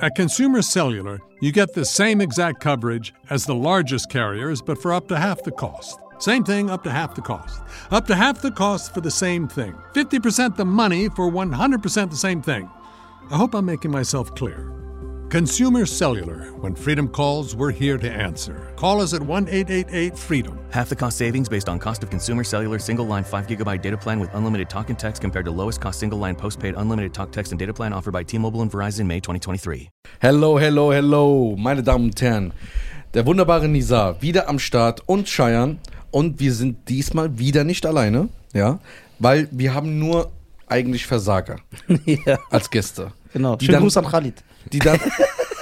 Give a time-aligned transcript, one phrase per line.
[0.00, 4.92] At Consumer Cellular, you get the same exact coverage as the largest carriers, but for
[4.92, 5.98] up to half the cost.
[6.18, 7.62] Same thing, up to half the cost.
[7.90, 9.72] Up to half the cost for the same thing.
[9.94, 12.68] 50% the money for 100% the same thing.
[13.30, 14.83] I hope I'm making myself clear.
[15.34, 16.52] Consumer Cellular.
[16.60, 18.72] When freedom calls, we're here to answer.
[18.76, 20.56] Call us at 1 888 freedom.
[20.70, 23.96] Half the cost savings based on cost of consumer cellular single line 5 gigabyte data
[23.96, 27.32] plan with unlimited talk and text compared to lowest cost single line postpaid unlimited talk,
[27.32, 29.90] text, and data plan offered by T Mobile and Verizon May 2023.
[30.20, 32.52] Hello, hello, hello, meine Damen und Herren.
[33.14, 35.78] Der wunderbare Nizar wieder am Start und Cheyenne.
[36.12, 38.78] Und wir sind diesmal wieder nicht alleine, ja,
[39.18, 40.30] weil wir haben nur
[40.68, 41.56] eigentlich Versager
[42.04, 43.10] ja, als Gäste.
[43.32, 43.58] genau.
[43.60, 44.44] Schönen Gruß an Khalid.
[44.72, 44.98] Die dann,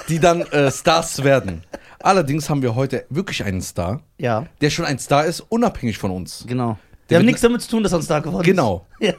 [0.08, 1.62] die dann äh, Stars werden.
[2.00, 6.10] Allerdings haben wir heute wirklich einen Star, Ja, der schon ein Star ist, unabhängig von
[6.10, 6.44] uns.
[6.46, 6.70] genau.
[6.70, 8.86] Hat wird- nichts damit zu tun, dass er ein Star geworden Genau.
[8.98, 9.08] ist.
[9.08, 9.14] Ja,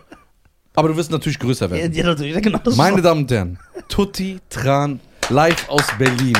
[0.73, 1.93] Aber du wirst natürlich größer ja, werden.
[1.93, 2.33] ja natürlich.
[2.33, 2.57] Ja, genau.
[2.57, 3.01] Das ist Meine.
[3.01, 6.35] Damen und Herren, Tutti Tran, live aus Berlin.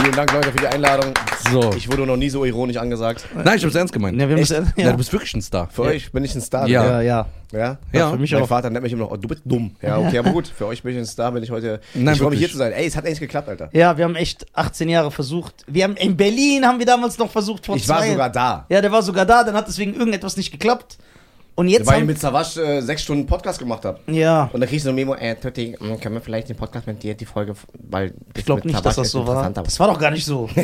[0.00, 1.12] Vielen Dank, Leute, für die Einladung.
[1.50, 1.72] So.
[1.76, 3.26] Ich wurde noch nie so ironisch angesagt.
[3.34, 4.20] Nein, ich hab's ernst gemeint.
[4.20, 4.50] Ja, wir Echt?
[4.50, 4.84] müssen, Ja.
[4.84, 4.90] ja.
[4.92, 5.68] du bist wirklich ein Star.
[5.72, 6.68] Für euch bin ich ein Star.
[6.68, 6.84] Ja.
[6.84, 7.26] ja, ja.
[7.52, 7.78] Ja?
[7.92, 8.10] Ja.
[8.10, 8.48] für mich Mein auch.
[8.48, 9.74] Vater nennt mich immer noch, oh, du bist dumm.
[9.82, 10.46] Ja, okay, aber gut.
[10.46, 11.80] Für euch bin ich ein Star, wenn ich heute.
[11.94, 12.72] Nein, ich freue mich hier zu sein.
[12.72, 13.70] Ey, es hat eigentlich geklappt, Alter.
[13.72, 15.64] Ja, wir haben echt 18 Jahre versucht.
[15.66, 18.10] Wir haben in Berlin haben wir damals noch versucht vor Ich war zwei.
[18.10, 18.66] sogar da.
[18.68, 20.98] Ja, der war sogar da, dann hat deswegen irgendetwas nicht geklappt.
[21.58, 23.98] Und jetzt Weil ich mit Savasch äh, sechs Stunden Podcast gemacht habe.
[24.06, 26.56] ja, Und dann kriegst du so ein Memo, äh, Tutti, mh, können wir vielleicht den
[26.56, 27.54] Podcast mit dir, die Folge,
[27.90, 29.50] weil ich glaube nicht, dass das so war.
[29.50, 30.48] Das war doch gar nicht so.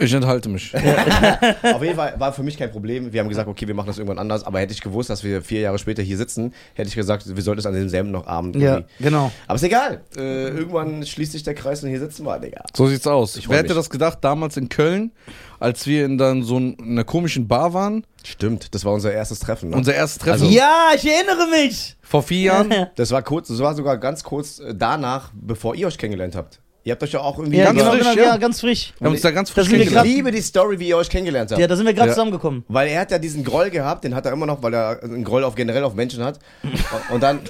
[0.00, 0.74] Ich enthalte mich.
[1.62, 3.12] Auf jeden Fall war für mich kein Problem.
[3.12, 4.44] Wir haben gesagt, okay, wir machen das irgendwann anders.
[4.44, 7.42] Aber hätte ich gewusst, dass wir vier Jahre später hier sitzen, hätte ich gesagt, wir
[7.42, 8.56] sollten es an demselben noch Abend.
[8.56, 9.30] ja, irgendwie- genau.
[9.46, 10.00] Aber ist egal.
[10.16, 12.62] Äh, irgendwann schließt sich der Kreis und hier sitzen wir, Digga.
[12.76, 13.36] So sieht's aus.
[13.36, 13.76] Ich Wer hätte mich.
[13.76, 15.12] das gedacht, damals in Köln,
[15.60, 18.04] als wir in dann so ein- einer komischen Bar waren?
[18.30, 19.70] Stimmt, das war unser erstes Treffen.
[19.70, 19.76] Ne?
[19.76, 21.96] Unser erstes Treffen Also- Ja, ich erinnere mich.
[22.02, 22.72] vor vier Jahren.
[22.96, 26.60] Das war kurz, das war sogar ganz kurz äh, danach, bevor ihr euch kennengelernt habt.
[26.84, 27.58] Ihr habt euch ja auch irgendwie.
[27.58, 28.24] Ja, Ganz genau, frisch, genau, ja.
[28.24, 28.94] ja, ganz frisch.
[28.98, 31.60] Wir haben uns da ganz frisch ich liebe die Story, wie ihr euch kennengelernt habt.
[31.60, 32.14] Ja, da sind wir gerade Ja.
[32.14, 32.64] zusammengekommen.
[32.68, 35.22] Weil er hat ja diesen Groll gehabt, den hat er immer noch, weil er einen
[35.24, 36.38] Groll auf generell auf Menschen hat.
[37.10, 37.40] Und dann,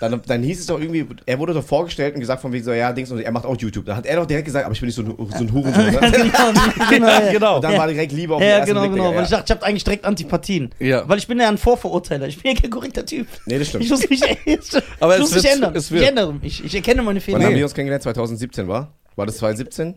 [0.00, 2.72] dann, dann hieß es doch irgendwie, er wurde doch vorgestellt und gesagt von wegen so,
[2.72, 3.86] ja, Dings, und er macht auch YouTube.
[3.86, 5.84] Da hat er doch direkt gesagt, aber ich bin nicht so ein, so ein Hurensohn.
[5.86, 6.10] Ne?
[6.10, 7.32] genau, genau, ja.
[7.32, 7.56] Genau.
[7.56, 8.92] Und dann war direkt Liebe auf den Ja, ersten genau, Blick.
[8.92, 9.04] genau.
[9.08, 10.70] Digga, Weil ich dachte, ich habe eigentlich direkt Antipathien.
[10.78, 11.08] Ja.
[11.08, 12.26] Weil ich bin ja ein Vorverurteiler.
[12.26, 13.26] Ich bin ja kein korrekter Typ.
[13.46, 13.84] Nee, das stimmt.
[13.84, 14.58] Ich muss mich, ich
[15.00, 15.74] Aber es muss mich ändern.
[15.76, 16.64] es Ich ändere mich.
[16.64, 17.56] Ich erkenne meine Wann haben Fehler.
[17.56, 18.02] wir uns kennengelernt?
[18.02, 18.92] 2017, war?
[19.16, 19.94] War das 2017?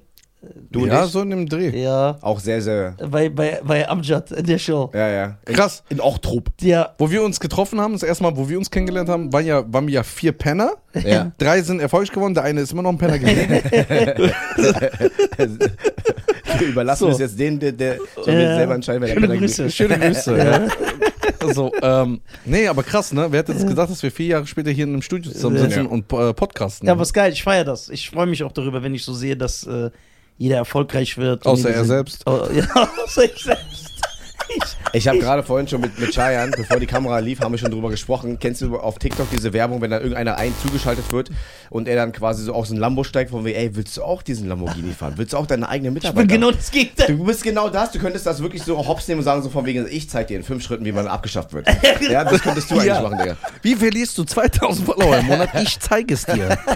[0.71, 1.11] Du Ja, ich?
[1.11, 1.77] so in dem Dreh.
[1.81, 2.95] Ja, Auch sehr, sehr.
[3.09, 4.89] bei, bei, bei Amjad in der Show.
[4.93, 5.37] Ja, ja.
[5.45, 5.83] Krass.
[5.89, 6.49] In Ochtrup.
[6.61, 9.45] Ja, Wo wir uns getroffen haben, das erste Mal, wo wir uns kennengelernt haben, waren,
[9.45, 10.73] ja, waren wir ja vier Penner.
[11.03, 11.31] Ja.
[11.39, 13.61] Drei sind erfolgreich geworden, der eine ist immer noch ein Penner geblieben.
[16.57, 17.09] Wir überlassen So.
[17.09, 18.39] es jetzt denen, der, der soll Ja.
[18.39, 19.69] jetzt selber entscheiden, wer der Schöne Penner Grüße.
[19.69, 20.37] Schöne Grüße.
[20.37, 20.67] ja.
[21.41, 23.27] Also, ähm, nee, aber krass, ne?
[23.29, 25.89] Wer hätte jetzt gedacht, dass wir vier Jahre später hier in einem Studio zusammensitzen Ja.
[25.89, 26.85] und äh, podcasten?
[26.87, 27.31] ja, aber ist geil.
[27.31, 27.87] Ich feiere das.
[27.89, 29.89] Ich freue mich auch darüber, wenn ich so sehe, dass äh,
[30.39, 31.45] jeder erfolgreich wird.
[31.45, 32.23] Außer er selbst.
[32.25, 32.65] Oh, ja,
[33.05, 33.85] außer ich selbst.
[34.93, 37.69] Ich habe gerade vorhin schon mit, mit Chayan, bevor die Kamera lief, haben wir schon
[37.69, 38.39] drüber gesprochen.
[38.39, 41.29] Kennst du auf TikTok diese Werbung, wenn da irgendeiner ein zugeschaltet wird
[41.69, 44.23] und er dann quasi so aus dem Lambo steigt, von wie, ey, willst du auch
[44.23, 45.13] diesen Lamborghini fahren?
[45.17, 46.27] Willst du auch deine eigenen Ich Mitarbeiter?
[46.27, 47.15] bin genau das Gegenteil.
[47.15, 49.67] Du bist genau das, du könntest das wirklich so hops nehmen und sagen, so von
[49.67, 51.67] wegen, ich zeig dir in fünf Schritten, wie man abgeschafft wird.
[52.09, 53.01] Ja, das könntest du eigentlich Ja.
[53.03, 53.37] machen, Digga.
[53.61, 55.49] Wie verlierst du 2000 Follower im Monat?
[55.61, 56.57] Ich zeige es dir.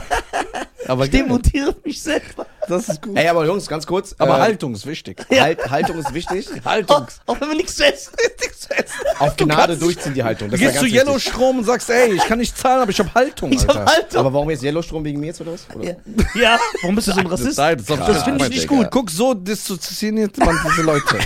[0.88, 2.46] Aber Ich demontiere mich selber.
[2.68, 3.16] das ist gut.
[3.18, 4.16] Ey, aber Jungs, ganz kurz.
[4.18, 5.26] Aber äh, Haltung ist wichtig.
[5.30, 6.48] halt, Haltung ist wichtig.
[6.88, 8.14] Auch, auch wenn wir nichts zu essen
[9.20, 10.50] Auf Gnade durchziehen die Haltung.
[10.50, 11.32] Du Das ja gehst zu ganz Yellow wichtig.
[11.34, 13.82] Strom und sagst, ey, ich kann nicht zahlen, aber ich habe Haltung, Ich Alter.
[13.82, 14.20] hab Haltung.
[14.20, 15.66] Aber warum jetzt Yellowstrom wegen mir jetzt oder was?
[15.76, 15.86] Oder?
[15.86, 15.96] Ja.
[16.42, 17.58] ja, warum bist du so ein Rassist?
[17.58, 18.76] Nein, das, das finde ich nicht Digga.
[18.76, 18.88] gut.
[18.92, 21.18] Guck, so dissoziiert man diese Leute.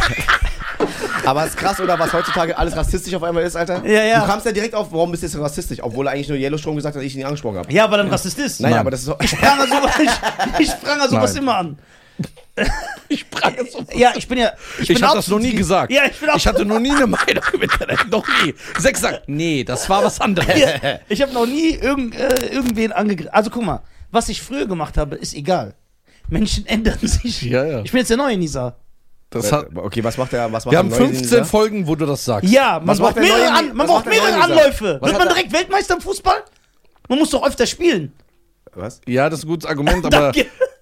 [1.28, 3.86] Aber ist krass, oder was heutzutage alles rassistisch auf einmal ist, Alter?
[3.86, 4.22] Ja, ja.
[4.22, 5.80] Du kamst ja direkt auf, warum bist du jetzt rassistisch?
[5.84, 7.72] Obwohl er eigentlich nur Yellowstrom gesagt hat, ich ihn angesprochen habe.
[7.74, 8.62] Ja, weil er ein Rassist ist.
[8.62, 8.80] Naja, Nein.
[8.82, 9.16] aber das ist so.
[9.22, 9.92] Ich prangere sowas,
[10.60, 11.44] ich, ich prangere sowas Nein.
[11.44, 11.78] immer an.
[13.10, 13.86] Ich prangere so.
[13.94, 14.52] Ja, ich bin ja.
[14.80, 15.92] Ich, bin habe das noch nie ge- gesagt.
[15.94, 16.36] Ja, ich bin auch.
[16.36, 18.10] ich hatte noch nie eine Meinung im Internet.
[18.10, 18.54] Noch nie.
[18.80, 20.60] Sechs sagt, nee, das war was anderes.
[20.60, 23.32] Ja, ich habe noch nie irgend, äh, irgendwen angegriffen.
[23.34, 25.76] Also guck mal, was ich früher gemacht habe, ist egal.
[26.30, 27.44] Menschen ändern sich.
[27.44, 27.82] Ja, ja.
[27.84, 28.76] Ich bin jetzt der neue Nisa.
[29.30, 30.52] Das hat, okay, was macht der?
[30.52, 31.44] Was macht wir haben der neue 15 Ninja?
[31.44, 32.50] Folgen, wo du das sagst.
[32.50, 34.42] Ja, man Was braucht mehrere, an, man braucht mehrere?
[34.42, 34.98] Anläufe.
[35.02, 36.44] Was Wird man direkt Weltmeister im Fußball?
[37.10, 38.14] Man muss doch öfter spielen.
[38.74, 39.02] Was?
[39.06, 40.32] Ja, das ist ein gutes Argument, aber.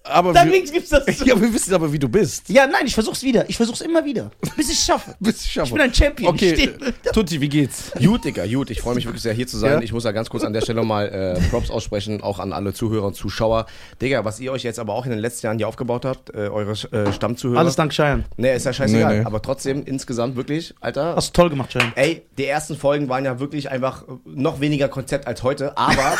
[0.06, 1.06] Aber Dann wir, gibt's das.
[1.25, 2.50] ja, wir wissen aber, wie du bist.
[2.50, 3.50] Ja, nein, ich versuch's wieder.
[3.50, 4.31] Ich versuch's immer wieder.
[4.56, 5.16] Bis ich schaffe.
[5.19, 5.68] Bist du schaffer.
[5.68, 6.34] Ich bin ein Champion.
[6.34, 7.92] Okay, Ich äh, Tutti, wie geht's?
[8.00, 8.69] Gut, Digga, gut.
[8.69, 9.74] Ich freue mich wirklich sehr, hier zu sein.
[9.74, 9.81] Ja?
[9.81, 12.74] Ich muss ja ganz kurz an der Stelle mal äh, Props aussprechen, auch an alle
[12.74, 13.66] Zuhörer und Zuschauer.
[14.02, 16.50] Digga, was ihr euch jetzt aber auch in den letzten Jahren hier aufgebaut habt, äh,
[16.50, 17.60] eure äh, Stammzuhörer.
[17.60, 18.25] Alles dank Cheyenne.
[18.38, 19.13] Nee, ist ja scheißegal.
[19.13, 19.25] Nee, nee.
[19.25, 21.16] Aber trotzdem, insgesamt wirklich, Alter.
[21.16, 21.94] Hast du toll gemacht, Cheyenne.
[21.96, 26.18] Ey, die ersten Folgen waren ja wirklich einfach noch weniger Konzept als heute, aber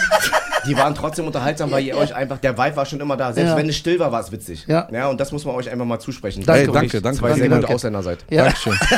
[0.66, 3.32] die waren trotzdem unterhaltsam, weil ihr euch einfach, der Vibe war schon immer da.
[3.32, 3.56] Selbst Ja.
[3.56, 4.64] wenn es still war, war es witzig.
[4.66, 4.88] Ja.
[4.90, 5.08] ja.
[5.08, 6.42] Und das muss man euch einfach mal zusprechen.
[6.46, 7.74] Danke, Ey, Dass ihr danke, danke, Zwei danke, sehr gute.
[7.74, 8.24] Ausländer seid.
[8.30, 8.44] Ja.
[8.44, 8.78] Dankeschön.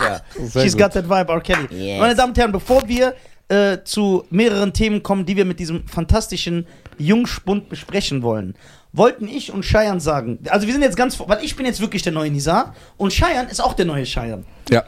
[0.00, 0.20] Ja.
[0.62, 0.82] She's gut.
[0.82, 1.40] got that vibe, R.
[1.40, 1.66] Kelly.
[1.70, 1.98] Yes.
[2.00, 3.14] Meine Damen und Herren, bevor wir
[3.48, 6.66] äh, zu mehreren Themen kommen, die wir mit diesem fantastischen
[6.98, 8.54] Jungspund besprechen wollen,
[8.92, 12.02] wollten ich und Cheyenne sagen, also wir sind jetzt ganz, weil ich bin jetzt wirklich
[12.02, 14.44] der neue Nizar und Cheyenne ist auch der neue Cheyenne.
[14.70, 14.84] Ja.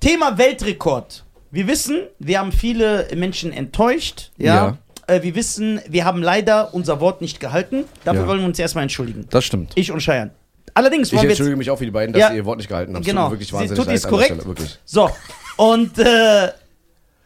[0.00, 1.24] Thema Weltrekord.
[1.50, 4.30] Wir wissen, wir haben viele Menschen enttäuscht.
[4.38, 4.78] Ja.
[5.06, 7.84] Äh, wir wissen, wir haben leider unser Wort nicht gehalten.
[8.04, 8.28] Dafür Ja.
[8.28, 9.26] wollen wir uns erstmal entschuldigen.
[9.30, 9.72] Das stimmt.
[9.74, 10.30] Ich und Cheyenne.
[10.74, 12.30] Allerdings Ich wir jetzt entschuldige mich auch für die beiden, dass Ja.
[12.30, 13.04] ihr ihr Wort nicht gehalten habt.
[13.04, 13.24] Es Genau.
[13.24, 14.80] Tut wirklich Sie- wahnsinnig tut leid dies korrekt?
[14.84, 15.10] So,
[15.56, 16.50] und äh,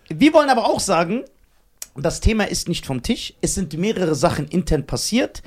[0.09, 1.25] wir wollen aber auch sagen,
[1.97, 3.35] das Thema ist nicht vom Tisch.
[3.41, 5.43] Es sind mehrere Sachen intern passiert.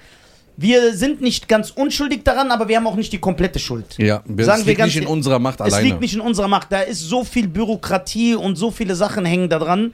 [0.58, 3.98] Wir sind nicht ganz unschuldig daran, aber wir haben auch nicht die komplette Schuld.
[3.98, 5.88] Ja, wir, Sagen es wir liegt ganz nicht in unserer Macht Es alleine.
[5.88, 6.72] liegt nicht in unserer Macht.
[6.72, 9.94] Da ist so viel Bürokratie und so viele Sachen hängen da dran.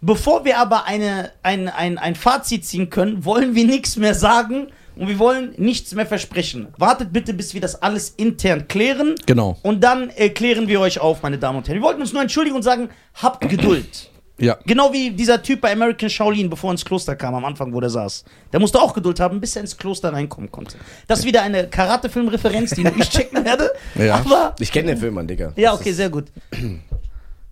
[0.00, 4.68] Bevor wir aber eine, ein, ein, ein Fazit ziehen können, wollen wir nichts mehr sagen
[4.96, 6.68] und wir wollen nichts mehr versprechen.
[6.76, 9.16] Wartet bitte, bis wir das alles intern klären.
[9.26, 9.56] Genau.
[9.62, 11.78] Und dann äh, klären wir euch auf, meine Damen und Herren.
[11.80, 14.10] Wir wollten uns nur entschuldigen und sagen, habt Geduld.
[14.40, 14.56] Ja.
[14.66, 17.80] Genau wie dieser Typ bei American Shaolin, bevor er ins Kloster kam, am Anfang, wo
[17.80, 18.22] der saß.
[18.52, 20.76] Der musste auch Geduld haben, bis er ins Kloster reinkommen konnte.
[21.08, 23.72] Das ist wieder eine Karate-Film-Referenz, die ich checken werde.
[23.96, 24.14] Ja.
[24.14, 25.52] Aber, Ich kenne den Film, Mann, Digga.
[25.56, 26.26] ja, okay, sehr gut.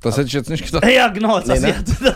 [0.07, 0.85] Das hätte ich jetzt nicht gedacht.
[0.93, 1.41] Ja, genau.
[1.41, 1.85] Das, Nee, ja, ne?
[2.03, 2.15] das,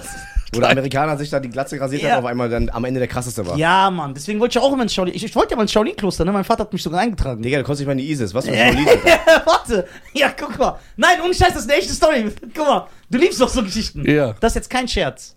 [0.52, 2.10] Wo der Amerikaner sich da die Glatze rasiert Ja.
[2.12, 3.56] hat, auf einmal dann am Ende der krasseste war.
[3.56, 4.14] ja, Mann.
[4.14, 5.14] Deswegen wollte ich auch immer ins Shaolin.
[5.14, 6.32] Ich, ich wollte ja mal ins Shaolin-Kloster, ne?
[6.32, 7.42] Mein Vater hat mich sogar eingetragen.
[7.42, 8.34] Digga, du kommst nicht mal in die ISIS.
[8.34, 8.86] Was für ein Ja, Shaolin.
[9.44, 9.86] Warte.
[10.12, 10.78] Ja, guck mal.
[10.96, 12.32] Nein, ohne Scheiß, das ist eine echte Story.
[12.54, 12.86] Guck mal.
[13.10, 14.08] Du liebst doch so Geschichten.
[14.10, 14.34] Ja.
[14.40, 15.36] Das ist jetzt kein Scherz.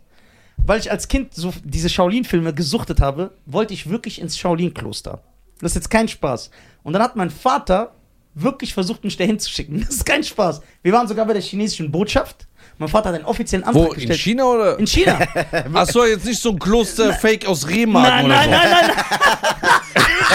[0.66, 5.22] Weil ich als Kind so diese Shaolin-Filme gesuchtet habe, wollte ich wirklich ins Shaolin-Kloster.
[5.60, 6.50] Das ist jetzt kein Spaß.
[6.84, 7.94] Und dann hat mein Vater
[8.36, 9.82] wirklich versucht, mich dahin zu schicken.
[9.88, 10.62] Das ist kein Spaß.
[10.82, 12.48] Wir waren sogar bei der chinesischen Botschaft.
[12.80, 13.92] Mein Vater hat einen offiziellen Antrag Wo?
[13.92, 14.20] In gestellt.
[14.20, 14.80] China oder?
[14.80, 15.20] In China.
[15.74, 18.52] Achso, jetzt nicht so ein Kloster-Fake aus Remagen Nein, oder nein, so.
[18.52, 18.92] nein, nein,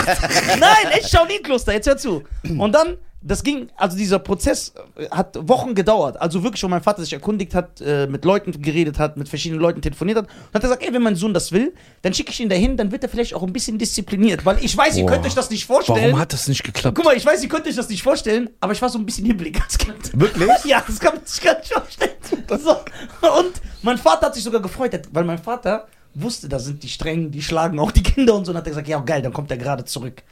[0.06, 0.60] nein.
[0.60, 2.22] nein, echt Shaolin-Kloster, jetzt hör zu.
[2.56, 6.20] Und dann, das ging, also dieser Prozess äh, hat Wochen gedauert.
[6.20, 9.60] Also wirklich, wo mein Vater sich erkundigt hat, äh, mit Leuten geredet hat, mit verschiedenen
[9.60, 10.26] Leuten telefoniert hat.
[10.26, 12.76] Und hat er gesagt, ey, wenn mein Sohn das will, dann schicke ich ihn dahin,
[12.76, 14.44] dann wird er vielleicht auch ein bisschen diszipliniert.
[14.46, 15.12] Weil ich weiß, ihr Boah.
[15.12, 16.04] könnt euch das nicht vorstellen.
[16.04, 16.94] Warum hat das nicht geklappt?
[16.94, 19.06] Guck mal, ich weiß, ihr könnt euch das nicht vorstellen, aber ich war so ein
[19.06, 20.18] bisschen hibbelig als Kind.
[20.18, 20.48] Wirklich?
[20.64, 22.10] Ja, das kann man sich gar nicht vorstellen.
[22.48, 22.70] So.
[22.72, 27.30] Und mein Vater hat sich sogar gefreut, weil mein Vater wusste, da sind die strengen,
[27.30, 28.52] die schlagen auch die Kinder und so.
[28.52, 30.22] Und hat er gesagt, ja geil, dann kommt er gerade zurück.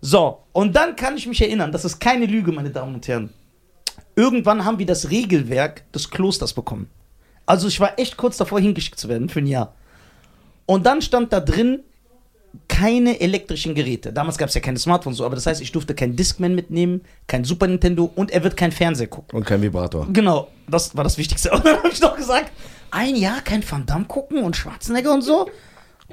[0.00, 3.30] So, und dann kann ich mich erinnern, das ist keine Lüge, meine Damen und Herren.
[4.14, 6.88] Irgendwann haben wir das Regelwerk des Klosters bekommen.
[7.44, 9.74] Also ich war echt kurz davor, hingeschickt zu werden für ein Jahr.
[10.66, 11.80] Und dann stand da drin,
[12.68, 14.12] keine elektrischen Geräte.
[14.12, 17.02] Damals gab es ja keine Smartphones, so, aber das heißt, ich durfte kein Discman mitnehmen,
[17.26, 19.38] kein Super Nintendo und er wird kein Fernseher gucken.
[19.38, 20.06] Und kein Vibrator.
[20.12, 21.50] Genau, das war das Wichtigste.
[21.52, 22.50] Und dann habe ich noch gesagt,
[22.90, 25.48] ein Jahr kein Van Damme gucken und Schwarzenegger und so.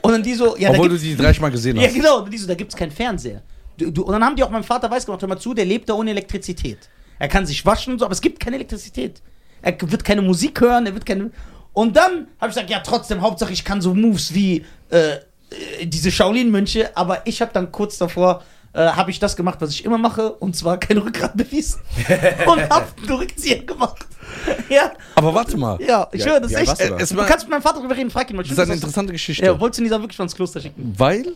[0.01, 1.93] Und dann die so, ja, Obwohl du die 30 Mal gesehen ja hast.
[1.93, 3.41] genau, und die so, da gibt's keinen Fernseher.
[3.77, 5.65] Du, du, und dann haben die auch meinem Vater weiß gemacht, hör mal zu, der
[5.65, 6.89] lebt da ohne Elektrizität.
[7.19, 9.21] Er kann sich waschen und so, aber es gibt keine Elektrizität.
[9.61, 11.31] Er wird keine Musik hören, er wird keine.
[11.73, 15.85] Und dann habe ich gesagt, ja, trotzdem, Hauptsache ich kann so Moves wie äh, äh,
[15.85, 18.43] diese Shaolin-Mönche, aber ich habe dann kurz davor,
[18.73, 21.79] äh, habe ich das gemacht, was ich immer mache, und zwar kein Rückgrat bewiesen.
[22.45, 24.05] und hab einen Rückzieher gemacht.
[24.69, 25.79] ja, Aber warte mal.
[25.81, 26.81] ja, ich Wie- höre, das alt echt.
[26.81, 26.97] du da?
[26.97, 28.43] Es du kannst mit meinem Vater drüber reden, frag ihn mal.
[28.43, 29.45] Das ist eine interessante Geschichte.
[29.45, 30.93] Ja, wolltest du Nisa wirklich mal ins Kloster schicken?
[30.97, 31.35] Weil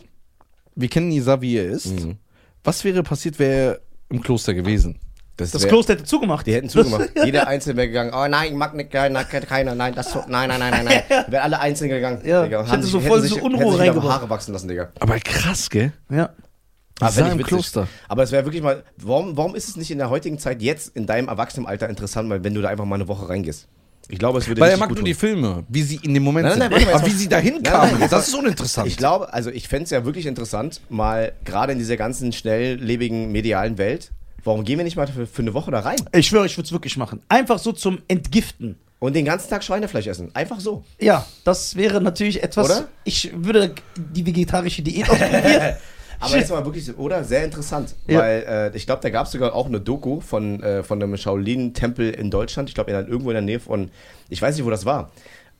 [0.74, 1.86] wir kennen Nisa, wie er ist.
[1.86, 2.16] Mhm.
[2.64, 4.98] Was wäre passiert, wäre er im Kloster gewesen?
[5.36, 6.46] Das wär- Kloster hätte zugemacht.
[6.46, 7.10] Die hätten zugemacht.
[7.24, 8.10] Jeder Einzelne wäre gegangen.
[8.12, 11.24] Oh nein, mag nicht, keiner, nein, das, so- nein, nein, nein, nein, nein.
[11.28, 12.22] Die wären alle einzeln gegangen.
[12.24, 14.08] Ja, Digga, ich hätte sich- so voll sich- so Unruhe reingebracht.
[14.20, 14.90] Haare wachsen lassen, Digga.
[14.98, 15.92] Aber krass, gell?
[16.10, 16.30] Ja.
[17.00, 17.42] Aber fänd ich im.
[17.44, 17.86] Kloster.
[18.08, 20.96] Aber es wäre wirklich mal, warum, warum ist es nicht in der heutigen Zeit jetzt
[20.96, 23.68] in deinem Erwachsenenalter interessant, weil wenn du da einfach mal eine Woche reingehst?
[24.10, 25.20] Ich glaube, es würde Weil er mag gut nur die tun.
[25.20, 26.78] Filme, wie sie in dem Moment Nein, nein, sind.
[26.78, 28.88] nein, warte mal, Aber wie sie dahin Nein, kamen, nein, das ist uninteressant.
[28.88, 33.30] Ich glaube, also ich fände es ja wirklich interessant, mal gerade in dieser ganzen schnelllebigen
[33.30, 34.10] medialen Welt,
[34.44, 35.96] warum gehen wir nicht mal für, für eine Woche da rein?
[36.14, 37.20] Ich schwöre, ich würde es wirklich machen.
[37.28, 38.76] Einfach so zum Entgiften.
[39.00, 40.34] Und den ganzen Tag Schweinefleisch essen.
[40.34, 40.84] Einfach so.
[41.00, 42.66] Ja, das wäre natürlich etwas.
[42.66, 42.88] Oder?
[43.04, 45.76] Ich würde die vegetarische Diät ausprobieren.
[46.20, 47.24] Aber jetzt mal wirklich, oder?
[47.24, 47.94] Sehr interessant.
[48.06, 48.20] Ja.
[48.20, 51.16] Weil äh, ich glaube, da gab es sogar auch eine Doku von, äh, von einem
[51.16, 52.68] Shaolin-Tempel in Deutschland.
[52.68, 53.90] Ich glaube, irgendwo in der Nähe von,
[54.28, 55.10] ich weiß nicht, wo das war.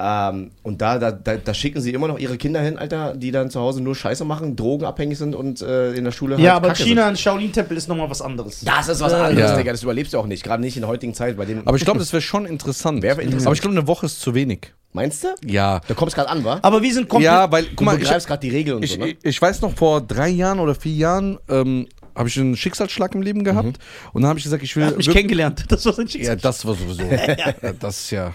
[0.00, 3.33] Ähm, und da, da, da, da schicken sie immer noch ihre Kinder hin, Alter, die
[3.33, 6.55] dann zu Hause nur Scheiße machen, drogenabhängig sind und äh, in der Schule halt ja,
[6.55, 8.61] aber Kacke China, ein Shaolin-Tempel ist nochmal was anderes.
[8.61, 8.69] Sind.
[8.69, 9.57] Das ist was anderes, Ja.
[9.57, 9.73] Digga.
[9.73, 10.45] Das überlebst du auch nicht.
[10.45, 11.37] Gerade nicht in der heutigen Zeit.
[11.37, 13.03] Bei dem, Aber ich glaube, das wäre schon interessant.
[13.03, 13.47] Wäre interessant.
[13.47, 14.73] Aber ich glaube, eine Woche ist zu wenig.
[14.92, 15.28] Meinst du?
[15.45, 15.80] Ja.
[15.87, 16.59] Da kommst gerade an, wa?
[16.62, 17.26] Aber wir sind komplett.
[17.30, 19.09] Ja, weil, Du guck mal, ich, begreifst gerade die Regeln und ich, so, ne?
[19.11, 23.14] ich, ich weiß noch, vor drei Jahren oder vier Jahren ähm, habe ich einen Schicksalsschlag
[23.14, 23.66] im Leben gehabt.
[23.68, 24.11] Mhm.
[24.14, 24.85] Und dann habe ich gesagt, ich will.
[24.85, 25.66] er hat mich kennengelernt.
[25.68, 26.37] Das war sein Ja, Schicksal.
[26.38, 27.02] das war sowieso.
[27.62, 27.73] ja.
[27.78, 28.35] Das ist ja.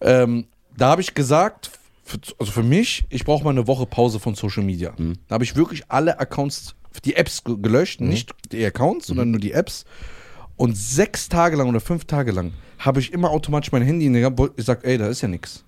[0.00, 0.46] Ähm,
[0.76, 1.70] da habe ich gesagt,
[2.04, 4.92] für, also für mich, ich brauche mal eine Woche Pause von Social Media.
[5.28, 9.40] Da habe ich wirklich alle Accounts, die Apps ge- gelöscht, nicht die Accounts, sondern nur
[9.40, 9.84] die Apps.
[10.56, 14.14] Und sechs Tage lang oder fünf Tage lang habe ich immer automatisch mein Handy in
[14.14, 14.40] der Hand.
[14.56, 15.64] Ich sag, ey, da ist ja nichts.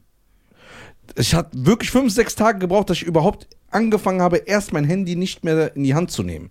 [1.17, 5.17] Ich hatte wirklich fünf, sechs Tage gebraucht, dass ich überhaupt angefangen habe, erst mein Handy
[5.17, 6.51] nicht mehr in die Hand zu nehmen.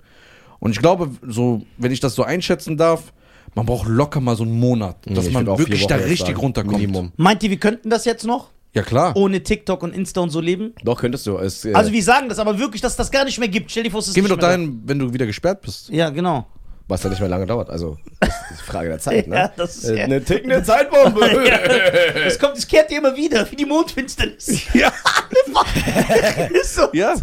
[0.60, 3.14] Und ich glaube, so, wenn ich das so einschätzen darf,
[3.56, 6.78] man braucht locker mal so einen Monat, dass man wirklich da richtig sagen, runterkommt.
[6.78, 7.12] Minimum.
[7.18, 8.52] Meint ihr, wir könnten das jetzt noch?
[8.74, 9.16] Ja, klar.
[9.16, 10.74] Ohne TikTok und Insta und so leben?
[10.84, 11.38] Doch, könntest du.
[11.38, 13.72] Es, äh, Also wir sagen das, aber wirklich, dass es das gar nicht mehr gibt.
[13.72, 15.90] Stell dir vor, es ist Gehen wir nicht doch dahin, wenn du wieder gesperrt bist.
[15.90, 16.46] Ja, genau.
[16.88, 17.70] Was ja nicht mehr lange dauert.
[17.70, 19.36] Also, das ist Frage der Zeit, ne?
[19.36, 21.20] Ja, das ist Äh, ja- Eine tickende Zeitbombe.
[22.26, 24.62] Das kommt, es kehrt dir immer wieder, wie die Mondfinsternis.
[24.74, 24.92] Ja.
[26.62, 26.88] ist so.
[26.94, 27.16] Ja.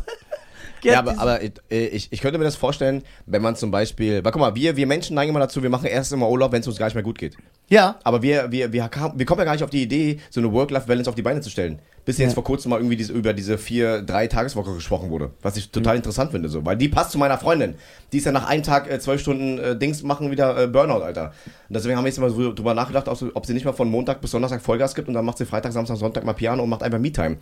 [0.82, 4.32] Ja, aber, aber ich, ich, ich könnte mir das vorstellen, wenn man zum Beispiel, weil
[4.32, 6.66] guck mal, wir, wir Menschen neigen immer dazu, wir machen erst immer Urlaub, wenn es
[6.66, 7.38] uns gar nicht mehr gut geht.
[7.68, 7.96] Ja.
[8.04, 10.52] Aber wir, wir, wir, kam- wir kommen ja gar nicht auf die Idee, so eine
[10.52, 11.78] Work-Life-Balance auf die Beine zu stellen.
[12.06, 15.30] Bis jetzt vor kurzem mal irgendwie diese, über diese vier, drei Tageswoche gesprochen wurde.
[15.40, 16.62] Was ich total interessant finde, so.
[16.66, 17.76] Weil die passt zu meiner Freundin.
[18.12, 21.02] Die ist ja nach einem Tag äh, zwölf Stunden äh, Dings machen wieder äh, Burnout,
[21.02, 21.32] Alter.
[21.70, 24.20] Und deswegen haben wir jetzt mal so drüber nachgedacht, ob sie, nicht mal von Montag
[24.20, 26.82] bis Donnerstag Vollgas gibt und dann macht sie Freitag, Samstag, Sonntag mal Piano und macht
[26.82, 27.38] einfach Me-Time.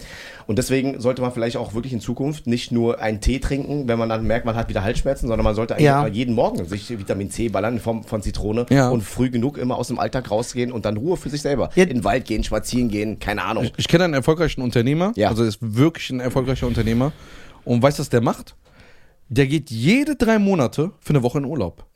[0.46, 3.98] Und deswegen sollte man vielleicht auch wirklich in Zukunft nicht nur einen Tee trinken, wenn
[3.98, 6.02] man dann merkt, man hat wieder Halsschmerzen, sondern man sollte eigentlich Ja.
[6.02, 8.90] mal jeden Morgen sich Vitamin C ballern in Form von Zitrone Ja.
[8.90, 11.70] und früh genug immer aus dem Alltag rausgehen und dann Ruhe für sich selber.
[11.74, 11.84] Ja.
[11.84, 13.70] In den Wald gehen, spazieren gehen, keine Ahnung.
[13.76, 15.28] Ich kenne einen erfolgreichen Unternehmer, Ja.
[15.28, 17.12] also ist wirklich ein erfolgreicher Unternehmer.
[17.64, 18.54] Und weißt du, was der macht?
[19.28, 21.86] Der geht jede drei Monate für eine Woche in Urlaub.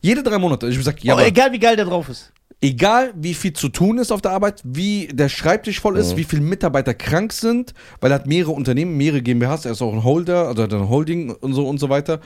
[0.00, 0.68] Jede drei Monate.
[0.68, 2.32] Ich sag, ja, oh, aber egal wie geil der drauf ist.
[2.62, 6.24] egal wie viel zu tun ist auf der Arbeit, wie der Schreibtisch voll ist, wie
[6.24, 10.02] viele Mitarbeiter krank sind, weil er hat mehrere Unternehmen, mehrere GmbHs, er ist auch ein
[10.04, 12.20] Holder, also hat ein Holding und so und so weiter.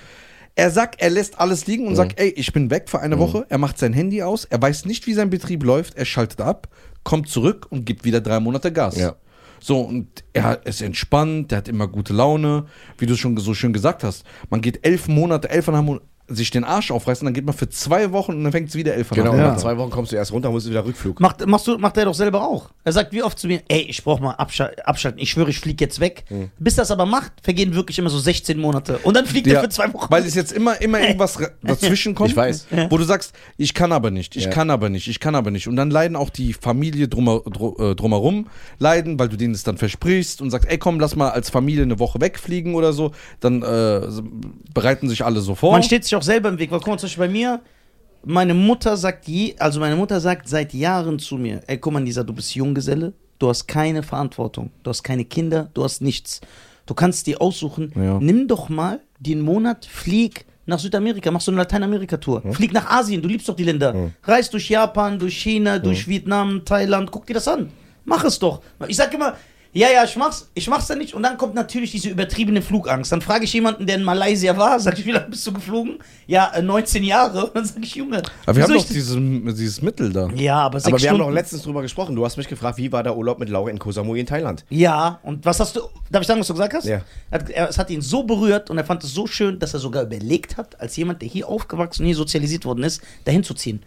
[0.57, 3.45] Er sagt, er lässt alles liegen und sagt, ey, ich bin weg für eine Woche.
[3.49, 6.69] Er macht sein Handy aus, er weiß nicht, wie sein Betrieb läuft, er schaltet ab,
[7.03, 8.97] kommt zurück und gibt wieder drei Monate Gas.
[8.97, 9.17] Ja.
[9.61, 12.67] So, und er ist entspannt, der hat immer gute Laune,
[12.99, 14.25] wie du schon so schön gesagt hast.
[14.51, 18.11] Man geht elf Monate, elfeinhalb Monate, sich den Arsch aufreißen, dann geht man für zwei
[18.13, 20.33] Wochen und dann fängt es wieder elfeinhalb Genau, Monate nach zwei Wochen kommst du erst
[20.33, 21.21] runter, musst du wieder Rückflug.
[21.21, 22.71] Macht, machst du, macht er doch selber auch.
[22.83, 25.21] Er sagt wie oft zu mir, ey, ich brauch mal abschal abschalten.
[25.21, 26.25] Ich schwöre, ich fliege jetzt weg.
[26.59, 28.99] Bis das aber macht, vergehen wirklich immer so 16 Monate.
[29.03, 30.11] Und dann fliegt er für zwei Wochen.
[30.11, 32.31] Weil es jetzt immer, immer irgendwas dazwischen kommt.
[32.31, 32.69] Ich weiß.
[32.89, 34.51] Wo du sagst, ich kann aber nicht, ich Ja.
[34.51, 35.69] kann aber nicht, ich kann aber nicht.
[35.69, 38.47] Und dann leiden auch die Familie drumher, dru- äh, drumherum,
[38.79, 41.83] leiden, weil du denen es dann versprichst und sagst, ey komm, lass mal als Familie
[41.83, 43.13] eine Woche wegfliegen oder so.
[43.41, 44.01] Dann äh,
[44.73, 45.73] bereiten sich alle so vor.
[45.73, 46.71] Man steht sich auch selber im Weg.
[46.71, 47.61] Weil guck mal, zum Beispiel bei mir,
[48.25, 52.03] meine Mutter sagt je, also meine Mutter sagt seit Jahren zu mir, ey, guck mal,
[52.03, 56.41] Lisa, du bist Junggeselle, du hast keine Verantwortung, du hast keine Kinder, du hast nichts.
[56.87, 58.19] Du kannst dir aussuchen, Ja.
[58.21, 62.43] nimm doch mal den Monat, flieg nach Südamerika, mach so eine Lateinamerika-Tour.
[62.53, 64.11] Flieg nach Asien, du liebst doch die Länder.
[64.23, 67.71] Reis durch Japan, durch China, durch Vietnam, Thailand, guck dir das an.
[68.07, 68.61] Mach es doch.
[68.89, 69.35] Ich sag immer,
[69.75, 71.15] ja, ja, ich mach's, ich mach's dann nicht.
[71.15, 73.11] Und dann kommt natürlich diese übertriebene Flugangst.
[73.11, 75.99] Dann frage ich jemanden, der in Malaysia war, sag ich, wie lange bist du geflogen?
[76.29, 77.47] Ja, äh, 19 Jahre.
[77.47, 78.23] Und dann sag ich, Junge.
[78.47, 80.29] aber wir haben doch dieses, dieses Mittel da.
[80.37, 81.31] Ja, aber sechs Aber wir haben Stunden.
[81.31, 82.15] noch letztens drüber gesprochen.
[82.15, 84.65] Du hast mich gefragt, wie war der Urlaub mit Laura in Koh Samui in Thailand?
[84.71, 86.85] Ja, und was hast du, darf ich sagen, was du gesagt hast?
[86.85, 87.01] Ja.
[87.31, 89.75] Er hat, er, es hat ihn so berührt und er fand es so schön, dass
[89.75, 93.43] er sogar überlegt hat, als jemand, der hier aufgewachsen und hier sozialisiert worden ist, dahin
[93.43, 93.83] zu ziehen.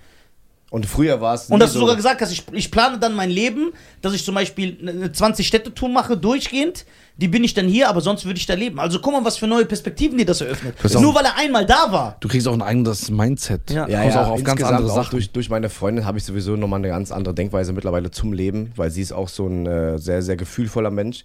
[0.70, 1.46] Und früher war es.
[1.50, 3.72] Und dass du so- sogar gesagt hast, ich, ich plane dann mein Leben,
[4.02, 6.86] dass ich zum Beispiel eine 20-Städte-Tour mache, durchgehend.
[7.16, 8.78] Die bin ich dann hier, aber sonst würde ich da leben.
[8.80, 10.76] Also guck mal, was für neue Perspektiven dir das eröffnet.
[10.84, 12.18] Das ist auch- Nur weil er einmal da war.
[12.20, 13.72] Du kriegst auch ein eigenes Mindset.
[13.72, 13.86] Ja.
[13.86, 15.12] Du Ja, kommst ja, auch auf ganz insgesamt andere auch Sachen.
[15.12, 18.74] Durch, durch meine Freundin habe ich sowieso nochmal eine ganz andere Denkweise mittlerweile zum Leben,
[18.76, 21.24] weil sie ist auch so ein äh, sehr, sehr gefühlvoller Mensch.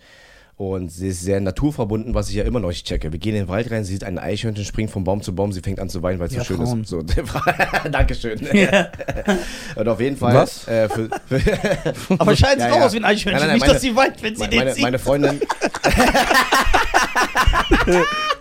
[0.56, 3.10] Und sie ist sehr naturverbunden, was ich ja immer noch nicht checke.
[3.10, 5.50] Wir gehen in den Wald rein, sie sieht ein Eichhörnchen, springt von Baum zu Baum,
[5.52, 6.82] sie fängt an zu weinen, weil es Ja, so schön Frauen.
[6.82, 6.88] ist.
[6.90, 7.02] So,
[7.90, 8.38] Dankeschön.
[9.76, 10.34] Und auf jeden Fall.
[10.34, 10.68] Was?
[10.68, 11.40] Äh, für, für
[12.20, 12.84] Aber scheint Ja, es auch ja.
[12.86, 13.40] aus wie ein Eichhörnchen.
[13.40, 14.82] Nein, nein, Nicht, meine- dass sie weint, wenn sie den meine, sieht.
[14.82, 15.40] meine Freundin,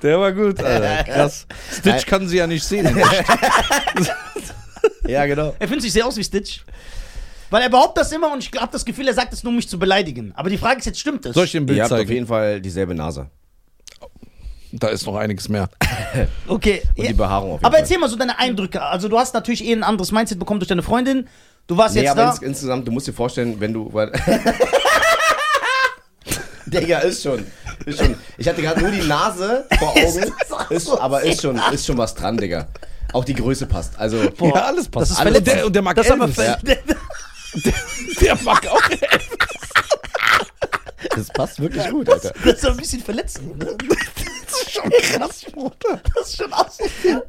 [0.04, 1.04] Der war gut, Alter.
[1.06, 1.46] Krass.
[1.80, 2.88] Stitch kann sie ja nicht sehen.
[5.08, 5.56] ja genau.
[5.60, 6.62] Er findet sich sehr aus wie Stitch.
[7.52, 9.58] Weil er behauptet das immer und ich habe das Gefühl, er sagt es nur, um
[9.58, 10.32] mich zu beleidigen.
[10.36, 11.36] Aber die Frage ist jetzt, stimmt es?
[11.36, 12.12] Soll ich dir ein Bild Ihr habt auf zeigen?
[12.12, 13.30] jeden Fall dieselbe Nase.
[14.72, 15.70] Da ist noch einiges mehr.
[16.48, 16.82] Okay.
[16.98, 17.08] Und ja.
[17.10, 17.82] die Behaarung auf jeden Aber Fall.
[17.84, 18.82] erzähl mal so deine Eindrücke.
[18.82, 21.28] Also du hast natürlich eh ein anderes Mindset bekommen durch deine Freundin.
[21.68, 22.30] Du warst Nee, jetzt aber da.
[22.32, 23.94] ins, insgesamt, du musst dir vorstellen, wenn du.
[23.94, 24.12] Weil
[26.66, 27.46] Digga, ist schon,
[27.86, 28.16] ist schon.
[28.38, 30.32] Ich hatte gerade nur die Nase vor Augen.
[30.70, 32.68] Ist, aber ist schon, ist schon was dran, Digga.
[33.14, 34.00] Auch die Größe passt.
[34.00, 35.12] Also, Boah, ja, alles passt.
[35.12, 35.58] Das ist Alles- verletzend.
[35.58, 36.36] der, und der mag das ist aber Elvis.
[36.36, 36.60] ver-
[38.22, 38.82] Der mag auch
[41.16, 42.32] das passt wirklich gut, Alter.
[42.44, 43.58] Das ist ein bisschen verletzend.
[43.58, 43.78] ne?
[44.52, 46.02] Das ist schon krass, Bruder.
[46.14, 46.78] Das ist schon aus.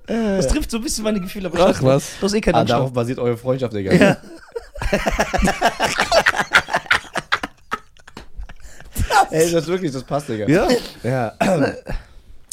[0.07, 1.47] Das trifft so ein bisschen meine Gefühle.
[1.49, 2.19] Aber Ach, was?
[2.19, 3.93] Du hast eh keinen Ah, darauf basiert eure Freundschaft, Digga.
[3.93, 4.17] Ja.
[4.91, 5.00] Das
[9.31, 10.49] Ey, das ist wirklich, das passt, Digga.
[10.49, 10.67] Ja.
[11.05, 11.33] Ja.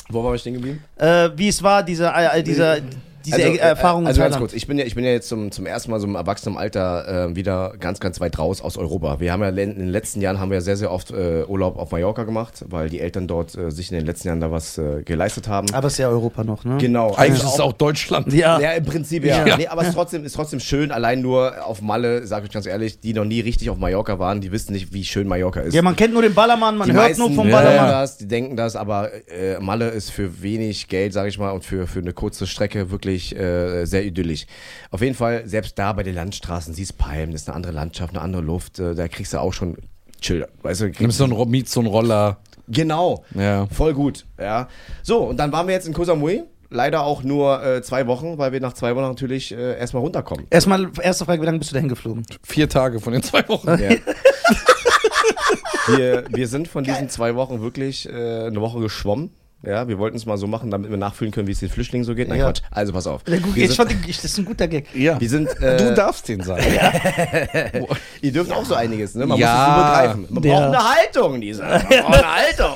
[0.10, 0.84] Wo waren wir stehen geblieben?
[0.98, 2.78] Äh, wie es war, diese, äh, dieser,
[3.26, 5.52] diese Also, äh, Erfahrung Also ganz kurz, ich bin ja, ich bin ja jetzt zum,
[5.52, 9.20] zum ersten Mal so im Erwachsenenalter äh, wieder ganz, ganz weit raus aus Europa.
[9.20, 11.92] Wir haben ja in den letzten Jahren haben wir sehr, sehr oft äh, Urlaub auf
[11.92, 15.04] Mallorca gemacht, weil die Eltern dort äh, sich in den letzten Jahren da was äh,
[15.04, 15.74] geleistet haben.
[15.74, 16.78] Aber es ist ja Europa noch, ne?
[16.80, 17.14] genau.
[17.16, 18.32] Eigentlich Also ist es auch Deutschland.
[18.34, 18.60] Ja.
[18.60, 19.46] Ja, im Prinzip ja.
[19.46, 19.58] Ja.
[19.58, 22.66] Nee, aber es ist trotzdem, ist trotzdem schön, allein nur auf Malle, sag ich ganz
[22.66, 25.74] ehrlich, die noch nie richtig auf Mallorca waren, die wissen nicht, wie schön Mallorca ist.
[25.74, 27.92] Ja, man kennt nur den Ballermann, man die hört meisten nur vom denken Ballermann.
[27.92, 31.66] das, die denken das, aber äh, Malle ist für wenig Geld, sag ich mal, und
[31.66, 34.46] für, für eine kurze Strecke wirklich äh, sehr idyllisch.
[34.92, 38.14] Auf jeden Fall, selbst da bei den Landstraßen, siehst Palmen, das ist eine andere Landschaft,
[38.14, 39.78] eine andere Luft, äh, da kriegst du auch schon
[40.22, 40.48] chill.
[40.62, 42.38] Weißt du, Nimmst so einen, mietst so einen Roller.
[42.68, 43.68] genau, Ja.
[43.68, 44.68] voll gut, ja.
[45.04, 46.44] So, und dann waren wir jetzt in Koh Samui.
[46.72, 50.46] Leider auch nur äh, zwei Wochen, weil wir nach zwei Wochen natürlich äh, erstmal runterkommen.
[50.52, 52.24] Erstmal, erste Frage, wie lange bist du da hingeflogen?
[52.44, 53.70] Vier Tage von den zwei Wochen.
[53.70, 53.90] Ja.
[55.88, 58.12] wir, wir sind von diesen zwei Wochen wirklich äh,
[58.46, 59.32] eine Woche geschwommen.
[59.62, 62.06] Ja, wir wollten es mal so machen, damit wir nachfühlen können, wie es den Flüchtlingen
[62.06, 62.30] so geht.
[62.30, 62.46] Nein, Ja.
[62.46, 62.62] Quatsch.
[62.72, 63.22] Also pass auf.
[63.28, 64.86] Ich sind, fand, das ist ein guter Gag.
[64.96, 65.20] Ja.
[65.20, 66.64] wir sind äh, du darfst den sagen.
[68.22, 69.26] ihr dürft auch so einiges, ne?
[69.26, 69.48] Man Ja.
[69.48, 70.28] muss es nur begreifen.
[70.30, 70.54] Man Ja.
[70.60, 71.64] braucht eine Haltung, diese.
[71.64, 72.76] Man braucht eine Haltung.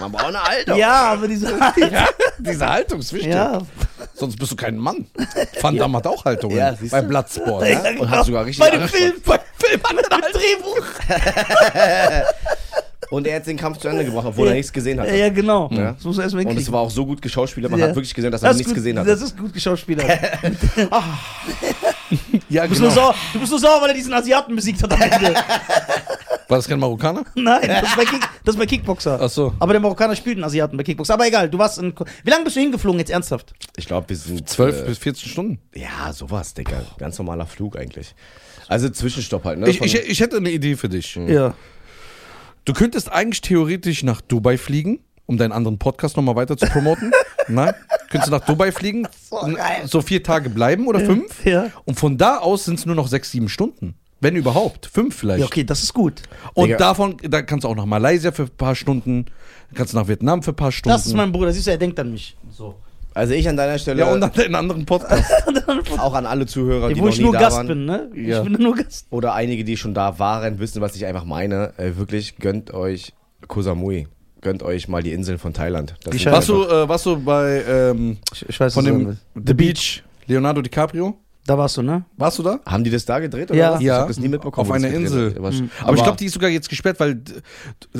[0.00, 0.78] Man braucht eine Haltung.
[0.78, 1.46] Ja, aber diese.
[1.76, 2.08] Ja,
[2.40, 3.32] diese Haltung ist wichtig.
[3.32, 3.60] ja.
[4.14, 5.06] Sonst bist du kein Mann.
[5.60, 7.08] Van Damme hat auch Haltungen Ja, siehst bei du?
[7.08, 7.66] Bloodsport.
[7.68, 8.00] Ja, Ja?
[8.00, 8.88] und hat sogar richtig Bei dem.
[8.88, 10.86] Film, bei dem Film hat er mit Drehbuch.
[13.14, 15.10] Und er hat den Kampf zu Ende gebracht, obwohl er nichts gesehen hat.
[15.10, 15.68] Ja, genau.
[15.72, 15.92] Ja.
[15.92, 17.86] Das muss er erstmal Und es war auch so gut geschauspielert, man Ja.
[17.88, 19.06] hat wirklich gesehen, dass er Das nichts gut, gesehen hat.
[19.06, 20.06] Das ist gut geschauspielert.
[22.48, 22.80] ja Du bist, genau.
[22.80, 25.34] nur sauer, du bist nur sauer, weil er diesen Asiaten besiegt hat am Ende.
[26.48, 27.24] War das kein Marokkaner?
[27.34, 29.18] Nein, das ist bei, Kick, das ist bei Kickboxer.
[29.20, 29.54] Ach so.
[29.58, 31.14] Aber der Marokkaner spielt einen Asiaten bei Kickboxer.
[31.14, 31.94] Aber egal, du warst in.
[31.94, 33.54] Ko- Wie lange bist du hingeflogen jetzt ernsthaft?
[33.76, 34.46] Ich glaube, wir sind.
[34.46, 35.58] 12 äh, bis 14 Stunden.
[35.74, 36.82] Ja, sowas, Digga.
[36.98, 38.14] Ganz normaler Flug eigentlich.
[38.68, 39.70] Also Zwischenstopp halt, ne?
[39.70, 41.14] Ich, ich, ich hätte eine Idee für dich.
[41.16, 41.54] Ja.
[42.64, 47.12] Du könntest eigentlich theoretisch nach Dubai fliegen, um deinen anderen Podcast nochmal weiter zu promoten.
[47.48, 47.74] Nein?
[48.10, 49.38] Könntest du nach Dubai fliegen, So
[49.84, 51.24] so vier Tage bleiben oder fünf?
[51.44, 51.70] Ja.
[51.84, 53.94] Und von da aus sind es nur noch sechs, sieben Stunden.
[54.20, 54.86] Wenn überhaupt.
[54.86, 55.40] Fünf vielleicht.
[55.40, 56.22] Ja, okay, das ist gut.
[56.54, 56.78] Und Digga.
[56.78, 59.26] davon, da kannst du auch nach Malaysia für ein paar Stunden,
[59.74, 60.96] kannst du nach Vietnam für ein paar Stunden.
[60.96, 62.34] Das ist mein Bruder, siehst du, er denkt an mich.
[62.50, 62.76] So.
[63.14, 65.32] Also ich an deiner Stelle, ja, und dann einen anderen Podcast.
[65.98, 67.68] auch an alle Zuhörer, die Wo noch ich nie nur da Gast waren.
[67.68, 68.10] bin, ne?
[68.14, 68.42] Ja.
[68.42, 69.06] Ich bin nur Gast.
[69.10, 71.72] Oder einige, die schon da waren, wissen, was ich einfach meine.
[71.78, 73.12] Äh, wirklich, gönnt euch
[73.46, 74.08] Koh Samui.
[74.40, 75.94] Gönnt euch mal die Inseln von Thailand.
[76.04, 76.32] Das schön.
[76.32, 79.16] warst, du, äh, warst du bei ähm, Ich, ich weiß, von dem.
[79.34, 81.16] The Beach Leonardo DiCaprio?
[81.46, 82.04] Da warst du, ne?
[82.16, 82.58] Warst du da?
[82.64, 83.50] Haben die das da gedreht?
[83.50, 83.72] Oder Ja.
[83.72, 83.80] was?
[83.80, 83.98] Ich Ja.
[83.98, 84.66] hab das nie mitbekommen.
[84.66, 85.30] Auf einer Insel.
[85.38, 85.70] Mhm.
[85.82, 87.20] Aber, ich glaube, die ist sogar jetzt gesperrt, weil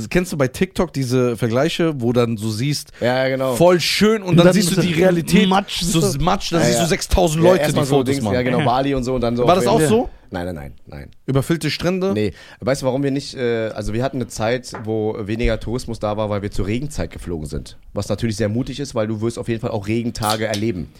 [0.08, 3.54] kennst du bei TikTok diese Vergleiche, wo dann so siehst, Ja, genau.
[3.54, 6.00] voll schön und, dann, dann siehst du die Realität, Matsch, so.
[6.20, 8.34] Matsch, dann Ja, siehst du 6000 Ja, Leute, die so Fotos Dings, machen.
[8.34, 9.14] Ja, genau, Bali und so.
[9.14, 10.08] Und dann so War das auch so?
[10.30, 11.10] Nein, nein, nein, nein.
[11.26, 12.12] Überfüllte Strände?
[12.14, 16.00] Nee, weißt du, warum wir nicht, äh, also wir hatten eine Zeit, wo weniger Tourismus
[16.00, 17.76] da war, weil wir zur Regenzeit geflogen sind.
[17.92, 20.90] Was natürlich sehr mutig ist, weil du wirst auf jeden Fall auch Regentage erleben.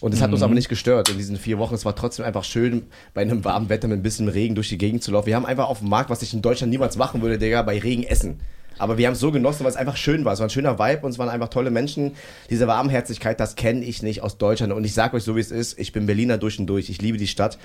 [0.00, 0.34] Und es hat Mhm.
[0.34, 1.74] uns aber nicht gestört in diesen vier Wochen.
[1.74, 2.84] Es war trotzdem einfach schön,
[3.14, 5.26] bei einem warmen Wetter mit ein bisschen Regen durch die Gegend zu laufen.
[5.26, 7.78] Wir haben einfach auf dem Markt, was ich in Deutschland niemals machen würde, Digga, bei
[7.78, 8.38] Regen essen.
[8.78, 10.32] Aber wir haben es so genossen, weil es einfach schön war.
[10.32, 12.12] Es war ein schöner Vibe und es waren einfach tolle Menschen.
[12.50, 14.72] Diese Warmherzigkeit, das kenne ich nicht aus Deutschland.
[14.72, 15.78] Und ich sage euch so, wie es ist.
[15.78, 16.88] Ich bin Berliner durch und durch.
[16.90, 17.58] Ich liebe die Stadt.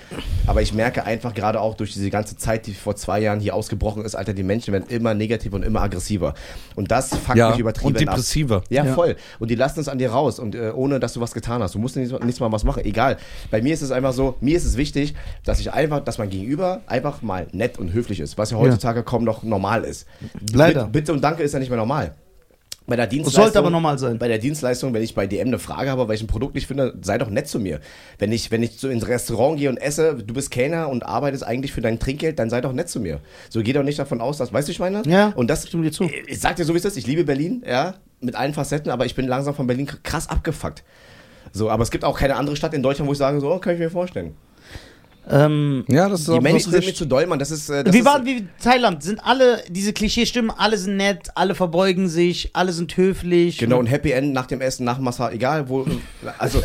[0.46, 3.54] Aber ich merke einfach gerade auch durch diese ganze Zeit, die vor zwei Jahren hier
[3.54, 6.34] ausgebrochen ist, Alter, die Menschen werden immer negativer und immer aggressiver.
[6.74, 8.56] Und das fuckt Ja, mich übertrieben und depressiver.
[8.56, 8.64] Ab.
[8.70, 8.94] Ja, Ja.
[8.94, 9.16] voll.
[9.38, 10.38] Und die lassen es an dir raus.
[10.38, 11.74] Und äh, ohne, dass du was getan hast.
[11.74, 12.84] Du musst nichts, nichts mal was machen.
[12.84, 13.16] Egal.
[13.50, 16.30] Bei mir ist es einfach so, mir ist es wichtig, dass ich einfach, dass mein
[16.30, 18.38] Gegenüber einfach mal nett und höflich ist.
[18.38, 20.06] Was ja heutzutage kaum noch normal ist.
[20.52, 20.86] Leider.
[20.86, 22.14] Bitte, bitte und danke ist ja nicht mehr normal.
[22.86, 23.44] Bei der Dienstleistung.
[23.44, 24.18] Sollte aber normal sein.
[24.18, 26.66] Bei der Dienstleistung, wenn ich bei DM eine Frage habe, weil ich ein Produkt nicht
[26.66, 27.80] finde, sei doch nett zu mir.
[28.18, 31.44] Wenn ich, wenn ich so ins Restaurant gehe und esse, du bist Kellner und arbeitest
[31.44, 33.20] eigentlich für dein Trinkgeld, dann sei doch nett zu mir.
[33.48, 35.02] So geh doch nicht davon aus, dass, weißt du, ich meine?
[35.06, 36.10] Ja, Und das, stimme dir zu.
[36.26, 39.06] ich sag dir so, wie es ist, ich liebe Berlin, ja, mit allen Facetten, aber
[39.06, 40.84] ich bin langsam von Berlin krass abgefuckt.
[41.52, 43.58] So, aber es gibt auch keine andere Stadt in Deutschland, wo ich sage, so, oh,
[43.58, 44.34] kann ich mir vorstellen.
[45.30, 47.38] Ähm, Ja, das ist Die auch Menschen sind mir zu doll, Mann.
[47.38, 49.02] Das ist, äh, das wie ist, war wie Thailand?
[49.02, 53.58] Sind alle diese Klischeestimmen, alle sind nett, alle verbeugen sich, alle sind höflich.
[53.58, 55.86] Genau, ein Happy End nach dem Essen, nach Massage, egal wo.
[56.38, 56.62] Also.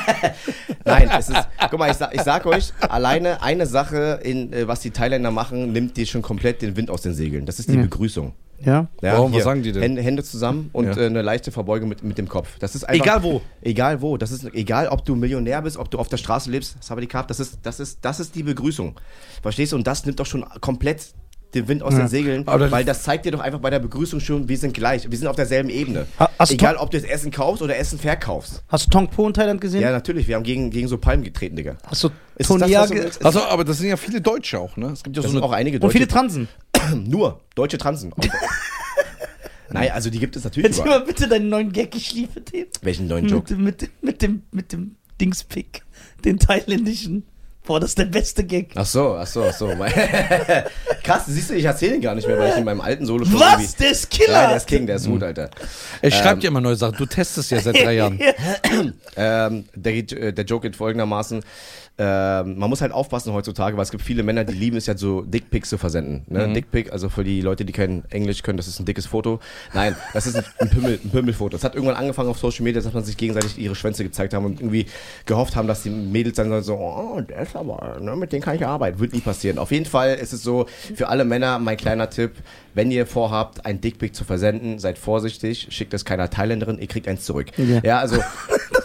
[0.84, 1.48] Nein, es ist.
[1.70, 5.30] Guck mal, ich sag, ich sag euch, alleine eine Sache, in, äh, was die Thailänder
[5.30, 7.46] machen, nimmt dir schon komplett den Wind aus den Segeln.
[7.46, 7.82] Das ist die Ja.
[7.82, 8.32] Begrüßung.
[8.64, 8.88] Ja.
[9.02, 9.32] Ja, Warum?
[9.32, 9.82] Was sagen die denn?
[9.82, 10.96] Hände, Hände zusammen und Ja.
[10.96, 12.48] äh, eine leichte Verbeugung mit, mit dem Kopf.
[12.58, 13.40] Das ist einfach, Egal wo.
[13.62, 14.16] Egal wo.
[14.16, 16.76] Das ist egal, ob du Millionär bist, ob du auf der Straße lebst.
[17.08, 17.30] Gehabt.
[17.30, 18.94] Das ist, das ist, das ist die Begrüßung.
[19.42, 19.76] Verstehst du?
[19.76, 21.06] Und das nimmt doch schon komplett
[21.54, 23.80] den Wind aus den Segeln, Aber das- weil das zeigt dir doch einfach bei der
[23.80, 25.10] Begrüßung schon, wir sind gleich.
[25.10, 26.06] Wir sind auf derselben Ebene.
[26.20, 28.62] Ha- hast egal, ob du das Essen kaufst oder Essen verkaufst.
[28.68, 29.80] Hast du Tong Po in Thailand gesehen?
[29.80, 30.28] Ja, natürlich.
[30.28, 31.76] Wir haben gegen, gegen so Palmen getreten, Digga.
[31.84, 32.10] Hast du
[33.02, 33.24] willst?
[33.24, 34.86] Also, aber das sind ja viele Deutsche auch, ne?
[34.92, 35.92] Es gibt ja Das so eine auch einige Und Deutsche.
[35.94, 36.46] viele Transen.
[36.94, 38.12] Nur deutsche Transen.
[39.72, 41.00] Nein, also die gibt es natürlich Jetzt überall.
[41.00, 42.66] mal bitte deinen neuen Gag, ich liebe den.
[42.82, 43.54] Welchen neuen Mit, Joke?
[43.54, 45.82] mit, dem- mit dem, mit dem Dingspick,
[46.24, 47.24] den thailändischen.
[47.64, 48.72] Boah, das ist der beste Gag.
[48.74, 49.68] Ach so, ach so, ach so.
[51.04, 53.24] Krass, siehst du, ich erzähle ihn gar nicht mehr, weil ich in meinem alten Solo
[53.24, 53.52] schon Was?
[53.62, 54.32] irgendwie- Der ist Killer!
[54.32, 55.50] Ja, der ist King, der ist gut, Alter.
[56.02, 56.96] Er schreibt dir immer neue Sachen.
[56.96, 58.18] Du testest ja seit drei Jahren.
[59.16, 61.42] Ähm, der, äh, der Joke geht folgendermaßen.
[62.02, 64.96] Ähm, man muss halt aufpassen heutzutage, weil es gibt viele Männer, die lieben es ja
[64.96, 66.22] so Dickpics zu versenden.
[66.28, 66.46] Ne?
[66.46, 66.54] Mhm.
[66.54, 69.38] Dickpic, also für die Leute, die kein Englisch können, das ist ein dickes Foto.
[69.74, 71.58] Nein, das ist ein, Pimmel, ein Pimmelfoto.
[71.58, 74.46] Es hat irgendwann angefangen auf Social Media, dass man sich gegenseitig ihre Schwänze gezeigt haben
[74.46, 74.86] und irgendwie
[75.26, 78.56] gehofft haben, dass die Mädels dann so, oh, der ist aber, ne, mit dem kann
[78.56, 78.98] ich arbeiten.
[78.98, 79.58] Wird nie passieren.
[79.58, 82.32] Auf jeden Fall ist es so, für alle Männer mein kleiner Tipp,
[82.72, 87.06] wenn ihr vorhabt, ein Dickpic zu versenden, seid vorsichtig, schickt es keiner Thailänderin, ihr kriegt
[87.08, 87.48] eins zurück.
[87.58, 87.80] Ja.
[87.84, 88.16] Ja, also,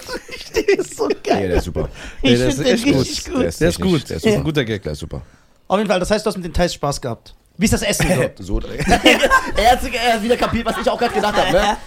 [0.67, 1.47] Der ist so geil.
[1.49, 1.89] der ist super.
[2.21, 2.95] ich der ist finde den echt gut.
[3.01, 3.35] richtig gut.
[3.41, 4.09] Der ist, Der ist gut.
[4.09, 4.83] Der ist Das ein guter Gag.
[4.83, 5.21] Der ist super.
[5.67, 7.33] Auf jeden Fall, das heißt, du hast mit den Thais Spaß gehabt.
[7.57, 8.59] Wie ist das Essen so?
[8.59, 11.51] So, er, hat, er hat wieder kapiert, was ich auch gerade gedacht habe.
[11.51, 11.77] Ne?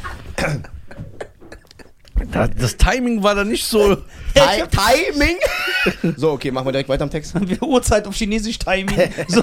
[2.57, 3.94] Das Timing war da nicht so.
[3.94, 4.02] Ti-
[4.70, 5.37] Timing.
[6.16, 7.33] So, okay, machen wir direkt weiter am Text.
[7.48, 9.12] Wir Uhrzeit auf Chinesisch Timing.
[9.28, 9.40] So.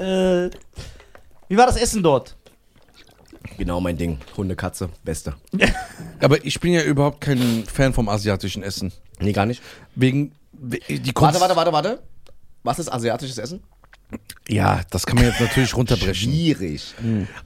[0.00, 0.50] äh,
[1.48, 2.34] wie war das Essen dort?
[3.58, 4.18] Genau mein Ding.
[4.36, 5.34] Hunde, Katze, Beste.
[6.20, 8.92] Aber ich bin ja überhaupt kein Fan vom asiatischen Essen.
[9.20, 9.62] Nee, gar nicht.
[9.94, 10.32] Wegen.
[10.52, 12.02] Die Kunst, Warte, warte, warte, warte.
[12.62, 13.62] Was ist asiatisches Essen?
[14.48, 16.14] Ja, das kann man jetzt natürlich runterbrechen.
[16.30, 16.94] Schwierig.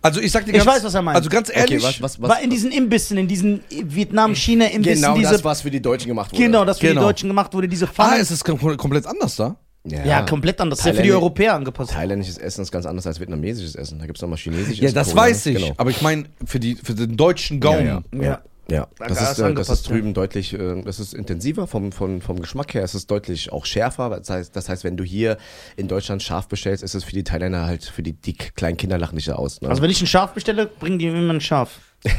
[0.03, 1.17] Also ich sag dir Ich ganz, weiß, was er meint.
[1.17, 2.29] Also ganz ehrlich, Okay, was, was, was?
[2.29, 5.33] War in diesen Imbissen, in diesen Vietnam-China-Imbissen, genau diese.
[5.33, 6.43] das, was für die Deutschen gemacht wurde.
[6.43, 7.03] genau, das für Genau.
[7.03, 8.21] die Deutschen gemacht wurde, diese ah, Pfannen.
[8.21, 9.57] es ist kom komplett anders da.
[9.89, 10.79] Ja, komplett anders.
[10.79, 11.93] Das ist ja für die Europäer angepasst.
[11.93, 13.99] Thailändisches Essen ist ganz anders als vietnamesisches Essen.
[13.99, 15.59] Da gibt es nochmal chinesisches Ja, das Koreanisch, weiß ich.
[15.59, 15.75] Genau.
[15.77, 18.05] Aber ich meine, für, die, für den deutschen Gaumen.
[18.13, 18.43] Ja, Ja.
[18.69, 21.93] Ja, Da das ist ist, äh, das ist drüben deutlich, äh, das ist intensiver vom,
[21.93, 22.83] vom, vom Geschmack her.
[22.83, 24.11] Es ist deutlich auch schärfer.
[24.11, 25.37] Das heißt, das heißt, wenn du hier
[25.77, 28.99] in Deutschland scharf bestellst, ist es für die Thailänder halt, für die, die kleinen Kinder
[28.99, 29.61] lachen nicht aus.
[29.61, 29.69] Ne?
[29.69, 31.79] Also wenn ich ein Schaf bestelle, bringen die mir immer ein Schaf.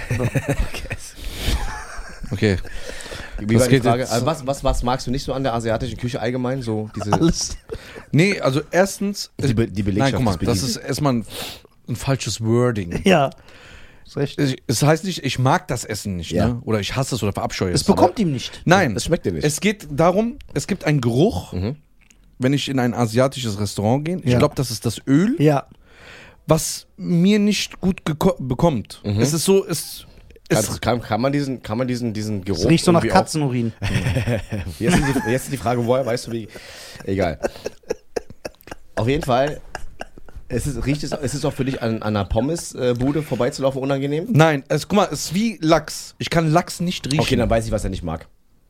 [2.31, 2.57] Okay.
[3.39, 4.09] Wie war die Frage?
[4.09, 6.61] Also was, was, was magst du nicht so an der asiatischen Küche allgemein?
[6.61, 7.57] So diese, Alles.
[8.11, 9.31] Nee, also erstens.
[9.39, 11.25] Die Be- die Belegschaft Nein, guck mal, ist das ist erstmal ein,
[11.87, 13.01] ein falsches Wording.
[13.03, 13.29] Ja.
[14.05, 14.39] Ist recht.
[14.39, 16.47] Ich- Es heißt nicht, ich mag das Essen nicht, Ja.
[16.47, 16.61] ne?
[16.63, 17.87] Oder ich hasse es oder verabscheue Es es.
[17.87, 18.61] bekommt ihm nicht.
[18.65, 19.43] Nein, Das schmeckt dir nicht.
[19.43, 21.75] Es geht darum, es gibt einen Geruch, Mhm.
[22.39, 24.17] wenn ich in ein asiatisches Restaurant gehe.
[24.23, 24.39] Ich Ja.
[24.39, 25.67] glaube, das ist das Öl, Ja.
[26.47, 28.01] was mir nicht gut
[28.39, 29.01] bekommt.
[29.03, 29.19] Mhm.
[29.19, 30.06] Es ist so, es, es
[30.49, 32.59] kann, kann, kann man diesen, kann man diesen, diesen Geruch.
[32.59, 33.73] Es riecht so nach Katzenurin.
[34.79, 36.47] Jetzt ist, die, jetzt ist die Frage, woher weißt du wie.
[37.03, 37.39] Egal.
[38.95, 39.59] Auf jeden Fall.
[40.49, 44.27] Es ist, riecht es, ist es auch für dich an, an einer Pommesbude vorbeizulaufen unangenehm?
[44.31, 46.15] nein, es, guck mal, es ist wie Lachs.
[46.19, 47.19] Ich kann Lachs nicht riechen.
[47.19, 48.27] Okay, dann weiß ich, was er nicht mag.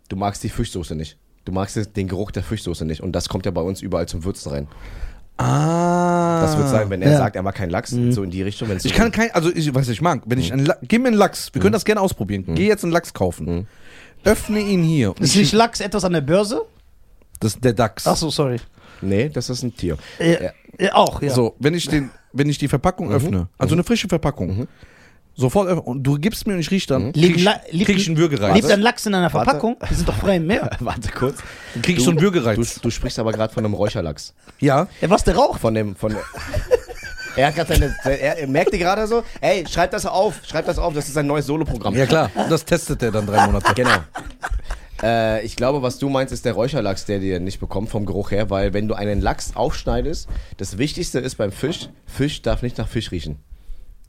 [0.09, 1.17] Du magst die Fischsoße nicht.
[1.45, 3.01] Du magst den Geruch der Fischsoße nicht.
[3.01, 4.67] Und das kommt ja bei uns überall zum Würzen rein.
[5.37, 6.41] Ah.
[6.41, 7.17] Das wird sein, wenn er Ja.
[7.17, 8.69] sagt, er mag keinen Lachs, so in die Richtung.
[8.75, 11.09] Ich so kann kein, also ich weiß, ich mag, wenn ich einen Lachs, gib mir
[11.09, 12.43] einen Lachs, wir können das gerne ausprobieren.
[12.55, 13.67] Geh jetzt einen Lachs kaufen.
[14.23, 15.13] Öffne ihn hier.
[15.19, 16.63] Ist nicht Lachs etwas an der Börse?
[17.39, 18.07] Das ist der Dachs.
[18.07, 18.57] Ach so, sorry.
[19.01, 19.97] Nee, das ist ein Tier.
[20.19, 20.93] Ja, Ja.
[20.95, 21.29] auch, ja.
[21.31, 24.67] So, wenn ich den, wenn ich die Verpackung öffne, also eine frische Verpackung,
[25.37, 28.07] sofort öffne, und du gibst mir und ich riech dann, krieg ich, liegt- krieg ich
[28.07, 28.55] einen Würgereiz.
[28.55, 29.45] Lebt ein Lachs in einer Warte.
[29.51, 29.77] Verpackung?
[29.89, 30.69] Die sind doch frei im Meer.
[30.79, 31.37] Warte kurz.
[31.73, 32.73] Dann krieg ich so einen Würgereiz.
[32.75, 34.33] Du, du sprichst aber gerade von einem Räucherlachs.
[34.59, 34.87] Ja.
[34.99, 35.61] Ja, was, der raucht?
[35.61, 36.15] Von dem, von.
[37.35, 37.95] er hat gerade seine.
[38.03, 41.27] Er, er merkte gerade so, ey, schreib das auf, schreib das auf, das ist ein
[41.27, 41.95] neues Soloprogramm.
[41.95, 43.73] Ja klar, das testet er dann drei Monate.
[43.75, 43.91] Genau.
[45.03, 48.31] Äh, ich glaube, was du meinst, ist der Räucherlachs, der dir nicht bekommt vom Geruch
[48.31, 52.77] her, weil wenn du einen Lachs aufschneidest, das Wichtigste ist beim Fisch, Fisch darf nicht
[52.77, 53.37] nach Fisch riechen.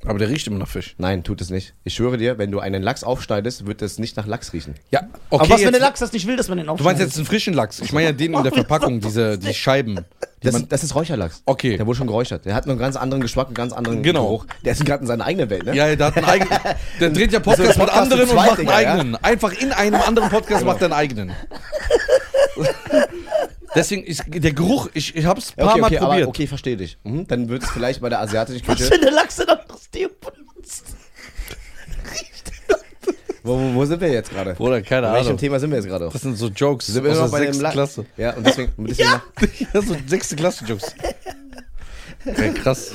[0.06, 0.94] Aber der riecht immer nach Fisch.
[0.98, 1.74] Nein, tut es nicht.
[1.82, 4.74] Ich schwöre dir, wenn du einen Lachs aufschneidest, wird es nicht nach Lachs riechen.
[4.92, 5.44] Ja, okay.
[5.44, 7.06] Aber was, wenn der Lachs das nicht will, dass man den Du meinst aufschneidet?
[7.08, 7.80] jetzt einen frischen Lachs?
[7.80, 9.96] Ich meine ja den in der Verpackung, diese die Scheiben.
[9.96, 11.42] Die Das, man, das ist Räucherlachs.
[11.46, 11.76] Okay.
[11.76, 12.44] Der wurde schon geräuchert.
[12.44, 14.26] Der hat einen ganz anderen Geschmack, einen ganz anderen Genau.
[14.26, 14.46] Geruch.
[14.64, 15.74] Der ist gerade in seiner eigenen Welt, ne?
[15.74, 16.58] ja, der hat einen eigenen.
[17.00, 18.68] Der dreht ja Podcast Das ist ein mit Podcast anderen zu und zweit, macht einen
[18.68, 18.92] Digga, ja?
[18.92, 19.16] eigenen.
[19.24, 21.32] Einfach in einem anderen Podcast macht er einen eigenen.
[23.78, 26.20] Deswegen, ist der Geruch, ich, ich hab's ein paar Okay, Mal okay, probiert.
[26.22, 26.98] aber okay, verstehe dich.
[27.04, 27.26] Mhm.
[27.26, 28.90] Dann wird es vielleicht bei der asiatischen Was, Küche.
[28.90, 30.84] wenn der Lachs dann noch Deo benutzt?
[33.44, 34.52] Wo, wo, wo sind wir jetzt gerade?
[34.54, 35.38] Bruder, keine Bei welchem Ahnung.
[35.38, 36.10] Thema sind wir jetzt gerade?
[36.12, 38.04] Das sind so Jokes Sind wir immer der bei La Klasse.
[38.16, 38.72] Ja, und deswegen.
[38.76, 39.22] und deswegen Ja.
[39.72, 40.94] Ja, so sechste Klasse Jokes.
[42.26, 42.92] Ja, krass.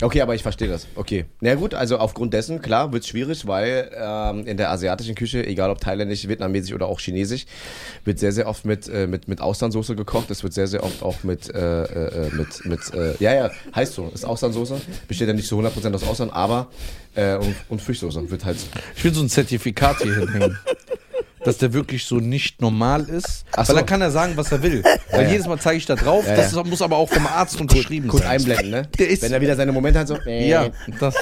[0.00, 0.86] Okay, aber ich verstehe das.
[0.94, 1.24] Okay.
[1.40, 5.44] Na gut, also aufgrund dessen, klar, wird es schwierig, weil ähm, in der asiatischen Küche,
[5.44, 7.46] egal ob thailändisch, vietnamesisch oder auch chinesisch,
[8.04, 10.30] wird sehr, sehr oft mit, äh, mit, mit Austernsoße gekocht.
[10.30, 13.94] Es wird sehr, sehr oft auch mit, äh, äh, mit, mit äh, ja, ja, heißt
[13.94, 14.80] so, ist Austernsoße.
[15.08, 16.68] Besteht ja nicht zu 100% aus Austern, aber
[17.16, 18.58] äh, und, und Fischsoße wird halt.
[18.96, 20.58] Ich will so ein Zertifikat hier hinhängen.
[21.48, 23.44] dass der wirklich so nicht normal ist.
[23.52, 23.74] Ach Weil so.
[23.74, 24.82] dann kann er sagen, was er will.
[25.10, 25.30] Weil ja.
[25.30, 28.22] jedes Mal zeige ich da drauf, Ja, das muss aber auch vom Arzt unterschrieben Kurz
[28.22, 28.32] sein.
[28.32, 28.88] einblenden, ne?
[28.98, 30.16] Der ist- Wenn er wieder seine Momente hat, so.
[30.26, 30.68] Ja,
[31.00, 31.14] das.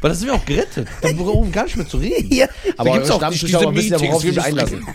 [0.00, 0.86] Weil das sind wir auch gerettet.
[1.00, 2.30] Da brauchen wir gar nicht mehr zu reden.
[2.34, 2.46] Ja.
[2.76, 4.86] Aber Da gibt's auch nicht diese wissen ja, worauf Meetings, wir einlassen.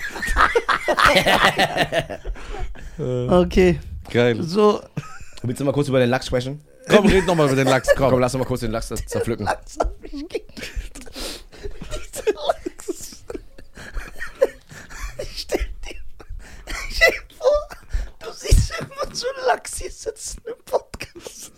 [3.29, 3.79] Okay.
[4.11, 4.41] Geil.
[4.43, 4.81] So.
[5.41, 6.61] Willst du mal kurz über den Lachs sprechen?
[6.89, 7.89] Komm, red nochmal über den Lachs.
[7.95, 8.19] Komm, Komm.
[8.19, 9.45] lass uns mal kurz den Lachs zerpflücken.
[9.45, 10.43] Das hat mich gekillt.
[11.91, 13.23] Dieser Lachs.
[15.35, 15.95] Stell dir,
[16.91, 21.51] stell dir vor, du siehst irgendwann so Lachs hier sitzen im Podcast.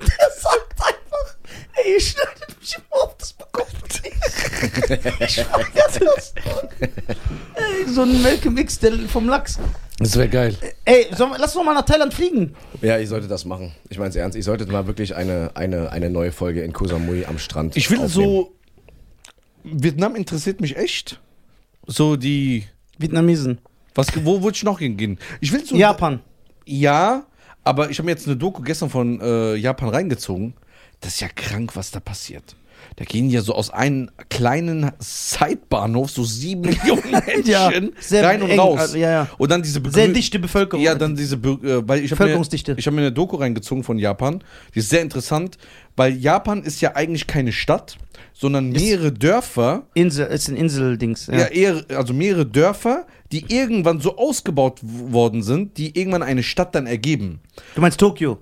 [0.00, 1.36] Und der sagt einfach,
[1.74, 5.20] ey, ihr schneidet mich immer auf das bekommt nicht.
[5.20, 5.64] Ich schwör
[6.16, 6.34] das.
[7.54, 9.58] Ey, so ein Malcolm X der vom Lachs.
[9.98, 10.56] Das wäre geil.
[10.84, 12.56] Ey, wir- lass uns noch mal nach Thailand fliegen.
[12.82, 13.74] Ja, ich sollte das machen.
[13.90, 14.36] Ich meine es ernst.
[14.36, 17.88] Ich sollte mal wirklich eine, eine, eine neue Folge in Koh Samui am Strand Ich
[17.90, 18.10] will aufnehmen.
[18.32, 18.52] so.
[19.62, 21.20] Vietnam interessiert mich echt.
[21.86, 22.66] So die.
[22.98, 23.58] Vietnamesen.
[23.94, 25.18] Was, wo würde ich noch hingehen?
[25.40, 25.76] Ich will so.
[25.76, 26.20] Japan.
[26.66, 27.26] Ja,
[27.62, 30.54] aber ich habe mir jetzt eine Doku gestern von äh, Japan reingezogen.
[31.00, 32.56] Das ist ja krank, was da passiert.
[32.96, 37.70] Da gehen ja so aus einem kleinen Zeitbahnhof so sieben Millionen Menschen Ja,
[38.20, 38.78] rein und eng, raus.
[38.78, 39.28] also, ja, ja.
[39.38, 40.84] Und dann diese Sehr dichte Bevölkerung.
[40.84, 42.74] Ja, dann diese, Be äh, weil ich habe mir, Bevölkerungsdichte.
[42.76, 44.42] ich hab mir eine Doku reingezogen von Japan.
[44.74, 45.56] Die ist sehr interessant,
[45.96, 47.96] weil Japan ist ja eigentlich keine Stadt,
[48.32, 49.86] sondern mehrere Dörfer.
[49.94, 51.26] Insel, ist ein Inseldings.
[51.26, 51.46] Ja.
[51.46, 56.86] eher, also mehrere Dörfer, die irgendwann so ausgebaut worden sind, die irgendwann eine Stadt dann
[56.86, 57.40] ergeben.
[57.74, 58.38] Du meinst Tokio?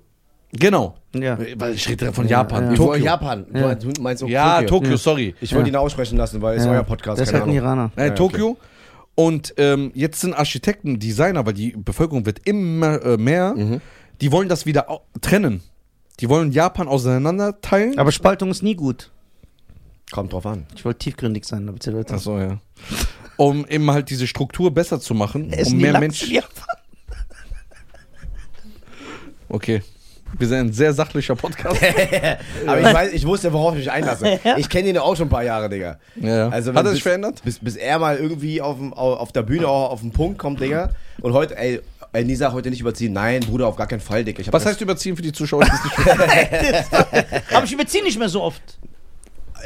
[0.53, 0.97] Genau.
[1.15, 1.39] Ja.
[1.57, 2.65] Weil ich rede von Japan.
[2.67, 2.73] ja.
[2.73, 3.05] Ich Tokio.
[3.05, 3.47] Japan.
[3.55, 3.75] Ja.
[3.75, 4.81] Du meinst auch Ja, Tokio.
[4.81, 5.35] Tokio, sorry.
[5.41, 5.75] Ich wollte Ja.
[5.75, 7.91] ihn aussprechen lassen, weil es euer Podcast Der ist keine halt ein Ahnung.
[7.91, 7.93] Iraner.
[7.97, 8.57] Äh, Ja, Tokio.
[9.15, 13.81] Und ähm, jetzt sind Architekten, Designer, weil die Bevölkerung wird immer äh, mehr, Mhm.
[14.21, 14.87] die wollen das wieder
[15.21, 15.63] trennen.
[16.21, 17.99] Die wollen Japan auseinander teilen.
[17.99, 19.11] Aber Spaltung ist nie gut.
[20.11, 20.67] Kommt drauf an.
[20.77, 22.15] Ich wollte tiefgründig sein, aber erzähl weiter.
[22.15, 22.59] Achso, ja.
[23.43, 26.39] Um eben halt diese Struktur besser zu machen, Essen um mehr Menschen.
[29.49, 29.83] Okay.
[30.39, 31.81] Wir sind ein sehr sachlicher Podcast.
[32.67, 34.39] Aber ich, weiß, ich wusste, worauf ich mich einlasse.
[34.57, 35.99] Ich kenne ihn ja auch schon ein paar Jahre, Digga.
[36.15, 36.51] Ja.
[36.51, 37.43] Also, Hat er sich bis, verändert?
[37.45, 40.61] Bis, bis er mal irgendwie auf, dem, auf der Bühne auch auf den Punkt kommt,
[40.61, 40.91] Digga.
[41.21, 41.81] Und heute, ey,
[42.13, 43.13] ey Nisa, heute nicht überziehen.
[43.13, 44.43] Nein, Bruder, auf gar keinen Fall, Digga.
[44.53, 45.65] Was heißt überziehen für die Zuschauer?
[45.65, 46.93] es
[47.53, 48.63] Aber ich überziehe nicht mehr so oft.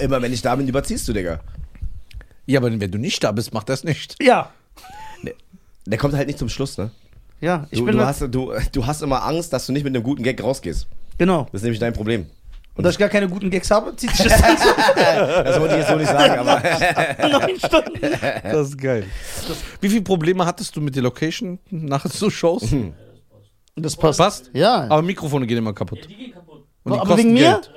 [0.00, 1.40] Immer wenn ich da bin, überziehst du, Digga.
[2.46, 4.16] Ja, aber wenn du nicht da bist, macht das nicht.
[4.22, 4.50] Ja.
[5.86, 6.90] Der kommt halt nicht zum Schluss, ne?
[7.40, 7.96] Ja, ich Du, bin.
[7.96, 10.86] du, hast, du, du hast immer Angst, dass du nicht mit einem guten Gag rausgehst.
[11.18, 11.44] genau.
[11.52, 12.26] Das ist nämlich dein Problem.
[12.74, 14.64] Und da ich gar keine guten Gags habe, zieht sich das an so
[14.96, 16.60] Das wollte ich jetzt so nicht sagen, aber.
[17.40, 18.00] neun Stunden.
[18.42, 19.04] Das ist geil.
[19.80, 22.74] Wie viele Probleme hattest du mit der Location nach so Shows?
[23.76, 24.18] Das passt.
[24.18, 24.50] Passt?
[24.52, 24.84] Ja.
[24.90, 26.06] Aber Mikrofone gehen immer kaputt.
[26.08, 26.64] Die gehen kaputt.
[26.84, 27.52] Und die Aber wegen mir?
[27.52, 27.70] Geld.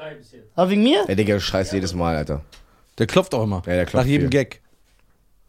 [0.55, 1.05] Aber wegen mir?
[1.05, 2.41] Der Digga, du scheißt jedes Mal, Alter.
[2.99, 3.61] Der klopft auch immer.
[3.65, 4.39] Ja, der klopft Nach jedem viel.
[4.39, 4.61] Gag.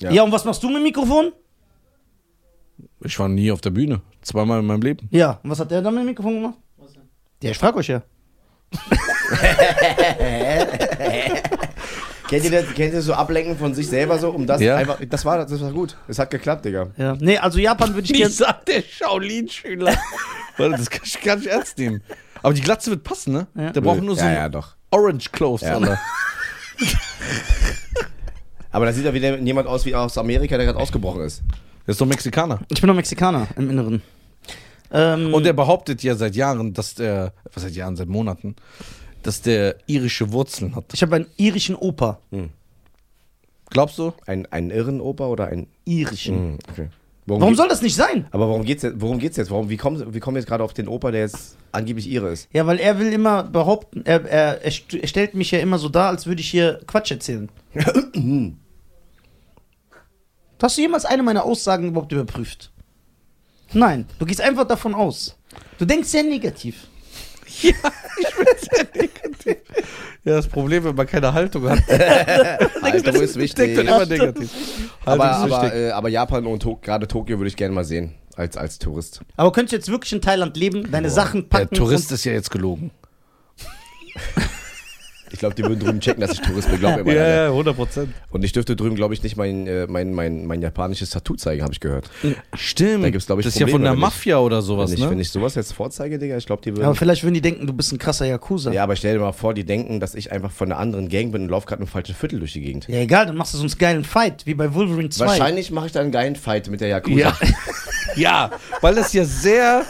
[0.00, 0.10] Ja.
[0.12, 0.22] Ja.
[0.22, 1.32] und was machst du mit dem Mikrofon?
[3.02, 4.00] Ich war nie auf der Bühne.
[4.22, 5.08] Zweimal in meinem Leben.
[5.10, 5.40] Ja.
[5.42, 6.54] Und was hat der dann mit dem Mikrofon gemacht?
[6.78, 7.02] Was denn?
[7.42, 8.02] Ja, ich frag euch ja.
[12.28, 14.30] Kennt ihr, das, kennt ihr so Ablenken von sich selber so?
[14.30, 14.76] Um das Ja.
[14.76, 14.98] einfach.
[15.08, 15.96] Das war, das war gut.
[16.06, 16.90] Es hat geklappt, Digga.
[16.96, 17.16] Ja.
[17.18, 18.30] Nee, also Japan würde ich gerne.
[18.30, 19.96] sagt der Shaolin-Schüler?
[20.56, 22.02] Warte, das kann ich gar nicht ernst nehmen.
[22.42, 23.48] Aber die Glatze wird passen, ne?
[23.56, 23.70] Ja.
[23.72, 24.76] Der braucht nur so ja, ja, doch.
[24.92, 25.74] Orange Clothes, Ja.
[25.74, 25.98] Alter.
[28.72, 31.42] Aber da sieht ja wieder jemand aus wie aus Amerika, der gerade ausgebrochen ist.
[31.86, 32.60] Der ist doch Mexikaner.
[32.68, 34.02] Ich bin doch Mexikaner im Inneren.
[34.92, 38.54] Ähm, Und der behauptet ja seit Jahren, dass der, was seit Jahren, seit Monaten,
[39.22, 40.84] dass der irische Wurzeln hat.
[40.92, 42.18] ich habe einen irischen Opa.
[43.70, 44.12] Glaubst du?
[44.26, 45.66] Ein, ein Irrenoper oder ein.
[45.84, 46.34] Irischen.
[46.36, 46.88] Hm, okay.
[47.26, 48.26] Warum geht- soll das nicht sein?
[48.32, 49.00] Aber warum geht's jetzt?
[49.00, 49.50] Worum geht's jetzt?
[49.50, 52.30] Warum, wie kommen wie kommen wir jetzt gerade auf den Opa, der jetzt angeblich ihre
[52.32, 52.48] ist?
[52.52, 55.88] Ja, weil er will immer behaupten, er, er, er st- stellt mich ja immer so
[55.88, 57.48] dar, als würde ich hier Quatsch erzählen.
[60.62, 62.70] Hast du jemals eine meiner Aussagen überhaupt überprüft?
[63.72, 65.36] Nein, du gehst einfach davon aus.
[65.78, 66.86] Du denkst sehr negativ.
[70.22, 73.78] Ja, das Problem, wenn man keine Haltung hat, Haltung ist denkt man wichtig.
[73.78, 74.50] immer negativ.
[75.04, 78.14] Aber, ist aber, äh, aber Japan und to gerade Tokio würde ich gerne mal sehen.
[78.36, 79.20] Als, als Tourist.
[79.36, 82.24] Aber könntest du jetzt wirklich in Thailand leben, deine Sachen Der packen Tourist und ist
[82.24, 82.90] ja jetzt gelogen.
[85.32, 86.80] Ich glaube, die würden drüben checken, dass ich Tourist bin.
[86.80, 87.34] Glaub mir mal, Alter.
[87.44, 88.12] ja, 100 Prozent.
[88.30, 91.62] Und ich dürfte drüben, glaube ich, nicht mein, äh, mein, mein, mein japanisches Tattoo zeigen,
[91.62, 92.10] habe ich gehört.
[92.54, 93.04] Stimmt.
[93.04, 94.98] Da gibt's, glaub ich, das ist ja von der wenn ich- Mafia oder sowas, wenn,
[94.98, 95.10] ich, ne?
[95.10, 96.84] wenn ich sowas jetzt vorzeige, Digga, ich glaube, die würden.
[96.84, 98.72] Aber vielleicht würden die denken, du bist ein krasser Yakuza.
[98.72, 101.32] ja, aber stell dir mal vor, die denken, dass ich einfach von einer anderen Gang
[101.32, 102.86] bin und laufe gerade im falschen Viertel durch die Gegend.
[102.88, 105.26] Ja, egal, dann machst du so einen geilen Fight, wie bei Wolverine 2.
[105.26, 107.16] Wahrscheinlich mache ich da einen geilen Fight mit der Yakuza.
[107.18, 107.36] ja.
[108.16, 109.82] ja, weil das ja sehr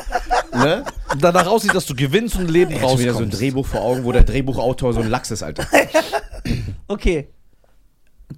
[0.53, 0.85] Ne?
[1.21, 3.41] danach aussieht, dass du gewinnst und Leben Ich hab wieder so ein rauskommst.
[3.41, 5.67] Drehbuch vor Augen, wo der Drehbuchautor so ein Lachs ist, Alter.
[6.89, 7.29] Okay.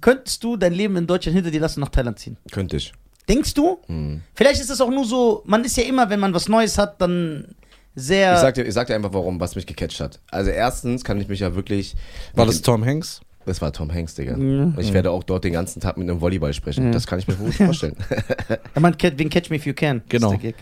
[0.01, 2.37] könntest du dein Leben in Deutschland hinter dir lassen und nach Thailand ziehen?
[2.51, 2.93] Könnte ich.
[3.27, 3.79] Denkst du?
[3.87, 4.21] Hm.
[4.35, 7.01] Vielleicht ist es auch nur so, man ist ja immer, wenn man was Neues hat,
[7.01, 7.55] dann
[7.95, 8.33] sehr.
[8.35, 10.19] Ich sag, dir, ich sag dir einfach, warum, was mich gecatcht hat.
[10.29, 11.95] Also erstens kann ich mich ja wirklich...
[12.35, 13.21] War das Tom Hanks?
[13.45, 14.37] Das war Tom Hanks, Digga.
[14.37, 14.73] Ja.
[14.77, 16.91] Ich werde auch dort den ganzen Tag mit einem Volleyball sprechen.
[16.91, 17.95] Das kann ich mir gut vorstellen.
[18.97, 20.01] Cat- wegen Catch Me If You Can.
[20.09, 20.31] Genau.
[20.33, 20.55] Ist der Gag.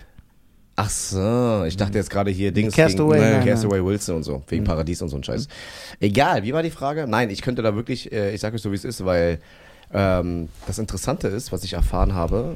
[0.84, 4.41] Ach so, ich dachte jetzt gerade hier Dings Castaway, gegen, nein, Castaway Wilson und so,
[4.48, 5.48] wegen Paradies und so ein Scheiß.
[6.00, 7.06] Egal, wie war die Frage?
[7.08, 9.38] Nein, ich könnte da wirklich, äh, ich sage euch so, wie es ist, weil
[9.94, 12.56] ähm, das Interessante ist, was ich erfahren habe,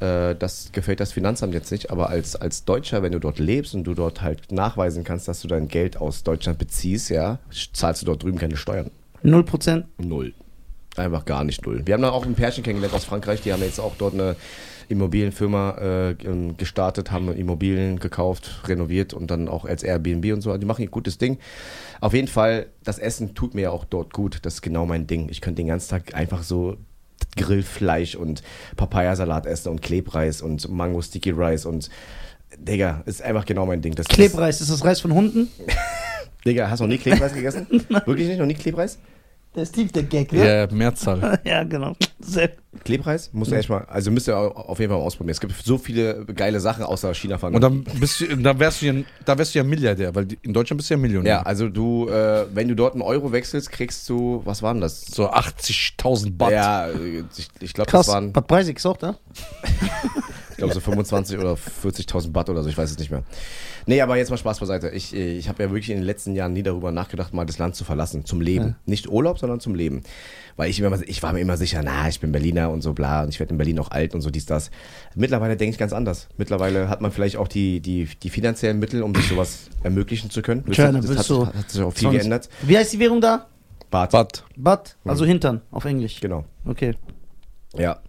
[0.00, 3.74] äh, das gefällt das Finanzamt jetzt nicht, aber als, als Deutscher, wenn du dort lebst
[3.74, 7.38] und du dort halt nachweisen kannst, dass du dein Geld aus Deutschland beziehst, ja,
[7.74, 8.90] zahlst du dort drüben keine Steuern.
[9.22, 9.84] Null Prozent.
[9.98, 10.32] Null.
[10.96, 11.82] Einfach gar nicht null.
[11.84, 14.36] Wir haben dann auch ein Pärchen kennengelernt aus Frankreich, die haben jetzt auch dort eine
[14.88, 20.50] Immobilienfirma äh, ähm, gestartet, haben Immobilien gekauft, renoviert und dann auch als Airbnb und so.
[20.50, 21.38] Also Die machen ein gutes Ding.
[22.00, 24.40] Auf jeden Fall, das Essen tut mir ja auch dort gut.
[24.42, 25.28] Das ist genau mein Ding.
[25.30, 26.76] Ich könnte den ganzen Tag einfach so
[27.36, 28.42] Grillfleisch und
[28.76, 31.90] Papayasalat essen und Klebreis und Mango Sticky Rice und
[32.58, 33.94] Digga, ist einfach genau mein Ding.
[33.94, 35.48] Das Klebreis, ist das Reis von Hunden?
[36.46, 37.66] Digga, hast du noch nie Klebreis gegessen?
[38.06, 38.38] Wirklich nicht?
[38.38, 38.98] Noch nie Klebreis?
[39.56, 41.40] Der tief, der Gag, Ja, Mehrzahl.
[41.44, 41.96] Ja, genau.
[42.20, 42.50] Sehr.
[42.84, 43.30] Klebreis?
[43.32, 45.30] Musst du echt mal, also müsst ihr au- auf jeden Fall mal ausprobieren.
[45.32, 47.54] Es gibt so viele geile Sachen außer China fahren.
[47.54, 50.52] Und dann, bist du, dann wärst du ja, da wärst du ja Milliardär, weil in
[50.52, 51.32] Deutschland bist du ja Millionär.
[51.36, 55.06] ja, also du, äh, wenn du dort einen Euro wechselst, kriegst du, was waren das?
[55.06, 56.52] So 80.000 Baht.
[56.52, 59.16] Ja, ich, ich glaube, das waren, Bad Breisig ist auch da?
[60.56, 63.22] Ich glaube so 25 oder 40.000 Baht oder so, ich weiß es nicht mehr.
[63.84, 64.88] Nee, aber jetzt mal Spaß beiseite.
[64.88, 67.58] Ich, äh, ich habe ja wirklich in den letzten Jahren nie darüber nachgedacht, mal das
[67.58, 68.76] Land zu verlassen, zum Leben.
[68.86, 70.02] Nicht Urlaub, sondern zum Leben.
[70.56, 73.22] Weil ich, immer, ich war mir immer sicher, na, ich bin Berliner und so bla
[73.22, 74.70] und ich werde in Berlin auch alt und so dies, das.
[75.14, 76.28] Mittlerweile denke ich ganz anders.
[76.38, 80.40] Mittlerweile hat man vielleicht auch die, die, die finanziellen Mittel, um sich sowas ermöglichen zu
[80.40, 80.64] können.
[80.72, 82.48] Tja, dann das hat, du hat sich auch viel 20 geändert.
[82.62, 83.46] Wie heißt die Währung da?
[83.90, 84.10] Bart.
[84.10, 84.44] Baht.
[84.56, 86.18] Bad, also Hintern auf Englisch.
[86.20, 86.46] Genau.
[86.64, 86.94] Okay.
[87.76, 88.00] Ja.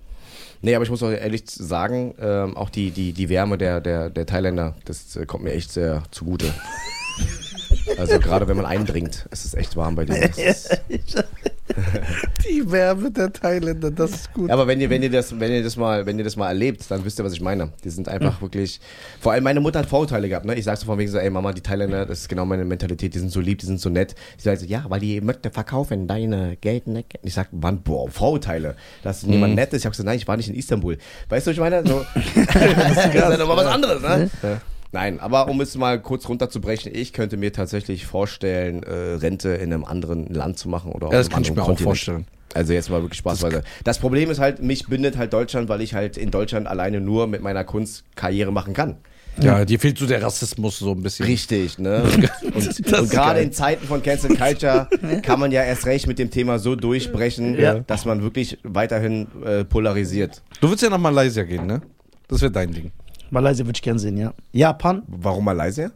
[0.62, 4.10] Nee, aber ich muss auch ehrlich sagen, ähm, auch die, die, die Wärme der, der,
[4.10, 6.54] der Thailänder, das äh, kommt mir echt sehr zugute.
[7.98, 10.82] also gerade wenn man eindringt, es ist echt warm bei ist,
[12.48, 14.48] Die Werbe der Thailänder, das ist gut.
[14.50, 16.48] ja, aber wenn ihr, wenn ihr das, wenn ihr das mal, wenn ihr das mal
[16.48, 17.72] erlebt, dann wisst ihr, was ich meine.
[17.84, 18.80] Die sind einfach wirklich.
[19.20, 20.56] Vor allem meine Mutter hat Vorurteile gehabt, ne?
[20.56, 23.14] Ich sag so von wegen so, ey Mama, die Thailänder, das ist genau meine Mentalität,
[23.14, 24.16] die sind so lieb, die sind so nett.
[24.38, 26.88] Die sagt so, ja, weil die möchte verkaufen deine Geld.
[26.88, 27.04] Ne?
[27.24, 28.76] Ich sag, wann, boah, Vorurteile.
[29.04, 29.82] Dass jemand nett ist.
[29.82, 30.98] Ich hab gesagt, nein, ich war nicht in Istanbul.
[31.30, 31.86] Weißt du, was ich meine?
[31.86, 34.30] So, das ist ja nochmal was anderes, ne?
[34.42, 34.62] Ja.
[34.92, 39.74] Nein, aber um es mal kurz runterzubrechen, ich könnte mir tatsächlich vorstellen, äh, Rente in
[39.74, 41.84] einem anderen Land zu machen oder Ja, das kann ich mir auch Kontinent.
[41.90, 42.28] vorstellen.
[42.54, 43.64] Also jetzt mal wirklich spaßweise.
[43.84, 47.28] Das Problem ist halt, mich bindet halt Deutschland, weil ich halt in Deutschland alleine nur
[47.28, 48.96] mit meiner Kunst Karriere machen kann.
[49.40, 51.28] Ja, dir fehlt so der Rassismus so ein bisschen.
[51.28, 52.02] Richtig, ne?
[52.56, 54.88] Und, Das und gerade in Zeiten von Cancel Culture
[55.22, 57.80] kann man ja erst recht mit dem Thema so durchbrechen, Ja.
[57.82, 60.42] dass man wirklich weiterhin äh, polarisiert.
[60.60, 61.82] Du willst ja nach Malaysia gehen, ne?
[62.30, 62.92] Das wäre dein Ding.
[63.30, 64.34] Malaysia würde ich gern sehen, ja.
[64.54, 65.04] Japan.
[65.08, 65.92] Warum Malaysia?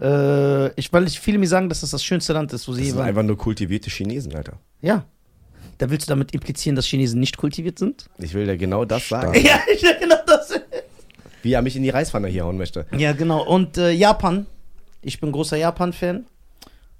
[0.00, 2.80] Äh, ich, weil ich viele mir sagen, dass das das schönste Land ist, wo sie
[2.80, 3.08] Das je sind waren.
[3.08, 4.54] einfach nur kultivierte Chinesen, Alter.
[4.80, 5.04] Ja.
[5.78, 8.06] Da willst du damit implizieren, dass Chinesen nicht kultiviert sind?
[8.18, 9.24] Ich will dir genau das Stark.
[9.34, 10.52] sagen, Ja, ich genau das.
[11.42, 12.86] wie er mich in die Reißpfanne hier hauen möchte.
[12.96, 13.44] Ja, genau.
[13.46, 14.46] Und äh, Japan.
[15.02, 16.24] Ich bin großer Japan-Fan.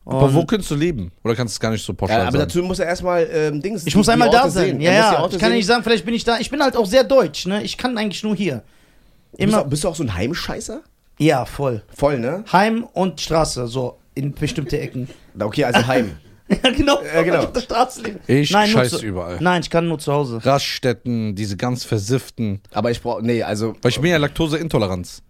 [0.05, 1.13] Aber Und wo könntest du leben?
[1.23, 2.49] Oder kannst du es gar nicht so pauschal Ja, aber sagen?
[2.49, 3.87] dazu muss er erstmal ähm, Dings.
[3.87, 4.65] Ich muss die- einmal die da Orte sein.
[4.71, 4.81] sehen.
[4.81, 5.23] Ja, Er muss die ja.
[5.23, 5.57] Orte Ich kann sehen.
[5.59, 6.39] nicht sagen, vielleicht bin ich da.
[6.41, 7.63] Ich bin halt auch sehr deutsch, ne?
[7.63, 8.63] Ich kann eigentlich nur hier.
[9.33, 9.65] Bist Immer.
[9.65, 10.83] du, bist du auch so ein Heimscheißer?
[11.19, 11.83] Ja, voll.
[11.95, 12.45] Voll, ne?
[12.53, 15.09] Heim und Straße, so in bestimmte Ecken.
[15.39, 16.17] Okay, also Heim.
[16.49, 16.99] ja, genau.
[17.03, 17.39] Ja, genau.
[17.45, 18.21] Auf der Straße leben.
[18.27, 19.39] Ich nur scheiß zu- überall.
[19.41, 20.45] Nein, ich kann nur zu Hause.
[20.45, 22.61] Raststätten, diese ganz versifften.
[22.73, 25.23] Aber ich brauche, nee, also Weil ich bin ja Laktoseintoleranz.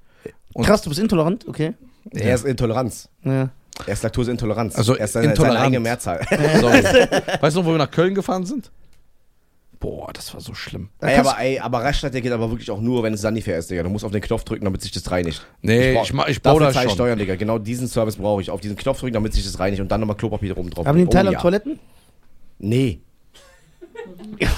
[0.54, 1.46] Und- Krass, du bist intolerant?
[1.46, 1.74] Okay.
[2.10, 3.08] er ist Intoleranz.
[3.24, 3.50] Ja.
[3.86, 4.76] Er ist Laktoseintoleranz.
[4.76, 5.60] Also er ist seine, seine intolerant.
[5.66, 6.20] eigene Mehrzahl.
[6.60, 6.66] So.
[7.40, 8.70] weißt du noch, wo wir nach Köln gefahren sind?
[9.82, 10.90] Boah, das war so schlimm.
[11.00, 13.68] ey, aber, ey, aber Raststadt, der geht aber wirklich auch nur, wenn es Sanifair ist,
[13.68, 13.82] Digga.
[13.82, 15.44] Du musst auf den Knopf drücken, damit sich das reinigt.
[15.60, 16.94] Nee, brauch- ich ma- ich bau dafür das ich schon.
[16.94, 17.34] Steuern, Digga.
[17.34, 18.50] Genau diesen Service brauche ich.
[18.50, 20.86] Auf diesen Knopf drücken, damit sich das reinigt und dann nochmal Klopapier oben drauf.
[20.86, 21.40] Haben die in Oh, Thailand ja.
[21.40, 21.80] Toiletten?
[22.60, 23.00] Nee.
[24.38, 24.48] Ja,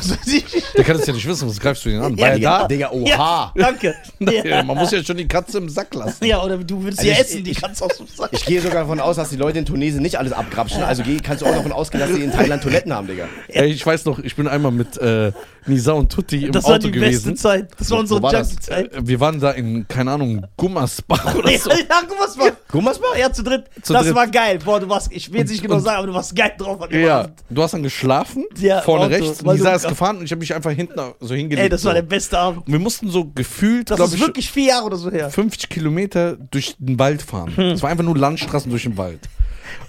[0.76, 2.16] Der kann es ja nicht wissen, was greifst du ihn an?
[2.16, 2.68] Ja, er Digga, da?
[2.68, 3.52] Digga, oha.
[3.54, 3.94] ja, danke.
[4.20, 4.62] Ja, Ja.
[4.62, 6.24] man muss ja schon die Katze im Sack lassen.
[6.24, 8.30] ja, oder du willst Also ja ich- essen, die du auch so sagen.
[8.32, 10.82] Ich gehe sogar davon aus, dass die Leute in Tunesien nicht alles abgrapschen.
[10.82, 13.26] Also geh, kannst du auch davon ausgehen, dass sie in Thailand Toiletten haben, Digga.
[13.48, 15.32] Ey, ich weiß noch, ich bin einmal mit äh,
[15.66, 17.30] Nisa und Tutti im Das war Auto die gewesen.
[17.30, 17.68] beste Zeit.
[17.78, 18.50] Das war unsere war das?
[18.50, 18.92] Junkie-Zeit.
[18.92, 21.70] Äh, Wir waren da in, keine Ahnung, Gummersbach oder Ja, so.
[21.70, 22.52] ja, war.
[22.70, 23.16] Gummersbach?
[23.18, 23.64] Ja, zu dritt.
[23.82, 24.14] Zu das dritt.
[24.14, 24.58] war geil.
[24.64, 26.90] Boah, du warst, ich will jetzt nicht genau sagen, aber du warst geil drauf an
[26.92, 27.34] Ja, Abend.
[27.50, 30.40] du hast dann geschlafen, Ja, vorne Auto, rechts, Nisa du- ist gefahren und ich habe
[30.40, 31.62] mich einfach hinten so hingelegt.
[31.64, 32.66] Ey, das war der beste Abend.
[32.66, 35.30] Und wir mussten so gefühlt, Das ist ich, wirklich vier Jahre oder so her.
[35.30, 37.56] 50 Kilometer durch den Wald fahren.
[37.56, 37.64] Hm.
[37.70, 39.20] Es war einfach nur Landstraßen durch den Wald.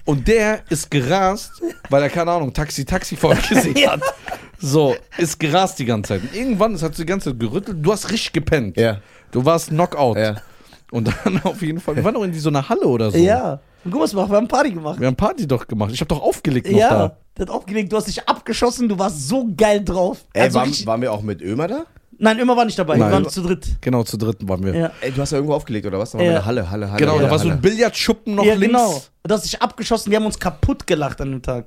[0.06, 1.52] Und der ist gerast,
[1.90, 4.02] weil er, keine Ahnung, Taxi, Taxi vor euch gesehen hat.
[4.60, 6.22] So, ist gerast die ganze Zeit.
[6.22, 8.78] Und irgendwann, es hat sie die ganze Zeit gerüttelt, du hast richtig gepennt.
[8.78, 9.00] Ja.
[9.32, 10.18] Du warst Knockout.
[10.18, 10.36] Ja.
[10.92, 13.18] Und dann auf jeden Fall, wir waren doch in so einer Halle oder so.
[13.18, 13.60] Ja.
[13.84, 14.32] Und guck mal, was wir machen.
[14.32, 15.00] Wir haben Party gemacht.
[15.00, 15.92] Wir haben Party doch gemacht.
[15.94, 16.90] Ich habe doch aufgelegt noch Ja.
[16.90, 17.18] da.
[17.38, 20.26] Der hat aufgelegt, du hast dich abgeschossen, du warst so geil drauf.
[20.34, 21.86] Ey, Also waren, waren wir auch mit Ömer da?
[22.18, 22.98] Nein, immer war nicht dabei.
[22.98, 23.10] Nein.
[23.10, 23.68] Wir waren zu dritt.
[23.82, 24.74] Genau, zu dritten waren wir.
[24.76, 24.92] Ja.
[25.02, 26.12] Ey, du hast ja irgendwo aufgelegt, oder was?
[26.12, 26.32] Da waren Ja.
[26.32, 27.00] wir in der Halle, Halle, Halle.
[27.00, 27.54] Genau, Halle, da war so Halle.
[27.56, 28.68] ein Billardschuppen noch ja, links.
[28.78, 29.02] genau.
[29.24, 31.66] Du hast dich abgeschossen, die haben uns kaputt gelacht an dem Tag.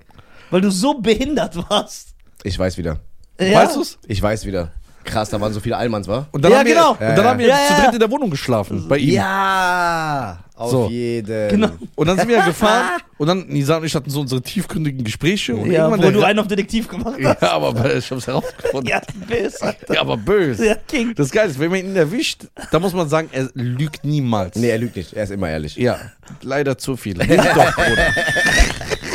[0.51, 2.15] Weil du so behindert warst.
[2.43, 3.01] Ich weiß wieder.
[3.41, 3.61] Ja.
[3.63, 3.99] Weißt du's?
[4.07, 4.73] Ich weiß wieder.
[5.09, 6.27] Krass, da waren so viele Allmanns, wa?
[6.33, 6.91] Und dann Ja, haben wir, genau.
[6.93, 7.57] Und dann Ja, haben wir ja.
[7.57, 7.85] zu Ja, ja.
[7.85, 8.87] dritt in der Wohnung geschlafen.
[8.89, 9.15] Bei ihm.
[9.15, 10.89] Ja, auf So.
[10.89, 11.49] jeden.
[11.49, 11.69] Genau.
[11.95, 15.55] Und dann sind wir gefahren und dann Nisa und ich hatten so unsere tiefgründigen Gespräche.
[15.57, 17.41] Und Ja, irgendwann wo du einen auf Detektiv gemacht hast.
[17.43, 18.89] Ja, aber ich hab's herausgefunden.
[18.91, 19.95] Ja, böse, Alter.
[19.95, 20.67] Ja, aber böse.
[20.67, 21.15] Ja, King.
[21.15, 24.57] Das Geile ist, wenn man ihn erwischt, da muss man sagen, er lügt niemals.
[24.57, 25.15] Nee, er lügt nicht.
[25.15, 25.77] Er ist immer ehrlich.
[25.77, 25.99] Ja,
[26.43, 27.17] leider zu viel.
[27.19, 28.13] Lügt doch, Bruder.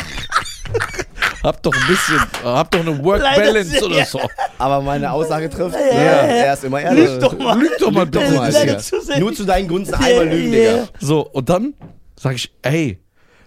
[1.44, 4.22] Hab doch ein bisschen, hab doch eine Leider Work-Balance sehr, oder so.
[4.58, 5.76] Aber meine Aussage trifft.
[5.76, 7.10] Ja, ja, Er ist immer ehrlich.
[7.10, 7.60] Lüg doch mal.
[7.60, 9.20] Lüg doch mal, Lüg doch mal, Digga.
[9.20, 10.60] Nur zu deinen Gunsten einmal lügen, Ja.
[10.72, 10.88] Digga.
[11.00, 11.74] So, und dann
[12.18, 13.00] sag ich, ey,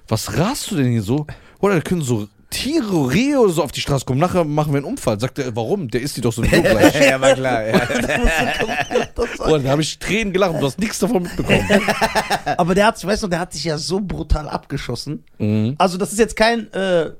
[0.08, 1.26] was rast du denn hier so?
[1.60, 4.20] Oder da können so Tiere, Rehe oder so auf die Straße kommen.
[4.20, 5.18] Nachher machen wir einen Unfall.
[5.18, 5.88] Sagt er, warum?
[5.88, 6.94] Der ist die doch sowieso gleich.
[7.08, 7.66] Ja, war klar.
[7.66, 7.80] Ja.
[9.38, 11.66] Boah, da habe ich Tränen gelacht und du hast nichts davon mitbekommen.
[12.56, 15.24] Aber der hat, weißt du, der hat sich ja so brutal abgeschossen.
[15.38, 15.74] Mhm.
[15.78, 17.10] Also das ist jetzt kein, äh,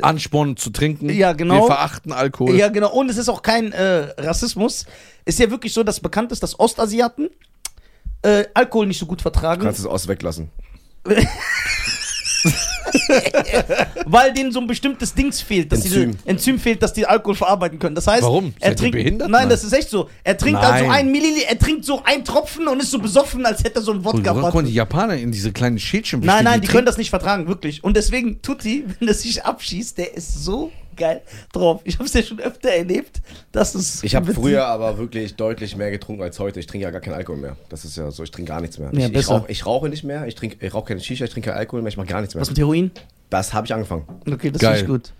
[0.00, 1.10] Ansporn zu trinken.
[1.10, 1.62] Ja, genau.
[1.62, 2.56] Wir verachten Alkohol.
[2.56, 4.86] ja genau, und es ist auch kein äh, Rassismus.
[5.24, 7.28] Ist ja wirklich so, dass bekannt ist, dass Ostasiaten
[8.22, 10.50] äh, Alkohol nicht so gut vertragen, Kannst du es aus weglassen.
[14.06, 16.12] weil denen so ein bestimmtes Dings fehlt, dass Enzym.
[16.12, 17.94] diese Enzym fehlt, dass die Alkohol verarbeiten können.
[17.94, 18.54] Das heißt, Warum?
[18.60, 19.30] er Seid trinkt behindert?
[19.30, 20.08] Nein, das ist echt so.
[20.24, 20.72] Er trinkt Nein.
[20.72, 23.82] also ein Milliliter, er trinkt so ein Tropfen und ist so besoffen, als hätte er
[23.82, 24.34] so einen Wodka.
[24.34, 26.86] woran kommen die Japaner in diese kleinen Schälchen Nein, nein, die können trinken?
[26.86, 27.82] das nicht vertragen, wirklich.
[27.84, 31.22] Und deswegen Tutti, wenn er sich abschießt, der ist so geil
[31.52, 31.80] drauf.
[31.84, 33.20] Ich habe es ja schon öfter erlebt,
[33.52, 34.02] dass es.
[34.02, 36.60] Ich habe früher aber wirklich deutlich mehr getrunken als heute.
[36.60, 37.56] Ich trinke ja gar keinen Alkohol mehr.
[37.68, 38.90] Das ist ja so, ich trinke gar nichts mehr.
[38.92, 39.38] Ja, ich, ich, besser.
[39.38, 41.82] rauch, ich rauche nicht mehr, ich, trink, ich rauche keine Shisha, ich trinke keinen Alkohol
[41.82, 42.42] mehr, ich mache gar nichts mehr.
[42.42, 42.90] Was mit Heroin?
[43.30, 44.04] Das habe ich angefangen.
[44.30, 44.80] Okay, das Geil.
[44.80, 45.12] ist gut.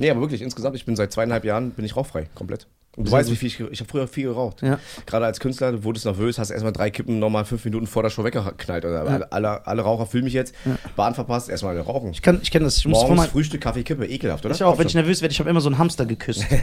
[0.00, 2.66] Nee, aber wirklich, insgesamt, ich bin seit zweieinhalb Jahren, bin ich rauchfrei, komplett.
[2.96, 3.40] Und du Sehr weißt, gut.
[3.40, 4.62] wie viel ich, ich habe früher viel geraucht.
[4.62, 4.80] Ja.
[5.06, 8.10] Gerade als Künstler, du wurdest nervös, hast erstmal drei Kippen nochmal fünf Minuten vor der
[8.10, 8.84] Show weggeknallt.
[8.84, 10.54] Oder alle, alle, alle Raucher fühlen mich jetzt,
[10.96, 12.10] Bahn verpasst, erstmal rauchen.
[12.10, 12.78] Ich, kann, ich kenne das.
[12.78, 14.54] Ich muss von Morgens Frühstück, Kaffee, Kippe, ekelhaft, oder?
[14.54, 16.44] ich auch, wenn ich nervös werde, ich habe immer so einen Hamster geküsst.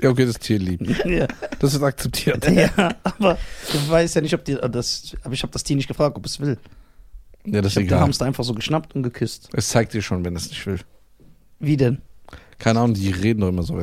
[0.00, 1.04] Ja, okay, das ist tierlieb.
[1.06, 1.26] ja.
[1.58, 2.48] Das ist akzeptiert.
[2.48, 3.36] ja, aber
[3.68, 5.16] ich weiß ja nicht, ob die das.
[5.24, 6.56] Aber ich habe das Tier nicht gefragt, ob es will.
[7.54, 8.00] Ja, das Ich ist habe den egal.
[8.00, 9.48] Hamster einfach so geschnappt und geküsst.
[9.52, 10.78] Es zeigt dir schon, wenn es nicht will.
[11.60, 12.02] Wie denn?
[12.58, 13.78] Keine Ahnung, die reden doch immer so.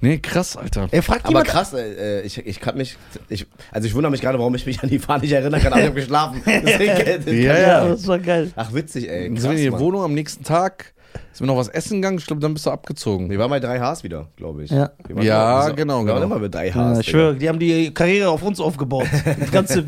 [0.00, 0.88] Nee, krass, Alter.
[0.90, 1.46] Er fragt Aber jemand.
[1.48, 2.96] krass, äh, ich, ich kann mich,
[3.28, 5.72] ich, also ich wundere mich gerade, warum ich mich an die Fahne nicht erinnern kann,
[5.72, 6.42] aber ich habe geschlafen.
[6.46, 7.88] Deswegen, das Ja, ja.
[7.88, 8.50] das war geil.
[8.56, 9.30] Ach, witzig, ey.
[9.30, 9.78] Krass, sind wir in die.
[9.78, 10.92] Wohnung am nächsten Tag,
[11.32, 13.30] sind wir noch was essen gegangen, ich glaube, dann bist du abgezogen.
[13.30, 14.70] Wir waren bei 3Hs wieder, glaube ich.
[14.70, 14.90] Ja.
[15.22, 16.36] Ja, immer- genau, Wir waren genau.
[16.36, 16.74] immer bei 3Hs.
[16.76, 19.06] Ja, ich schwöre, die haben die Karriere auf uns aufgebaut.
[19.40, 19.84] Das ganze,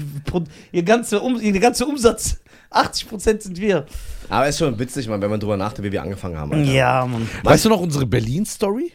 [0.72, 3.86] ihr ganze um, ihr ganze Umsatz, 80% sind wir.
[4.28, 6.52] Aber ist schon witzig, man, wenn man drüber nachdenkt, wie wir angefangen haben.
[6.52, 6.70] Alter.
[6.72, 7.28] Ja, Mann.
[7.42, 8.92] Weißt du noch unsere Berlin-Story?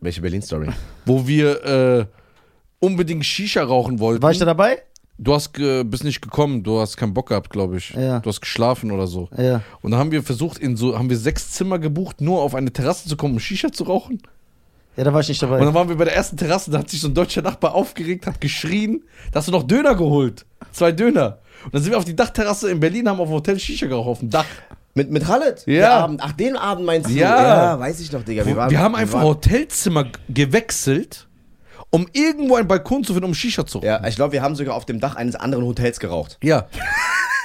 [0.00, 0.68] Welche Berlin-Story?
[1.06, 2.06] Wo wir äh,
[2.80, 4.22] unbedingt Shisha rauchen wollten.
[4.22, 4.78] War ich da dabei?
[5.16, 7.90] Du hast ge bist nicht gekommen, du hast keinen Bock gehabt, glaube ich.
[7.90, 8.18] Ja.
[8.18, 9.28] Du hast geschlafen oder so.
[9.36, 9.60] Ja.
[9.80, 12.72] Und dann haben wir versucht, in so, haben wir sechs Zimmer gebucht, nur auf eine
[12.72, 14.20] Terrasse zu kommen, um Shisha zu rauchen.
[14.96, 15.58] Ja, da war ich nicht dabei.
[15.58, 17.74] Und dann waren wir bei der ersten Terrasse, da hat sich so ein deutscher Nachbar
[17.74, 19.02] aufgeregt, hat geschrien,
[19.32, 20.46] da hast du noch Döner geholt.
[20.72, 21.38] Zwei Döner.
[21.64, 24.08] Und dann sind wir auf die Dachterrasse in Berlin, haben auf dem Hotel Shisha geraucht,
[24.08, 24.44] auf dem Dach.
[24.94, 25.64] Mit, mit Khaled?
[25.66, 25.74] Ja.
[25.74, 26.20] Der Abend.
[26.22, 27.14] Ach, den Abend meinst du?
[27.14, 27.78] Ja.
[27.78, 28.46] weiß ich noch, Digga.
[28.46, 31.26] Wir, waren, haben einfach waren- Hotelzimmer gewechselt,
[31.94, 33.86] um irgendwo einen Balkon zu finden, um Shisha zu rauchen.
[33.86, 36.38] Ja, ich glaube, wir haben sogar auf dem Dach eines anderen Hotels geraucht.
[36.42, 36.66] Ja.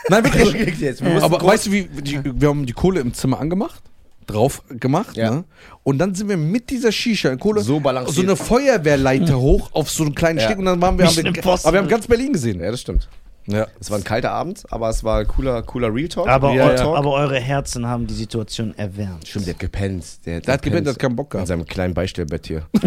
[0.10, 0.80] Nein, wirklich.
[0.80, 1.04] Jetzt.
[1.06, 3.84] Wir Aber weißt du, wie die, wir haben die Kohle im Zimmer angemacht,
[4.26, 5.30] drauf gemacht, Ja.
[5.32, 5.43] ne?
[5.84, 8.16] Und dann sind wir mit dieser Shisha Kohle So balanciert.
[8.16, 10.45] so eine Feuerwehrleiter hoch auf so einen kleinen Ja.
[10.45, 12.60] Steg und dann waren wir, haben wir aber wir haben ganz Berlin gesehen.
[12.60, 13.08] Ja, das stimmt.
[13.45, 13.66] Ja.
[13.80, 16.28] Es war ein kalter Abend, aber es war ein cooler, cooler Real Talk.
[16.28, 16.91] aber, Ja, ja.
[16.93, 19.28] aber eure Herzen haben die Situation erwärmt.
[19.28, 20.06] Stimmt, der hat gepennt.
[20.26, 21.47] Der, Der hat gepennt, der hat keinen Bock In gehabt.
[21.47, 22.64] seinem kleinen Beistellbett hier.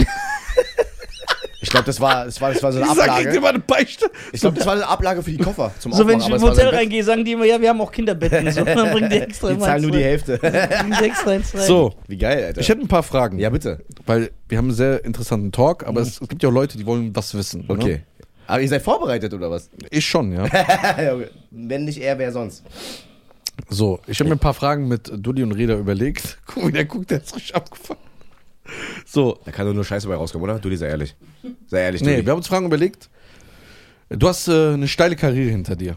[1.62, 3.40] ich glaube, das war, das, war, das war so eine Ich sag, dir Ablage.
[3.40, 4.10] mal eine Beichte.
[4.32, 6.50] Ich glaube, das war eine Ablage für die Koffer zum So, wenn ich es war
[6.50, 8.50] Hotel reingehe, sagen die immer, ja, wir haben auch Kinderbetten.
[8.50, 10.02] So, dann bringen die extra Die zahlen nur die.
[10.02, 10.38] Hälfte.
[10.38, 11.66] Die extra eins rein.
[11.66, 12.60] So, Wie geil, Alter.
[12.60, 13.38] ich hätte ein paar Fragen.
[13.38, 13.84] ja, bitte.
[14.06, 16.84] Weil wir haben einen sehr interessanten Talk, aber es, es gibt ja auch Leute, die
[16.84, 17.64] wollen was wissen.
[17.68, 17.92] Okay.
[17.92, 18.02] Ne?
[18.48, 19.70] Aber ihr seid vorbereitet, oder was?
[19.90, 20.44] Ich schon, ja.
[21.50, 22.64] Wenn nicht er, wer sonst?
[23.68, 26.38] So, ich habe mir ein paar Fragen mit Dulli und Reda überlegt.
[26.46, 28.00] Guck, wie der guckt, der ist richtig abgefangen.
[29.04, 30.58] So, Da kann doch nur Scheiße bei rauskommen, oder?
[30.58, 31.16] Du, die sei ehrlich.
[31.66, 32.26] Sei ehrlich, nee, Dulli.
[32.26, 33.10] wir haben uns Fragen überlegt.
[34.08, 35.96] Du hast äh, eine steile Karriere hinter dir.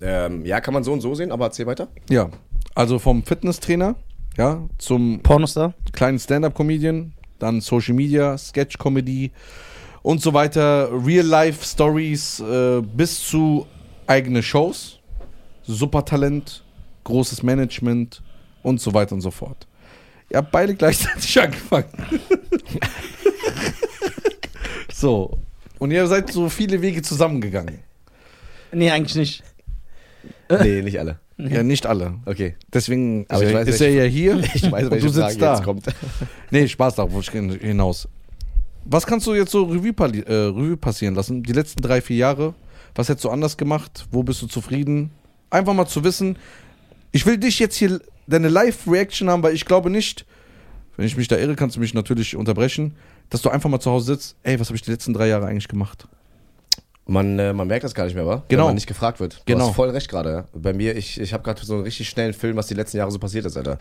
[0.00, 1.88] Ähm, ja, kann man so und so sehen, aber erzähl weiter.
[2.10, 2.28] Ja,
[2.74, 3.94] also vom Fitnesstrainer,
[4.36, 5.74] ja, zum Pornostar?
[5.92, 9.30] kleinen Stand-up-Comedian, dann Social Media, Sketch-Comedy
[10.02, 13.66] und so weiter, Real-Life-Stories äh, bis zu
[14.06, 14.98] eigene Shows,
[15.62, 16.64] Supertalent,
[17.04, 18.22] großes Management
[18.62, 19.66] und so weiter und so fort.
[20.32, 21.84] Ihr habt beide gleichzeitig angefangen.
[24.90, 25.38] so.
[25.78, 27.80] Und ihr seid so viele Wege zusammengegangen.
[28.72, 29.42] Nee, eigentlich nicht.
[30.48, 31.18] Nee, nicht alle.
[31.36, 32.14] Ja, nicht alle.
[32.24, 32.54] Okay.
[32.72, 35.12] Deswegen Aber ist, ich er, weiß, ist er ja hier Ich weiß, und welche du
[35.12, 35.54] Frage sitzt da.
[35.54, 35.84] jetzt kommt.
[36.50, 38.08] Nee, Spaß darauf, wollte ich hinaus.
[38.84, 39.92] Was kannst du jetzt so Revue,
[40.26, 41.42] äh, Revue passieren lassen?
[41.42, 42.54] Die letzten drei, vier Jahre.
[42.94, 44.06] Was hättest du anders gemacht?
[44.10, 45.10] Wo bist du zufrieden?
[45.50, 46.36] Einfach mal zu wissen.
[47.10, 48.00] Ich will dich jetzt hier
[48.32, 50.26] deine Live-Reaction haben, weil ich glaube nicht,
[50.96, 52.96] wenn ich mich da irre, kannst du mich natürlich unterbrechen,
[53.30, 54.36] dass du einfach mal zu Hause sitzt.
[54.42, 56.06] Ey, was habe ich die letzten drei Jahre eigentlich gemacht?
[57.06, 58.42] Man, äh, man merkt das gar nicht mehr, wa?
[58.48, 58.62] Genau.
[58.62, 59.34] Wenn man nicht gefragt wird.
[59.44, 59.68] Du Genau.
[59.68, 60.30] hast voll recht gerade.
[60.30, 60.44] Ja?
[60.54, 63.10] Bei mir, ich, ich habe gerade so einen richtig schnellen Film, was die letzten Jahre
[63.10, 63.78] so passiert ist, Alter.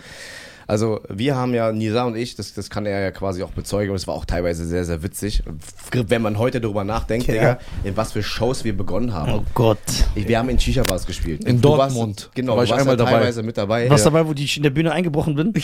[0.67, 3.89] Also, wir haben ja, Nisa und ich, das, das kann er ja quasi auch bezeugen,
[3.91, 5.43] und es war auch teilweise sehr, sehr witzig.
[5.91, 7.33] Wenn man heute darüber nachdenkt, Ja.
[7.33, 9.31] Digga, in was für Shows wir begonnen haben.
[9.33, 9.79] Oh Gott.
[10.15, 11.43] Ich, wir haben in Shisha-Bars gespielt.
[11.43, 12.21] In Du Dortmund.
[12.21, 13.11] Warst, genau, Da war ich warst einmal ja dabei.
[13.11, 13.89] teilweise mit dabei.
[13.89, 14.11] Was ja.
[14.11, 15.53] dabei, wo ich in der Bühne eingebrochen bin?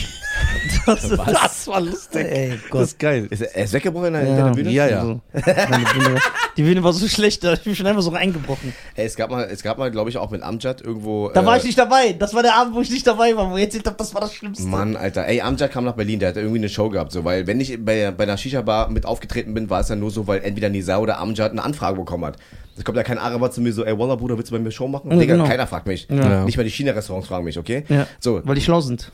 [0.88, 2.26] Das, das war lustig.
[2.26, 2.84] Ey, Gott.
[2.84, 3.28] ist geil.
[3.30, 4.72] Ist er, er ist weggebrochen in der, hinter der Bühne?
[4.72, 5.02] Ja, ja.
[5.02, 5.22] So.
[5.34, 6.20] Meine Bühne,
[6.56, 8.74] die Bühne war so schlecht, da hab ich bin schon einfach so reingebrochen.
[8.96, 11.30] Ey, es gab mal, es gab mal, glaube ich, auch mit Amjad irgendwo.
[11.30, 12.14] Da war äh, ich nicht dabei.
[12.14, 14.22] Das war der Abend, wo ich nicht dabei war, wo ihr erzählt habt, das war
[14.22, 14.66] das Schlimmste.
[14.66, 15.26] Mann, Alter.
[15.28, 17.84] Ey, Amjad kam nach Berlin, der hat irgendwie eine Show gehabt, so, weil wenn ich
[17.84, 20.98] bei, bei einer Shisha-Bar mit aufgetreten bin, war es ja nur so, weil entweder Nisa
[20.98, 22.38] oder Amjad eine Anfrage bekommen hat.
[22.78, 24.72] Es kommt ja kein Araber zu mir so, ey, Wallah, Bruder, willst du bei mir
[24.72, 25.10] Show machen?
[25.12, 25.48] Ja, Digga, genau.
[25.48, 26.08] keiner fragt mich.
[26.10, 26.46] Ja.
[26.46, 27.84] Nicht mal die China-Restaurants fragen mich, okay?
[27.90, 28.08] Ja.
[28.20, 29.12] So, Weil die schlau sind.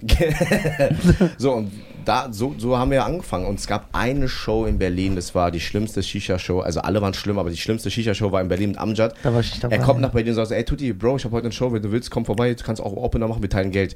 [1.38, 1.72] so, und
[2.04, 3.46] da, so, so haben wir angefangen.
[3.46, 6.60] Und es gab eine Show in Berlin, das war die schlimmste Shisha-Show.
[6.60, 9.16] Also alle waren schlimm, aber die schlimmste Shisha-Show war in Berlin mit Amjad.
[9.24, 9.78] Da war ich dabei.
[9.78, 11.82] Er kommt nach Berlin und sagt, ey Tutti, Bro, ich habe heute eine Show, wenn
[11.82, 13.96] du willst, komm vorbei, du kannst auch Opener machen, wir teilen Geld.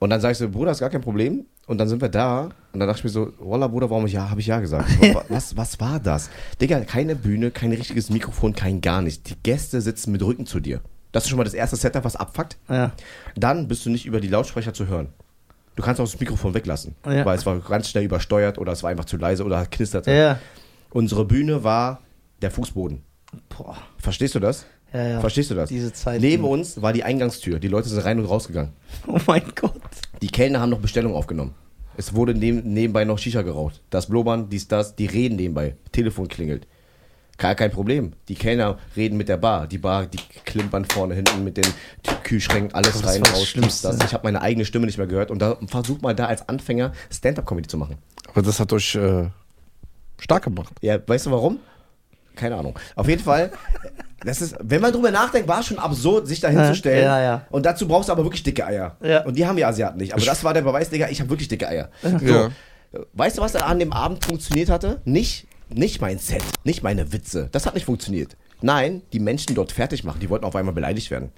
[0.00, 1.44] Und dann sag ich so, Bruder, ist gar kein Problem.
[1.66, 2.50] Und dann sind wir da.
[2.72, 4.88] Und dann dachte ich mir so, Wallah, Bruder, warum ich ja, habe ich ja gesagt.
[5.14, 6.30] Wa- was, was war das?
[6.60, 9.24] Digga, keine Bühne, kein richtiges Mikrofon, kein gar nichts.
[9.24, 10.80] Die Gäste sitzen mit Rücken zu dir.
[11.10, 12.58] Das ist schon mal das erste Setup, was abfuckt.
[12.68, 12.92] Ja.
[13.34, 15.08] Dann bist du nicht über die Lautsprecher zu hören.
[15.74, 17.24] Du kannst auch das Mikrofon weglassen, Ja.
[17.24, 20.12] weil es war ganz schnell übersteuert oder es war einfach zu leise oder knisterte.
[20.12, 20.38] Ja.
[20.90, 22.00] Unsere Bühne war
[22.42, 23.02] der Fußboden.
[23.48, 23.76] Boah.
[23.98, 24.64] Verstehst du das?
[24.92, 25.20] Ja, ja.
[25.20, 25.68] Verstehst du das?
[25.68, 26.20] Diese Zeit.
[26.20, 27.58] Neben uns war die Eingangstür.
[27.58, 28.72] Die Leute sind rein und rausgegangen.
[29.06, 29.80] Oh mein Gott.
[30.22, 31.54] Die Kellner haben noch Bestellungen aufgenommen.
[31.96, 33.82] Es wurde neben, nebenbei noch Shisha geraucht.
[33.90, 35.76] Das Blubbern, dies, das, die reden nebenbei.
[35.92, 36.66] Telefon klingelt.
[37.38, 38.12] Gar kein Problem.
[38.28, 39.66] Die Kellner reden mit der Bar.
[39.66, 41.66] Die Bar, die klimpern vorne, hinten mit den
[42.24, 43.98] Kühlschränken, alles das rein, raus, dies, das.
[44.04, 45.30] Ich habe meine eigene Stimme nicht mehr gehört.
[45.30, 47.96] Und da versucht mal da als Anfänger Stand-Up-Comedy zu machen.
[48.28, 49.28] Aber das hat euch äh,
[50.18, 50.74] stark gemacht.
[50.80, 51.58] Ja, weißt du warum?
[52.34, 52.78] Keine Ahnung.
[52.94, 53.52] Auf jeden Fall,
[54.28, 57.04] das ist, wenn man drüber nachdenkt, war es schon absurd, sich da hinzustellen.
[57.04, 57.42] Ja, ja.
[57.50, 58.96] Und dazu brauchst du aber wirklich dicke Eier.
[59.02, 59.24] Ja.
[59.24, 60.12] Und die haben wir Asiaten nicht.
[60.14, 61.90] Aber das war der Beweis, Digga, ich habe wirklich dicke Eier.
[62.22, 62.50] Ja.
[63.12, 65.00] Weißt du, was an dem Abend funktioniert hatte?
[65.04, 67.48] Nicht, nicht mein Set, nicht meine Witze.
[67.52, 68.36] Das hat nicht funktioniert.
[68.62, 70.20] Nein, die Menschen dort fertig machen.
[70.20, 71.30] Die wollten auf einmal beleidigt werden.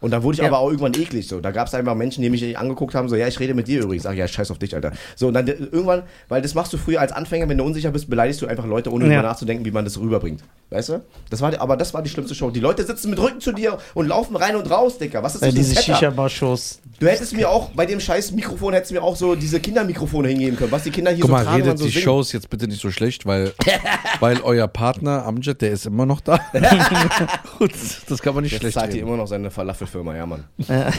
[0.00, 0.48] Und dann wurde ich Ja.
[0.48, 1.26] aber auch irgendwann eklig.
[1.28, 3.68] So, da gab es einfach Menschen, die mich angeguckt haben, so, ja, ich rede mit
[3.68, 4.04] dir übrigens.
[4.04, 4.92] Ach ja, scheiß auf dich, Alter.
[5.16, 7.90] So, und dann äh, irgendwann, weil das machst du früher als Anfänger, wenn du unsicher
[7.90, 9.10] bist, beleidigst du einfach Leute, ohne Ja.
[9.12, 10.42] darüber nachzudenken, wie man das rüberbringt.
[10.74, 11.02] Weißt du?
[11.30, 12.50] Das war, die- aber das war die schlimmste Show.
[12.50, 15.22] Die Leute sitzen mit Rücken zu dir und laufen rein und raus, Dicker.
[15.22, 15.82] Was ist Äh, das für ein diese?
[15.82, 16.80] Shisha-Bar-Shows.
[16.98, 20.28] Du hättest mir auch bei dem scheiß Mikrofon hättest du mir auch so diese Kindermikrofone
[20.28, 22.04] hingeben können, was die Kinder hier Guck so mal, tragen und redet so die singen.
[22.04, 23.52] Shows jetzt bitte nicht so schlecht, weil,
[24.20, 26.38] weil euer Partner Amjad, der ist immer noch da.
[27.58, 27.72] Gut,
[28.08, 29.08] das kann man nicht Jetzt schlecht zahlt die reden.
[29.08, 30.44] immer noch seine Falafelfirma, ja, Mann.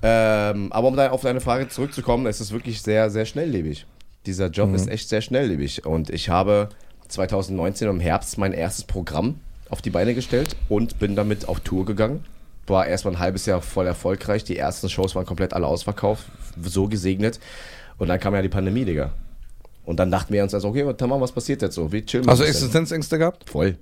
[0.00, 3.86] Ähm, aber um da auf deine Frage zurückzukommen, es ist wirklich sehr, sehr schnelllebig.
[4.26, 5.86] Dieser Job ist echt sehr schnelllebig.
[5.86, 6.68] Und ich habe
[7.08, 9.36] 2019 im Herbst mein erstes Programm
[9.68, 12.24] auf die Beine gestellt und bin damit auf Tour gegangen.
[12.66, 14.44] War erstmal ein halbes Jahr voll erfolgreich.
[14.44, 16.24] Die ersten Shows waren komplett alle ausverkauft,
[16.62, 17.40] so gesegnet.
[17.98, 19.10] Und dann kam ja die Pandemie, Digga.
[19.84, 21.90] Und dann dachten wir uns also, okay, Tamam, was passiert jetzt so?
[21.90, 22.56] Wie chillen wir Also das denn?
[22.62, 23.48] Existenzängste gehabt?
[23.48, 23.78] Voll.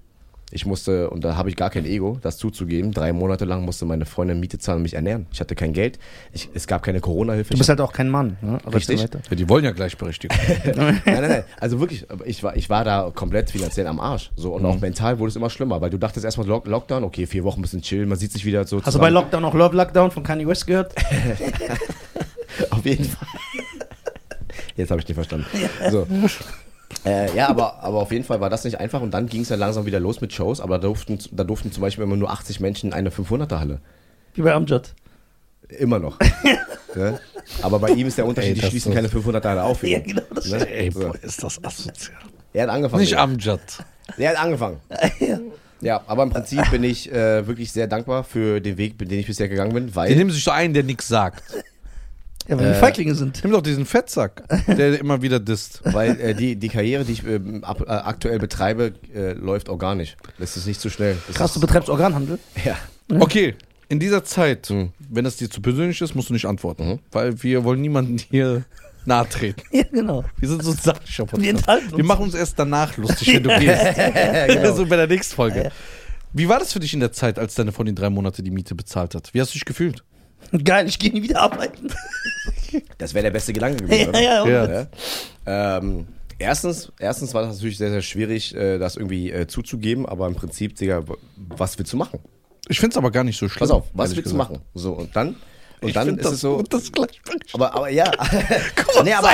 [0.53, 3.85] Ich musste, und da habe ich gar kein Ego, das zuzugeben, drei Monate lang musste
[3.85, 5.27] meine Freundin Miete zahlen und mich ernähren.
[5.33, 5.99] Ich hatte kein Geld,
[6.33, 7.53] ich, es gab keine Corona-Hilfe.
[7.55, 8.37] Du bist halt auch kein Mann.
[8.41, 8.59] Ne?
[8.73, 9.01] Richtig.
[9.01, 10.37] Ja, die wollen ja Gleichberechtigung.
[10.77, 11.45] nein, nein, nein.
[11.59, 14.31] Also wirklich, ich war, ich war da komplett finanziell am Arsch.
[14.37, 14.69] So, und Mhm.
[14.69, 17.59] auch mental wurde es immer schlimmer, weil du dachtest erstmal Lock Lockdown, okay, vier Wochen
[17.59, 19.11] ein bisschen chillen, man sieht sich wieder so Hast du bei.
[19.11, 20.95] Lockdown auch Love Lockdown von Kanye West gehört?
[22.71, 23.27] Auf jeden Fall.
[24.77, 25.47] Jetzt habe ich nicht verstanden.
[25.91, 26.07] So.
[27.05, 29.49] Äh, ja, aber, aber auf jeden Fall war das nicht einfach und dann ging es
[29.49, 32.31] ja langsam wieder los mit Shows, aber da durften, da durften zum Beispiel immer nur
[32.31, 33.81] 80 Menschen in eine 500er-Halle.
[34.35, 34.95] Wie bei Amjad.
[35.69, 36.19] Immer noch.
[36.95, 37.21] ne?
[37.63, 39.83] Aber bei ihm ist der Unterschied, Ey, die schließen keine 500er auf.
[39.83, 40.69] Ja, genau, das ne?
[40.69, 41.01] Ey, so.
[41.01, 42.19] boah, ist das asozial.
[42.53, 43.03] Er hat angefangen.
[43.03, 43.17] Nicht.
[43.17, 43.61] Amjad.
[44.17, 44.81] Er hat angefangen.
[45.83, 49.27] Ja, aber im Prinzip bin ich äh, wirklich sehr dankbar für den Weg, den ich
[49.27, 51.43] bisher gegangen bin, Die weil nehmen sich so einen, der nichts sagt.
[52.49, 53.41] Ja, weil wir Feiglinge sind.
[53.43, 55.81] Nimm doch diesen Fettsack, der immer wieder disst.
[55.85, 60.17] Weil äh, die, die Karriere, die ich ähm, ab, äh, aktuell betreibe, äh, läuft organisch.
[60.39, 61.17] Das ist nicht zu schnell.
[61.27, 62.39] Das Krass, du betreibst Organhandel?
[62.65, 62.77] ja.
[63.21, 63.55] Okay,
[63.89, 64.91] in dieser Zeit, Mhm.
[65.11, 66.99] wenn das dir zu persönlich ist, musst du nicht antworten.
[67.13, 68.65] Weil wir wollen niemanden hier
[69.05, 69.63] nahe treten.
[69.71, 70.25] Ja, genau.
[70.39, 71.49] Wir sind so ein sachlicher Wir Podcast.
[71.51, 71.97] enthalten uns.
[71.97, 74.77] Wir machen uns erst danach lustig, wenn du gehst.
[74.77, 75.71] so bei der nächsten Folge.
[76.33, 78.75] Wie war das für dich in der Zeit, als deine Freundin drei Monate die Miete
[78.75, 79.33] bezahlt hat?
[79.33, 80.03] Wie hast du dich gefühlt?
[80.65, 81.89] Geil, ich gehe nie wieder arbeiten.
[82.99, 84.13] Das wäre der beste Gedanke gewesen.
[84.15, 84.51] ja, oder?
[84.51, 84.87] ja, Ja.
[85.47, 85.79] Ja.
[85.79, 86.07] Ähm,
[86.39, 90.35] erstens, erstens war das natürlich sehr, sehr schwierig, äh, das irgendwie äh, zuzugeben, aber im
[90.35, 91.03] Prinzip, Digga,
[91.37, 92.21] was willst du machen?
[92.69, 93.61] Ich finde es aber gar nicht so schlimm.
[93.61, 94.59] Pass auf, was willst du machen?
[94.75, 95.37] So, und dann,
[95.81, 96.63] und Ich dann ist das es so.
[96.63, 96.91] das.
[97.53, 98.11] Aber, aber ja.
[99.05, 99.31] nee, aber,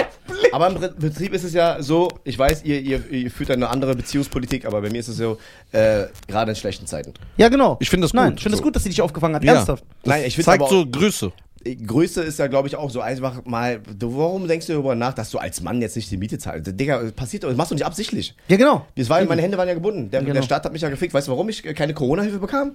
[0.53, 3.95] aber im Prinzip ist es ja so, ich weiß, ihr, ihr, ihr führt eine andere
[3.95, 5.39] Beziehungspolitik, aber bei mir ist es so,
[5.73, 7.15] äh, gerade in schlechten Zeiten.
[7.37, 7.77] Ja, genau.
[7.81, 8.39] Ich finde das Nein, gut.
[8.39, 8.65] ich finde es So.
[8.65, 9.45] gut, dass sie dich aufgefangen hat.
[9.45, 9.55] Ja.
[9.55, 9.85] Ernsthaft.
[10.05, 11.33] Nein, ich finde Zeigt aber so Größe.
[11.65, 15.15] Größe ist ja, glaube ich, auch so einfach mal, du, warum denkst du darüber nach,
[15.15, 16.69] dass du als Mann jetzt nicht die Miete zahlst?
[16.79, 18.35] Digga, passiert, das machst du nicht absichtlich.
[18.49, 18.85] Ja, genau.
[18.97, 20.11] Das war, meine Hände waren ja gebunden.
[20.11, 20.35] Der, Genau.
[20.35, 21.15] der Staat hat mich ja gefickt.
[21.15, 22.73] Weißt du, warum ich äh, keine Corona-Hilfe bekam?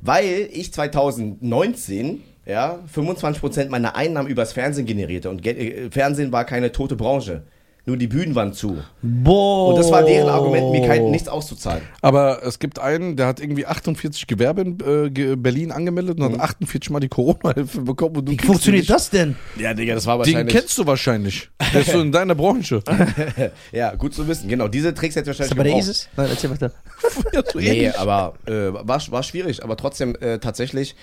[0.00, 5.30] Weil ich 2019 ja, 25% meiner Einnahmen übers Fernsehen generierte.
[5.30, 7.42] Und Gel- äh, Fernsehen war keine tote Branche.
[7.86, 8.78] Nur die Bühnen waren zu.
[9.02, 9.68] Boah.
[9.68, 11.82] Und das war deren Argument, mir kein, nichts auszuzahlen.
[12.00, 16.32] Aber es gibt einen, der hat irgendwie 48 Gewerbe in äh, Ge- Berlin angemeldet und
[16.32, 18.16] hat 48 Mal die Corona-Hilfe bekommen.
[18.16, 19.36] Und du Wie funktioniert das denn?
[19.58, 20.56] Ja, Digga, das war Den wahrscheinlich.
[20.56, 21.50] kennst du wahrscheinlich.
[21.74, 22.80] Der ist so in deiner Branche.
[23.72, 24.48] ja, gut zu wissen.
[24.48, 25.78] Genau, diese Tricks hätte ich Ist wahrscheinlich das bei der.
[25.78, 26.08] ISIS?
[26.16, 26.72] Nein, erzähl weiter.
[27.34, 29.62] ja, Nee, aber äh, war, war schwierig.
[29.62, 30.96] Aber trotzdem äh, tatsächlich.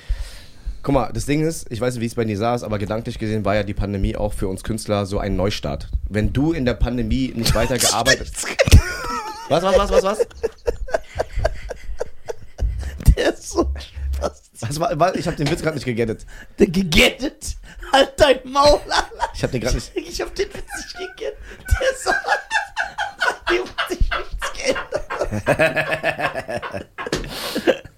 [0.84, 3.19] Guck mal, das Ding ist, ich weiß nicht, wie es bei Nisa ist, aber gedanklich
[3.19, 5.88] gesehen war ja die Pandemie auch für uns Künstler so ein Neustart.
[6.09, 8.32] Wenn du in der Pandemie nicht weiter gearbeitet
[9.49, 10.27] Was, was, was, was, was?
[13.15, 13.69] Der ist so
[14.61, 16.25] was war, war, ich habe den Witz gerade nicht gegettet.
[16.59, 17.57] Der gegettet.
[17.91, 19.29] Halt dein Maul, Alter.
[19.34, 19.91] Ich habe den gerade nicht.
[19.95, 21.38] Ich hab den Witz nicht gegettet.
[21.67, 22.11] Der ist so.
[23.49, 24.53] Dem hat sich nichts
[25.47, 26.88] geändert.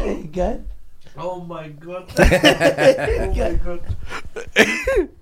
[0.00, 0.64] Ey, geil.
[1.16, 2.08] Oh mein Gott.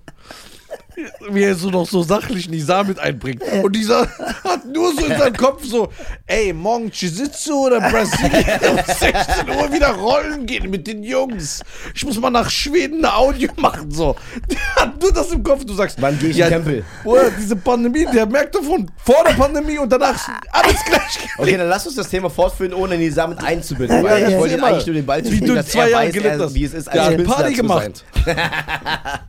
[1.29, 3.43] Wie er so noch so sachlich Nisa mit einbringt.
[3.63, 4.07] Und Nisa
[4.43, 5.89] hat nur so in seinem Kopf so,
[6.25, 11.61] ey, morgen Jiu-Jitsu oder Brasilien um 16 Uhr wieder rollen gehen mit den Jungs.
[11.93, 14.15] Ich muss mal nach Schweden eine Audio machen, so.
[14.49, 15.65] Der hat nur das im Kopf.
[15.65, 16.85] Du sagst, Wann geh ich in den Tempel?
[17.03, 21.19] Bruder, diese Pandemie, der merkt davon vor der Pandemie und danach alles gleich.
[21.37, 23.97] Okay, dann lass uns das Thema fortführen, ohne Nisa mit einzubinden.
[23.97, 25.89] Ja, weil ja, ich wollte eigentlich nur den Ball Wie spielen, du dass zwei er
[25.89, 26.53] Jahre weiß, gelebt er, hast.
[26.55, 28.05] wie es ist, hat Künstler Party zu gemacht.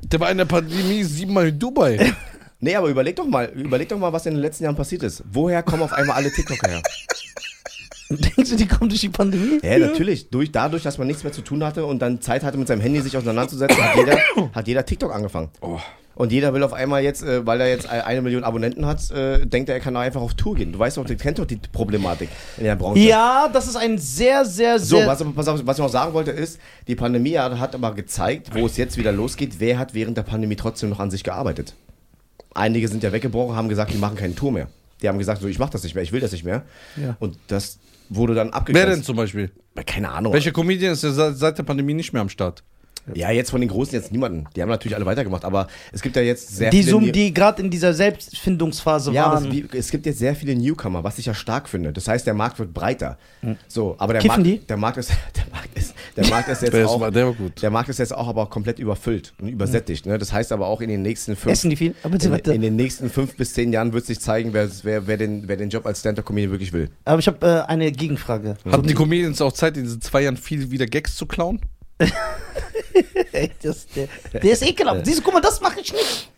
[0.02, 2.12] Der war in der Pandemie siebenmal in Dubai.
[2.60, 5.22] Nee, aber überleg doch mal, überleg doch mal, was in den letzten Jahren passiert ist.
[5.30, 6.82] Woher kommen auf einmal alle TikToker her?
[8.10, 9.60] Denkst du, die kommen durch die Pandemie?
[9.62, 10.28] Ja, natürlich.
[10.30, 12.80] Durch, dadurch, dass man nichts mehr zu tun hatte und dann Zeit hatte, mit seinem
[12.80, 14.18] Handy sich auseinanderzusetzen, hat jeder,
[14.52, 15.50] hat jeder TikTok angefangen.
[16.18, 19.46] Und jeder will auf einmal jetzt, äh, weil er jetzt eine Million Abonnenten hat, äh,
[19.46, 20.72] denkt er, er kann auch einfach auf Tour gehen.
[20.72, 22.98] Du weißt doch, du kennst doch die Problematik in der Branche.
[23.02, 25.06] Ja, das ist ein sehr, sehr, So, sehr.
[25.06, 26.58] was, pass auf, was ich noch sagen wollte ist,
[26.88, 30.56] die Pandemie hat aber gezeigt, wo es jetzt wieder losgeht, wer hat während der Pandemie
[30.56, 31.74] trotzdem noch an sich gearbeitet.
[32.52, 34.66] Einige sind ja weggebrochen, haben gesagt, die machen keine Tour mehr.
[35.00, 36.64] Die haben gesagt, so, ich mach das nicht mehr, ich will das nicht mehr.
[37.00, 37.16] Ja.
[37.20, 38.88] Und das wurde dann abgegrenzt.
[38.88, 39.52] Wer denn zum Beispiel?
[39.86, 40.32] Keine Ahnung.
[40.32, 42.64] Welcher Comedian ist seit der Pandemie nicht mehr am Start?
[43.14, 44.46] Ja, jetzt von den Großen jetzt niemanden.
[44.54, 47.00] Die haben natürlich alle weitergemacht, aber es gibt ja jetzt sehr die, viele.
[47.00, 49.46] New- die gerade in dieser Selbstfindungsphase ja, waren.
[49.46, 51.92] es, wie, es gibt jetzt sehr viele Newcomer, was ich ja stark finde.
[51.92, 53.18] Das heißt, der Markt wird breiter.
[53.66, 54.66] So, aber der Kiffen Markt, die?
[54.66, 57.62] der Markt ist, der Markt ist, der Markt ist jetzt Der auch, der war gut.
[57.62, 60.04] der Markt ist jetzt auch aber komplett überfüllt und übersättigt.
[60.06, 60.18] Ne?
[60.18, 61.94] Das heißt aber auch in den nächsten fünf, Essen die viel?
[62.02, 65.16] Aber in, in den nächsten fünf bis zehn Jahren wird sich zeigen, wer, wer, wer,
[65.16, 66.90] den, wer den Job als Stand-up-Comedian wirklich will.
[67.04, 68.56] Aber ich habe äh, eine Gegenfrage.
[68.70, 71.60] Hatten die Comedians auch Zeit, in diesen zwei Jahren viel wieder Gags zu klauen?
[73.62, 75.04] Das, der, der ist ekelhaft.
[75.06, 76.30] Siehst du, guck mal, das mache ich nicht.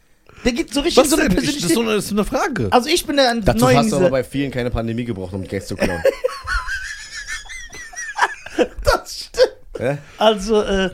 [0.45, 1.45] Der geht so richtig Was so eine denn?
[1.45, 2.69] Ich, das ist so eine, das ist eine Frage.
[2.71, 5.35] Also ich bin der Dazu neu in hast du aber bei vielen keine Pandemie gebraucht,
[5.35, 6.03] um Gags zu klauen.
[8.85, 9.57] Das stimmt.
[9.79, 9.99] Ja?
[10.19, 10.91] Also, äh,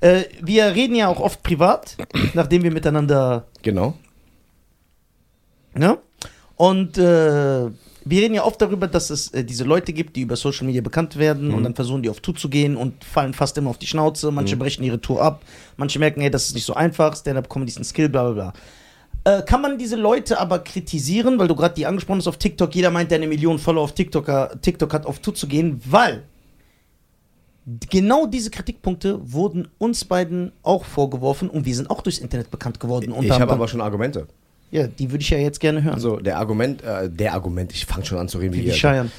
[0.00, 1.96] äh, wir reden ja auch oft privat,
[2.34, 3.96] nachdem wir miteinander, Genau.
[5.74, 5.98] ne?
[6.56, 7.70] Und äh,
[8.04, 10.82] wir reden ja oft darüber, dass es äh, diese Leute gibt, die über Social Media
[10.82, 13.78] bekannt werden und dann versuchen die auf Tour zu gehen und fallen fast immer auf
[13.78, 14.30] die Schnauze.
[14.30, 15.42] Manche brechen ihre Tour ab,
[15.76, 19.38] manche merken, hey, das ist nicht so einfach, Stand-Up-Comedy ist ein Skill, bla bla bla.
[19.38, 22.74] Äh, kann man diese Leute aber kritisieren, weil du gerade die angesprochen hast auf TikTok,
[22.74, 24.26] jeder meint, der eine Million Follower auf TikTok,
[24.60, 26.24] TikTok hat, auf Tour zu gehen, weil
[27.90, 32.80] genau diese Kritikpunkte wurden uns beiden auch vorgeworfen und wir sind auch durchs Internet bekannt
[32.80, 33.14] geworden.
[33.22, 34.26] Ich habe aber schon Argumente.
[34.74, 35.94] Ja, die würde ich ja jetzt gerne hören.
[35.94, 38.68] Also der Argument, äh, der Argument, ich fange schon an zu reden wie Wie die
[38.68, 38.74] ihr.
[38.74, 39.12] scheiern.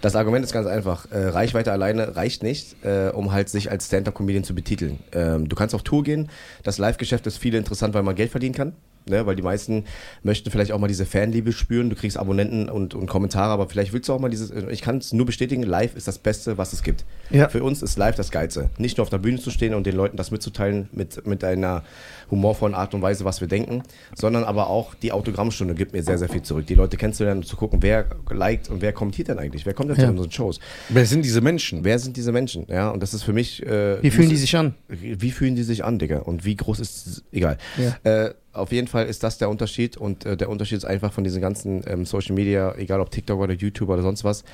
[0.00, 1.10] Das Argument ist ganz einfach.
[1.10, 4.98] Äh, Reichweite alleine reicht nicht, äh, um halt sich als Stand-Up-Comedian zu betiteln.
[5.12, 6.28] Ähm, du kannst auf Tour gehen.
[6.62, 8.74] Das Live-Geschäft ist viel interessant, weil man Geld verdienen kann.
[9.08, 9.84] Ne, weil die meisten
[10.24, 11.90] möchten vielleicht auch mal diese Fanliebe spüren.
[11.90, 14.50] Du kriegst Abonnenten und, und Kommentare, aber vielleicht willst du auch mal dieses.
[14.50, 17.04] äh, Ich kann es nur bestätigen, live ist das Beste, was es gibt.
[17.30, 17.48] Ja.
[17.48, 18.68] Für uns ist live das Geilste.
[18.78, 21.84] Nicht nur auf der Bühne zu stehen und den Leuten das mitzuteilen mit, mit einer
[22.32, 23.84] humorvollen Art und Weise, was wir denken,
[24.16, 26.66] sondern aber auch die Autogrammstunde gibt mir sehr, sehr viel zurück.
[26.66, 29.64] Die Leute kennenzulernen und zu gucken, wer liked und wer kommentiert denn eigentlich?
[29.66, 30.06] Wer kommt denn Ja.
[30.06, 30.58] zu unseren Shows?
[30.88, 31.84] Wer sind diese Menschen?
[31.84, 32.66] Wer sind diese Menschen?
[32.68, 33.64] Ja, und das ist für mich.
[33.64, 34.74] Äh, Wie fühlen die sich an?
[34.88, 36.18] Wie fühlen die sich an, Digga?
[36.18, 37.22] Und wie groß ist.
[37.30, 37.56] Egal.
[37.78, 38.26] Ja.
[38.26, 39.96] Äh, auf jeden Fall ist das der Unterschied.
[39.96, 43.40] Und äh, der Unterschied ist einfach von diesen ganzen ähm, Social Media, egal ob TikTok
[43.40, 44.44] oder YouTube oder sonst was,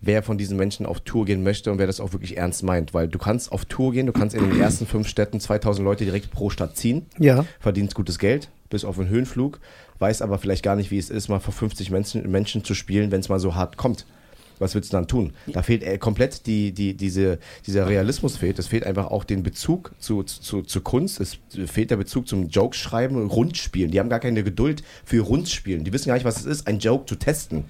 [0.00, 2.94] wer von diesen Menschen auf Tour gehen möchte und wer das auch wirklich ernst meint.
[2.94, 6.04] Weil du kannst auf Tour gehen, du kannst in den ersten fünf Städten 2000 Leute
[6.04, 7.44] direkt pro Stadt ziehen Ja.
[7.58, 9.60] verdienst gutes Geld, bis auf einen Höhenflug,
[9.98, 13.10] weiß aber vielleicht gar nicht, wie es ist, mal vor 50 Menschen, Menschen zu spielen,
[13.10, 14.06] wenn es mal so hart kommt.
[14.60, 15.32] Was willst du dann tun?
[15.48, 18.58] Da fehlt äh, komplett die, die, diese, dieser Realismus fehlt.
[18.58, 21.20] Es fehlt einfach auch den Bezug zu, zu, zu Kunst.
[21.20, 23.90] Es fehlt der Bezug zum Jokeschreiben, Rundspielen.
[23.90, 25.82] Die haben gar keine Geduld für Rundspielen.
[25.82, 27.64] Die wissen gar nicht, was es ist, ein Joke zu testen.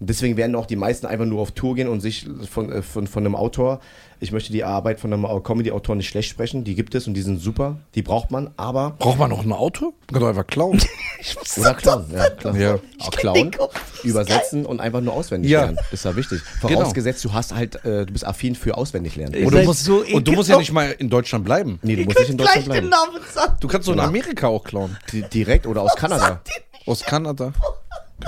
[0.00, 2.82] Und deswegen werden auch die meisten einfach nur auf Tour gehen und sich von, äh,
[2.82, 3.80] von, von einem Autor,
[4.20, 7.22] ich möchte die Arbeit von einem Comedy-Autor nicht schlecht sprechen, die gibt es und die
[7.22, 9.86] sind super, die braucht man, aber Braucht man noch ein Auto?
[9.86, 10.80] Man kann doch einfach klauen.
[11.58, 12.56] oder klauen, ja, klar.
[12.56, 12.78] Ja.
[13.00, 13.50] Auch klauen,
[14.04, 15.62] übersetzen und einfach nur auswendig Ja.
[15.62, 15.78] lernen.
[15.90, 16.40] Ist ja wichtig.
[16.62, 16.80] Genau.
[16.80, 19.44] Vorausgesetzt, du hast halt, äh, du bist affin für auswendig lernen.
[19.44, 21.78] Und du, musst, so und du musst ja nicht mal in Deutschland bleiben.
[21.82, 22.88] Nee, du Ihr musst nicht in Deutschland den bleiben.
[22.88, 23.54] Namen sagen.
[23.60, 24.00] Du kannst so in.
[24.00, 24.96] Amerika auch klauen.
[25.12, 26.40] Di- Direkt oder aus Kanada.
[26.86, 27.52] Aus Kanada.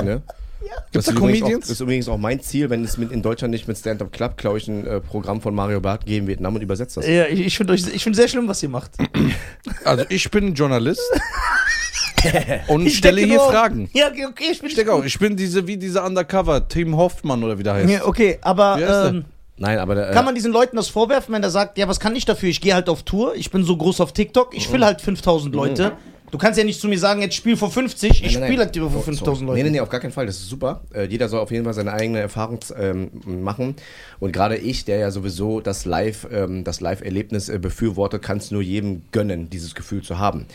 [0.05, 0.23] Ne?
[0.61, 1.55] Gibt's Das da ist übrigens Comedians?
[1.57, 4.13] Auch, das ist übrigens auch mein Ziel, wenn es mit, in Deutschland nicht mit Stand-Up
[4.13, 7.09] klappt, klaue ich ein äh, Programm von Mario Barth, gehe in Vietnam und übersetze das.
[7.09, 8.93] Ja, ich, ich finde ich find sehr schlimm, was ihr macht.
[9.85, 11.01] Also ich bin Journalist
[12.69, 13.89] und Ich stelle hier nur- Fragen.
[13.93, 16.97] Ja, okay, okay, ich bin Ich denke auch, ich bin diese wie diese Undercover, Tim
[16.97, 17.91] Hoffmann oder wie der heißt.
[17.91, 19.25] Ja, okay, aber ähm,
[19.57, 22.01] Nein, aber der, äh, kann man diesen Leuten das vorwerfen, wenn er sagt, ja, was
[22.01, 22.49] kann ich dafür?
[22.49, 25.55] Ich gehe halt auf Tour, ich bin so groß auf TikTok, ich will halt 5000
[25.55, 25.93] Leute.
[26.31, 28.65] Du kannst ja nicht zu mir sagen, jetzt spiel vor 50, ich Nein, nein, spiele
[28.65, 29.45] halt vor Oh, 5000 sorry.
[29.45, 29.57] Leute.
[29.59, 30.27] Nee, nee, nee, auf gar keinen Fall.
[30.27, 30.83] Das ist super.
[30.95, 33.75] Äh, jeder soll auf jeden Fall seine eigene Erfahrung ähm, machen.
[34.21, 38.51] Und gerade ich, der ja sowieso das Live, ähm, das Live-Erlebnis äh, befürwortet, kann es
[38.51, 40.47] nur jedem gönnen, dieses Gefühl zu haben.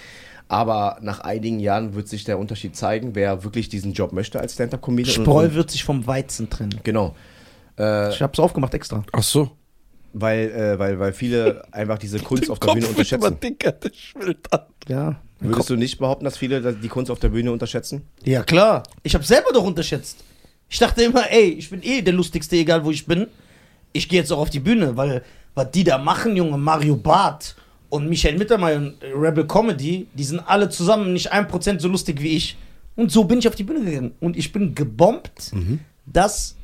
[0.47, 4.53] Aber nach einigen Jahren wird sich der Unterschied zeigen, wer wirklich diesen Job möchte als
[4.53, 5.13] Stand-Up-Comedian.
[5.26, 6.80] Spreu wird sich vom Weizen trennen.
[6.84, 7.15] Genau.
[7.80, 9.03] Äh, Ich hab's aufgemacht extra.
[9.11, 9.51] Ach so.
[10.13, 13.39] weil, äh, weil, weil viele einfach diese Kunst auf der Bühne unterschätzen.
[13.41, 14.61] dicker, der schwillt an.
[14.88, 15.15] Ja.
[15.39, 18.03] Würdest du nicht behaupten, dass viele die Kunst auf der Bühne unterschätzen?
[18.23, 18.83] Ja, klar.
[19.03, 20.23] Ich habe selber doch unterschätzt.
[20.69, 23.27] Ich dachte immer, ey, ich bin eh der lustigste, egal wo ich bin.
[23.93, 25.23] Ich gehe jetzt auch auf die Bühne, weil
[25.53, 27.55] was die da machen, Junge, Mario Barth
[27.89, 32.21] und Michael Mittermeier und Rebel Comedy, die sind alle zusammen nicht ein Prozent so lustig
[32.21, 32.57] wie ich.
[32.95, 34.13] Und so bin ich auf die Bühne gegangen.
[34.19, 35.51] Und ich bin gebombt,
[36.05, 36.55] dass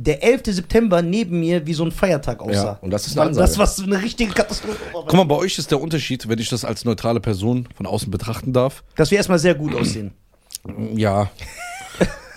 [0.00, 0.42] der 11.
[0.46, 2.52] September neben mir wie so ein Feiertag aussah.
[2.64, 3.58] Ja, und das ist eine Weil Das Ansage.
[3.58, 4.78] war so eine richtige Katastrophe.
[4.92, 8.10] Guck mal, bei euch ist der Unterschied, wenn ich das als neutrale Person von außen
[8.10, 8.84] betrachten darf.
[8.94, 10.12] Dass wir erstmal sehr gut aussehen.
[10.94, 11.30] Ja.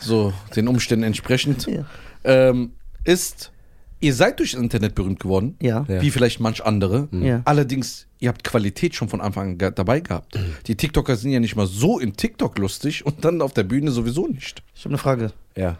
[0.01, 1.67] so, den Umständen entsprechend.
[1.67, 1.85] Ja.
[2.23, 2.71] Ähm,
[3.03, 3.51] ist,
[3.99, 5.55] ihr seid durch das Internet berühmt geworden.
[5.61, 5.85] Ja.
[5.87, 7.09] Wie vielleicht manch andere.
[7.11, 7.41] Ja.
[7.45, 10.37] Allerdings, ihr habt Qualität schon von Anfang an dabei gehabt.
[10.65, 13.91] Die TikToker sind ja nicht mal so in TikTok lustig und dann auf der Bühne
[13.91, 14.63] sowieso nicht.
[14.75, 15.31] Ich habe eine Frage.
[15.55, 15.77] Ja.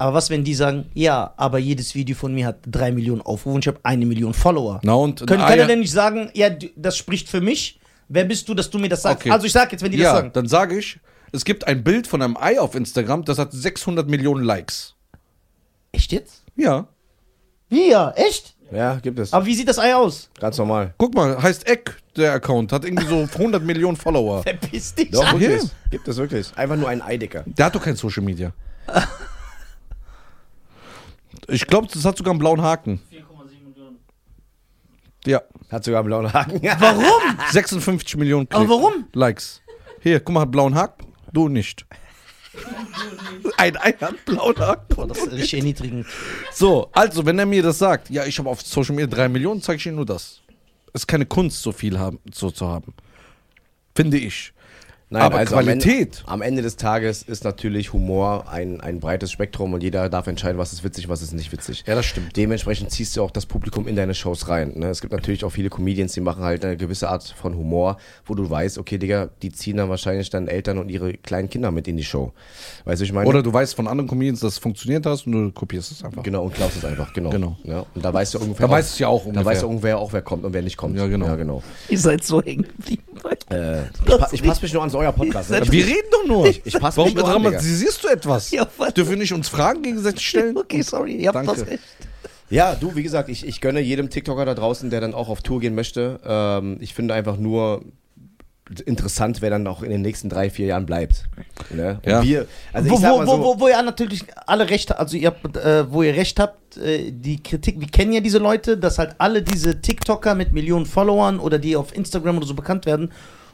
[0.00, 3.54] Aber was, wenn die sagen, ja, aber jedes Video von mir hat drei Millionen Aufrufe
[3.56, 4.80] und ich habe eine Million Follower?
[4.82, 5.64] Na und Können, Ah, kann ja.
[5.64, 7.78] er denn nicht sagen, ja, das spricht für mich?
[8.08, 9.20] Wer bist du, dass du mir das sagst?
[9.26, 9.30] Okay.
[9.30, 10.30] Also ich sag jetzt, wenn die ja, das sagen.
[10.32, 10.98] dann sage ich,
[11.32, 14.94] es gibt ein Bild von einem Ei auf Instagram, das hat 600 Millionen Likes.
[15.92, 16.44] Echt jetzt?
[16.56, 16.86] Ja.
[17.68, 18.54] Wie ja, echt?
[18.72, 19.34] Ja, gibt es.
[19.34, 20.30] Aber wie sieht das Ei aus?
[20.40, 20.94] Ganz normal.
[20.96, 24.42] Guck mal, heißt Eck, der Account, hat irgendwie so 100 Millionen Follower.
[24.44, 25.10] Verpiss dich.
[25.10, 25.40] Doch, Okay.
[25.48, 25.70] wirklich.
[25.90, 26.46] Gibt es wirklich.
[26.56, 27.44] Einfach nur ein Eidicker.
[27.46, 28.50] Der hat doch kein Social Media.
[31.50, 33.00] Ich glaube, das hat sogar einen blauen Haken.
[33.12, 33.98] 4,7 Millionen.
[35.26, 35.42] Ja.
[35.70, 36.60] Hat sogar einen blauen Haken.
[36.78, 37.38] Warum?
[37.50, 39.06] 56 Millionen Aber warum?
[39.12, 39.62] Likes.
[40.00, 41.06] Hier, guck mal, hat blauen Haken.
[41.32, 41.86] Du nicht.
[43.56, 45.08] Ein Ei hat blauen Haken.
[45.08, 46.06] Das ist richtig erniedrigend.
[46.52, 49.62] So, also, wenn er mir das sagt, ja, ich habe auf Social Media 3 Millionen,
[49.62, 50.40] zeige ich ihm nur das.
[50.92, 52.94] Es ist keine Kunst, so viel haben, so zu haben.
[53.94, 54.52] Finde ich.
[55.12, 56.18] Nein, Aber also am Qualität.
[56.18, 60.28] Ende, am Ende des Tages ist natürlich Humor ein, ein breites Spektrum und jeder darf
[60.28, 61.82] entscheiden, was ist witzig, was ist nicht witzig.
[61.84, 62.36] Ja, das stimmt.
[62.36, 64.72] Dementsprechend ziehst du auch das Publikum in deine Shows rein.
[64.76, 64.86] Ne?
[64.88, 68.36] Es gibt natürlich auch viele Comedians, die machen halt eine gewisse Art von Humor, wo
[68.36, 71.88] du weißt, okay, Digga, die ziehen dann wahrscheinlich dann Eltern und ihre kleinen Kinder mit
[71.88, 72.32] in die Show.
[72.84, 73.28] Weißt du, ich meine?
[73.28, 76.22] Oder du weißt von anderen Comedians, dass es funktioniert hast und du kopierst es einfach.
[76.22, 77.30] Genau, und klaust es einfach, genau.
[77.30, 77.56] Genau.
[77.64, 78.68] Ja, und da weißt du ungefähr.
[78.68, 79.44] Da weißt du ja auch Da ungefähr.
[79.46, 80.96] weißt du ungefähr auch, wer kommt und wer nicht kommt.
[80.96, 81.26] Ja, genau.
[81.26, 81.64] Ja, genau.
[81.88, 83.02] Ihr seid so hängen geblieben.
[83.50, 85.50] Äh, ich, pa ich passe mich nur ans euer Podcast.
[85.50, 85.60] Ne?
[85.70, 86.46] Wir reden doch nur.
[86.46, 88.50] Ich passe Warum mich dramatisierst du etwas?
[88.50, 88.66] Ja?
[88.96, 90.56] Dürfen wir nicht uns Fragen gegenseitig stellen?
[90.56, 91.60] Okay, sorry, ihr habt Danke.
[91.60, 91.82] das recht.
[92.50, 95.40] Ja, du, wie gesagt, ich, ich gönne jedem TikToker da draußen, der dann auch auf
[95.40, 96.18] Tour gehen möchte.
[96.24, 97.82] Ähm, ich finde einfach nur
[98.84, 101.24] interessant, wer dann auch in den nächsten drei, vier Jahren bleibt.
[101.70, 102.00] Ne?
[102.04, 102.22] Und Ja.
[102.22, 104.90] wir, also wo, ich sag wo, mal wo, so, wo, wo ihr natürlich alle recht
[104.90, 108.20] habt, also ihr habt, äh, wo ihr recht habt, äh, die Kritik, wir kennen ja
[108.20, 112.46] diese Leute, dass halt alle diese TikToker mit Millionen Followern oder die auf Instagram oder
[112.46, 113.10] so bekannt werden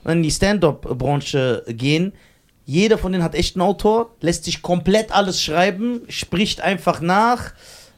[0.07, 2.13] in die Stand-Up-Branche gehen.
[2.65, 7.53] Jeder von denen hat echt einen Autor, lässt sich komplett alles schreiben, spricht einfach nach,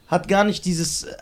[0.07, 1.03] hat gar nicht dieses.
[1.03, 1.13] Äh,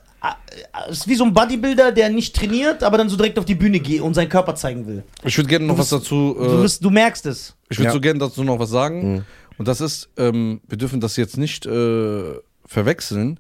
[0.88, 3.56] äh, ist wie so ein Bodybuilder, der nicht trainiert, aber dann so direkt auf die
[3.56, 5.04] Bühne geht und seinen Körper zeigen will.
[5.24, 6.36] Ich würde gerne noch Du was bist- dazu.
[6.38, 7.56] Du, Äh, wirst, du merkst es.
[7.70, 7.94] ich würde Ja.
[7.94, 9.26] so gerne dazu noch was sagen.
[9.58, 12.34] Und das ist, ähm, wir dürfen das jetzt nicht äh,
[12.66, 13.40] verwechseln.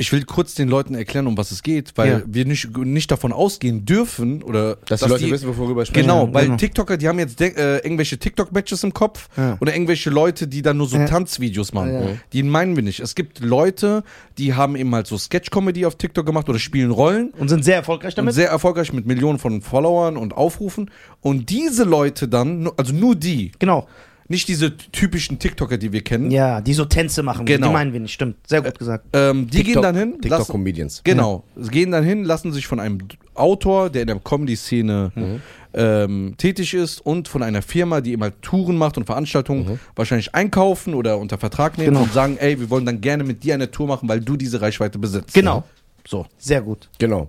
[0.00, 2.22] Ich will kurz den Leuten erklären, um was es geht, weil Ja.
[2.24, 6.06] wir nicht, nicht davon ausgehen dürfen oder dass die Leute wissen, worüber wir sprechen.
[6.06, 6.56] Genau, weil genau.
[6.56, 9.56] TikToker, die haben jetzt äh, irgendwelche TikTok-Matches im Kopf Ja.
[9.60, 11.06] oder irgendwelche Leute, die dann nur so Ja.
[11.06, 11.92] Tanzvideos machen.
[11.92, 12.00] Ja.
[12.32, 13.00] Die meinen wir nicht.
[13.00, 14.04] Es gibt Leute,
[14.38, 17.74] die haben eben halt so Sketch-Comedy auf TikTok gemacht oder spielen Rollen Und sind sehr
[17.74, 18.34] erfolgreich und damit.
[18.34, 20.92] sehr erfolgreich mit Millionen von Followern und Aufrufen.
[21.20, 23.88] Und diese Leute dann, also nur die, genau.
[24.28, 27.46] Nicht diese typischen TikToker, die wir kennen, Ja, die so Tänze machen.
[27.46, 27.68] Genau.
[27.68, 28.36] Die meinen wir nicht, stimmt.
[28.46, 29.06] Sehr gut gesagt.
[29.14, 31.00] ähm, die gehen dann hin, lassen- TikTok-Comedians.
[31.04, 31.44] Genau.
[31.70, 32.98] Gehen dann hin, lassen sich von einem
[33.34, 35.40] Autor, der in der Comedy-Szene Mhm.
[35.74, 40.94] ähm, tätig ist und von einer Firma, die immer Touren macht und Veranstaltungen, wahrscheinlich einkaufen
[40.94, 42.02] oder unter Vertrag nehmen Genau.
[42.02, 44.60] und sagen, ey, wir wollen dann gerne mit dir eine Tour machen, weil du diese
[44.60, 45.34] Reichweite besitzt.
[45.34, 45.64] Genau.
[46.06, 46.26] So.
[46.38, 46.88] Sehr gut.
[46.98, 47.28] Genau.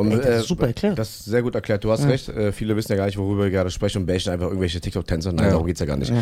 [0.00, 0.98] Und, Ey, das ist super erklärt.
[0.98, 1.84] Das ist sehr gut erklärt.
[1.84, 2.28] Du hast recht.
[2.28, 5.32] Äh, viele wissen ja gar nicht, worüber wir gerade sprechen und bashen einfach irgendwelche TikTok-Tänzer.
[5.32, 5.50] Nein, Ja.
[5.52, 6.12] darum geht's ja gar nicht.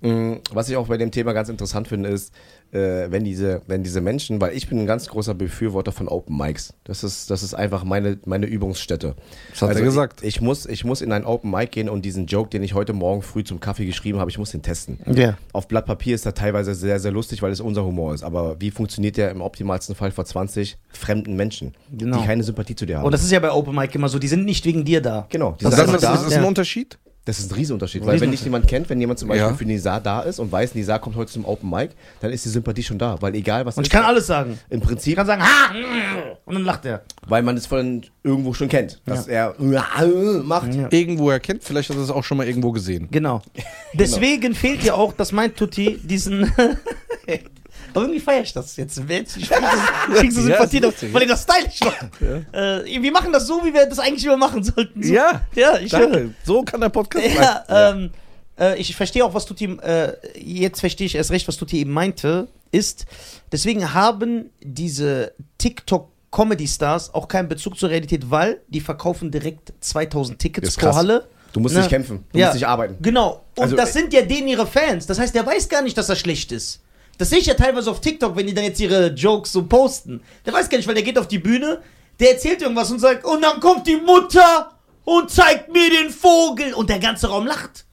[0.00, 2.32] Mm, Was ich auch bei dem Thema ganz interessant finde, ist,
[2.72, 6.36] äh, wenn diese, wenn diese Menschen, weil ich bin ein ganz großer Befürworter von Open
[6.36, 6.72] Mics.
[6.84, 9.14] Das ist, das ist einfach meine, meine Übungsstätte.
[9.50, 10.20] Das hat er gesagt.
[10.22, 12.74] Ich, ich, muss, ich muss in ein Open Mic gehen und diesen Joke, den ich
[12.74, 14.98] heute Morgen früh zum Kaffee geschrieben habe, ich muss den testen.
[15.06, 15.36] Ja.
[15.52, 18.22] Auf Blatt Papier ist er teilweise sehr, sehr lustig, weil es unser Humor ist.
[18.22, 22.20] Aber wie funktioniert der im optimalsten Fall vor 20 fremden Menschen, Genau.
[22.20, 23.04] die keine Sympathie zu dir haben?
[23.22, 25.26] Das ist ja bei Open Mic immer so, die sind nicht wegen dir da.
[25.30, 25.52] genau.
[25.60, 26.12] Die Das, sind das, ist, da.
[26.14, 26.48] das ist ein Ja.
[26.48, 26.98] Unterschied?
[27.24, 29.54] Das ist ein Riesenunterschied, weil wenn dich jemand kennt, wenn jemand zum Beispiel Ja.
[29.54, 32.48] für Nizar da ist und weiß, Nizar kommt heute zum Open Mic, dann ist die
[32.48, 34.58] Sympathie schon da, weil egal was Und ist, ich kann alles sagen.
[34.70, 35.72] im Ich Prinzip, kann sagen, ha!
[36.44, 37.02] Und dann lacht er.
[37.28, 39.54] weil man es von irgendwo schon kennt, dass er
[40.42, 40.74] macht.
[40.74, 40.88] Ja.
[40.90, 43.06] Irgendwo erkennt, vielleicht hat er es auch schon mal irgendwo gesehen.
[43.12, 43.40] Genau.
[43.94, 46.50] Deswegen fehlt ja auch, dass mein Tutti diesen.
[47.94, 49.00] Aber irgendwie feiere ich das jetzt.
[49.08, 49.34] Jetzt
[50.14, 51.12] kriegst du Ja, Sympathie, ist lustig.
[51.14, 52.22] weil ihr das stylisch macht.
[52.52, 55.02] Äh, wir machen das so, wie wir das eigentlich immer machen sollten.
[55.02, 55.12] So.
[55.12, 56.00] Ja, ja, ich höre.
[56.10, 56.34] Danke.
[56.44, 58.04] So kann der Podcast Ja, bleiben.
[58.04, 58.10] ähm,
[58.58, 61.92] äh, ich verstehe auch, was Tutti, äh, jetzt verstehe ich erst recht, was Tutti eben
[61.92, 63.04] meinte, ist,
[63.50, 70.76] deswegen haben diese TikTok-Comedy-Stars auch keinen Bezug zur Realität, weil die verkaufen direkt 2000 Tickets
[70.76, 70.94] pro.
[70.94, 71.26] Halle.
[71.52, 71.82] Du musst Ne?
[71.82, 72.46] nicht kämpfen, du Ja.
[72.46, 72.96] musst nicht arbeiten.
[73.02, 73.42] Genau.
[73.56, 75.06] Und Also, das äh, sind ja denen ihre Fans.
[75.06, 76.80] Das heißt, der weiß gar nicht, dass er schlecht ist.
[77.18, 80.22] Das sehe ich ja teilweise auf TikTok, wenn die dann jetzt ihre Jokes so posten.
[80.46, 81.80] Der weiß gar nicht, weil der geht auf die Bühne,
[82.18, 84.70] der erzählt irgendwas und sagt, und dann kommt die Mutter
[85.04, 86.74] und zeigt mir den Vogel.
[86.74, 87.84] Und der ganze Raum lacht.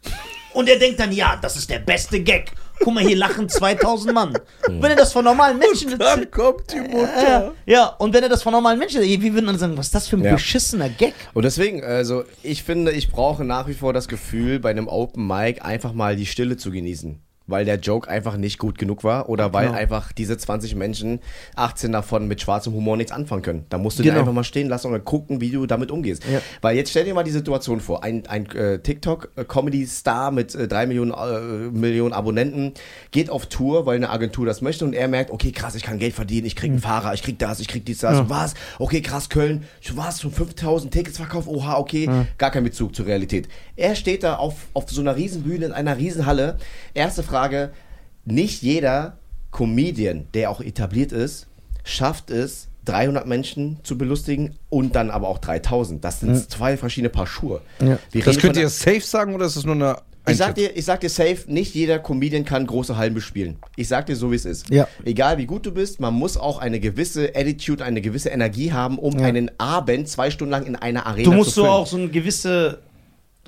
[0.53, 2.51] Und er denkt dann, ja, das ist der beste Gag.
[2.81, 4.37] Guck mal, hier lachen 2000 Mann.
[4.67, 7.51] Wenn er das von normalen Menschen Dann kommt die ja, Mutter.
[7.65, 10.07] ja, und wenn er das von normalen Menschen, wie würden dann sagen, was ist das
[10.07, 10.31] für ein Ja.
[10.33, 11.13] beschissener Gag?
[11.33, 15.27] Und deswegen, also ich finde, ich brauche nach wie vor das Gefühl, bei einem Open
[15.27, 17.19] Mic einfach mal die Stille zu genießen.
[17.49, 19.77] Weil der Joke einfach nicht gut genug war oder weil Genau.
[19.77, 21.19] einfach diese 20 Menschen,
[21.55, 23.65] 18 davon mit schwarzem Humor nichts anfangen können.
[23.69, 24.15] Da musst du Genau.
[24.15, 26.23] den einfach mal stehen lassen und gucken, wie du damit umgehst.
[26.31, 26.41] Ja.
[26.61, 30.87] Weil jetzt stell dir mal die Situation vor, ein, ein äh, TikTok-Comedy-Star mit äh, 3
[30.87, 32.73] Millionen, äh, Millionen Abonnenten
[33.11, 35.99] geht auf Tour, weil eine Agentur das möchte und er merkt, okay krass, ich kann
[35.99, 38.53] Geld verdienen, ich krieg einen Fahrer, ich krieg das, ich krieg dies, das, was?
[38.77, 43.47] Okay krass, Köln, was, schon 5000 Tickets verkauft, oha, okay, gar kein Bezug zur Realität.
[43.75, 46.57] Er steht da auf, auf so einer Riesenbühne in einer Riesenhalle.
[46.93, 47.38] Erste Frage,
[48.25, 49.17] nicht jeder
[49.51, 51.47] Comedian, der auch etabliert ist,
[51.83, 56.03] schafft es, 300 Menschen zu belustigen und dann aber auch 3000.
[56.03, 57.61] Das sind zwei verschiedene Paar Schuhe.
[57.79, 60.85] Wir Das könnt ihr safe sagen oder ist es nur eine ich sag, dir, ich
[60.85, 63.57] sag dir safe, nicht jeder Comedian kann große Hallen bespielen.
[63.75, 64.69] Ich sag dir so, wie es ist.
[64.69, 64.87] Ja.
[65.03, 68.99] Egal wie gut du bist, man muss auch eine gewisse Attitude, eine gewisse Energie haben,
[68.99, 69.25] um Ja.
[69.25, 72.09] einen Abend zwei Stunden lang in einer Arena Du musst zu so auch so eine
[72.09, 72.79] gewisse,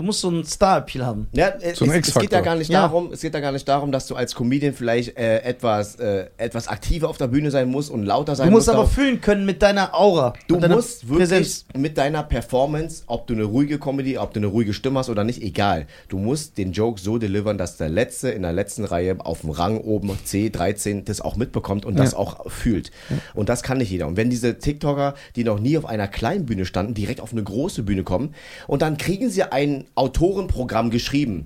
[0.02, 1.28] du musst so ein Star-Appeal haben.
[1.32, 2.82] Ja, es, So es, es geht ja gar nicht Ja.
[2.82, 6.26] darum, es geht ja gar nicht darum, dass du als Comedian vielleicht äh, etwas, äh,
[6.38, 8.78] etwas aktiver auf der Bühne sein musst und lauter sein Du musst musst.
[8.78, 10.34] aber fühlen können mit deiner Aura.
[10.48, 11.66] Du deiner musst wirklich Präsenz.
[11.78, 15.24] mit deiner Performance, ob du eine ruhige Comedy, ob du eine ruhige Stimme hast oder
[15.24, 15.86] nicht, egal.
[16.10, 19.52] Du musst den Joke so delivern, dass der Letzte in der letzten Reihe auf dem
[19.52, 22.92] Rang oben C13 das auch mitbekommt und das auch fühlt.
[23.34, 24.08] Und das kann nicht jeder.
[24.08, 27.44] Und wenn diese TikToker, die noch nie auf einer kleinen Bühne standen, direkt auf eine
[27.44, 28.34] große Bühne kommen
[28.68, 31.46] und dann kriegen sie ein Autorenprogramm geschrieben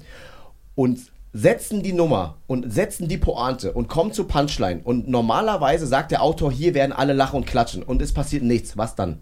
[0.76, 1.00] und
[1.34, 6.22] setzen die Nummer und setzen die Pointe und kommen zu Punchline und normalerweise sagt der
[6.22, 8.78] Autor, hier werden alle lachen und klatschen und es passiert nichts.
[8.78, 9.20] Was dann?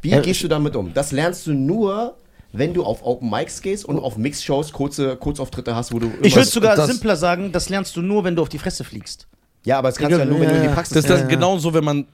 [0.00, 0.92] Wie Ja, gehst du damit um?
[0.94, 2.16] Das lernst du nur,
[2.52, 6.34] wenn du auf Open Mics gehst und auf Mix-Shows kurze Kurzauftritte hast, wo du Ich
[6.34, 9.26] würde sogar das- simpler sagen, das lernst du nur, wenn du auf die Fresse fliegst.
[9.64, 11.22] Ja, aber das kannst du ja nur, wenn du in die Praxis Das ist gehst.
[11.22, 12.06] dann genauso, wenn man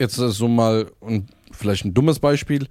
[0.00, 2.66] jetzt äh, so mal ein, vielleicht ein dummes Beispiel,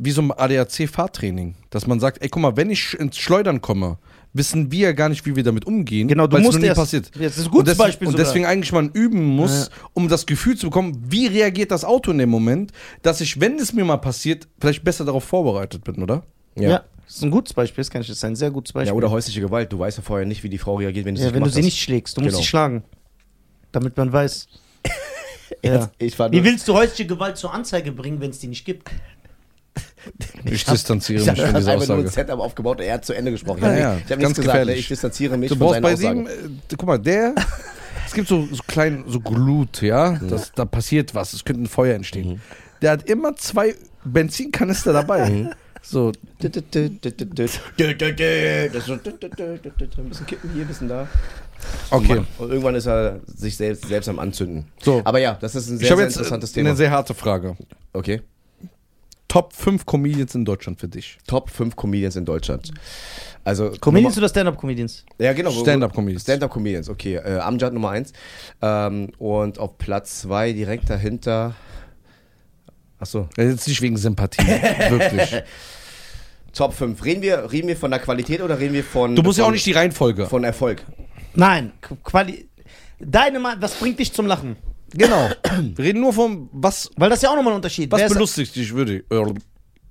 [0.00, 3.98] wie so ein ADAC-Fahrtraining, dass man sagt, ey, guck mal, wenn ich ins Schleudern komme,
[4.32, 6.06] wissen wir ja gar nicht, wie wir damit umgehen.
[6.06, 7.10] Genau, du weil es musst erst- passiert.
[7.16, 8.26] Ja, das ist ein gutes und deswegen, Beispiel Und sogar.
[8.26, 12.18] deswegen eigentlich man üben muss, um das Gefühl zu bekommen, wie reagiert das Auto in
[12.18, 12.70] dem Moment,
[13.02, 16.22] dass ich, wenn es mir mal passiert, vielleicht besser darauf vorbereitet bin, oder?
[16.56, 16.84] Ja.
[17.06, 18.88] Das ist ein gutes Beispiel, das kann ich das ist ein sehr gutes Beispiel.
[18.88, 19.72] Ja, oder häusliche Gewalt.
[19.72, 21.50] Du weißt ja vorher nicht, wie die Frau reagiert, wenn du Ja, sie wenn du
[21.50, 21.64] sie hast.
[21.64, 22.40] nicht schlägst, du musst Genau.
[22.42, 22.84] sie schlagen.
[23.72, 24.46] Damit man weiß.
[25.64, 25.90] ja.
[25.98, 28.88] Jetzt, Wie willst du häusliche Gewalt zur Anzeige bringen, wenn es die nicht gibt?
[30.44, 32.26] Ich distanziere Ich mich habe von dieser einfach nur ein Aussage.
[32.26, 33.58] Setup aufgebaut und er hat zu Ende gesprochen.
[33.58, 34.46] Ich Ja, habe ja, ich hab nichts gesagt.
[34.46, 34.78] gefährlich.
[34.80, 36.24] Ich distanziere mich Du von seinen bei Aussagen.
[36.24, 37.34] dem, äh, guck mal, der,
[38.06, 41.66] es gibt so, so klein, so Glut, ja, das, da passiert was, es könnte ein
[41.66, 42.40] Feuer entstehen.
[42.82, 43.74] Der hat immer zwei
[44.04, 45.50] Benzinkanister dabei.
[45.82, 46.98] So, Das ist ein
[50.08, 51.06] bisschen kippen hier, ein bisschen da.
[51.90, 52.22] okay.
[52.38, 54.66] Und irgendwann ist er sich selbst, selbst am Anzünden.
[54.82, 55.02] So.
[55.04, 56.70] Aber ja, das ist ein Ich sehr, habe sehr jetzt interessantes Thema.
[56.70, 57.56] eine sehr harte Frage.
[57.92, 58.22] Okay.
[59.30, 61.16] Top 5 Comedians in Deutschland für dich.
[61.26, 62.72] Top 5 Comedians in Deutschland.
[63.44, 65.04] Also Comedians oder Stand-Up-Comedians?
[65.20, 65.52] Ja, genau.
[65.52, 66.22] Stand-up-Comedians.
[66.24, 67.14] Stand-up-Comedians, okay.
[67.14, 68.12] Äh, Amjad Nummer 1.
[68.60, 71.54] Ähm, und auf Platz 2 direkt dahinter.
[72.98, 73.28] Achso.
[73.36, 74.44] Ja, Jetzt nicht wegen Sympathie,
[74.90, 75.42] wirklich.
[76.52, 77.02] Top 5.
[77.04, 79.14] Reden wir, reden wir von der Qualität oder reden wir von.
[79.14, 80.26] Du musst ja von, auch nicht die Reihenfolge.
[80.26, 80.84] Von Erfolg.
[81.34, 82.48] Nein, Qu- Quali
[82.98, 84.56] Deine Meinung, was bringt dich zum Lachen?
[84.92, 85.28] Genau.
[85.76, 87.90] Wir reden nur von, was, Weil das ist ja auch nochmal ein Unterschied.
[87.92, 89.34] was Wer ist- belustigt dich würde, äh,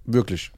[0.05, 0.51] wirklich.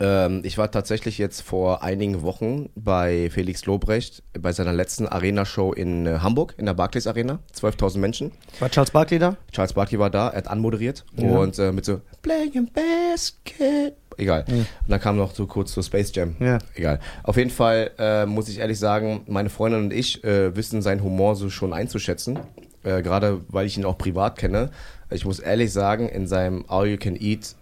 [0.00, 5.72] Ähm, ich war tatsächlich jetzt vor einigen Wochen bei Felix Lobrecht bei seiner letzten Arena-Show
[5.72, 7.38] in äh, Hamburg, in der Barclays Arena.
[7.54, 8.32] 12.000 Menschen.
[8.58, 9.36] War Charles Barkley da?
[9.52, 13.94] Charles Barkley war da, er hat anmoderiert und äh, mit so Playing Basket.
[14.16, 14.44] Egal.
[14.48, 16.36] Und dann kam noch so kurz so Space Jam.
[16.40, 16.58] Ja.
[16.74, 16.98] Egal.
[17.22, 21.02] Auf jeden Fall äh, muss ich ehrlich sagen, meine Freundin und ich äh, wissen seinen
[21.04, 22.38] Humor so schon einzuschätzen.
[22.84, 24.70] Äh, Gerade weil ich ihn auch privat kenne.
[25.10, 27.54] Ich muss ehrlich sagen, in seinem All You Can Eat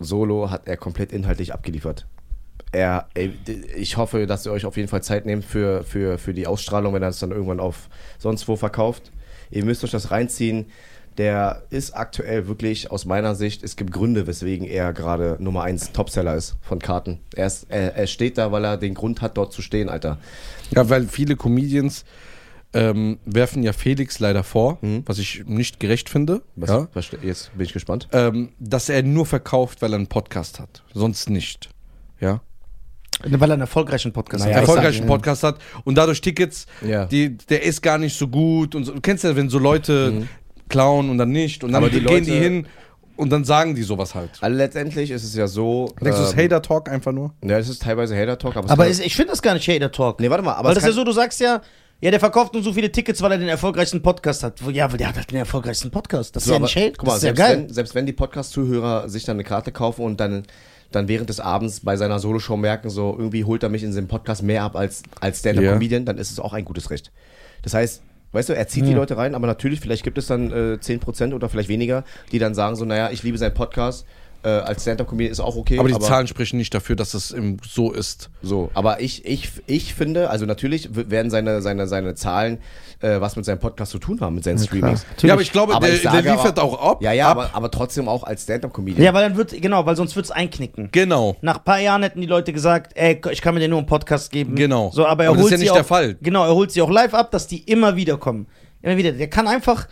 [0.00, 2.06] Solo hat er komplett inhaltlich abgeliefert.
[2.70, 3.32] Er, ey,
[3.76, 6.94] ich hoffe, dass ihr euch auf jeden Fall Zeit nehmt für, für, für die Ausstrahlung,
[6.94, 7.88] wenn er es dann irgendwann auf
[8.18, 9.10] sonst wo verkauft.
[9.50, 10.66] Ihr müsst euch das reinziehen.
[11.16, 15.90] Der ist aktuell wirklich aus meiner Sicht, es gibt Gründe, weswegen er gerade Nummer 1
[15.90, 17.18] Topseller ist von Karten.
[17.34, 20.18] Er, ist, er, er steht da, weil er den Grund hat, dort zu stehen, Alter.
[20.70, 22.04] Ja, weil viele Comedians
[22.74, 27.50] ähm, werfen ja Felix leider vor, was ich nicht gerecht finde, Was, ja, was, jetzt
[27.56, 28.08] bin ich gespannt.
[28.12, 30.82] ähm, dass er nur verkauft, weil er einen Podcast hat.
[30.92, 31.70] Sonst nicht.
[32.20, 32.40] Ja.
[33.24, 34.62] Weil er einen erfolgreichen Podcast Naja, hat.
[34.62, 37.06] ich erfolgreichen sag- Podcast hat und dadurch Tickets, Ja.
[37.06, 38.92] die, der ist gar nicht so gut und so.
[38.94, 40.28] Du kennst ja, wenn so Leute
[40.68, 42.66] klauen und dann nicht und dann Aber die gehen die Leute- hin
[43.16, 44.30] und dann sagen die sowas halt.
[44.40, 45.86] Also letztendlich ist es ja so.
[46.00, 47.32] Denkst du, das ist ähm, Hater-Talk einfach nur?
[47.42, 49.66] Ja, es ist teilweise Hater-Talk, aber es Aber kann- ist, ich finde das gar nicht
[49.68, 50.20] Hater Talk.
[50.20, 51.60] Nee, warte mal, aber weil es das ist ja so, du sagst ja,
[52.00, 54.60] ja, der verkauft nur so viele Tickets, weil er den erfolgreichsten Podcast hat.
[54.72, 56.36] Ja, weil der hat halt den erfolgreichsten Podcast.
[56.36, 56.92] Das ist So, ja aber nicht Hate.
[56.96, 57.58] Guck mal, das ist ja selbst, geil.
[57.58, 60.44] Wenn, selbst wenn die Podcast-Zuhörer sich dann eine Karte kaufen und dann,
[60.92, 64.08] dann während des Abends bei seiner Soloshow merken, so irgendwie holt er mich in seinem
[64.08, 67.10] Podcast mehr ab als, als Stand-Up-Comedian, dann ist es auch ein gutes Recht.
[67.62, 70.52] Das heißt, weißt du, er zieht die Leute rein, aber natürlich, vielleicht gibt es dann
[70.52, 74.06] äh, 10% oder vielleicht weniger, die dann sagen so, naja, ich liebe seinen Podcast,
[74.42, 75.78] äh, als Stand-Up-Comedian ist auch okay.
[75.78, 78.30] Aber die Zahlen sprechen nicht dafür, dass es im, so ist.
[78.42, 82.58] So, aber ich, ich, ich finde, also natürlich werden seine, seine, seine Zahlen
[83.00, 85.06] äh, was mit seinem Podcast zu tun haben, mit seinen Streamings.
[85.22, 87.02] Ja, aber ich glaube, Aber der, ich sage der liefert aber- auch ab.
[87.02, 87.38] Ja, ja, ab.
[87.38, 89.04] aber, aber trotzdem auch als Stand-Up-Comedian.
[89.04, 90.88] Ja, weil dann wird, genau, weil sonst wird es einknicken.
[90.92, 91.36] Genau.
[91.40, 93.86] Nach ein paar Jahren hätten die Leute gesagt, ey, ich kann mir dir nur einen
[93.86, 94.54] Podcast geben.
[94.54, 94.90] Genau.
[94.92, 96.16] So, aber er Aber das holt ist ja sie nicht auch, der Fall.
[96.20, 98.46] Genau, er holt sie auch live ab, dass die immer wieder kommen.
[98.82, 99.12] Immer wieder.
[99.12, 99.88] Der kann einfach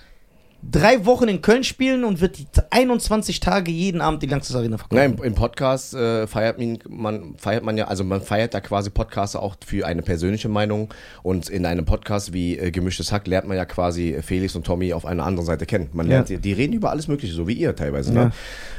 [0.63, 4.79] drei Wochen in Köln spielen und wird die 21 Tage jeden Abend die Lanxess Arena
[4.79, 4.97] verkaufen.
[4.97, 8.61] Nein, im, im Podcast äh, feiert, man, man, feiert man ja, also man feiert da
[8.61, 10.93] quasi Podcaster auch für eine persönliche Meinung
[11.23, 14.93] und in einem Podcast wie äh, Gemischtes Hack lernt man ja quasi Felix und Tommy
[14.93, 15.89] auf einer anderen Seite kennen.
[15.93, 18.13] Man lernt, die, die reden über alles mögliche, so wie ihr teilweise.
[18.13, 18.33] Ne?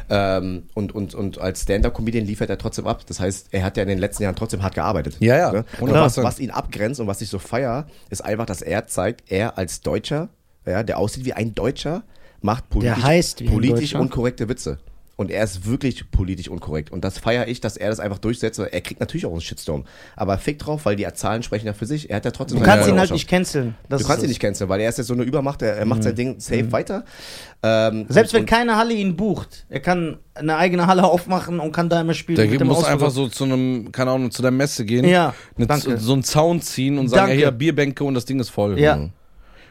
[0.10, 3.06] Ähm, und, und, und als Stand-Up-Comedian liefert er trotzdem ab.
[3.08, 5.18] Das heißt, er hat ja in den letzten Jahren trotzdem hart gearbeitet.
[5.20, 5.66] Ja, ja, Ne?
[5.80, 5.94] Und 100%.
[5.94, 9.58] was, was ihn abgrenzt und was ich so feier, ist einfach, dass er zeigt, er
[9.58, 10.30] als Deutscher,
[10.68, 12.04] ja, der aussieht wie ein Deutscher,
[12.42, 14.80] macht politisch, politisch unkorrekte Witze.
[15.20, 16.92] Und er ist wirklich politisch unkorrekt.
[16.92, 18.60] Und das feiere ich, dass er das einfach durchsetzt.
[18.60, 19.86] Er kriegt natürlich auch einen Shitstorm.
[20.16, 22.12] Aber fick drauf, weil die Zahlen sprechen ja für sich.
[22.12, 23.74] Er hat ja trotzdem Du kannst ihn halt nicht canceln.
[23.90, 25.64] Das Du kannst ihn nicht canceln, weil er ist jetzt so eine Übermacht.
[25.64, 27.04] Er, er macht sein Ding safe weiter.
[27.64, 31.90] Ähm, Selbst wenn keine Halle ihn bucht, er kann eine eigene Halle aufmachen und kann
[31.90, 32.38] da immer spielen.
[32.38, 33.02] Der muss Ausverkauf.
[33.02, 35.98] einfach so zu einem, keine Ahnung, zu der Messe gehen, Ja, eine, danke.
[35.98, 37.34] so einen Zaun ziehen und sagen, Danke.
[37.42, 38.80] ja, hier Bierbänke und das Ding ist voll.
[38.80, 39.10] Ja.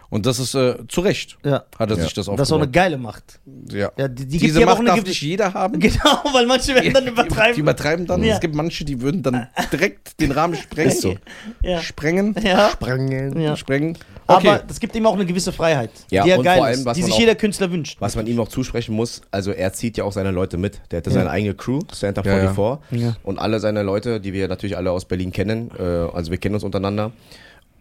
[0.09, 1.65] Und das ist äh, zu Recht, Ja.
[1.79, 2.05] hat er Ja.
[2.05, 2.73] sich das Das ist auch eine aufgebaut.
[2.73, 3.41] geile Macht.
[3.73, 3.91] ja.
[3.99, 5.81] Ja, die, die gibt Diese Macht eine darf nicht jeder haben.
[5.87, 7.59] Genau, weil manche werden dann Die übertreiben.
[7.59, 8.23] übertreiben dann.
[8.23, 8.35] Ja.
[8.35, 10.93] Es gibt manche, die würden dann direkt den Rahmen sprengen.
[10.93, 11.15] so.
[11.63, 11.81] Ja.
[11.81, 12.35] Sprengen.
[12.43, 12.71] Ja.
[12.71, 13.41] Sprengen.
[13.41, 13.57] Ja.
[13.57, 13.99] Sprengen.
[14.29, 14.49] Okay.
[14.49, 16.97] Aber das gibt ihm auch eine gewisse Freiheit, Ja, die ja geil vor allem, ist,
[16.97, 17.97] die sich auch- jeder Künstler wünscht.
[18.01, 20.81] Was man ihm auch zusprechen muss, also er zieht ja auch seine Leute mit.
[20.91, 21.19] Der hat ja Ja.
[21.19, 22.53] seine eigene Crew, Stand Up Ja, ja.
[22.53, 23.01] 44.
[23.03, 23.17] Ja.
[23.23, 26.55] Und alle seine Leute, die wir natürlich alle aus Berlin kennen, äh, also wir kennen
[26.57, 27.13] uns untereinander,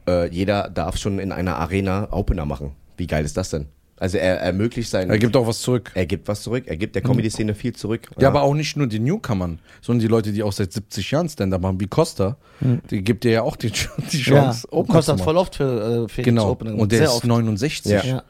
[0.08, 2.72] äh, jeder darf schon in einer Arena Opener machen.
[2.98, 3.68] Wie geil ist das denn?
[3.98, 5.10] Also er ermöglicht seinen...
[5.10, 5.92] er gibt auch was zurück.
[5.94, 8.10] er gibt was zurück, er gibt der Comedy-Szene viel zurück.
[8.20, 11.30] Ja, aber auch nicht nur den Newcomern, sondern die Leute, die auch seit 70 Jahren
[11.30, 12.36] Stand-Up machen, wie Costa,
[12.90, 13.72] die gibt dir ja auch die,
[14.12, 15.24] die Ja, Chance, zu kostet machen.
[15.24, 16.52] voll oft für, äh, für Genau.
[16.52, 16.78] Opening.
[16.78, 17.26] Und der Sehr ist oft.
[17.26, 17.86] 69.
[17.92, 18.04] Ja.
[18.04, 18.24] Ja.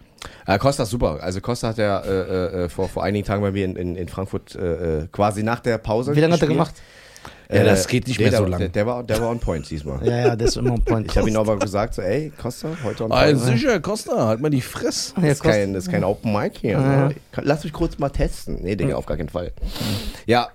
[0.45, 1.17] Äh, Costa ist super.
[1.23, 4.07] Also Costa hat ja äh, äh, vor, vor einigen Tagen bei mir in, in, in
[4.07, 6.76] Frankfurt äh, äh, quasi nach der Pause Wie lange hat er gemacht?
[7.51, 8.59] Ja, das geht nicht der, mehr so der, lang.
[8.59, 10.05] Der, der, war, der war on point diesmal.
[10.07, 11.09] Ja, ja, der ist immer on point.
[11.11, 13.39] Ich habe ihm aber gesagt, so, ey, Costa, heute on Ah, point.
[13.41, 15.13] sicher, Costa, halt mal die Fresse.
[15.17, 16.71] Ja, Das ist, Costa- kein, das ist kein Open Mic hier.
[16.71, 17.07] Ja.
[17.09, 17.15] Ne?
[17.41, 18.59] Lass mich kurz mal testen.
[18.61, 19.51] Nee, Digga, auf gar keinen Fall.
[20.25, 20.49] Ja,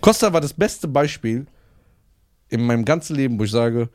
[0.00, 1.46] Costa war das beste Beispiel
[2.48, 3.88] in meinem ganzen Leben, wo ich sage,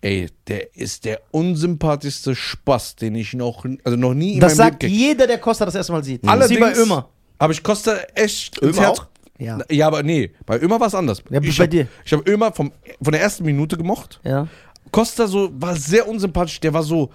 [0.00, 4.70] ey, der ist der unsympathischste Spaß, den ich noch, also noch nie in Das meinem
[4.72, 6.26] sagt Leben jeder, der Costa das erste Mal sieht.
[6.26, 7.08] Allerdings Sie bei Ömer.
[7.40, 8.98] habe ich Costa echt ins Ömer Herz.
[9.00, 9.06] auch?
[9.38, 9.58] Ja.
[9.70, 11.22] Ja, aber nee, bei Ömer war es anders.
[11.30, 11.86] Ja, ich bei hab, dir.
[12.04, 14.20] Ich habe Ömer vom, von der ersten Minute gemocht.
[14.24, 14.48] Ja.
[14.90, 16.60] Costa so war sehr unsympathisch.
[16.60, 17.10] Der war so.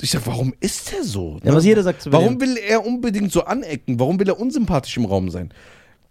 [0.00, 1.40] Ich sag, warum ist der so?
[1.42, 3.98] Ja, was jeder sagt zu Warum will er unbedingt so anecken?
[3.98, 5.52] Warum will er unsympathisch im Raum sein?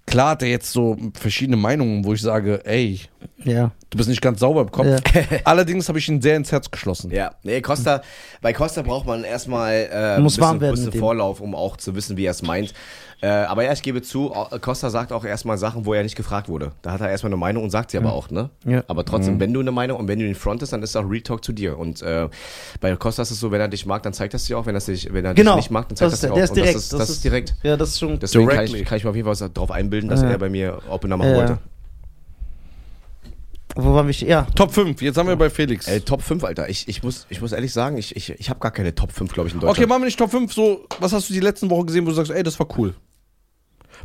[0.06, 3.02] Klar hat er jetzt so verschiedene Meinungen, wo ich sage, ey,
[3.44, 3.72] Ja.
[3.90, 4.88] du bist nicht ganz sauber im Kopf.
[5.44, 7.12] Allerdings habe ich ihn sehr ins Herz geschlossen.
[7.12, 7.32] ja.
[7.44, 8.02] Nee, Costa,
[8.42, 11.00] bei Costa braucht man erstmal äh, Muss ein warm bisschen, werden bisschen.
[11.00, 12.74] Vorlauf, um auch zu wissen, wie er es meint.
[13.20, 16.16] Äh, aber ja, ich gebe zu, äh, Costa sagt auch erstmal Sachen, wo er nicht
[16.16, 16.74] gefragt wurde.
[16.84, 18.52] Da hat er erstmal eine Meinung und sagt sie aber auch, ne?
[18.64, 18.84] Ja.
[18.88, 21.22] Aber trotzdem, wenn du eine Meinung und wenn du ihn frontest, dann ist auch Real
[21.22, 21.80] Talk zu dir.
[21.80, 22.30] Und äh,
[22.80, 24.68] bei Costa ist es so, wenn er dich mag, dann zeigt er es dir auch.
[24.68, 25.54] Wenn er, sich, wenn er Genau.
[25.56, 26.36] dich nicht mag, dann zeigt er das es ist dir der, auch.
[26.36, 26.76] der ist direkt.
[26.76, 27.56] Das ist, das ist direkt.
[27.64, 28.20] Ja, das ist schon.
[28.20, 30.30] Deswegen kann ich, kann ich mir auf jeden Fall darauf einbilden, dass Ja.
[30.30, 31.36] er bei mir machen Ja.
[31.36, 31.58] wollte.
[33.76, 34.14] Wo waren wir?
[34.14, 34.48] Ja.
[34.56, 35.88] Top 5, jetzt haben wir bei Felix.
[35.88, 36.68] Ey, Top 5, Alter.
[36.68, 39.32] Ich, ich, muss, ich muss ehrlich sagen, ich, ich, ich habe gar keine Top 5,
[39.34, 39.78] glaube ich, in Deutschland.
[39.78, 40.52] okay, machen wir nicht Top 5.
[40.52, 42.96] So, was hast du die letzten Wochen gesehen, wo du sagst, ey, das war cool?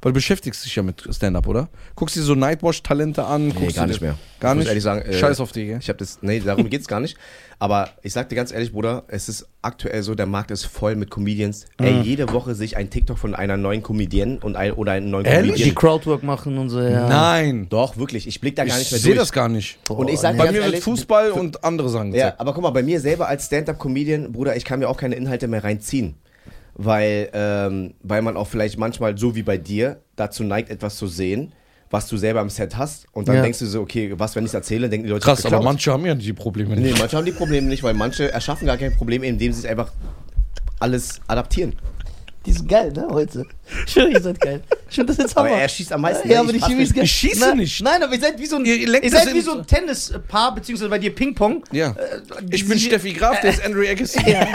[0.00, 1.68] Weil du beschäftigst dich ja mit Stand-Up, oder?
[1.94, 3.48] Guckst dir so Nightwash-Talente an?
[3.48, 4.16] Nee, guckst gar nicht mehr.
[4.40, 4.68] Gar Ich nicht?
[4.68, 5.78] ehrlich sagen, äh, Scheiß auf die, gell?
[5.80, 7.16] Ich habe das, nee, darum geht's gar nicht.
[7.58, 10.96] Aber ich sag dir ganz ehrlich, Bruder, es ist aktuell so, der Markt ist voll
[10.96, 11.66] mit Comedians.
[11.78, 12.02] Ey, Mhm.
[12.02, 15.52] jede Woche sich ein TikTok von einer neuen Comedienne und ein, oder einem neuen Ehrlich?
[15.52, 15.68] Comedian.
[15.68, 17.08] Die Crowdwork machen und so, ja.
[17.08, 17.68] Nein.
[17.68, 18.26] Doch, wirklich.
[18.26, 19.20] Ich blick da gar Ich nicht mehr sehe durch.
[19.22, 19.78] das gar nicht.
[19.88, 22.40] Und ich sag Bei mir wird ehrlich, Fußball und andere Sachen Ja, gezeigt.
[22.40, 25.46] aber guck mal, bei mir selber als Stand-Up-Comedian, Bruder, ich kann mir auch keine Inhalte
[25.46, 26.16] mehr reinziehen.
[26.74, 31.06] Weil, ähm, weil man auch vielleicht manchmal, so wie bei dir, dazu neigt, etwas zu
[31.06, 31.52] sehen,
[31.90, 33.06] was du selber im Set hast.
[33.12, 33.42] Und dann Ja.
[33.42, 35.56] denkst du so, okay, was, wenn ich es erzähle, denken die Leute, Krass, ich aber
[35.56, 35.72] geklaut.
[35.74, 36.98] manche haben ja die Probleme Nee, nicht.
[36.98, 39.92] manche haben die Probleme nicht, weil manche erschaffen gar kein Problem, indem sie es einfach
[40.80, 41.74] alles adaptieren.
[42.44, 43.44] Die sind geil, ne, heute.
[43.86, 44.62] Ich schwöre, ihr seid geil.
[44.88, 45.60] Ich finde das jetzt Aber Hammer.
[45.60, 46.28] er schießt am meisten.
[46.28, 46.48] Ja, ne?
[46.48, 47.04] aber Ich geil.
[47.04, 47.80] Ich schieße Nein, nicht.
[47.82, 49.58] Nein, aber ihr seid wie so ein, Ihr lenkt ihr das seid in- wie so
[49.58, 51.62] ein Tennispaar, beziehungsweise bei dir Ping-Pong.
[51.70, 51.90] Ja.
[51.90, 51.94] Äh,
[52.50, 54.18] Ich bin Steffi Graf, der ist Andrew Agassi.
[54.28, 54.46] Ja,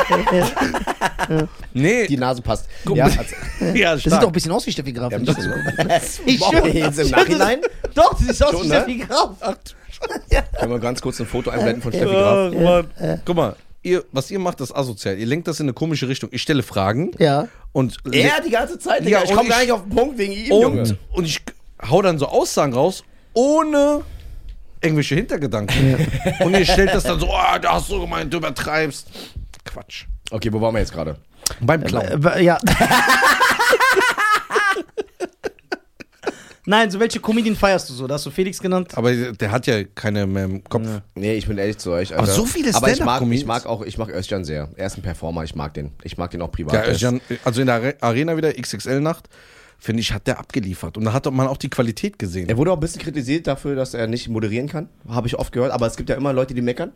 [1.30, 1.48] ja.
[1.74, 2.08] Nee.
[2.08, 2.66] Die Nase passt.
[2.86, 3.18] Guck Ja, mal.
[3.18, 3.36] also,
[3.78, 5.12] ja, Das sieht doch ein bisschen aus wie Steffi Graf.
[5.12, 6.70] Ja, ich das- so- ich schwöre.
[6.70, 7.60] jetzt im Ich Nachhinein?
[7.96, 8.76] Doch, das sieht aus Schon, wie ne?
[8.76, 9.30] Steffi Graf.
[10.60, 12.86] können wir ganz kurz ein Foto einblenden von Steffi Graf?
[13.00, 13.18] Ach.
[13.26, 13.56] Guck mal,
[13.88, 15.18] ihr, was ihr macht, ist asozial.
[15.18, 16.30] Ihr lenkt das in eine komische Richtung.
[16.32, 17.48] Ich stelle Fragen Ja.
[17.72, 19.20] und Er die ganze Zeit, Digga.
[19.20, 20.82] Ja, ich komme gar ich- nicht auf den Punkt wegen ihm, Junge.
[20.82, 21.42] und, und ich
[21.90, 23.04] hau dann so Aussagen raus,
[23.34, 24.02] ohne
[24.82, 26.08] irgendwelche Hintergedanken.
[26.40, 29.08] Und ihr stellt das dann so, oh, da hast du gemeint, du übertreibst.
[29.66, 30.06] Quatsch.
[30.30, 31.18] Okay, wo waren wir jetzt gerade?
[31.62, 32.24] Beim Clown.
[32.26, 32.60] Äh, Ja.
[36.70, 38.08] Nein, so welche Comedian feierst du so?
[38.08, 38.92] Da hast du Felix genannt.
[38.98, 40.86] Aber der hat ja keine mehr im Kopf.
[41.16, 42.12] Nee, ich bin ehrlich zu euch.
[42.12, 42.34] Aber Alter.
[42.34, 44.68] so viele Aber ich mag, ich mag auch, ich mag Özcan sehr.
[44.76, 45.92] Er ist ein Performer, ich mag den.
[46.04, 46.74] Ich mag den auch privat.
[46.74, 49.30] Ja, Jan, also in der Are- Arena wieder, XXL-Nacht,
[49.80, 50.98] finde ich, hat der abgeliefert.
[50.98, 52.50] Und da hat man auch die Qualität gesehen.
[52.50, 54.90] Er wurde auch ein bisschen kritisiert dafür, dass er nicht moderieren kann.
[55.08, 55.72] Habe ich oft gehört.
[55.72, 56.92] Aber es gibt ja immer Leute, die meckern.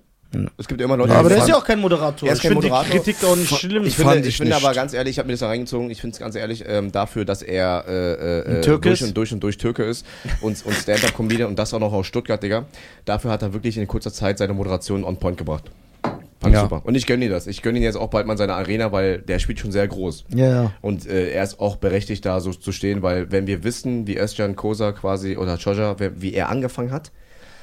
[0.58, 2.28] Es gibt ja immer Leute, Aber die der ist ja auch kein Moderator.
[2.28, 3.04] Er ist ich kein finde die Moderator.
[3.04, 3.86] Kritik auch nicht schlimm.
[3.86, 6.00] Ich finde, ich ich finde aber ganz ehrlich, ich habe mir das da reingezogen, ich
[6.00, 9.44] finde es ganz ehrlich, ähm, dafür, dass er äh, äh, Türke durch und durch und
[9.44, 10.06] durch Türke ist
[10.40, 12.66] und, und Stand-Up-Comedian und das auch noch aus Stuttgart, Digga.
[13.04, 15.70] Dafür hat er wirklich in kurzer Zeit seine Moderation on point gebracht.
[16.04, 16.16] Fand
[16.48, 16.62] ich Ja.
[16.62, 16.82] super.
[16.86, 17.46] Und ich gönne ihm das.
[17.46, 19.88] Ich gönne ihn jetzt auch bald mal in seiner Arena, weil der spielt schon sehr
[19.88, 20.26] groß.
[20.34, 20.72] Ja, ja.
[20.82, 24.18] Und äh, er ist auch berechtigt, da so zu stehen, weil wenn wir wissen, wie
[24.18, 27.12] Özcan Kosa quasi oder Choja, wie er angefangen hat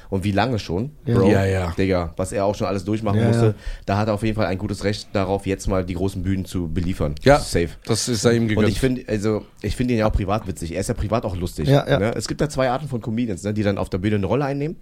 [0.09, 1.15] und wie lange schon, Ja.
[1.15, 1.71] Bro, Ja, ja.
[1.77, 3.53] Digga, was er auch schon alles durchmachen Ja, musste, ja.
[3.85, 6.45] da hat er auf jeden Fall ein gutes Recht darauf, jetzt mal die großen Bühnen
[6.45, 7.15] zu beliefern.
[7.23, 7.69] Ja, Safe.
[7.85, 8.69] das ist sei ihm Und gegönnt.
[8.69, 10.73] ich finde, also, ich finde ihn ja auch privat witzig.
[10.73, 11.67] Er ist ja privat auch lustig.
[11.69, 11.99] Ja, ja.
[11.99, 12.13] Ne?
[12.15, 14.45] Es gibt da zwei Arten von Comedians, ne, die dann auf der Bühne eine Rolle
[14.45, 14.77] einnehmen.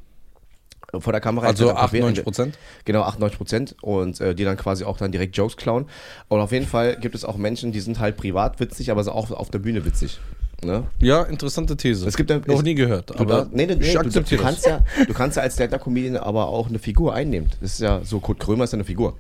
[1.00, 1.48] Vor der Kamera.
[1.48, 2.58] also Entweder 98 Prozent.
[2.86, 5.86] Genau, 98 Prozent und äh, die dann quasi auch dann direkt Jokes klauen.
[6.30, 9.12] Und auf jeden Fall gibt es auch Menschen, die sind halt privat witzig, aber sind
[9.12, 10.18] auch auf der Bühne witzig.
[10.64, 10.86] Ne?
[11.00, 12.08] Ja, interessante These.
[12.08, 14.66] Es gibt ja- noch nie gehört, Du, aber nee, nee, nee, ich du, du, kannst
[14.66, 17.50] ja, du kannst ja als Stand-Up-Comedian aber auch eine Figur einnehmen.
[17.62, 19.16] Das ist ja so, Kurt Krömer ist ja eine Figur.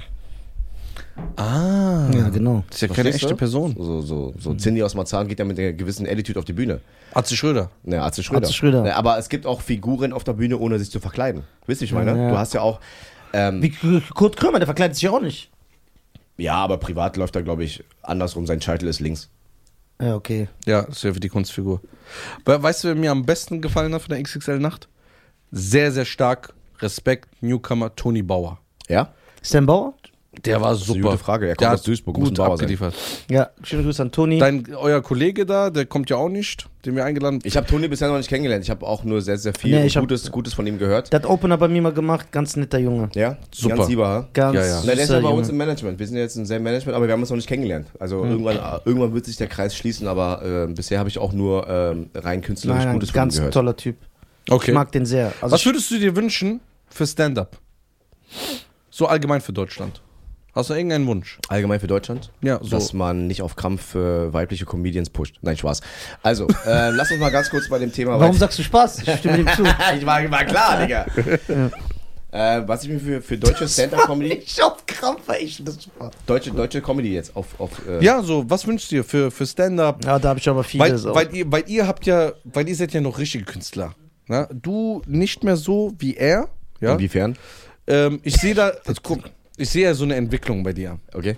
[1.36, 2.64] Ah, Ja, genau.
[2.70, 3.36] das ist ja keine echte du?
[3.36, 3.76] Person.
[3.78, 6.80] So, so, so Cindy aus Marzahn geht ja mit einer gewissen Attitude auf die Bühne.
[7.14, 7.70] Atze Schröder.
[7.84, 8.46] Ne, Atze Schröder.
[8.46, 8.82] Atze Schröder.
[8.84, 11.44] Ne, aber es gibt auch Figuren auf der Bühne, ohne sich zu verkleiden.
[11.66, 12.18] Wisst ihr, ich meine?
[12.18, 12.30] Ja.
[12.32, 12.80] Du hast ja auch.
[13.34, 13.72] Ähm, Wie
[14.14, 15.50] Kurt Krömer, der verkleidet sich ja auch nicht.
[16.38, 18.46] ja, aber privat läuft er, glaube ich, andersrum.
[18.48, 19.30] Sein Scheitel ist links.
[20.00, 20.48] Ja, okay.
[20.66, 21.82] Ja, das ist ja für die Kunstfigur.
[22.46, 24.88] Aber weißt du, wer mir am besten gefallen hat von der XXL-Nacht?
[25.52, 26.54] Sehr, sehr stark.
[26.80, 28.60] Respekt, Newcomer Tony Bauer.
[28.88, 29.14] Ja?
[29.42, 29.96] Stan Bauer?
[30.46, 31.00] Der war eine super.
[31.02, 31.46] gute Frage.
[31.48, 32.54] Er kommt Der aus Duisburg, Gut Bauer sein.
[32.54, 32.94] abgeliefert.
[33.30, 34.40] Ja, schöne Grüße an Toni.
[34.40, 37.88] Dein, euer Kollege da, der kommt ja auch nicht, den wir eingeladen Ich habe Toni
[37.88, 38.64] bisher noch nicht kennengelernt.
[38.64, 41.12] Ich habe auch nur sehr, sehr viel Nee, ich hab- Gutes, Gutes von ihm gehört.
[41.12, 43.10] Der hat Opener bei mir mal gemacht, ganz netter Junge.
[43.16, 43.38] Ja?
[43.54, 43.76] Super.
[43.78, 44.28] Ganz lieber?
[44.34, 44.82] Ganz Ja, ja.
[44.86, 46.00] Na, der ist ja bei uns im Management.
[46.00, 47.88] Wir sind jetzt in selben Management, aber wir haben uns noch nicht kennengelernt.
[48.00, 48.32] Also Hm.
[48.32, 52.10] irgendwann, irgendwann wird sich der Kreis schließen, aber äh, bisher habe ich auch nur ähm,
[52.14, 53.54] rein künstlerisch Nein, nein, Gutes von ihm ganz gehört.
[53.54, 53.96] toller Typ.
[54.50, 54.72] Okay.
[54.72, 55.34] Ich mag den sehr.
[55.42, 57.58] Also Was würdest du dir wünschen für Stand-up?
[58.90, 60.02] So allgemein für Deutschland.
[60.58, 61.38] Hast du irgendeinen Wunsch?
[61.50, 62.32] Allgemein für Deutschland?
[62.42, 62.70] Ja, so.
[62.72, 65.36] Dass man nicht auf Krampf äh, weibliche Comedians pusht.
[65.44, 65.82] Nein, Spaß.
[66.24, 69.04] Also, äh, lass uns mal ganz kurz bei dem Thema warum weiter- sagst du Spaß?
[69.04, 69.64] Ich stimme dem zu.
[69.98, 71.06] ich war, war klar, Digga.
[72.32, 76.10] äh, was ich mir für, für deutsche Stand-Up-Comedy, Ich auf Krampf, ey, ich das super.
[76.26, 79.46] deutsche, deutsche Comedy jetzt auf, auf äh, Ja, so, was wünschst du dir für, für
[79.46, 80.04] Stand-up?
[80.06, 81.06] Ja, da habe ich aber Weil, vieles.
[81.06, 81.14] auch.
[81.16, 83.94] weil, ihr, weil ihr habt ja, weil ihr seid ja noch richtige Künstler.
[84.28, 84.48] Ne?
[84.52, 86.50] Du nicht mehr so wie er.
[86.82, 86.94] Ja?
[86.94, 87.38] inwiefern?
[87.90, 89.20] Ähm, ich sehe da, jetzt guck,
[89.58, 91.00] ich sehe ja so eine Entwicklung bei dir.
[91.14, 91.36] Okay.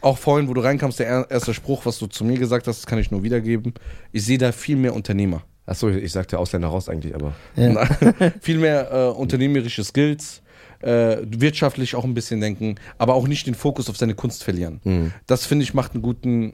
[0.00, 2.78] Auch vorhin, wo du reinkamst, der er- erste Spruch, was du zu mir gesagt hast,
[2.78, 3.74] das kann ich nur wiedergeben.
[4.12, 5.42] Ich sehe da viel mehr Unternehmer.
[5.66, 7.34] Achso, ich sagte Ausländer raus eigentlich, aber.
[7.56, 7.84] Ja.
[8.40, 10.40] viel mehr äh, unternehmerische Skills,
[10.80, 14.80] äh, wirtschaftlich auch ein bisschen denken, aber auch nicht den Fokus auf seine Kunst verlieren.
[14.84, 15.12] Mhm.
[15.26, 16.52] Das finde ich macht einen guten,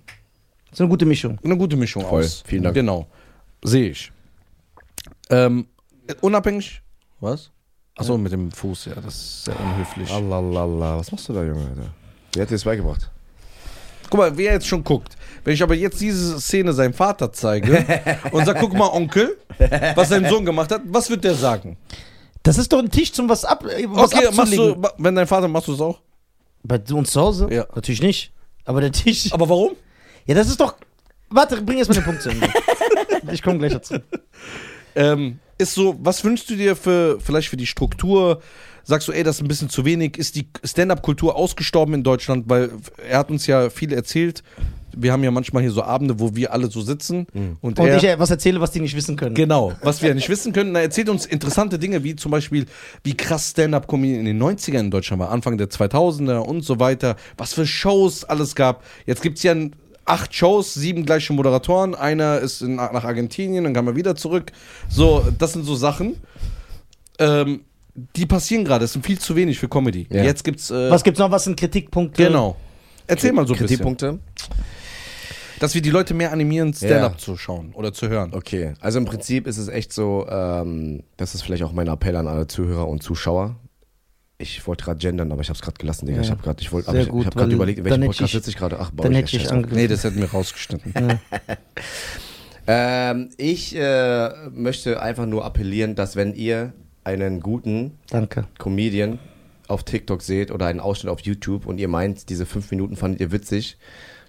[0.71, 1.39] Das ist eine gute Mischung.
[1.45, 2.25] eine gute Mischung Voll.
[2.25, 2.43] aus.
[2.47, 2.75] Vielen Dank.
[2.75, 3.07] Genau.
[3.63, 4.11] Sehe ich.
[5.31, 5.67] Ähm,
[6.23, 6.81] unabhängig.
[7.21, 7.51] Was?
[7.97, 10.11] Achso, mit dem Fuß, ja, das ist sehr unhöflich.
[10.11, 11.91] Alalala, was machst du da, Junge, Alter?
[12.35, 13.09] Wer hat dir das beigebracht?
[14.11, 15.17] Guck mal, wer jetzt schon guckt.
[15.45, 17.85] Wenn ich aber jetzt diese Szene seinem Vater zeige
[18.33, 19.37] und sag, guck mal, Onkel,
[19.95, 21.77] was sein Sohn gemacht hat, was wird der sagen?
[22.43, 24.75] Das ist doch ein Tisch zum was, ab, äh, was Okay, machst abzulegen.
[24.75, 26.01] du, ma- wenn dein Vater, machst du es auch?
[26.63, 27.49] Bei uns zu Hause?
[27.51, 27.67] Ja.
[27.75, 28.33] Natürlich nicht.
[28.65, 29.33] Aber der Tisch.
[29.33, 29.73] Aber warum?
[30.27, 30.75] Ja, das ist doch.
[31.31, 32.49] Warte, bring erst mal den Punkt zu Ende.
[33.33, 33.97] ich komme gleich dazu.
[34.95, 38.41] Ähm, ist so, was wünschst du dir für, vielleicht für die Struktur?
[38.87, 40.19] Sagst du, ey, das ist ein bisschen zu wenig?
[40.19, 42.45] Ist die Stand-Up-Kultur ausgestorben in Deutschland?
[42.49, 42.71] Weil
[43.09, 44.43] er hat uns ja viel erzählt.
[44.97, 47.27] Wir haben ja manchmal hier so Abende, wo wir alle so sitzen.
[47.63, 49.35] Und, Und er, ich äh, was erzähle, was die nicht wissen können.
[49.35, 50.75] Genau, was wir ja nicht wissen können.
[50.77, 52.67] Er erzählt uns interessante Dinge, wie zum Beispiel,
[53.03, 57.17] wie krass Stand-Up-Comedy in den 90ern in Deutschland war, Anfang der 2000er und so weiter.
[57.39, 58.85] Was für Shows alles gab.
[59.07, 59.75] Jetzt gibt es ja ein-
[60.05, 61.95] acht Shows, sieben gleiche Moderatoren.
[61.95, 64.53] Einer ist in, nach Argentinien, dann kam er wieder zurück.
[64.89, 66.17] So, das sind so Sachen.
[67.19, 67.61] Ähm,
[68.17, 68.85] die passieren gerade.
[68.85, 70.07] Das sind viel zu wenig für Comedy.
[70.11, 70.25] Ja.
[70.25, 70.71] Jetzt gibt's.
[70.71, 71.31] Äh, Was gibt's noch?
[71.31, 72.25] Was sind Kritikpunkte?
[72.25, 72.57] Genau.
[73.07, 73.67] Erzähl mal so ein bisschen.
[73.69, 74.19] Kritikpunkte?
[75.61, 77.19] Dass wir die Leute mehr animieren, Stand-up Ja.
[77.19, 78.33] zu schauen oder zu hören.
[78.35, 82.17] Okay, also im Prinzip ist es echt so, ähm, das ist vielleicht auch mein Appell
[82.17, 83.55] an alle Zuhörer und Zuschauer.
[84.37, 86.19] Ich wollte gerade gendern, aber ich habe es gerade gelassen, Digga.
[86.19, 86.25] Ja.
[86.25, 88.57] Ich habe gerade, ich ich, gut, ich weil überlegt, in welchem Podcast ich- sitze ich
[88.57, 88.79] gerade.
[88.81, 89.77] Ach, baue Dann ich hätte ich angegriffen.
[89.83, 90.93] Nee, das hätten wir rausgeschnitten.
[92.67, 96.73] Ähm, ich äh, möchte einfach nur appellieren, dass wenn ihr
[97.05, 98.47] einen guten Danke.
[98.59, 99.19] Comedian
[99.69, 103.21] auf TikTok seht oder einen Ausschnitt auf YouTube und ihr meint, diese fünf Minuten fandet
[103.21, 103.77] ihr witzig,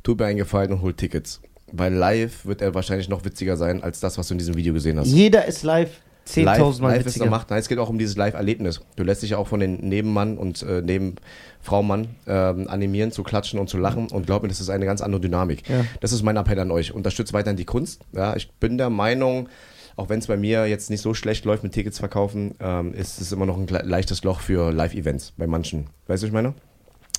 [0.04, 1.42] tut mir einen Gefallen und holt Tickets.
[1.72, 4.74] Weil live wird er wahrscheinlich noch witziger sein als das, was du in diesem Video
[4.74, 5.08] gesehen hast.
[5.08, 7.30] Jeder ist live 10.000 Live, Mal live ist witziger.
[7.30, 7.50] Macht.
[7.50, 8.82] Nein, es geht auch um dieses Live-Erlebnis.
[8.96, 13.70] Du lässt dich auch von den Nebenmann und äh, Nebenfraumann ähm, animieren, zu klatschen und
[13.70, 14.08] zu lachen.
[14.08, 15.70] Und glaub mir, das ist eine ganz andere Dynamik.
[15.70, 15.86] Ja.
[16.02, 16.94] Das ist mein Appell an euch.
[16.94, 18.02] Unterstützt weiterhin die Kunst.
[18.14, 19.50] Ja, ich bin der Meinung,
[19.96, 23.22] auch wenn es bei mir jetzt nicht so schlecht läuft mit Tickets verkaufen, ähm, ist
[23.22, 25.88] es immer noch ein leichtes Loch für Live-Events bei manchen.
[26.08, 26.56] Weißt du, was ich meine?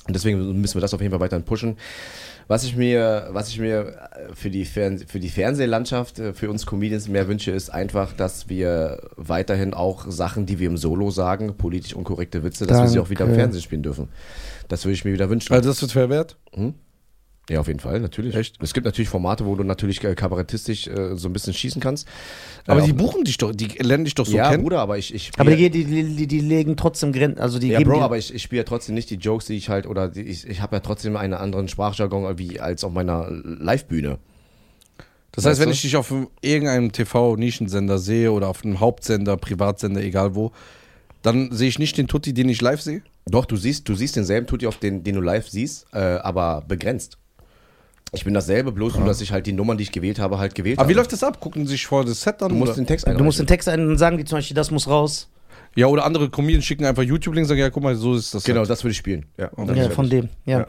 [0.07, 1.77] Und deswegen müssen wir das auf jeden Fall weiterhin pushen.
[2.47, 6.65] Was ich mir, was ich mir für die, Fern für die Fernsehlandschaft, äh, für uns
[6.65, 11.55] Comedians mehr wünsche, ist einfach, dass wir weiterhin auch Sachen, die wir im Solo sagen,
[11.57, 13.35] politisch unkorrekte Witze, dass wir sie auch wieder im.
[13.35, 14.07] Fernsehen spielen dürfen.
[14.69, 15.53] Das würde ich mir wieder wünschen.
[15.53, 16.37] Also das wird verwehrt?
[17.49, 18.35] Ja, auf jeden Fall, natürlich.
[18.35, 18.61] Echt?
[18.61, 22.05] Es gibt natürlich Formate, wo du natürlich äh, kabarettistisch äh, so ein bisschen schießen kannst.
[22.65, 24.63] Aber Äh, die buchen dich doch, die lernen dich doch so ja, kennen.
[24.63, 27.77] Bruder, aber ich, ich Aber die, die, die, die legen trotzdem Grenzen, also die ja,
[27.79, 30.09] geben Bro, aber ich, ich spiele ja trotzdem nicht die Jokes, die ich halt, oder
[30.09, 34.17] die, ich, ich habe ja trotzdem einen anderen Sprachjargon wie als auf meiner Live-Bühne.
[35.31, 35.73] Das heißt, Weißt wenn du?
[35.73, 40.51] ich dich auf irgendeinem TV-Nischensender sehe oder auf einem Hauptsender, Privatsender, egal wo,
[41.21, 43.03] dann sehe ich nicht den Tutti, den ich live sehe.
[43.25, 46.63] Doch, du siehst, du siehst denselben Tutti, auf den, den du live siehst, äh, aber
[46.67, 47.17] begrenzt.
[48.13, 50.55] Ich bin dasselbe, bloß nur, dass ich halt die Nummern, die ich gewählt habe, halt
[50.55, 50.93] gewählt Aber habe.
[50.93, 51.39] wie läuft das ab?
[51.39, 52.49] Gucken Sie sich vor das Set an?
[52.49, 52.81] Du musst oder?
[52.81, 53.47] den Text du musst den.
[53.47, 55.29] Text ein und sagen die zum Beispiel, das muss raus.
[55.75, 58.43] ja, oder andere Comedians schicken einfach YouTube-Links und sagen, ja, guck mal, so ist das.
[58.43, 58.69] Genau, Set.
[58.71, 59.25] das würde ich spielen.
[59.37, 60.65] Ja, Ja, von dem, ja.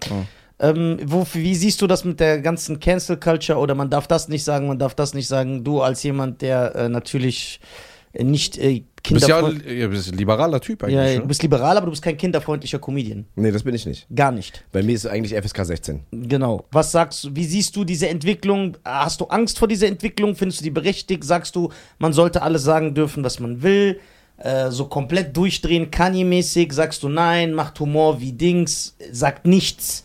[0.60, 4.28] Ähm, wo, wie siehst du das mit der ganzen Cancel Culture oder man darf das
[4.28, 5.62] nicht sagen, man darf das nicht sagen?
[5.62, 9.78] Du als jemand, der äh, natürlich äh, nicht äh, Du bist ja, kinderfreundlich.
[9.78, 11.14] ja, bist ein liberaler Typ eigentlich.
[11.14, 13.26] Ja, du bist liberal, aber du bist kein kinderfreundlicher Comedian.
[13.36, 14.06] Nee, das bin ich nicht.
[14.14, 14.64] Gar nicht.
[14.72, 16.00] Bei mir ist es eigentlich FSK 16.
[16.10, 16.66] Genau.
[16.72, 18.76] Was sagst du, wie siehst du diese Entwicklung?
[18.84, 20.34] Hast du Angst vor dieser Entwicklung?
[20.34, 21.24] Findest du die berechtigt?
[21.24, 24.00] Sagst du, man sollte alles sagen dürfen, was man will?
[24.36, 26.72] Äh, so komplett durchdrehen, Kanye-mäßig?
[26.72, 30.04] Sagst du nein, macht Humor wie Dings, sagt nichts?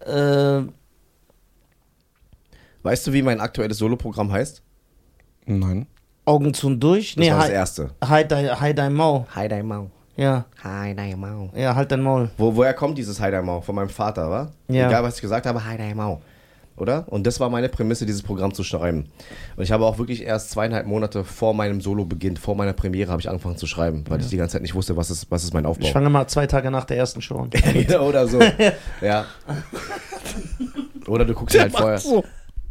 [0.00, 0.62] Äh,
[2.82, 4.62] Weißt du, wie mein aktuelles Soloprogramm heißt?
[5.46, 5.86] Nein.
[6.26, 7.14] Augen zu und durch?
[7.14, 7.90] Das war das halt, erste.
[8.04, 9.24] halt, dein- halt dein Maul.
[9.34, 9.90] Hi, dein Mau.
[10.16, 11.50] Ja, Hi, dein Mau.
[11.54, 12.30] ja, halt dein Maul.
[12.38, 13.60] Wo, woher kommt dieses Hi, dein Mau?
[13.60, 14.48] Von meinem Vater, wa?
[14.68, 14.88] Ja.
[14.88, 16.20] Egal, was ich gesagt habe, Hi, dein Mau.
[16.78, 17.04] Oder?
[17.08, 19.06] Und das war meine Prämisse, dieses Programm zu schreiben.
[19.56, 23.20] Und ich habe auch wirklich erst zweieinhalb Monate vor meinem Solo-Beginn, vor meiner Premiere, habe
[23.20, 25.54] ich angefangen zu schreiben, weil ich die ganze Zeit nicht wusste, was ist, was ist
[25.54, 25.86] mein Aufbau.
[25.86, 27.50] Ich fange mal zwei Tage nach der ersten Show an.
[27.88, 28.40] Ja, oder so.
[29.00, 29.24] ja.
[31.06, 32.00] Oder du guckst dir halt vorher.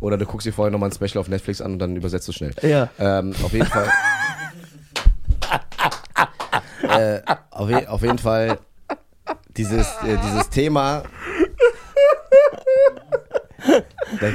[0.05, 2.31] Oder du guckst dir vorher nochmal ein Special auf Netflix an und dann übersetzt du
[2.31, 2.53] schnell.
[2.61, 2.89] Ja.
[2.99, 3.89] Ähm, auf jeden Fall.
[6.83, 8.59] äh, auf, je, auf jeden Fall
[9.57, 11.01] dieses, äh, dieses Thema.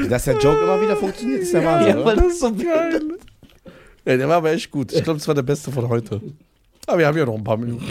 [0.09, 3.03] Dass der Joke immer wieder funktioniert, ist der Wahnsinn, Ja, weil das ist so geil.
[4.05, 4.93] Ja, der war aber echt gut.
[4.93, 6.21] Ich glaube, das war der beste von heute.
[6.89, 7.87] Aber wir haben ja noch ein paar Minuten.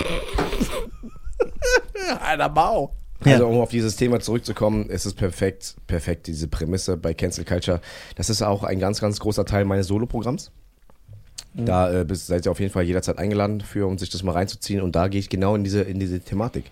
[2.20, 2.94] Einer Bau.
[3.26, 7.82] Also um auf dieses Thema zurückzukommen, ist es perfekt, perfekt, diese Prämisse bei Cancel Culture.
[8.16, 10.52] Das ist auch ein ganz, ganz großer Teil meines Solo-Programms.
[11.56, 14.34] Da äh, bist, seid ihr auf jeden Fall jederzeit eingeladen für, um sich das mal
[14.34, 14.82] reinzuziehen.
[14.82, 16.66] Und da gehe ich genau in diese, in diese Thematik.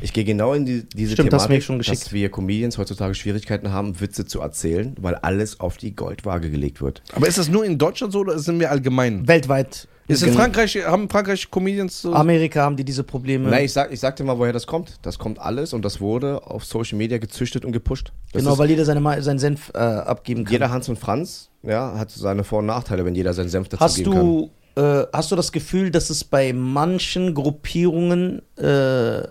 [0.00, 1.88] Ich gehe genau in die, diese Stimmt, Thematik, geschickt.
[1.88, 6.80] dass wir Comedians heutzutage Schwierigkeiten haben, Witze zu erzählen, weil alles auf die Goldwaage gelegt
[6.80, 7.02] wird.
[7.12, 9.28] Aber ist das nur in Deutschland so oder sind wir allgemein?
[9.28, 9.86] Weltweit.
[10.08, 10.32] Ist in.
[10.32, 12.12] Frankreich, haben Frankreich Comedians so?
[12.12, 13.48] Amerika haben die diese Probleme.
[13.48, 14.98] Nein, ich sag, ich sag dir mal, woher das kommt.
[15.02, 18.12] Das kommt alles und das wurde auf Social Media gezüchtet und gepusht.
[18.32, 20.52] Das genau, ist, weil jeder seine, seinen Senf äh, abgeben kann.
[20.52, 23.84] jeder Hans und Franz ja, hat seine Vor- und Nachteile, wenn jeder seinen Senf dazu
[23.84, 24.20] Hast geben kann.
[24.20, 29.22] du, äh, hast du das Gefühl, dass es bei manchen Gruppierungen äh,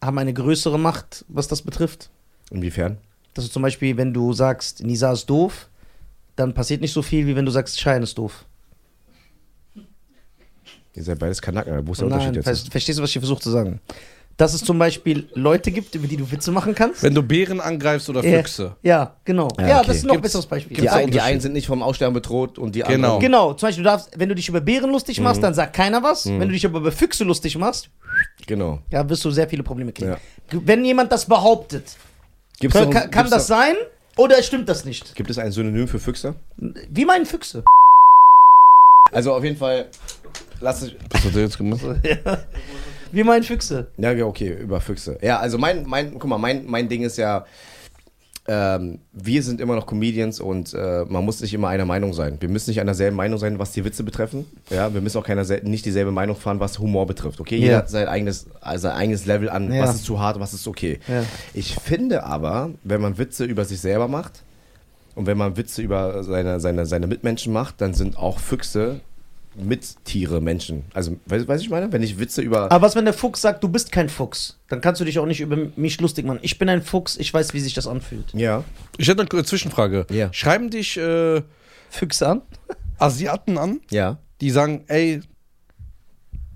[0.00, 2.10] haben eine größere Macht, was das betrifft?
[2.50, 2.98] Inwiefern?
[3.34, 5.68] Dass du zum Beispiel, wenn du sagst, Nisa ist doof,
[6.36, 8.46] dann passiert nicht so viel, wie wenn du sagst, Schein ist doof.
[10.94, 12.70] Ihr seid beides Kanaken, wo ist der Nein, Unterschied jetzt?
[12.70, 13.80] verstehst du, was ich versuche zu sagen?
[14.38, 17.02] Dass es zum Beispiel Leute gibt, über die du Witze machen kannst.
[17.02, 18.76] Wenn du Bären angreifst oder Ja, Füchse.
[18.82, 19.48] Ja, genau.
[19.58, 19.86] Ja, Ja, okay.
[19.88, 20.70] das ist noch ein besseres Beispiel.
[20.74, 22.92] Die, gibt's Ja, ein, die einen sind nicht vom Aussterben bedroht und die Genau.
[22.94, 23.20] anderen.
[23.20, 25.42] Genau, zum Beispiel, du darfst, wenn du dich über Bären lustig machst, Mhm.
[25.42, 26.26] dann sagt keiner was.
[26.26, 27.90] Wenn du dich aber über Füchse lustig machst,
[28.46, 28.80] Genau.
[28.90, 30.10] ja, wirst du sehr viele Probleme kriegen.
[30.12, 30.18] Ja.
[30.50, 31.84] Wenn jemand das behauptet,
[32.58, 33.74] Gibt's kann, noch- kann, kann gibt's das noch- sein
[34.16, 35.14] oder stimmt das nicht?
[35.14, 36.34] Gibt es ein Synonym für Füchse?
[36.56, 37.64] Wie meinen Füchse?
[39.12, 39.86] Also auf jeden Fall.
[40.62, 40.92] Lass es.
[41.10, 41.80] Was hat der jetzt gemacht?
[43.12, 43.88] Wie meinen Füchse?
[43.98, 45.18] Ja, ja, okay, über Füchse.
[45.20, 47.44] Ja, also mein, mein, guck mal, mein, mein Ding ist ja,
[48.48, 52.38] ähm, wir sind immer noch Comedians und äh, man muss nicht immer einer Meinung sein.
[52.40, 54.46] Wir müssen nicht einer selben Meinung sein, was die Witze betreffen.
[54.70, 57.38] Ja, wir müssen auch keiner nicht dieselbe Meinung fahren, was Humor betrifft.
[57.40, 57.62] Okay, Ja.
[57.62, 59.82] jeder hat sein eigenes, also sein eigenes Level an, Ja.
[59.82, 60.98] was ist zu hart, was ist okay.
[61.06, 61.22] Ja.
[61.54, 64.42] Ich finde aber, wenn man Witze über sich selber macht
[65.14, 69.00] und wenn man Witze über seine, seine, seine Mitmenschen macht, dann sind auch Füchse
[69.54, 70.84] Mittiere Menschen.
[70.94, 71.92] Also, weißt du, was ich meine?
[71.92, 72.70] Wenn ich Witze über.
[72.72, 74.58] Aber was, wenn der Fuchs sagt, du bist kein Fuchs?
[74.68, 76.38] Dann kannst du dich auch nicht über mich lustig machen.
[76.42, 78.32] Ich bin ein Fuchs, ich weiß, wie sich das anfühlt.
[78.34, 78.64] ja.
[78.98, 80.06] Ich hätte eine Zwischenfrage.
[80.10, 80.32] Ja.
[80.32, 81.42] Schreiben dich äh,
[81.90, 82.42] Füchse an?
[82.98, 84.18] Asiaten an, Ja.
[84.40, 85.20] die sagen, ey,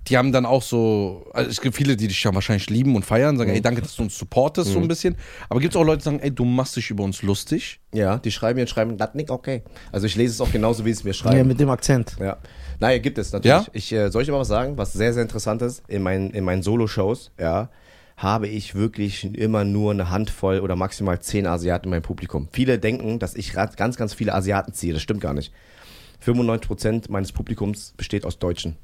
[0.08, 3.04] die haben dann auch so, also es gibt viele, die dich ja wahrscheinlich lieben und
[3.04, 5.16] feiern, sagen, ey, danke, dass du uns supportest, so ein bisschen.
[5.48, 7.80] Aber gibt es auch Leute, die sagen, ey, du machst dich über uns lustig.
[7.92, 9.64] Ja, die schreiben mir und schreiben, das nicht okay.
[9.90, 11.48] Also ich lese es auch genauso, wie sie es mir Ja, schreiben.
[11.48, 12.16] mit dem Akzent.
[12.20, 12.36] Ja.
[12.78, 13.66] Naja, gibt es natürlich.
[13.66, 13.72] Ja?
[13.72, 15.82] Ich, äh, soll ich aber was sagen, was sehr, sehr interessant ist?
[15.88, 17.70] In meinen, in meinen Solo-Shows, ja,
[18.16, 22.48] habe ich wirklich immer nur eine Handvoll oder maximal zehn Asiaten in meinem Publikum.
[22.52, 24.92] Viele denken, dass ich ganz, ganz viele Asiaten ziehe.
[24.92, 25.52] Das stimmt gar nicht.
[26.24, 28.76] 95% meines Publikums besteht aus Deutschen.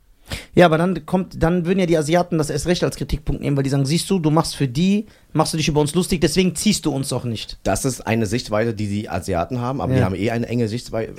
[0.54, 3.56] Ja, aber dann kommt, dann würden ja die Asiaten das erst recht als Kritikpunkt nehmen,
[3.56, 6.20] weil die sagen, siehst du, du machst für die, machst du dich über uns lustig,
[6.20, 7.58] deswegen ziehst du uns auch nicht.
[7.64, 9.98] Das ist eine Sichtweise, die die Asiaten haben, aber Ja.
[9.98, 11.12] die haben eh eine enge Sichtweise.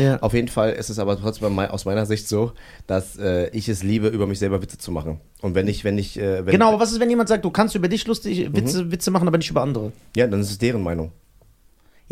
[0.00, 0.18] Ja.
[0.20, 2.52] Auf jeden Fall ist es aber trotzdem aus meiner Sicht so,
[2.86, 5.20] dass äh, ich es liebe, über mich selber Witze zu machen.
[5.40, 7.50] Und wenn ich, wenn ich, äh, wenn, Genau, aber was ist, wenn jemand sagt, du
[7.50, 9.92] kannst über dich lustig Witze, Witze machen, aber nicht über andere?
[10.16, 11.10] ja, dann ist es deren Meinung.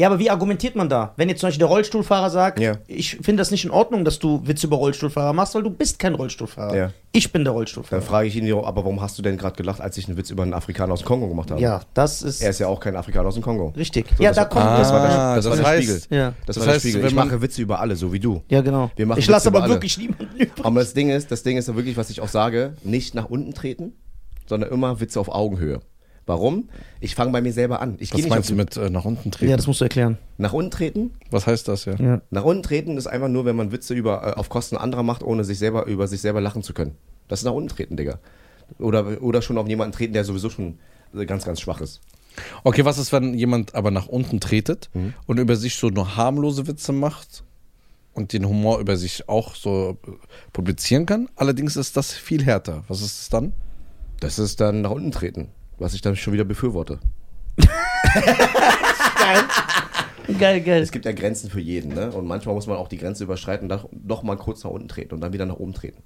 [0.00, 1.12] Ja, aber wie argumentiert man da?
[1.16, 2.78] Wenn jetzt zum Beispiel der Rollstuhlfahrer sagt, Ja.
[2.86, 5.98] ich finde das nicht in Ordnung, dass du Witze über Rollstuhlfahrer machst, weil du bist
[5.98, 6.74] kein Rollstuhlfahrer.
[6.74, 6.90] Ja.
[7.12, 8.00] Ich bin der Dann Rollstuhlfahrer.
[8.00, 10.42] frage ich ihn, aber warum hast du denn gerade gelacht, als ich einen Witz über
[10.42, 11.60] einen Afrikaner aus dem Kongo gemacht habe?
[11.60, 13.74] Ja, das ist Er ist ja auch kein Afrikaner aus dem Kongo.
[13.76, 14.06] richtig.
[14.16, 15.82] So, ja, das da war- kommt Ah, Das war der, das das war der heißt-
[16.00, 16.18] Spiegel.
[16.18, 16.28] Ja.
[16.28, 17.02] Das, Das war der heißt, Spiegel.
[17.02, 18.42] wenn Ich mache Witze über alle, so wie du.
[18.48, 18.90] Ja, genau.
[18.96, 19.74] Wir machen ich lasse Witze aber alle.
[19.74, 20.50] wirklich niemanden übrig.
[20.62, 23.28] Aber das Ding ist, das Ding ist ja wirklich, was ich auch sage, nicht nach
[23.28, 23.92] unten treten,
[24.48, 25.80] sondern immer Witze auf Augenhöhe.
[26.30, 26.68] Warum?
[27.00, 27.96] Ich fange bei mir selber an.
[27.98, 29.50] Ich Was nicht meinst du mit äh, nach unten treten?
[29.50, 30.16] Ja, das musst du erklären.
[30.38, 31.10] nach unten treten.
[31.32, 31.96] Was heißt das ja?
[31.96, 32.20] Ja.
[32.30, 35.24] Nach unten treten ist einfach nur, wenn man Witze über, äh, auf Kosten anderer macht,
[35.24, 36.94] ohne sich selber über sich selber lachen zu können.
[37.26, 38.20] Das ist nach unten treten, Digga.
[38.78, 40.78] Oder, oder schon auf jemanden treten, der sowieso schon
[41.16, 42.00] äh, ganz, ganz schwach ist.
[42.62, 45.14] Okay, was ist, wenn jemand aber nach unten tretet Mhm.
[45.26, 47.42] und über sich so nur harmlose Witze macht
[48.14, 50.10] und den Humor über sich auch so äh,
[50.52, 51.28] publizieren kann?
[51.34, 52.84] Allerdings ist das viel härter.
[52.86, 53.52] Was ist es dann?
[54.20, 55.48] Das ist dann nach unten treten,
[55.80, 57.00] was ich dann schon wieder befürworte.
[60.38, 60.80] Geil, geil.
[60.82, 62.12] Es gibt ja Grenzen für jeden, ne?
[62.12, 65.14] Und manchmal muss man auch die Grenze überschreiten und doch mal kurz nach unten treten
[65.14, 66.02] und dann wieder nach oben treten.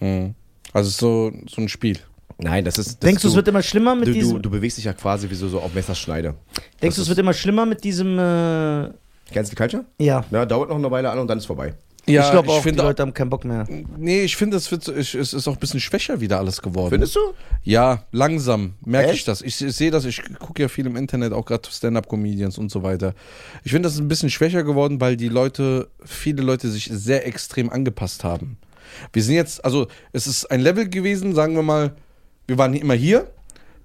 [0.00, 0.34] Mhm.
[0.72, 1.98] Also es ist so, so ein Spiel.
[2.38, 2.88] Nein, das ist.
[2.88, 4.34] Das Denkst du, es wird immer schlimmer mit du, diesem.
[4.34, 6.34] du, du bewegst dich ja quasi wie so, so auf Messerschneide.
[6.80, 8.18] denkst du, es wird immer schlimmer mit diesem.
[8.18, 8.90] Äh,
[9.32, 9.84] Kennst du Culture?
[9.98, 10.24] ja.
[10.30, 11.74] Ja, dauert noch eine Weile an und dann ist vorbei.
[12.06, 13.64] Ja, ich glaube auch, die finde Leute haben keinen Bock mehr.
[13.96, 16.90] Nee, ich finde, es, wird ich- es ist auch ein bisschen schwächer wieder alles geworden.
[16.90, 17.20] Findest du?
[17.62, 19.40] Ja, langsam merke ich das.
[19.40, 22.82] Ich, ich sehe das, ich gucke ja viel im Internet, auch gerade Stand-Up-Comedians und so
[22.82, 23.14] weiter.
[23.62, 27.24] Ich finde, das ist ein bisschen schwächer geworden, weil die Leute, viele Leute sich sehr
[27.26, 28.56] extrem angepasst haben.
[29.12, 31.94] Wir sind jetzt, also es ist ein Level gewesen, sagen wir mal,
[32.48, 33.30] wir waren immer hier,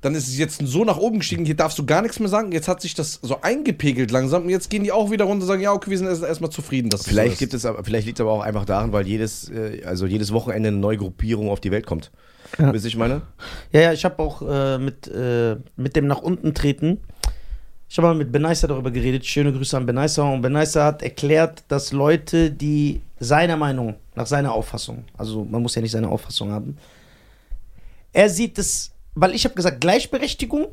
[0.02, 2.52] dann ist es jetzt so nach oben gestiegen, hier darfst du gar nichts mehr sagen,
[2.52, 5.48] jetzt hat sich das so eingepegelt langsam und jetzt gehen die auch wieder runter und
[5.48, 6.90] sagen, ja, okay, wir sind erst- erstmal zufrieden.
[6.90, 9.50] Dass Vielleicht so gibt es aber, vielleicht liegt es aber auch einfach daran, weil jedes,
[9.50, 12.12] äh, also jedes Wochenende eine neue Gruppierung auf die Welt kommt.
[12.60, 12.72] Ja.
[12.74, 13.24] Wisst ihr, ich meine?
[13.72, 17.00] Ja, ja, ich habe auch äh, mit, äh, mit dem nach unten treten.
[17.90, 19.26] Ich habe mal mit Benaisa darüber geredet.
[19.26, 20.24] Schöne Grüße an Benaisa.
[20.24, 25.76] Und Benaisa hat erklärt, dass Leute, die seiner Meinung, nach seiner Auffassung, also man muss
[25.76, 26.78] ja nicht seine Auffassung haben,
[28.14, 30.68] er sieht es, weil ich habe gesagt, Gleichberechtigung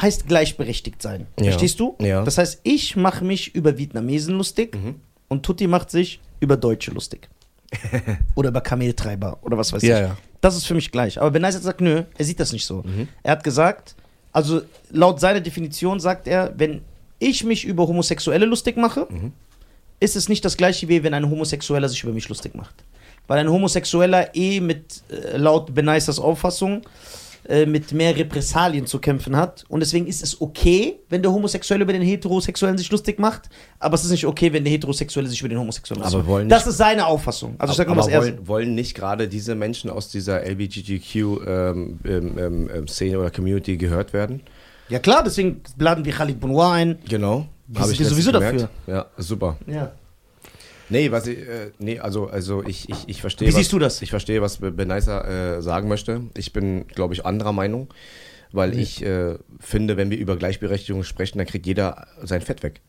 [0.00, 1.26] heißt gleichberechtigt sein.
[1.38, 1.46] Ja.
[1.46, 1.96] Verstehst du?
[2.00, 2.22] Ja.
[2.24, 4.76] Das heißt, ich mache mich über Vietnamesen lustig
[5.28, 7.28] und Tutti macht sich über Deutsche lustig.
[8.34, 10.02] oder über Kameltreiber oder was weiß Ja, ich.
[10.08, 10.16] ja.
[10.40, 11.20] Das ist für mich gleich.
[11.20, 12.82] Aber Benaisa hat gesagt, nö, er sieht das nicht so.
[13.22, 13.94] Er hat gesagt,
[14.32, 16.82] also laut seiner Definition sagt er, wenn
[17.18, 19.06] ich mich über Homosexuelle lustig mache,
[20.00, 22.74] ist es nicht das gleiche wie wenn ein Homosexueller sich über mich lustig macht.
[23.26, 26.82] Weil ein Homosexueller eh mit, äh, laut Benaisas Auffassung,
[27.48, 29.64] äh, mit mehr Repressalien zu kämpfen hat.
[29.68, 33.48] Und deswegen ist es okay, wenn der Homosexuelle über den Heterosexuellen sich lustig macht,
[33.78, 36.28] aber es ist nicht okay, wenn der Heterosexuelle sich über den Homosexuellen lustig macht.
[36.28, 37.54] wollen Das ist seine Auffassung.
[37.58, 41.70] Also ich sag aber was er wollen, wollen nicht gerade diese Menschen aus dieser LGBTQ-Szene
[41.74, 44.42] ähm, ähm, ähm, Szene oder Community gehört werden?
[44.88, 46.98] Ja klar, deswegen laden wir Khalid Benoit ein.
[47.08, 47.46] Genau.
[47.68, 48.68] Wir sind sowieso dafür.
[48.86, 49.56] Ja, super.
[49.66, 49.92] Ja.
[50.90, 53.48] Nee, was ich, äh, nee, also, also ich, ich, ich verstehe.
[53.48, 54.02] Wie was, siehst du das?
[54.02, 56.22] Ich verstehe, was Benaisa äh, sagen möchte.
[56.36, 57.88] Ich bin, glaube ich, anderer Meinung,
[58.52, 62.80] weil ich äh, finde, wenn wir über Gleichberechtigung sprechen, dann kriegt jeder sein Fett weg.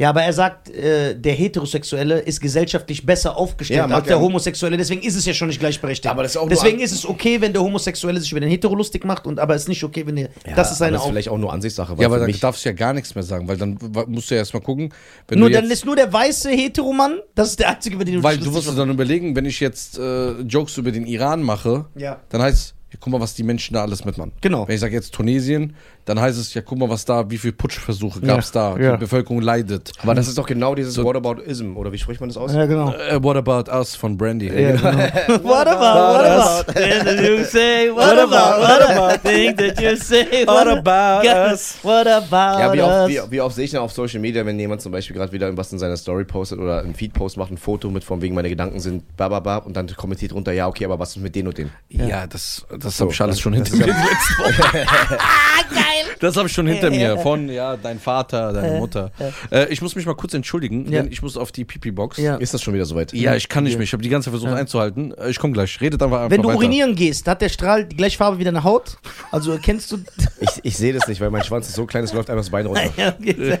[0.00, 4.22] Ja, aber er sagt, äh, der Heterosexuelle ist gesellschaftlich besser aufgestellt Ja, als der ja-
[4.22, 4.78] Homosexuelle.
[4.78, 6.06] Deswegen ist es ja schon nicht gleichberechtigt.
[6.10, 8.74] Aber das ist auch Deswegen ist es okay, wenn der Homosexuelle sich über den Hetero
[8.74, 10.30] lustig macht, und aber es ist nicht okay, wenn der.
[10.56, 11.92] das ist seine das ist vielleicht auch nur Ansichtssache.
[11.98, 14.34] weil Ja, aber dann darfst du ja gar nichts mehr sagen, weil dann musst du
[14.34, 14.92] ja erstmal gucken,
[15.28, 18.14] wenn Nur du dann ist nur der weiße Heteromann, das ist der einzige, über den
[18.16, 21.06] du weil du musst lustig dir dann überlegen, wenn ich jetzt äh, Jokes über den
[21.06, 22.20] Iran mache, Ja.
[22.30, 24.32] dann heißt ja, guck mal, was die Menschen da alles mitmachen.
[24.40, 24.66] Genau.
[24.66, 27.52] Wenn ich sage jetzt Tunesien, dann heißt es ja, guck mal, was da, wie viele
[27.52, 28.92] Putschversuche gab es da, ja.
[28.92, 29.92] die Bevölkerung leidet.
[30.02, 32.52] aber das ist doch genau dieses So- Whataboutism, oder wie spricht man das aus?
[32.54, 32.92] Ja, genau.
[32.92, 34.46] Äh, what about us von Brandy?
[34.48, 34.82] Ja, genau.
[35.44, 36.72] what about, what about?
[36.72, 39.18] That you say, what about, what about?
[39.28, 41.76] Things that you say, what about us?
[41.82, 44.58] What about Ja, wie oft, wie, wie oft sehe ich denn auf Social Media, wenn
[44.58, 47.58] jemand zum Beispiel gerade wieder irgendwas in seiner Story postet oder einen Feed-Post macht, ein
[47.58, 50.98] Foto mit von wegen meine Gedanken sind bababab und dann kommentiert runter, ja, okay, aber
[50.98, 51.70] was ist mit denen und denen?
[51.88, 53.86] Ja, das, das So, habe ich alles schon hinter mir.
[53.88, 54.78] ja- die.
[55.20, 55.62] Ah,
[56.06, 56.16] geil!
[56.20, 57.18] Das habe ich schon hinter mir.
[57.22, 59.10] Von, ja, dein Vater, deine Äh, Mutter.
[59.50, 61.02] Äh, ich muss mich mal kurz entschuldigen, Ja.
[61.02, 62.18] denn ich muss auf die Pipi-Box.
[62.18, 62.36] Ja.
[62.36, 63.12] Ist das schon wieder soweit?
[63.12, 63.84] Ja, ich kann nicht mehr.
[63.84, 65.12] Ich habe die ganze Zeit versucht einzuhalten.
[65.18, 65.80] Äh, Ich komme gleich.
[65.80, 66.58] Redet einfach einfach Wenn du weiter.
[66.58, 68.98] urinieren gehst, hat der Strahl die gleiche Farbe wie deine Haut?
[69.30, 69.98] Also kennst du.
[70.40, 72.50] Ich, ich sehe das nicht, weil mein Schwanz ist so klein, es läuft einfach das
[72.50, 72.82] Bein runter.
[72.96, 73.58] ja, okay,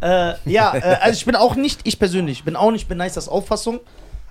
[0.00, 3.80] äh, ja äh, also ich bin auch nicht, ich persönlich, bin auch nicht Beneisters Auffassung,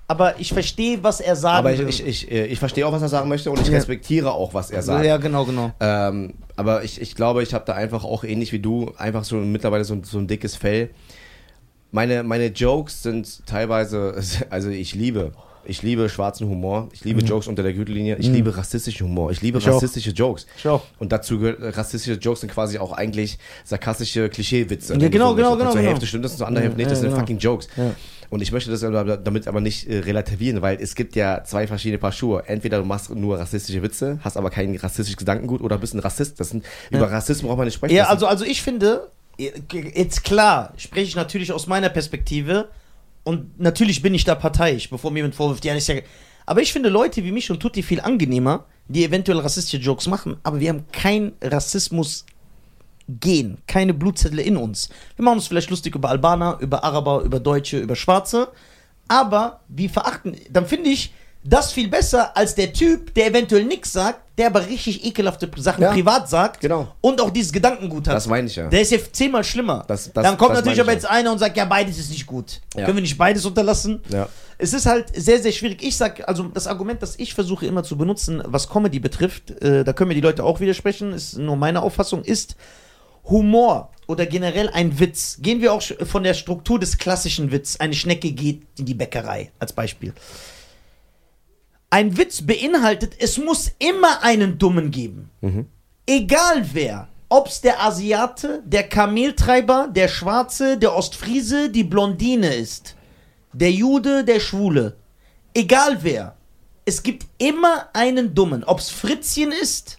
[0.08, 1.88] aber ich verstehe, was er sagen Aber ich, will.
[1.88, 3.74] ich, ich, äh, ich verstehe auch, was er sagen möchte und ich Ja.
[3.76, 5.04] respektiere auch, was er sagt.
[5.04, 5.72] ja, genau, genau.
[5.80, 9.36] Ähm, aber ich, ich glaube, ich habe da einfach auch ähnlich wie du einfach so
[9.36, 10.90] mittlerweile so, ein- so ein dickes Fell.
[11.92, 14.14] Meine, meine Jokes sind teilweise,
[14.50, 15.32] also ich liebe,
[15.64, 19.40] ich liebe schwarzen Humor, ich liebe Jokes unter der Gürtellinie, ich liebe rassistischen Humor, ich
[19.42, 19.62] liebe Mhm.
[19.62, 19.74] Ich auch.
[19.76, 20.46] rassistische Jokes.
[20.58, 20.82] Ich auch.
[20.98, 24.94] Und dazu gehört, rassistische Jokes sind quasi auch eigentlich sarkastische Klischeewitze.
[24.96, 25.90] Ja, genau, so genau, genau, Zur genau.
[25.90, 27.20] Hälfte stimmt das zur anderen Hälfte nicht, das ja, sind genau.
[27.20, 27.68] fucking Jokes.
[27.76, 27.94] Ja.
[28.30, 31.98] Und ich möchte das damit aber nicht äh, relativieren, weil es gibt ja zwei verschiedene
[31.98, 32.44] Paar Schuhe.
[32.46, 36.40] Entweder du machst nur rassistische Witze, hast aber kein rassistisches Gedankengut oder bist ein Rassist.
[36.40, 37.94] Das sind, Über Rassismus braucht man nicht sprechen.
[37.94, 42.68] Ja, also, also ich finde, jetzt klar, spreche ich natürlich aus meiner Perspektive
[43.24, 45.96] und natürlich bin ich da parteiisch, bevor mir jemand vorwirft, ja, ist ja.
[46.46, 50.36] Aber ich finde Leute wie mich und Tutti viel angenehmer, die eventuell rassistische Jokes machen,
[50.44, 52.24] aber wir haben kein Rassismus
[53.08, 54.88] gehen, keine Blutzettel in uns.
[55.16, 58.48] Wir machen uns vielleicht lustig über Albaner, über Araber, über Deutsche, über Schwarze,
[59.08, 61.12] aber wir verachten, dann finde ich
[61.48, 65.80] das viel besser als der Typ, der eventuell nichts sagt, der aber richtig ekelhafte Sachen
[65.82, 66.88] Ja, privat sagt genau.
[67.00, 68.16] und auch dieses Gedankengut hat.
[68.16, 68.66] Das meine ich ja.
[68.68, 69.84] Der ist ja zehnmal schlimmer.
[69.86, 72.60] Das- das- dann kommt natürlich aber jetzt einer und sagt, ja, beides ist nicht gut.
[72.76, 72.84] Ja.
[72.84, 74.02] Können wir nicht beides unterlassen?
[74.08, 74.28] Ja.
[74.58, 75.82] Es ist halt sehr, sehr schwierig.
[75.84, 79.84] Ich sag, also das Argument, das ich versuche immer zu benutzen, was Comedy betrifft, äh,
[79.84, 82.56] da können mir die Leute auch widersprechen, ist nur meine Auffassung, ist
[83.28, 85.38] Humor oder generell ein Witz.
[85.40, 87.76] Gehen wir auch von der Struktur des klassischen Witz.
[87.76, 90.12] Eine Schnecke geht in die Bäckerei, als Beispiel.
[91.90, 95.30] Ein Witz beinhaltet, es muss immer einen Dummen geben.
[96.06, 97.08] Egal wer.
[97.28, 102.94] Ob's der Asiate, der Kameltreiber, der Schwarze, der Ostfriese, die Blondine ist.
[103.52, 104.96] Der Jude, der Schwule.
[105.52, 106.36] Egal wer.
[106.84, 108.62] Es gibt immer einen Dummen.
[108.62, 109.98] Ob's Fritzchen ist,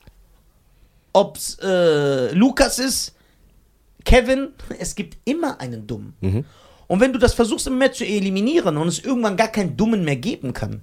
[1.12, 3.14] ob's äh, Lukas ist,
[4.08, 4.54] Kevin.
[4.80, 6.14] Es gibt immer einen Dummen.
[6.88, 10.06] Und wenn du das versuchst immer mehr zu eliminieren und es irgendwann gar keinen Dummen
[10.06, 10.82] mehr geben kann,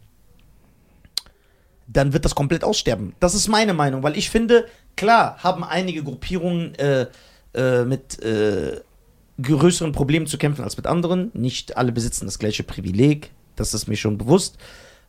[1.87, 3.15] dann wird das komplett aussterben.
[3.21, 7.07] Das ist meine Meinung, weil ich finde, klar haben einige Gruppierungen äh,
[7.55, 8.81] äh, mit äh,
[9.41, 11.31] größeren Problemen zu kämpfen als mit anderen.
[11.33, 14.59] Nicht alle besitzen das gleiche Privileg, das ist mir schon bewusst.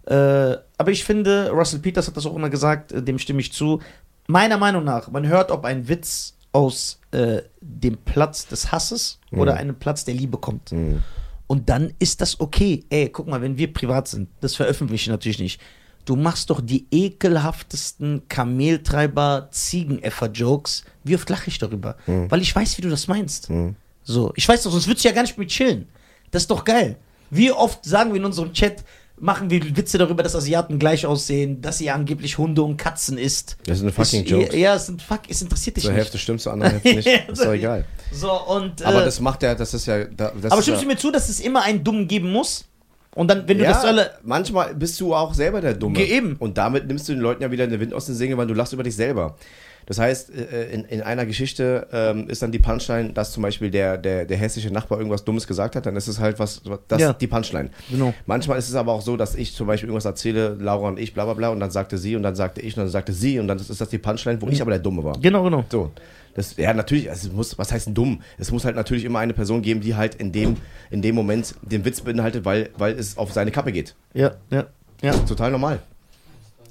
[0.06, 3.52] Äh, aber ich finde, Russell Peters hat das auch immer gesagt, äh, dem stimme ich
[3.52, 3.82] zu.
[4.28, 9.56] Meiner Meinung nach, man hört, ob ein Witz aus äh, dem Platz des Hasses oder
[9.56, 10.72] einem Platz der Liebe kommt.
[11.48, 12.86] Und dann ist das okay.
[12.90, 15.62] Ey, guck mal, wenn wir privat sind, das veröffentliche ich natürlich nicht.
[16.06, 20.86] Du machst doch die ekelhaftesten Kameltreiber, Ziegeneffer-Jokes.
[21.04, 21.98] Wie oft lache ich darüber?
[22.30, 23.50] Weil ich weiß, wie du das meinst.
[24.04, 25.88] So, ich weiß doch, sonst würdest du ja gar nicht mit chillen.
[26.32, 26.98] Das ist doch geil.
[27.32, 28.84] Wie oft sagen wir in unserem Chat,
[29.18, 33.58] machen wir Witze darüber, dass Asiaten gleich aussehen, dass ihr angeblich Hunde und Katzen isst.
[33.66, 34.56] Das sind fucking Ich- Jokes.
[34.56, 36.00] Ja, es sind fuck, es interessiert dich Zur nicht.
[36.02, 37.08] Hälfte stimmt, zur anderen Hälfte nicht.
[37.30, 37.86] Ist doch egal.
[38.12, 38.84] So, und.
[38.84, 40.04] Aber äh, das macht ja, das ist ja.
[40.06, 42.66] da- Das aber stimmst ja, du mir zu, dass es immer einen Dummen geben muss?
[43.14, 44.12] Und dann, wenn du ja, das alle.
[44.24, 46.02] manchmal bist du auch selber der Dumme.
[46.02, 46.36] Eben.
[46.38, 48.54] Und damit nimmst du den Leuten ja wieder den Wind aus den Segeln, weil du
[48.54, 49.38] lachst über dich selber.
[49.88, 53.70] Das heißt, äh, in, in einer Geschichte ähm, ist dann die Punchline, dass zum Beispiel
[53.70, 57.02] der, der, der hessische Nachbar irgendwas Dummes gesagt hat, dann ist es halt was, das
[57.02, 57.14] Ja.
[57.14, 57.70] die Punchline.
[57.92, 58.14] Genau.
[58.26, 61.14] Manchmal ist es aber auch so, dass ich zum Beispiel irgendwas erzähle, Laura und ich,
[61.14, 63.40] bla bla bla, und dann sagte sie und dann sagte ich und dann sagte sie
[63.40, 65.18] und dann ist das die Punchline, wo ich aber der Dumme war.
[65.22, 65.64] Genau, genau.
[65.70, 65.92] So.
[66.34, 68.22] Das, ja, natürlich, also es muss, was heißt denn dumm?
[68.38, 70.58] Es muss halt natürlich immer eine Person geben, die halt in dem,
[70.92, 73.96] in dem Moment den Witz beinhaltet, weil, weil es auf seine Kappe geht.
[74.14, 74.66] Ja, ja.
[75.02, 75.14] Ja.
[75.14, 75.80] Total normal.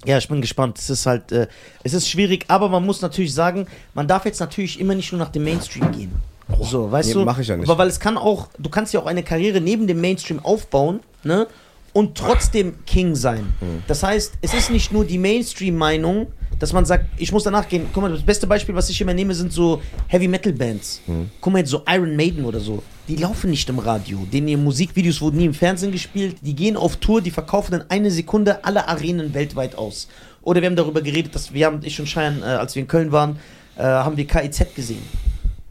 [0.05, 0.79] Ja, ich bin gespannt.
[0.79, 1.47] Es ist halt, äh,
[1.83, 5.19] es ist schwierig, aber man muss natürlich sagen, man darf jetzt natürlich immer nicht nur
[5.19, 6.13] nach dem Mainstream gehen.
[6.61, 7.25] So, weißt nee, du?
[7.25, 7.69] mach ich ja nicht.
[7.69, 11.01] Aber weil es kann auch, du kannst ja auch eine Karriere neben dem Mainstream aufbauen,
[11.23, 11.47] ne?
[11.93, 13.55] Und trotzdem King sein.
[13.61, 13.83] Hm.
[13.87, 16.27] Das heißt, es ist nicht nur die Mainstream-Meinung,
[16.59, 17.87] dass man sagt, ich muss danach gehen.
[17.93, 21.01] Guck mal, das beste Beispiel, was ich immer nehme, sind so Heavy-Metal-Bands.
[21.07, 21.31] Hm.
[21.41, 22.83] Guck mal jetzt so Iron Maiden oder so.
[23.09, 24.19] Die laufen nicht im Radio.
[24.33, 26.37] Denen ihre Musikvideos wurden nie im Fernsehen gespielt.
[26.43, 30.09] Die gehen auf Tour, die verkaufen in eine Sekunde alle Arenen weltweit aus.
[30.43, 32.89] Oder wir haben darüber geredet, dass wir haben, ich und Cheyenne, äh, als wir in
[32.89, 33.39] Köln waren,
[33.77, 35.03] äh, haben wir KIZ gesehen.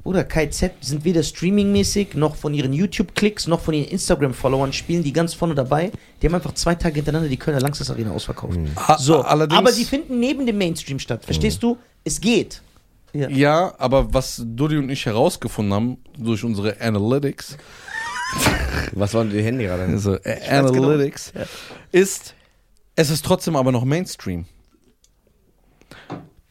[0.03, 5.13] Oder KIZ sind weder streamingmäßig, noch von ihren YouTube-Klicks, noch von ihren Instagram-Followern spielen die
[5.13, 5.91] ganz vorne dabei.
[6.21, 8.57] Die haben einfach zwei Tage hintereinander die Kölner Langsess Arena ausverkauft.
[8.75, 11.23] A- So, allerdings- aber die finden neben dem Mainstream statt.
[11.23, 11.77] Verstehst du?
[12.03, 12.61] Es geht.
[13.13, 13.29] Ja.
[13.29, 17.57] Ja, aber was Dudi und ich herausgefunden haben durch unsere Analytics,
[18.93, 19.83] Was waren die Handy gerade?
[19.83, 20.83] also äh, weiß genau.
[20.89, 21.31] Analytics,
[21.91, 22.33] ist,
[22.95, 24.45] es ist trotzdem aber noch Mainstream.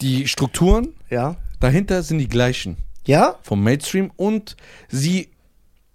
[0.01, 1.37] Die Strukturen Ja.
[1.61, 2.77] dahinter sind die gleichen
[3.07, 3.37] Ja?
[3.43, 4.57] vom Mainstream und
[4.89, 5.29] sie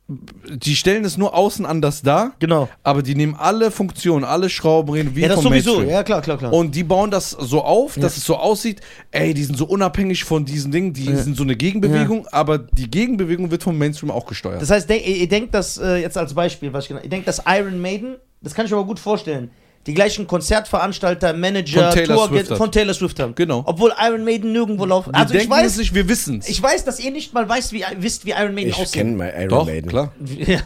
[0.09, 2.69] die stellen es nur außen anders dar, Genau.
[2.81, 5.71] aber die nehmen alle Funktionen, alle Schrauben wie Ja, das vom sowieso.
[5.71, 5.89] Mainstream.
[5.93, 6.53] Ja, klar, klar, klar.
[6.53, 8.79] Und die bauen das so auf, dass es so aussieht,
[9.11, 12.89] ey, die sind so unabhängig von diesen Dingen, die sind so eine Gegenbewegung, aber die
[12.89, 14.61] Gegenbewegung wird vom Mainstream auch gesteuert.
[14.61, 17.41] Das heißt, ihr denkt, dass, äh, jetzt als Beispiel, was ich genau, ihr denkt, dass
[17.45, 19.51] Iron Maiden, das kann ich mir aber gut vorstellen,
[19.87, 22.57] die gleichen Konzertveranstalter, Manager, Von Taylor Tour Swift hat.
[22.57, 23.33] von Taylor Swift haben.
[23.35, 23.63] Genau.
[23.65, 25.11] Obwohl Iron Maiden nirgendwo laufen.
[25.13, 26.49] Wir Also ich denken es weiß, nicht, wir wissen es.
[26.49, 28.91] ich weiß, dass ihr nicht mal weißt, wie, wisst, wie Iron Maiden Ich aussieht.
[28.93, 29.89] kenne mal Iron Doch, Maiden.
[29.89, 30.11] klar.
[30.37, 30.59] Ja,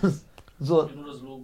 [0.59, 0.89] so.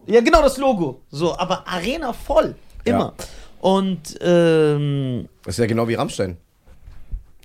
[0.08, 1.02] Ja, genau das Logo.
[1.12, 2.56] So, aber Arena voll.
[2.84, 3.14] Immer.
[3.60, 6.38] Und, ähm, Das ist ja genau wie Rammstein.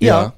[0.00, 0.32] ja.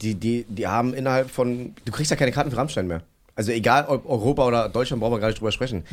[0.00, 1.74] Die, die, die haben innerhalb von.
[1.84, 3.02] Du kriegst ja keine Karten für Rammstein mehr.
[3.38, 5.84] Also egal, ob Europa oder Deutschland, brauchen wir gar nicht drüber sprechen.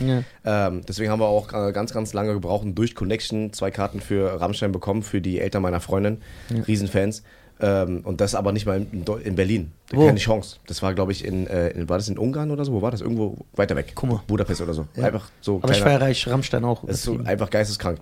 [0.43, 3.99] Ähm, deswegen haben wir auch äh, ganz, ganz lange gebraucht und durch Connection zwei Karten
[4.01, 6.21] für Rammstein bekommen, für die Eltern meiner Freundin.
[6.67, 7.21] Riesenfans.
[7.61, 9.71] Ähm, und das aber nicht mal in, in Berlin.
[9.91, 10.07] Wo?
[10.07, 10.57] Keine Chance.
[10.67, 12.73] Das war, glaube ich, in, äh, in, war das in Ungarn oder so?
[12.73, 12.99] Wo war das?
[12.99, 13.93] Irgendwo weiter weg.
[13.95, 14.21] Guck mal.
[14.27, 14.87] Budapest oder so.
[15.01, 15.59] Einfach so.
[15.61, 16.83] Aber ich kleiner- feiere ich Rammstein auch.
[16.85, 17.99] das ist so einfach geisteskrank.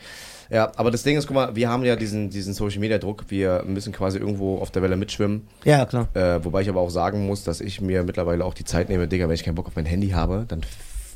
[0.50, 3.26] Ja, aber das Ding ist, guck mal, wir haben ja diesen, diesen Social Media Druck.
[3.30, 5.48] Wir müssen quasi irgendwo auf der Welle mitschwimmen.
[5.64, 6.08] ja, klar.
[6.14, 9.08] Äh, wobei ich aber auch sagen muss, dass ich mir mittlerweile auch die Zeit nehme,
[9.08, 10.62] Digga, wenn ich keinen Bock auf mein Handy habe, dann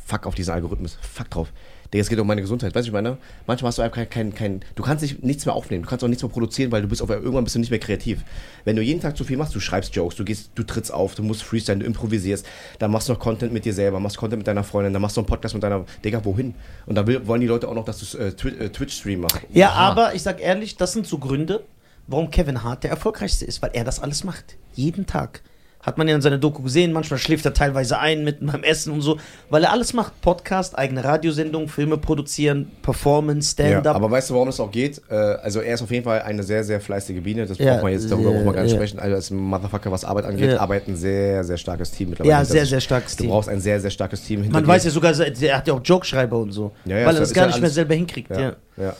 [0.05, 0.97] fuck auf diesen Algorithmus.
[1.01, 1.53] Fuck drauf.
[1.93, 2.75] Digga, es geht um meine Gesundheit.
[2.75, 5.55] Weißt du, ich meine, manchmal hast du einfach kein, kein, du kannst nicht, nichts mehr
[5.55, 7.69] aufnehmen, du kannst auch nichts mehr produzieren, weil du bist auf, irgendwann bist du nicht
[7.69, 8.23] mehr kreativ.
[8.65, 11.15] Wenn du jeden Tag zu viel machst, du schreibst Jokes, du gehst, du trittst auf,
[11.15, 12.45] du musst freestyle, du improvisierst,
[12.79, 15.15] dann machst du noch Content mit dir selber, machst Content mit deiner Freundin, dann machst
[15.15, 16.55] du einen Podcast mit deiner, Digga, wohin?
[16.85, 19.39] Und dann will, wollen die Leute auch noch, dass du äh, äh, Twitch-Stream machst.
[19.53, 19.91] Ja, Aha.
[19.91, 21.63] aber ich sag ehrlich, das sind so Gründe,
[22.07, 24.57] warum Kevin Hart der erfolgreichste ist, weil er das alles macht.
[24.73, 25.41] Jeden Tag.
[25.87, 28.91] Hat man ja in seiner Doku gesehen, manchmal schläft er teilweise ein mitten beim Essen
[28.91, 29.17] und so,
[29.49, 30.19] weil er alles macht.
[30.19, 33.95] Podcast, eigene Radiosendung, Filme produzieren, Performance, Ja, Stand-up.
[33.95, 35.01] aber weißt du, warum es auch geht?
[35.09, 37.45] Äh, also er ist auf jeden Fall eine sehr, sehr fleißige Biene.
[37.45, 38.77] Das Ja, braucht man jetzt, darüber sehr, braucht man gar nicht ja.
[38.79, 38.99] sprechen.
[38.99, 40.59] Also als Motherfucker, was Arbeit angeht, Ja.
[40.59, 42.31] arbeitet ein sehr, sehr starkes Team mittlerweile.
[42.37, 43.31] ja, sehr, sehr starkes Du Team.
[43.31, 44.67] brauchst ein sehr, sehr starkes Team hinter Man dir.
[44.67, 47.19] weiß ja sogar, der hat ja auch Jokeschreiber und so, Ja, ja, weil er ja-
[47.21, 48.29] das gar ja nicht mehr selber hinkriegt.
[48.29, 48.39] Ja.
[48.41, 48.93] ja, ja.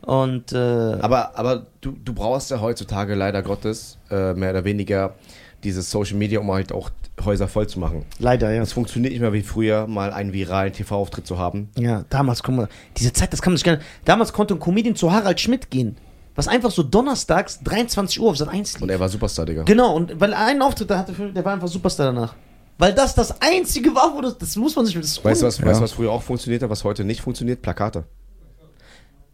[0.00, 5.14] Und äh, Aber, aber du, du brauchst ja heutzutage leider Gottes äh, mehr oder weniger
[5.64, 6.90] dieses Social Media, um halt auch
[7.24, 8.04] Häuser voll zu machen.
[8.18, 8.62] leider, ja.
[8.62, 11.68] Es funktioniert nicht mehr wie früher, mal einen viralen TV-Auftritt zu haben.
[11.78, 13.86] Ja, damals, guck mal, diese Zeit, das kann man sich gar nicht.
[14.04, 15.96] Damals konnte ein Comedian zu Harald Schmidt gehen.
[16.34, 18.82] Was einfach so donnerstags 23 Uhr auf Sat 1 lief.
[18.82, 19.64] Und er war Superstar, Digga.
[19.64, 22.34] Genau, und weil er einen Auftritt hatte, der war einfach Superstar danach.
[22.78, 25.58] Weil das das einzige war, wo das, das muss man sich das Weißt du, was,
[25.58, 25.66] Ja.
[25.66, 27.60] weißt, du, was früher auch funktioniert hat, was heute nicht funktioniert?
[27.60, 28.04] Plakate.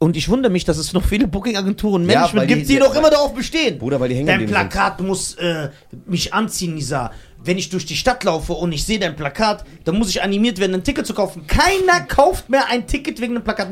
[0.00, 2.94] Und ich wundere mich, dass es noch viele Booking-Agenturen, Ja, Management die- gibt, die, noch
[2.94, 3.78] immer darauf bestehen.
[3.78, 4.68] Bruder, weil die hängen Dein geblieben sind.
[4.70, 5.70] Plakat muss äh,
[6.06, 7.10] mich anziehen, Nisa.
[7.42, 10.58] Wenn ich durch die Stadt laufe und ich sehe dein Plakat, dann muss ich animiert
[10.60, 11.46] werden, ein Ticket zu kaufen.
[11.48, 13.68] Keiner kauft mehr ein Ticket wegen einem Plakat.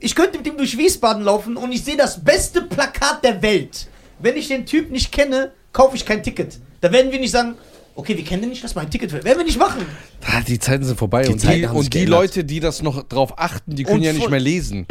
[0.00, 3.88] Ich könnte mit ihm durch Wiesbaden laufen und ich sehe das beste Plakat der Welt.
[4.18, 6.58] Wenn ich den Typ nicht kenne, kaufe ich kein Ticket.
[6.82, 7.54] Da werden wir nicht sagen,
[8.00, 9.12] okay, wir kennen den nicht, lass mal ein Ticket.
[9.12, 9.86] Werden wir nicht machen.
[10.26, 11.22] Ah, Die Zeiten sind vorbei.
[11.22, 12.20] Die und Zeiten die, haben sich und die geändert.
[12.20, 14.86] Leute, die das noch drauf achten, die können Und ja nicht voll- mehr lesen.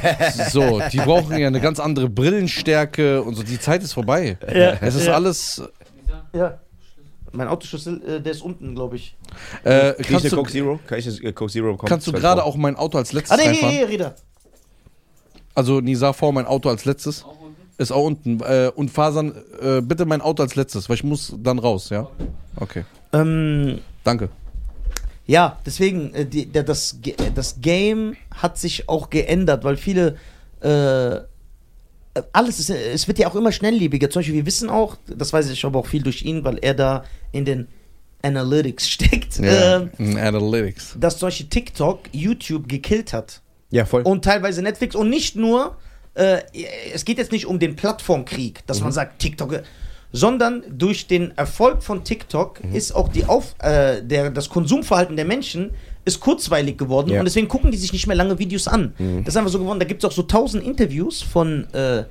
[0.50, 3.42] so, die brauchen ja eine ganz andere Brillenstärke und so.
[3.42, 4.36] Die Zeit ist vorbei.
[4.52, 5.14] Ja, es ist ja.
[5.14, 5.62] alles.
[6.32, 6.58] Ja.
[7.32, 9.16] Mein Autoschlüssel, äh, der ist unten, glaube ich.
[9.64, 10.78] Äh, Krieg ich kannst eine du, Coke Zero?
[10.86, 11.88] Kann ich eine Coke Zero bekommen?
[11.88, 13.74] kannst du gerade auch mein Auto als letztes Ah, nee, hier, reinfahren?
[13.76, 14.14] hier, Reda.
[15.54, 17.24] Also Nisa, vor mein Auto als letztes.
[17.78, 18.40] Ist auch unten.
[18.40, 22.08] Äh, und Fasan, äh, bitte mein Auto als letztes, weil ich muss dann raus, ja?
[22.56, 22.84] Okay.
[23.12, 24.28] Ähm, Danke.
[25.26, 30.16] Ja, deswegen, äh, die, der, das, Ge- das Game hat sich auch geändert, weil viele,
[30.60, 31.20] äh,
[32.32, 34.08] alles ist, es wird ja auch immer schnelllebiger.
[34.08, 36.74] Zum Beispiel, wir wissen auch, das weiß ich aber auch viel durch ihn, weil er
[36.74, 37.66] da in den
[38.22, 39.80] Analytics steckt, Ja.
[39.98, 40.96] äh, Analytics.
[41.00, 43.40] dass solche TikTok YouTube gekillt hat.
[43.70, 44.02] Ja, voll.
[44.02, 45.76] Und teilweise Netflix und nicht nur,
[46.14, 46.42] äh,
[46.92, 49.62] es geht jetzt nicht um den Plattformkrieg, dass man sagt, TikTok, äh,
[50.12, 55.24] sondern durch den Erfolg von TikTok ist auch die Auf, äh, der, das Konsumverhalten der
[55.24, 55.72] Menschen
[56.04, 57.18] ist kurzweilig geworden Ja.
[57.18, 58.92] und deswegen gucken die sich nicht mehr lange Videos an.
[59.24, 59.80] Das ist einfach so geworden.
[59.80, 62.04] Da gibt es auch so tausend Interviews von äh,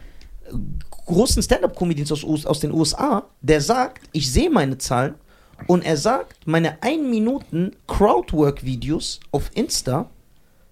[1.06, 5.14] großen Stand-Up-Comedians aus, US aus den USA, der sagt, ich sehe meine Zahlen
[5.68, 10.10] und er sagt, meine 1 Minuten Crowdwork-Videos auf Insta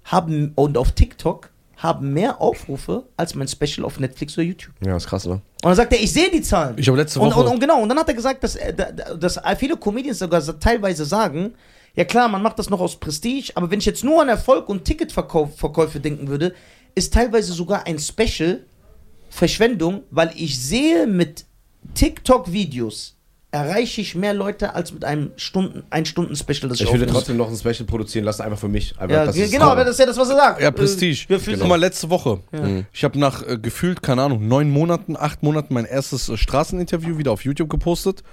[0.04, 1.51] haben und auf TikTok
[1.82, 4.74] haben mehr Aufrufe als mein Special auf Netflix oder YouTube.
[4.86, 5.34] Ja, ist krass, ne?
[5.34, 6.76] Und dann sagt er, ich sehe die Zahlen.
[6.78, 7.40] Ich habe letzte und, Woche.
[7.42, 10.20] und, und genau, und dann hat er gesagt, dass, äh, da- da- dass viele Comedians
[10.20, 11.54] sogar so teilweise sagen,
[11.96, 14.70] ja klar, man macht das noch aus Prestige, aber wenn ich jetzt nur an Erfolg
[14.70, 16.54] und Ticketverkäufe denken würde,
[16.94, 18.64] ist teilweise sogar ein Special
[19.30, 21.46] Verschwendung, weil ich sehe mit
[21.96, 23.16] TikTok-Videos
[23.52, 27.06] erreiche ich mehr Leute als mit einem Stunden, ein Stunden Special, das ich, Ich würde
[27.06, 28.94] trotzdem noch ein Special produzieren lassen, einfach für mich.
[28.98, 30.62] Einfach, ja, das ge- ist- genau, aber das ist ja das, was er sagt.
[30.62, 31.26] Ja, Prestige.
[31.26, 32.40] Äh, wir für- Guck mal, letzte Woche.
[32.94, 37.18] Ich habe nach äh, gefühlt, keine Ahnung, neun Monaten, acht Monaten mein erstes äh, Straßeninterview
[37.18, 38.24] wieder auf YouTube gepostet.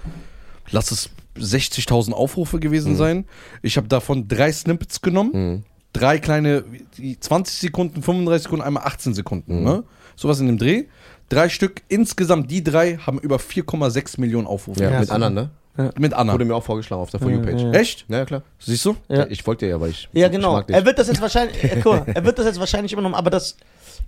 [0.71, 3.25] Lass es 60.000 Aufrufe gewesen sein.
[3.61, 5.63] Ich habe davon drei Snippets genommen.
[5.91, 6.63] Drei kleine,
[6.97, 9.63] die 20 Sekunden, 35 Sekunden, einmal 18 Sekunden.
[9.63, 9.83] Ne?
[10.15, 10.83] Sowas in dem Dreh.
[11.29, 11.81] Drei Stück.
[11.87, 14.83] Insgesamt die drei haben über 4,6 Millionen Aufrufe.
[14.83, 15.49] Ja, Ja, mit anderen, ne?
[15.97, 16.33] Mit Anna.
[16.33, 17.73] Wurde mir auch vorgeschlagen auf der For You-Page.
[17.73, 18.03] Echt?
[18.09, 18.41] Ja, ja, klar.
[18.59, 18.97] Siehst du?
[19.07, 19.27] Ja.
[19.29, 20.09] Ich folge dir ja, weil ich.
[20.11, 20.51] Ja, Ich genau.
[20.53, 20.75] mag dich.
[20.75, 23.29] Er wird das jetzt wahrscheinlich, äh, mal, er wird das jetzt wahrscheinlich immer noch, aber
[23.29, 23.55] das,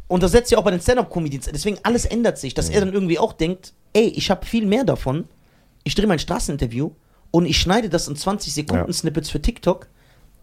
[0.10, 2.91] und das setzt ja auch bei den Stand-Up-Comedians, deswegen alles ändert sich, dass er dann
[2.91, 5.26] irgendwie auch denkt, ey, ich habe viel mehr davon,
[5.85, 6.91] ich drehe mein Straßeninterview
[7.30, 8.93] und ich schneide das in 20 Sekunden Ja.
[8.93, 9.88] Snippets für TikTok,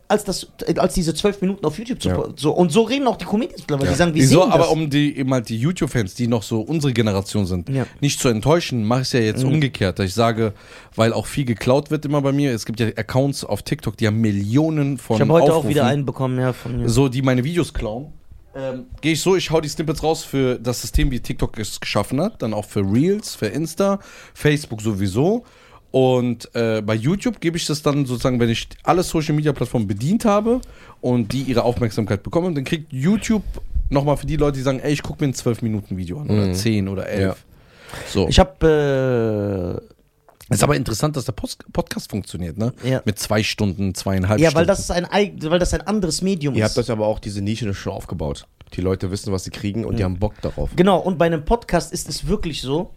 [0.09, 0.47] als, das,
[0.78, 2.24] als diese 12 Minuten auf YouTube zu Ja.
[2.35, 3.93] so Und so reden auch die Comedians mittlerweile, Ja.
[3.93, 4.68] die sagen, wir sehen Aber das.
[4.68, 7.86] um die eben halt die YouTube-Fans, die noch so unsere Generation sind, Ja.
[8.01, 9.98] nicht zu enttäuschen, mache ich es ja jetzt umgekehrt.
[9.98, 10.55] dass Ich sage,
[10.97, 12.52] weil auch viel geklaut wird immer bei mir.
[12.52, 15.70] Es gibt ja Accounts auf TikTok, die haben Millionen von ich habe heute Aufrufen, auch
[15.70, 16.89] wieder einen bekommen, ja, von mir.
[16.89, 18.12] so die meine Videos klauen.
[18.56, 21.78] Ähm, Gehe ich so, ich hau die Snippets raus für das System, wie TikTok es
[21.78, 24.01] geschaffen hat, dann auch für Reels, für Insta,
[24.35, 25.44] Facebook sowieso.
[25.90, 29.86] Und äh, bei YouTube gebe ich das dann sozusagen, wenn ich alle Social Media Plattformen
[29.86, 30.60] bedient habe
[31.01, 33.43] und die ihre Aufmerksamkeit bekommen, dann kriegt YouTube
[33.89, 36.28] nochmal für die Leute, die sagen, ey, ich gucke mir ein 12 Minuten Video an
[36.28, 37.23] oder 10 oder 11.
[37.23, 37.36] Ja.
[38.06, 38.28] So.
[38.28, 39.82] Ich habe,
[40.51, 42.73] ist aber interessant, dass der Post Podcast funktioniert, ne?
[42.82, 43.02] Ja.
[43.05, 44.60] Mit zwei Stunden, zweieinhalb äh, ja, Stunden.
[44.60, 45.06] weil das ist ein,
[45.43, 46.77] weil das ein anderes Medium Ihr ist.
[46.77, 48.47] habt euch aber auch diese Nische schon aufgebaut.
[48.74, 50.70] Die Leute wissen, was sie kriegen und die haben Bock darauf.
[50.77, 52.90] Genau, und bei einem Podcast ist es wirklich so,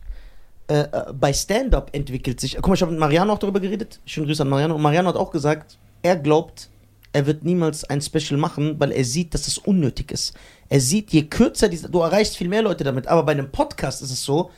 [0.67, 3.99] äh, äh, bei Stand-Up entwickelt sich, guck mal, ich habe mit Mariano auch darüber geredet,
[4.05, 6.69] schönen Grüße an Mariano, und Mariano hat auch gesagt, er glaubt,
[7.13, 10.33] er wird niemals ein Special machen, weil er sieht, dass es unnötig ist.
[10.69, 14.01] Er sieht, je kürzer, diese, du erreichst viel mehr Leute damit, aber bei einem Podcast
[14.01, 14.51] ist es so,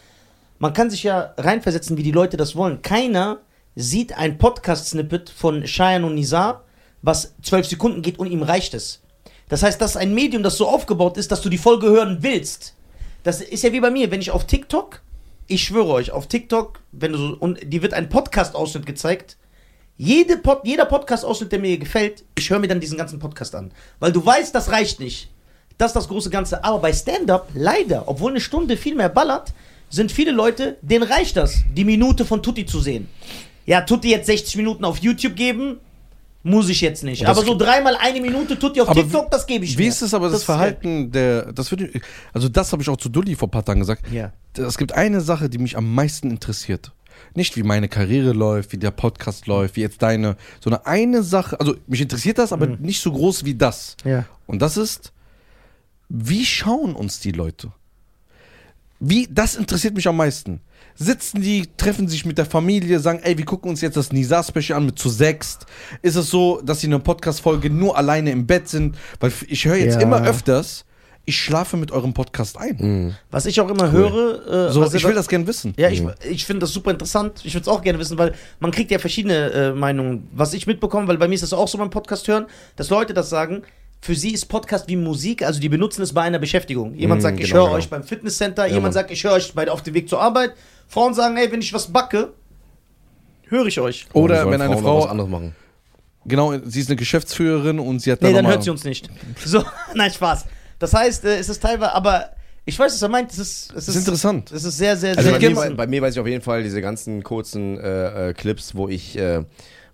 [0.60, 2.82] man kann sich ja reinversetzen, wie die Leute das wollen.
[2.82, 3.40] Keiner
[3.76, 6.64] sieht ein Podcast-Snippet von Cheyenne und Nizar,
[7.02, 9.02] was zwölf Sekunden geht und ihm reicht es.
[9.50, 12.20] Das heißt, das ist ein Medium, das so aufgebaut ist, dass du die Folge hören
[12.22, 12.76] willst.
[13.24, 15.02] Das ist ja wie bei mir, wenn ich auf TikTok,
[15.54, 19.38] ich schwöre euch, auf TikTok, wenn du so, und die wird ein Podcast-Ausschnitt gezeigt,
[19.98, 23.72] jede Pod, jeder Podcast-Ausschnitt, der mir gefällt, ich höre mir dann diesen ganzen Podcast an.
[24.00, 25.30] Weil du weißt, das reicht nicht.
[25.78, 26.64] Das ist das große Ganze.
[26.64, 29.54] Aber bei Stand-Up, leider, obwohl eine Stunde viel mehr ballert,
[29.90, 33.08] sind viele Leute, denen reicht das, die Minute von Tutti zu sehen.
[33.68, 35.80] Ja, Tutti jetzt 60 Minuten auf YouTube geben,
[36.44, 37.24] muss ich jetzt nicht.
[37.24, 39.90] Das- Aber so dreimal eine Minute Tutti auf Aber TikTok, das gebe ich Wie mir.
[39.90, 42.02] ist es aber das, ist Verhalten der, das wird,
[42.34, 44.04] also das habe ich auch zu Dulli vor ein paar Tagen gesagt.
[44.12, 44.34] Ja.
[44.58, 46.92] Es gibt eine Sache, die mich am meisten interessiert.
[47.36, 51.60] Nicht wie meine Karriere läuft, wie der Podcast läuft, wie jetzt deine, sondern eine Sache,
[51.60, 53.96] also mich interessiert das, aber nicht so groß wie das.
[54.04, 54.26] Ja.
[54.46, 55.14] Und das ist,
[56.10, 57.72] wie schauen uns die Leute?
[59.00, 60.62] Wie, das interessiert mich am meisten.
[60.96, 64.78] Sitzen die, treffen sich mit der Familie, sagen, ey, wir gucken uns jetzt das Nisa-Special
[64.78, 65.66] an mit zu sechst.
[66.04, 68.96] Ist es so, dass sie in einer Podcast-Folge nur alleine im Bett sind?
[69.20, 70.02] Weil ich höre jetzt Ja.
[70.02, 70.86] immer öfters,
[71.26, 73.16] ich schlafe mit eurem Podcast ein.
[73.32, 74.68] Was ich auch immer höre.
[74.70, 75.74] Äh, So, was ich will das gern wissen.
[75.78, 77.42] Ja, ich, ich finde das super interessant.
[77.44, 80.28] Ich würde es auch gerne wissen, weil man kriegt ja verschiedene äh, Meinungen.
[80.34, 82.46] Was ich mitbekomme, weil bei mir ist das auch so beim Podcast hören,
[82.76, 83.64] dass Leute das sagen,
[84.02, 86.94] für sie ist Podcast wie Musik, also die benutzen es bei einer Beschäftigung.
[86.94, 87.78] Jemand Mm, sagt, ich genau, höre genau.
[87.78, 88.92] euch beim Fitnesscenter, Ja, jemand Mann.
[88.92, 90.52] sagt, ich höre euch bei, auf dem Weg zur Arbeit.
[90.88, 92.34] Frauen sagen, ey, wenn ich was backe,
[93.48, 94.08] höre ich euch.
[94.14, 95.56] Oder wenn eine Frauen noch was Frau, anderes machen.
[96.26, 98.70] genau, sie ist eine Geschäftsführerin und sie hat Nee, dann dann noch mal- hört sie
[98.70, 99.10] uns nicht.
[99.46, 99.64] So,
[99.96, 100.46] nein, Spaß.
[100.80, 102.30] Das heißt, äh, es ist teilweise, aber
[102.66, 103.32] ich weiß, was er meint.
[103.32, 104.52] Es ist, es Das ist interessant.
[104.52, 105.78] Es ist sehr, sehr, Also sehr bei mir, interessant.
[105.78, 109.18] bei mir weiß ich auf jeden Fall diese ganzen kurzen äh, äh, Clips, wo ich,
[109.18, 109.44] äh,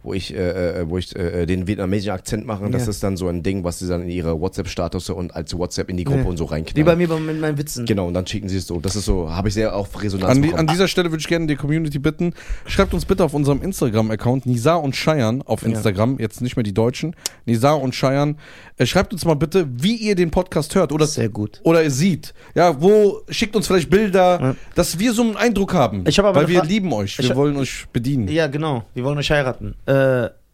[0.10, 2.68] wo ich, äh, äh, wo ich äh, den vietnamesischen Akzent mache.
[2.72, 2.90] Das Ja.
[2.90, 5.98] ist dann so ein Ding, was sie dann in ihre WhatsApp-Status und als WhatsApp in
[5.98, 6.26] die Gruppe Ja.
[6.26, 6.86] und so Wie reinknallen.
[6.86, 7.86] bei mir bei- mit meinen Witzen.
[7.86, 8.80] Genau, und dann schicken sie es so.
[8.80, 10.62] Das ist so, habe ich sehr auf Resonanz An, die, bekommen.
[10.62, 12.34] an dieser Stelle würde ich gerne die Community bitten,
[12.66, 16.74] schreibt uns bitte auf unserem Instagram-Account Nisa und Scheiern auf Instagram, jetzt nicht mehr die
[16.74, 17.16] Deutschen,
[17.46, 18.38] Nisa und Scheiern,
[18.78, 21.62] äh, schreibt uns mal bitte, wie ihr den Podcast hört oder, Sehr gut.
[21.64, 22.34] oder ihr seht.
[22.56, 24.56] Ja, wo, schickt uns vielleicht Bilder, Ja.
[24.74, 26.04] dass wir so einen Eindruck haben.
[26.08, 28.28] Ich hab aber weil wir Fra- lieben euch, wir wollen euch bedienen.
[28.30, 28.86] Ja, genau.
[28.96, 29.76] Wir wollen euch heiraten.
[29.86, 29.92] Äh,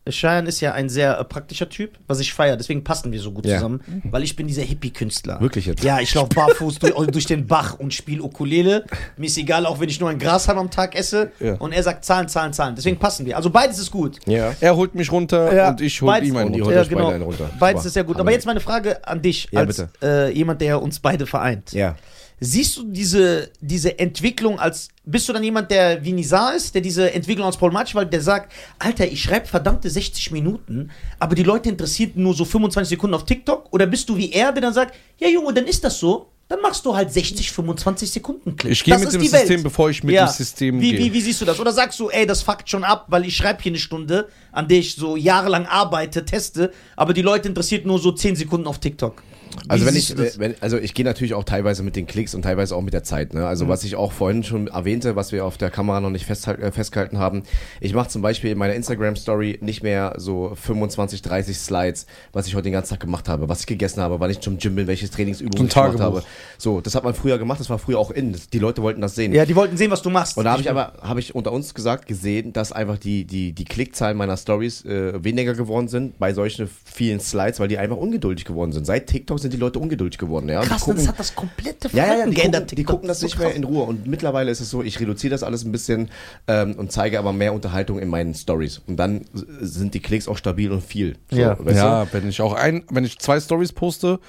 [0.08, 2.58] Cheyenne ist ja ein sehr äh, praktischer Typ, was ich feiere.
[2.58, 3.56] Deswegen passen wir so gut Ja.
[3.56, 3.82] zusammen,
[4.12, 5.42] weil ich bin dieser Hippie-Künstler.
[5.42, 5.84] Wirklich jetzt?
[5.84, 8.86] Ja, ich laufe barfuß durch, durch den Bach und spiele Ukulele.
[9.18, 11.32] Mir ist egal, auch wenn ich nur ein Grashalm am Tag esse.
[11.40, 11.56] Ja.
[11.56, 12.76] Und er sagt Zahlen, Zahlen, Zahlen.
[12.76, 13.36] Deswegen passen wir.
[13.36, 14.20] Also beides ist gut.
[14.28, 14.54] ja.
[14.62, 16.78] Er holt mich runter und ich hol beides- ihm einen Und ihr runter.
[16.82, 17.50] holt euch beide einen runter.
[17.60, 17.88] Beides Super.
[17.88, 18.20] ist sehr gut.
[18.20, 21.72] Aber jetzt meine Frage an dich, Ja, als äh, jemand, der uns beide vereint.
[21.74, 21.96] Ja.
[22.40, 26.82] Siehst du diese, diese Entwicklung als, bist du dann jemand, der wie Nizar ist, der
[26.82, 31.44] diese Entwicklung als problematisch, weil der sagt, Alter, ich schreibe verdammte 60 Minuten, aber die
[31.44, 33.72] Leute interessieren nur so 25 Sekunden auf TikTok?
[33.72, 36.62] Oder bist du wie er, der dann sagt, ja Junge, dann ist das so, dann
[36.62, 38.72] machst du halt 60, 25 Sekunden Clip.
[38.72, 39.64] Ich gehe mit ist dem die System, Welt.
[39.64, 40.26] bevor ich mit Ja.
[40.28, 40.99] dem System wie, gehe.
[40.99, 41.60] wie, wie siehst du das?
[41.60, 44.68] Oder sagst du, ey, das fuckt schon ab, weil ich schreibe hier eine Stunde, an
[44.68, 48.78] der ich so jahrelang arbeite, teste, aber die Leute interessiert nur so 10 Sekunden auf
[48.80, 49.24] TikTok.
[49.68, 52.76] Also wenn ich, wenn, also ich gehe natürlich auch teilweise mit den Klicks und teilweise
[52.76, 53.34] auch mit der Zeit.
[53.34, 53.45] Ne?
[53.48, 56.60] Also was ich auch vorhin schon erwähnte, was wir auf der Kamera noch nicht festhal-
[56.61, 57.44] äh, festgehalten haben,
[57.82, 62.56] ich mache zum Beispiel in meiner Instagram-Story nicht mehr so 25, 30 Slides, was ich
[62.56, 64.88] heute den ganzen Tag gemacht habe, was ich gegessen habe, wann ich zum Gym bin,
[64.88, 66.18] welches Trainingsübungen So ein ich gemacht Tagebuch.
[66.22, 66.23] habe.
[66.57, 68.36] So, das hat man früher gemacht, das war früher auch in.
[68.53, 69.34] Die Leute wollten das sehen.
[69.34, 70.38] Ja, die wollten sehen, was du machst.
[70.38, 73.53] Und da habe ich aber, habe ich unter uns gesagt, gesehen, dass einfach die, die,
[73.53, 77.98] die Klickzahlen meiner Stories äh, weniger geworden sind bei solchen vielen Slides, weil die einfach
[77.98, 78.86] ungeduldig geworden sind.
[78.86, 80.50] Seit TikTok sind die Leute ungeduldig geworden.
[80.50, 80.62] Ja?
[80.62, 82.62] Krass, gucken- das hat das komplette ja, ja, ja, Verhalten die geändert.
[82.64, 83.58] gucken, die gucken das So nicht mehr krass.
[83.58, 83.84] in Ruhe.
[83.84, 86.10] Und mittlerweile ist es so, ich reduziere das alles ein bisschen
[86.48, 88.82] ähm, und zeige aber mehr Unterhaltung in meinen Stories.
[88.88, 91.16] Und dann sind die Klicks auch stabil und viel.
[91.32, 91.58] So, Ja.
[91.64, 94.20] weißt ja, wenn ich auch ein, wenn ich zwei Stories poste,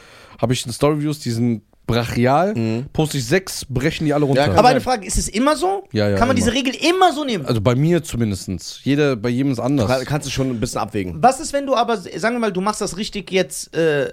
[0.41, 2.85] habe ich Story-Views, die sind brachial.
[2.93, 4.47] Poste ich sechs, brechen die alle runter.
[4.49, 5.85] Ja, Aber eine Frage, ist es immer so?
[5.93, 6.45] Ja, ja, Kann man immer.
[6.45, 7.47] diese Regel immer so nehmen?
[7.47, 8.81] also bei mir zumindest.
[8.83, 9.63] Jeder, bei jedem ist du?
[9.63, 9.87] anders.
[9.87, 11.23] Da kannst du schon ein bisschen abwägen.
[11.23, 14.13] Was ist, wenn du aber, sagen wir mal, du machst das richtig jetzt äh,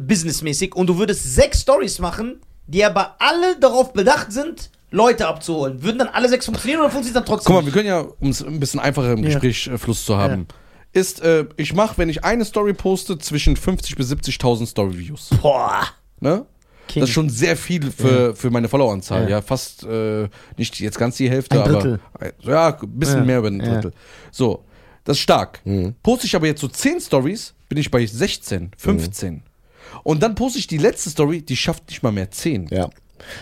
[0.00, 5.82] businessmäßig und du würdest sechs Stories machen, die aber alle darauf bedacht sind, Leute abzuholen.
[5.82, 7.54] Würden dann alle sechs funktionieren oder funktioniert dann trotzdem?
[7.54, 9.38] Guck mal, wir können ja, um es ein bisschen einfacher im Ja.
[9.38, 10.46] Gesprächsfluss zu haben,
[10.92, 15.30] ist, äh, ich mache, wenn ich eine Story poste, zwischen 50 bis 70.000 Story-Views.
[15.42, 15.82] Boah.
[16.20, 16.46] Ne?
[16.88, 17.00] King.
[17.00, 19.24] Das ist schon sehr viel für, für meine Followeranzahl.
[19.24, 19.28] Ja.
[19.28, 22.00] Ja, fast äh, nicht jetzt ganz die Hälfte, Ein Drittel.
[22.14, 23.24] aber äh, ja, ein bisschen Ja.
[23.24, 23.74] mehr über ein Ja.
[23.74, 23.92] Drittel.
[24.30, 24.64] So,
[25.04, 25.60] das ist stark.
[26.02, 29.42] Poste ich aber jetzt so 10 Stories, bin ich bei 16, 15.
[30.02, 32.68] Und dann poste ich die letzte Story, die schafft nicht mal mehr 10.
[32.70, 32.88] Ja.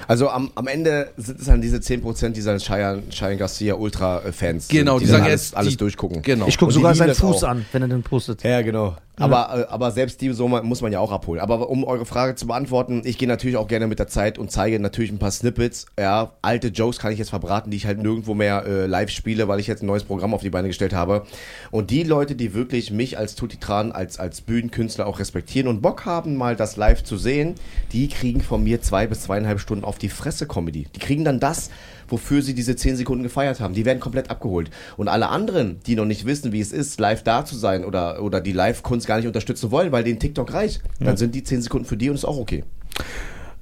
[0.07, 4.69] Also am, am Ende sind es dann diese 10%, die dann Cheyenne, Cheyenne Garcia Ultra-Fans
[4.69, 6.23] Genau, sind, die dann sagen alles, jetzt, alles die- durchgucken.
[6.23, 6.47] Genau.
[6.47, 7.49] Ich gucke die sogar seinen Fuß auch.
[7.49, 8.45] an, wenn er den postet.
[8.45, 8.97] Ja, genau.
[9.17, 11.41] Aber, äh, aber selbst die so muss man ja auch abholen.
[11.41, 14.51] Aber um eure Frage zu beantworten, ich gehe natürlich auch gerne mit der Zeit und
[14.51, 15.87] zeige natürlich ein paar Snippets.
[15.99, 19.47] Ja, alte Jokes kann ich jetzt verbraten, die ich halt nirgendwo mehr äh, live spiele,
[19.47, 21.25] weil ich jetzt ein neues Programm auf die Beine gestellt habe.
[21.71, 26.05] Und die Leute, die wirklich mich als Tutitran, als, als Bühnenkünstler auch respektieren und Bock
[26.07, 27.55] haben, mal das live zu sehen,
[27.93, 30.87] die kriegen von mir zwei bis zweieinhalb Stunden auf die Fresse Comedy.
[30.95, 31.71] Die kriegen dann das,
[32.09, 33.75] wofür sie diese zehn Sekunden gefeiert haben.
[33.75, 34.71] Die werden komplett abgeholt.
[34.97, 38.23] Und alle anderen, die noch nicht wissen, wie es ist, live da zu sein oder,
[38.23, 41.63] oder die Live-Kunst gar nicht unterstützen wollen, weil denen TikTok reicht, dann sind die zehn
[41.63, 42.65] Sekunden für die und ist auch okay.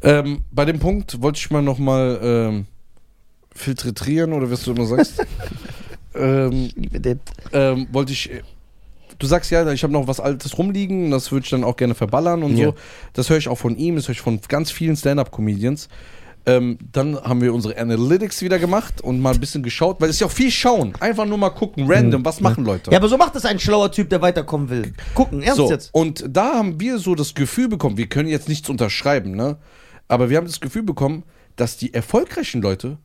[0.03, 2.67] Ähm, bei dem Punkt wollte ich mal nochmal ähm,
[3.55, 5.25] filtrieren oder was du immer sagst.
[6.15, 7.21] ähm, Liebe den.
[7.53, 8.31] ähm, wollte ich.
[9.19, 11.95] Du sagst ja, ich habe noch was Altes rumliegen, das würde ich dann auch gerne
[11.95, 12.69] verballern und Ja.
[12.69, 12.75] so.
[13.13, 15.89] Das höre ich auch von ihm, das höre ich von ganz vielen Stand-Up-Comedians.
[16.45, 20.17] Ähm, dann haben wir unsere Analytics wieder gemacht und mal ein bisschen geschaut, weil es
[20.17, 20.93] ist ja auch viel schauen.
[20.99, 22.91] Einfach nur mal gucken, random, was machen Leute.
[22.91, 24.93] Ja, aber so macht es ein schlauer Typ, der weiterkommen will.
[25.15, 25.91] Gucken, ernst So, jetzt.
[25.95, 29.59] und da haben wir so das Gefühl bekommen, wir können jetzt nichts unterschreiben, ne?
[30.09, 31.23] Aber wir haben das Gefühl bekommen,
[31.55, 32.99] dass die erfolgreichen Leute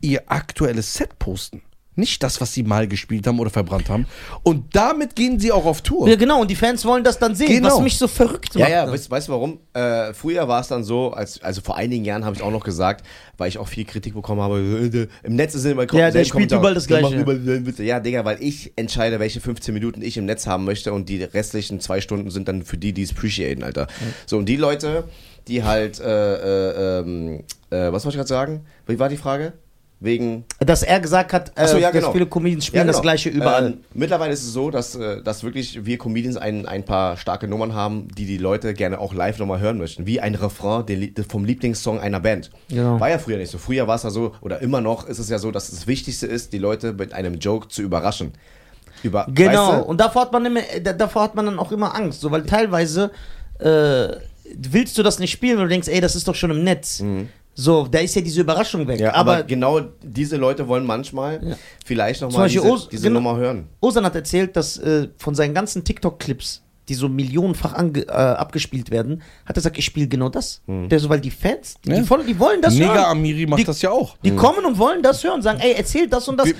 [0.00, 1.62] ihr aktuelles Set posten.
[1.96, 4.06] Nicht das, was sie mal gespielt haben oder verbrannt haben.
[4.42, 6.08] Und damit gehen sie auch auf Tour.
[6.08, 7.68] Ja, genau, und die Fans wollen das dann sehen, Genau.
[7.68, 8.70] was mich so verrückt Ja, macht.
[8.70, 8.92] ja, ne?
[8.92, 9.58] weißt, weißt du warum?
[9.74, 12.64] Äh, früher war es dann so, als, also vor einigen Jahren habe ich auch noch
[12.64, 13.06] gesagt,
[13.38, 16.50] weil ich auch viel Kritik bekommen habe, äh, im Netz ist immer Ja, der spielt
[16.50, 17.14] überall das Gleiche.
[17.14, 21.08] Überall, ja, Digga, weil ich entscheide, welche 15 Minuten ich im Netz haben möchte und
[21.08, 23.86] die restlichen zwei Stunden sind dann für die, die es appreciaten, Alter.
[24.26, 25.04] So, und die Leute,
[25.46, 28.66] die halt, äh, äh, ähm, äh, was wollte ich gerade sagen?
[28.86, 29.52] Wie war die Frage?
[30.04, 30.44] Wegen.
[30.60, 32.12] Dass er gesagt hat, äh, so, ja, dass genau.
[32.12, 33.02] viele Comedians spielen Ja, das genau.
[33.02, 33.66] gleiche überall.
[33.66, 37.48] Ähm, mittlerweile ist es so, dass, äh, dass wirklich wir Comedians ein, ein paar starke
[37.48, 40.06] Nummern haben, die die Leute gerne auch live nochmal hören möchten.
[40.06, 42.50] Wie ein Refrain den, vom Lieblingssong einer Band.
[42.68, 43.00] Genau.
[43.00, 43.58] War ja früher nicht so.
[43.58, 46.26] Früher war es ja so, oder immer noch ist es ja so, dass das Wichtigste
[46.26, 48.32] ist, die Leute mit einem Joke zu überraschen.
[49.02, 49.84] Über, Genau, weißt du?
[49.86, 52.44] und davor hat, man immer, da- davor hat man dann auch immer Angst, so, weil
[52.46, 53.10] teilweise
[53.58, 54.08] äh,
[54.56, 57.02] willst du das nicht spielen, weil du denkst, ey, das ist doch schon im Netz.
[57.54, 58.98] So, da ist ja diese Überraschung weg.
[58.98, 59.04] Mhm.
[59.04, 61.56] Ja, aber, aber genau diese Leute wollen manchmal Ja.
[61.84, 63.20] vielleicht nochmal diese, Os- diese genau.
[63.20, 63.68] Nummer hören.
[63.80, 68.90] Osan hat erzählt, dass äh, von seinen ganzen TikTok-Clips, die so millionenfach ange, äh, abgespielt
[68.90, 70.62] werden, hat er gesagt, ich spiele genau das.
[70.66, 70.88] Mhm.
[70.88, 72.02] Der so, weil die Fans, die, Ja.
[72.02, 73.04] voll, die wollen das Nega hören.
[73.04, 74.16] Amiri macht Die- das ja auch.
[74.24, 76.46] Die kommen und wollen das hören, sagen, ey, erzähl das und das.
[76.48, 76.54] Wir,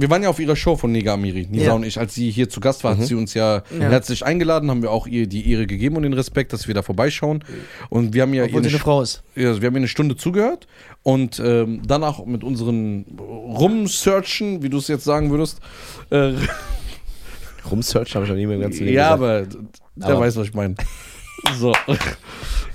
[0.00, 1.72] wir waren ja auf ihrer Show von Nega Amiri, Nisa Ja.
[1.72, 1.98] und ich.
[1.98, 3.88] Als sie hier zu Gast war, hat sie uns ja, Ja.
[3.90, 6.82] herzlich eingeladen, haben wir auch ihr die Ehre gegeben und den Respekt, dass wir da
[6.82, 7.44] vorbeischauen.
[7.90, 9.22] Und wir haben ja Obwohl ihr eine Frau ist.
[9.34, 10.66] Ja, also wir haben ihr eine Stunde zugehört
[11.02, 15.60] und ähm, danach mit unseren Rumsearchen, wie du es jetzt sagen würdest,
[16.10, 16.32] äh,
[17.70, 19.56] Rumsearch habe ich noch nie mehr im ganzen Leben ja, gesagt.
[19.56, 19.64] aber
[19.96, 20.74] der Aber- weiß, was ich meine.
[21.58, 21.72] So.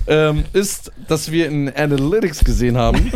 [0.06, 3.12] ähm, ist, dass wir in Analytics gesehen haben,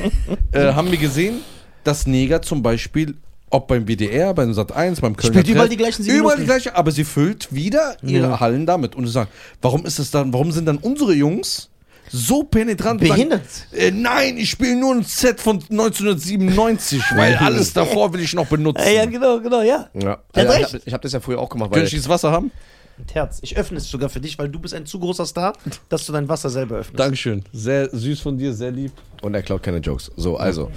[0.52, 1.40] äh, haben wir gesehen,
[1.84, 3.16] dass Neger zum Beispiel,
[3.52, 6.42] ob beim WDR, beim Sat 1, beim Kölner Spielt überall die gleichen sieben Überall die
[6.42, 6.60] Minuten.
[6.62, 8.40] gleiche, aber sie füllt wieder ihre Ja.
[8.40, 8.94] Hallen damit.
[8.94, 9.30] Und sie sagen,
[9.60, 11.68] warum ist es dann, warum sind dann unsere Jungs
[12.10, 13.42] so penetrant Behindert.
[13.48, 18.34] Sagen, äh, nein, ich spiele nur ein Set von 1997, weil alles davor will ich
[18.34, 18.82] noch benutzen.
[18.84, 19.88] Ja, ja, genau, genau, ja.
[19.94, 20.18] Ja.
[20.34, 22.50] Also, ich habe hab das ja früher auch gemacht, weil ich dieses Wasser haben?
[22.98, 23.38] Mit Herz.
[23.40, 25.54] Ich öffne es sogar für dich, weil du bist ein zu großer Star,
[25.88, 27.00] dass du dein Wasser selber öffnest.
[27.00, 27.42] Dankeschön.
[27.52, 28.92] Sehr süß von dir, sehr lieb.
[29.22, 30.10] und er klaut keine Jokes.
[30.16, 30.70] So, also.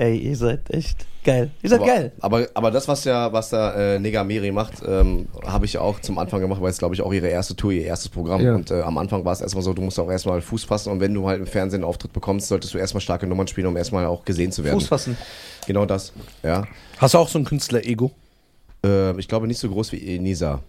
[0.00, 1.50] Ey, ihr seid echt geil.
[1.60, 2.12] Ihr seid aber, geil.
[2.20, 6.16] Aber, aber das, was ja, was da äh, Negameri macht, ähm, habe ich auch zum
[6.16, 8.40] Anfang gemacht, weil es glaube ich auch ihre erste Tour, ihr erstes Programm.
[8.40, 8.54] Ja.
[8.54, 11.00] Und äh, am Anfang war es erstmal so, du musst auch erstmal Fuß fassen und
[11.00, 13.76] wenn du halt im Fernsehen einen Auftritt bekommst, solltest du erstmal starke Nummern spielen, um
[13.76, 14.80] erstmal auch gesehen zu werden.
[14.80, 15.18] Fuß fassen.
[15.66, 16.14] Genau das.
[16.42, 16.66] Ja.
[16.96, 18.10] Hast du auch so ein Künstler-Ego?
[18.82, 20.62] Äh, ich glaube nicht so groß wie Nisa.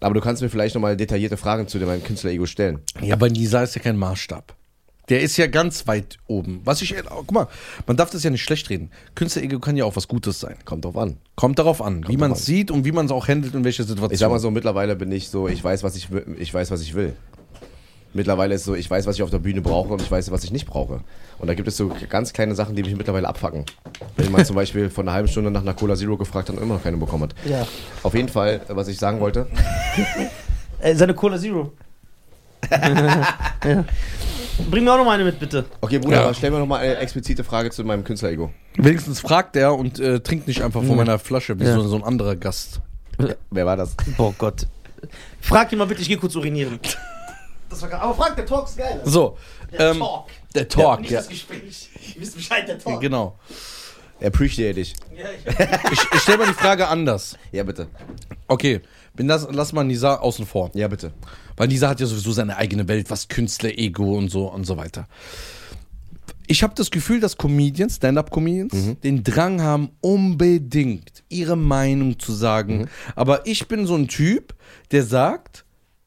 [0.00, 2.78] Aber du kannst mir vielleicht nochmal detaillierte Fragen zu dem Künstler-Ego stellen.
[3.02, 4.54] Ja, aber Nisa ist ja kein Maßstab.
[5.08, 6.60] Der ist ja ganz weit oben.
[6.64, 7.46] Was ich, guck mal,
[7.86, 8.90] man darf das ja nicht schlecht reden.
[9.14, 10.56] Künstler-Ego kann ja auch was Gutes sein.
[10.64, 11.16] Kommt drauf an.
[11.34, 13.84] Kommt darauf an, wie man es sieht und wie man es auch handelt und welche
[13.84, 14.12] Situation.
[14.12, 16.70] Ich sag mal so, mittlerweile bin ich so, ich weiß, was ich, will- ich weiß,
[16.70, 17.14] was ich will.
[18.14, 20.42] Mittlerweile ist so, ich weiß, was ich auf der Bühne brauche und ich weiß, was
[20.42, 21.00] ich nicht brauche.
[21.38, 23.64] Und da gibt es so ganz kleine Sachen, die mich mittlerweile abfacken.
[24.16, 26.62] Wenn man zum Beispiel vor einer halben Stunde nach einer Cola Zero gefragt hat und
[26.62, 27.34] immer noch keine bekommen hat.
[27.44, 27.66] Ja.
[28.02, 29.46] Auf jeden Fall, was ich sagen wollte,
[30.80, 31.72] Äh, seine Cola Zero.
[32.70, 33.84] ja.
[34.70, 35.64] Bring mir auch noch mal eine mit, bitte.
[35.80, 36.22] okay Bruder, Ja.
[36.24, 38.50] aber stell mir noch mal eine explizite Frage zu meinem Künstler-Ego.
[38.76, 41.74] Wenigstens fragt er und äh, trinkt nicht einfach von meiner Flasche wie Ja.
[41.74, 42.80] so, so ein anderer Gast.
[43.50, 43.96] Wer war das?
[44.18, 44.66] Oh Gott.
[45.40, 46.78] Frag ihn mal bitte, ich gehe kurz urinieren.
[47.70, 48.00] Das war geil.
[48.00, 49.00] Aber frag, der Talk ist geil.
[49.04, 49.36] So,
[49.72, 50.26] Der ähm, Talk.
[50.54, 51.18] der Talk, Nicht ja.
[51.18, 51.88] das Gespräch.
[52.14, 53.00] Ihr wisst Bescheid, der Talk.
[53.00, 53.38] Genau.
[54.22, 54.94] Appreciate dich.
[55.16, 57.36] Ja, ich, Ich, ich stelle mal die Frage anders.
[57.52, 57.86] Ja, bitte.
[58.48, 58.80] Okay,
[59.14, 60.70] bin das, lass mal Nisa außen vor.
[60.74, 61.12] Ja, bitte.
[61.58, 65.06] Weil Nisa hat ja sowieso seine eigene Welt, was Künstler-Ego und so und so weiter.
[66.46, 72.88] Ich habe das Gefühl, dass Comedians, Stand-up-Comedians, den Drang haben, unbedingt ihre Meinung zu sagen.
[73.14, 74.54] Aber ich bin so ein Typ,
[74.90, 75.66] der sagt,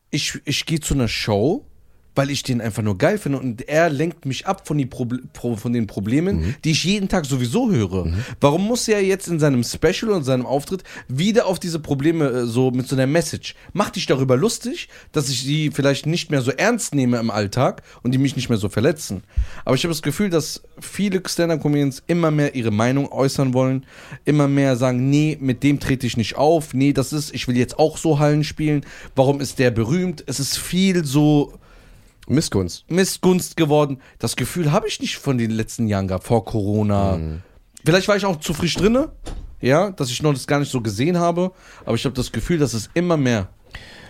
[0.10, 1.68] ich, ich gehe zu einer Show,
[2.16, 5.22] weil ich den einfach nur geil finde und er lenkt mich ab von, die Proble
[5.34, 8.06] Pro von den Problemen, die ich jeden Tag sowieso höre.
[8.40, 12.46] Warum muss er jetzt in seinem Special und seinem Auftritt wieder auf diese Probleme äh,
[12.46, 13.56] so mit so einer Message?
[13.74, 17.84] Mach dich darüber lustig, dass ich sie vielleicht nicht mehr so ernst nehme im Alltag
[18.04, 19.24] und die mich nicht mehr so verletzen.
[19.64, 23.86] Aber ich habe das Gefühl, dass viele Stand-Up-Comedians immer mehr ihre Meinung äußern wollen,
[24.26, 27.58] immer mehr sagen, nee, mit dem trete ich nicht auf, nee, das ist, ich will
[27.58, 28.86] jetzt auch so Hallen spielen,
[29.16, 30.24] warum ist der berühmt?
[30.28, 31.54] Es ist viel so
[32.32, 32.90] Missgunst.
[32.90, 34.02] Missgunst geworden.
[34.20, 37.20] Das Gefühl habe ich nicht von den letzten Jahren gehabt, vor Corona.
[37.86, 39.12] Vielleicht war ich auch zu frisch drinne,
[39.60, 41.52] ja, dass ich noch das gar nicht so gesehen habe,
[41.86, 43.50] aber ich habe das Gefühl, dass es immer mehr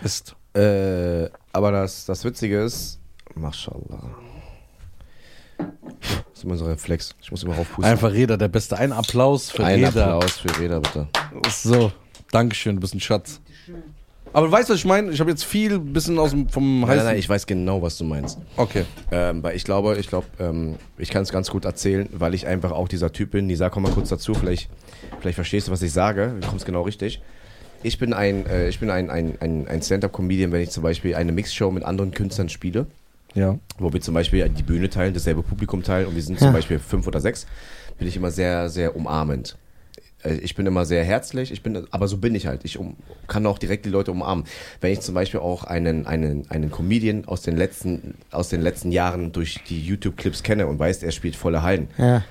[0.02, 0.36] ist.
[0.54, 3.00] Äh, aber das, das Witzige ist,
[3.34, 4.16] Mashallah.
[5.58, 5.68] Das
[6.34, 7.14] ist immer so ein Reflex.
[7.22, 7.84] Ich muss immer raufpusten.
[7.84, 8.76] Einfach Reda, der Beste.
[8.76, 10.16] Ein Applaus für Ein Reda.
[10.16, 11.08] Applaus für Reda, bitte.
[11.48, 11.92] So,
[12.30, 13.40] Dankeschön, du bist ein Schatz.
[14.34, 15.10] Aber du weißt, was ich meine?
[15.12, 16.96] Ich habe jetzt viel bisschen aus dem vom heißen.
[16.96, 18.38] nein, nein, ich weiß genau, was du meinst.
[18.56, 18.84] okay.
[19.10, 22.46] Ähm, weil ich glaube, ich glaube, ähm, ich kann es ganz gut erzählen, weil ich
[22.46, 23.46] einfach auch dieser Typ bin.
[23.46, 24.70] Nisa, komm mal kurz dazu, vielleicht,
[25.20, 26.34] vielleicht verstehst du, was ich sage.
[26.40, 27.20] Du kommst genau richtig.
[27.82, 31.14] Ich bin ein, äh, ich bin ein, ein, ein, ein Stand-up-Comedian, wenn ich zum Beispiel
[31.14, 32.86] eine Mixshow mit anderen Künstlern spiele,
[33.34, 33.58] Ja.
[33.78, 36.78] wo wir zum Beispiel die Bühne teilen, dasselbe Publikum teilen und wir sind zum Beispiel
[36.78, 37.46] fünf oder sechs,
[37.98, 39.56] bin ich immer sehr, sehr umarmend.
[40.24, 42.64] Äh, Ich bin immer sehr herzlich, ich bin, aber so bin ich halt.
[42.64, 42.96] Ich um,
[43.28, 44.44] kann auch direkt die Leute umarmen.
[44.80, 48.92] Wenn ich zum Beispiel auch einen, einen, einen Comedian aus den letzten, aus den letzten
[48.92, 52.22] Jahren durch die YouTube-Clips kenne und weiß, er spielt volle Hallen, ja.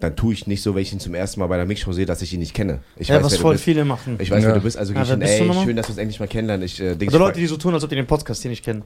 [0.00, 2.06] dann tue ich nicht so, wenn ich ihn zum ersten Mal bei der Mixshow sehe,
[2.06, 2.80] dass ich ihn nicht kenne.
[2.96, 3.64] Ich ja weiß, was voll bist.
[3.64, 4.16] viele machen.
[4.20, 4.48] Ich weiß, Ja.
[4.50, 6.28] wer du bist, also gehe Ja, ich hin, ey, schön, dass wir uns endlich mal
[6.28, 6.64] kennenlernen.
[6.66, 8.64] Ich, äh, denk, ich Leute, die so tun, als ob die den Podcast hier nicht
[8.64, 8.82] kennen.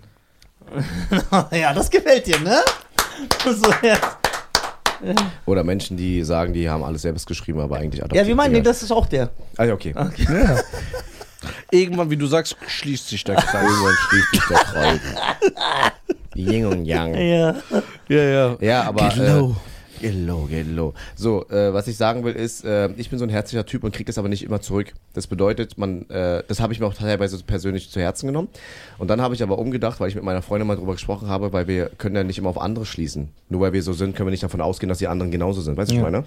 [1.53, 2.61] ja, das gefällt dir, ne?
[3.45, 3.99] So, ja.
[5.47, 8.27] Oder Menschen, die sagen, die haben alles selbst geschrieben, aber eigentlich ja, adoptiert.
[8.27, 8.65] wir meinen, Egal.
[8.65, 9.31] das ist auch der.
[9.57, 9.95] Ah, ja, okay.
[11.71, 13.63] Irgendwann, wie du sagst, schließt sich der Kreis.
[13.63, 15.01] Irgendwann schließt sich der Kreis.
[16.35, 17.15] Yin und Yang.
[17.15, 17.55] Ja.
[18.09, 18.57] ja, ja.
[18.61, 19.09] Ja, aber.
[19.09, 19.51] Get low.
[19.51, 19.72] Äh,
[20.03, 20.93] get low.
[21.15, 23.95] So, äh, was ich sagen will, ist, äh, ich bin so ein herzlicher Typ und
[23.95, 24.93] kriege das aber nicht immer zurück.
[25.15, 28.49] Das bedeutet, man, äh, das habe ich mir auch teilweise persönlich zu Herzen genommen.
[28.99, 31.53] Und dann habe ich aber umgedacht, weil ich mit meiner Freundin mal drüber gesprochen habe,
[31.53, 33.29] weil wir können ja nicht immer auf andere schließen.
[33.49, 35.77] Nur weil wir so sind, können wir nicht davon ausgehen, dass die anderen genauso sind.
[35.77, 36.25] Weißt du, was ich meine?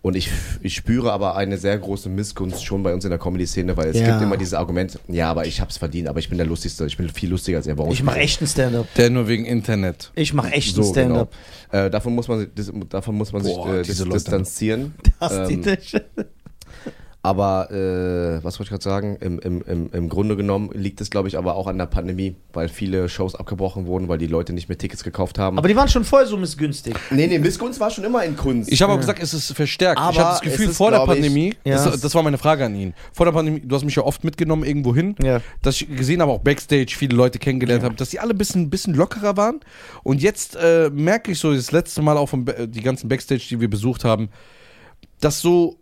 [0.00, 0.30] Und ich,
[0.62, 3.98] ich spüre aber eine sehr große Missgunst schon bei uns in der Comedy-Szene, weil es
[3.98, 4.06] Ja.
[4.10, 6.96] gibt immer dieses Argument, ja, aber ich hab's verdient, aber ich bin der Lustigste, ich
[6.96, 7.76] bin viel lustiger als er.
[7.78, 7.92] Warum?
[7.92, 8.86] Ich mache echten Stand-up.
[8.94, 10.12] Der nur wegen Internet.
[10.14, 11.32] Ich mache echten So, Stand-up.
[11.70, 11.84] genau.
[11.86, 14.12] Äh, davon muss man, das, davon muss man Boah, sich äh, dis Leute.
[14.12, 14.94] distanzieren.
[15.20, 15.46] Das Ähm.
[17.20, 19.16] Aber äh, was wollte ich gerade sagen?
[19.20, 22.36] Im, im, im, Im Grunde genommen liegt es, glaube ich, aber auch an der Pandemie,
[22.52, 25.58] weil viele Shows abgebrochen wurden, weil die Leute nicht mehr Tickets gekauft haben.
[25.58, 26.94] Aber die waren schon vorher so missgünstig.
[27.10, 28.70] nee, nee, Missgunst war schon immer in Kunst.
[28.72, 29.98] Ich habe auch gesagt, es ist verstärkt.
[29.98, 31.84] ich Aber habe das Gefühl, ist, vor der glaub ich- Pandemie, Ja.
[31.84, 32.94] das, das war meine Frage an ihn.
[33.12, 35.40] Vor der Pandemie, du hast mich ja oft mitgenommen irgendwo hin, Ja.
[35.62, 38.70] dass ich gesehen habe, auch Backstage, viele Leute kennengelernt habe, dass die alle ein bisschen,
[38.70, 39.58] bisschen lockerer waren.
[40.04, 43.44] Und jetzt äh, merke ich so, das letzte Mal auch von Ba- die ganzen Backstage,
[43.50, 44.28] die wir besucht haben,
[45.20, 45.76] dass so,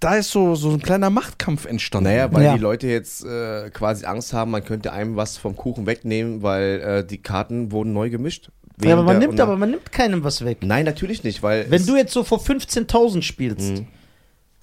[0.00, 2.10] da ist so, so ein kleiner Machtkampf entstanden.
[2.10, 2.54] Naja, weil Ja.
[2.54, 6.80] die Leute jetzt äh, quasi Angst haben, man könnte einem was vom Kuchen wegnehmen, weil
[6.80, 8.50] äh, die Karten wurden neu gemischt.
[8.82, 10.58] Ja, aber man nimmt aber man nimmt keinem was weg.
[10.62, 11.70] Nein, natürlich nicht, weil.
[11.70, 13.86] Wenn du jetzt so vor 15.000 spielst, Mhm.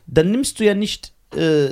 [0.05, 1.69] dann nimmst du ja nicht äh,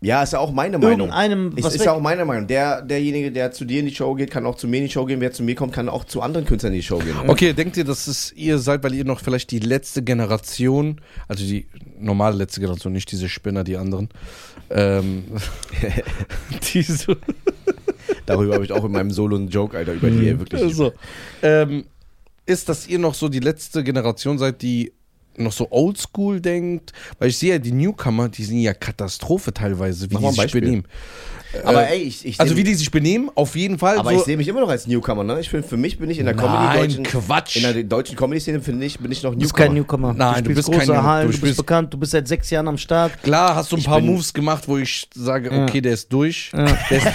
[0.00, 1.10] Ja, ist ja auch meine Meinung.
[1.10, 1.86] was ist weg.
[1.86, 2.46] ja auch meine Meinung.
[2.46, 4.90] Der, derjenige, der zu dir in die Show geht, kann auch zu mir in die
[4.90, 5.20] Show gehen.
[5.20, 7.16] Wer zu mir kommt, kann auch zu anderen Künstlern in die Show gehen.
[7.26, 11.44] Okay, denkt ihr, dass es ihr seid, weil ihr noch vielleicht die letzte Generation, also
[11.44, 11.66] die
[11.98, 14.08] normale letzte Generation, nicht diese Spinner, die anderen,
[14.70, 15.24] ähm,
[16.72, 17.16] die so,
[18.26, 20.74] Darüber habe ich auch in meinem Solo einen Joke, Alter, über die ey, wirklich.
[20.74, 20.92] so
[21.42, 21.84] ähm,
[22.46, 24.92] ist, dass ihr noch so die letzte Generation seid, die
[25.38, 30.10] noch so oldschool denkt, weil ich sehe ja die Newcomer, die sind ja Katastrophe teilweise,
[30.10, 30.60] wie Mach die sich Beispiel.
[30.62, 30.84] benehmen.
[31.64, 33.96] Aber Äh, ey, ich, ich Also wie die sich benehmen, auf jeden Fall.
[33.98, 35.40] Aber so, ich sehe mich immer noch als Newcomer, ne?
[35.40, 37.56] Ich finde, für mich bin ich in der Comedy Nein, deutschen, Quatsch.
[37.56, 39.64] in der deutschen Comedy-Szene finde ich, bin ich noch Du bist Newcomer.
[39.66, 40.12] kein Newcomer.
[40.12, 42.28] Nein, du spielst bist kein große New- Hallen, du du, bist bekannt, du bist seit
[42.28, 43.22] sechs Jahren am Start.
[43.22, 45.62] Klar, hast du ein Ich paar bin- Moves gemacht, wo ich sage, Ja.
[45.64, 46.50] okay, der ist durch.
[46.52, 46.66] Der,
[46.98, 47.06] ist,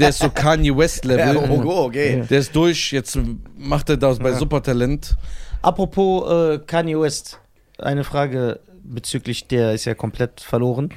[0.00, 1.36] der ist so Kanye West Level.
[1.36, 2.24] Ja, oh, oh, okay.
[2.28, 3.16] Der ist durch, jetzt
[3.56, 5.16] macht er das bei Supertalent.
[5.62, 7.38] Apropos äh, Kanye West,
[7.82, 10.90] eine Frage bezüglich der ist ja komplett verloren.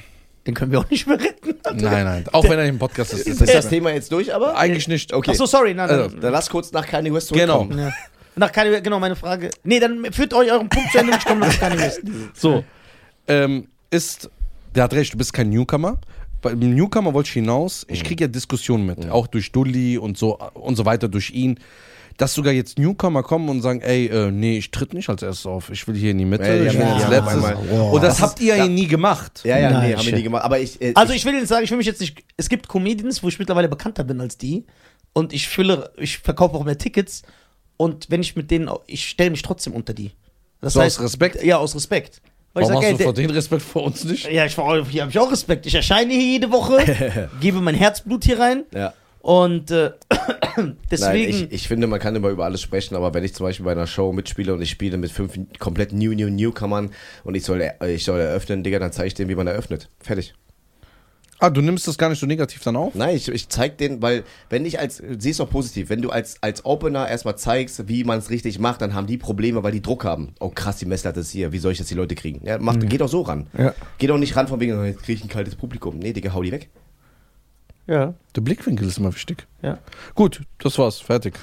[0.46, 1.56] Den können wir auch nicht mehr retten.
[1.82, 2.26] Nein, nein.
[2.34, 3.28] Auch wenn er im Podcast ist.
[3.28, 4.58] ist Ist das Thema jetzt durch, aber?
[4.58, 5.14] Eigentlich nicht.
[5.14, 5.32] Okay.
[5.34, 6.20] Ach so, sorry, nein, Also, nein.
[6.22, 7.60] Dann lass kurz nach Kanye West Genau.
[7.60, 7.80] zurückkommen.
[7.80, 7.92] Ja.
[8.36, 9.52] Nach Kanye, genau, meine Frage.
[9.64, 12.02] Nee, dann führt euch euren Punkt zu Ende und ich komme noch zu Kanye West.
[12.34, 12.64] So.
[13.28, 14.30] Ähm, ist,
[14.76, 16.00] der hat recht, du bist kein Newcomer.
[16.42, 17.86] Bei dem Newcomer wollte ich hinaus.
[17.88, 21.58] Ich kriege ja Diskussionen mit, auch durch Dulli und so und so weiter, durch ihn.
[22.18, 25.46] Dass sogar jetzt Newcomer kommen und sagen, ey, äh, nee, ich tritt nicht als erstes
[25.48, 25.70] auf.
[25.72, 27.34] Ich will hier in die Mitte, Ja, die ich will ja- als letztes.
[27.44, 27.56] einmal-
[27.92, 29.42] Und das, Das habt ist- ihr ja nie gemacht.
[29.44, 30.44] Ja, ja, Nein, nee, haben wir nie gemacht.
[30.44, 32.24] Aber ich, äh, Also ich will Ihnen sagen, ich will mich jetzt nicht.
[32.38, 34.66] Es gibt Comedians, wo ich mittlerweile bekannter bin als die.
[35.14, 37.24] Und ich fülle, ich verkaufe auch mehr Tickets.
[37.78, 40.12] Und wenn ich mit denen, ich stelle mich trotzdem unter die.
[40.62, 41.44] Das So aus Respekt?
[41.44, 42.22] Ja, aus Respekt.
[42.54, 44.32] Weil Warum ich hast sag, du ey, vor der, den Respekt vor uns nicht?
[44.32, 45.66] ja, ich, hier habe ich auch Respekt.
[45.66, 48.64] Ich erscheine hier jede Woche, gebe mein Herzblut hier rein.
[48.72, 48.94] ja.
[49.22, 49.92] Und äh,
[50.58, 51.30] Nein, deswegen.
[51.30, 53.72] ich, ich finde, man kann immer über alles sprechen, aber wenn ich zum Beispiel bei
[53.72, 56.92] einer Show mitspiele und ich spiele mit fünf komplett New, New, Newcomern
[57.24, 59.90] und ich soll, ich soll eröffnen, Digga, dann zeige ich denen, wie man eröffnet.
[60.00, 60.34] Fertig.
[61.44, 62.96] Ah, du nimmst das gar nicht so negativ dann auf?
[62.96, 66.38] Nein, ich, ich zeig denen, weil, wenn ich als, siehst doch positiv, wenn du als,
[66.40, 69.82] als Opener erstmal zeigst, wie man es richtig macht, dann haben die Probleme, weil die
[69.82, 70.36] Druck haben.
[70.40, 72.46] Oh krass, die Messlatte ist hier, wie soll ich das die Leute kriegen?
[72.46, 73.48] Ja, mach, geh doch so ran.
[73.58, 73.74] Ja.
[73.98, 76.00] Geh doch nicht ran von wegen, oh, jetzt krieg ich ein kaltes Publikum.
[76.00, 76.70] Nee, Digga, hau die weg.
[77.88, 79.46] Ja, Der Blickwinkel ist immer wichtig.
[79.62, 79.78] ja.
[80.16, 81.00] Gut, das war's.
[81.00, 81.38] Fertig.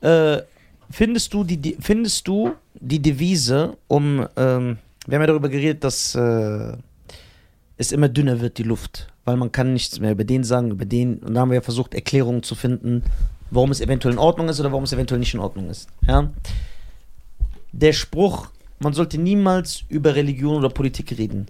[0.00, 0.42] Äh,
[0.90, 5.84] findest du die, die findest du die Devise um ähm, wir haben ja darüber geredet,
[5.84, 6.76] dass äh,
[7.76, 10.84] es immer dünner wird die Luft, weil man kann nichts mehr über den sagen, über
[10.84, 13.04] den und da haben wir ja versucht Erklärungen zu finden,
[13.50, 15.88] warum es eventuell in Ordnung ist oder warum es eventuell nicht in Ordnung ist.
[16.06, 16.32] Ja?
[17.72, 18.48] Der Spruch,
[18.80, 21.46] man sollte niemals über Religion oder Politik reden.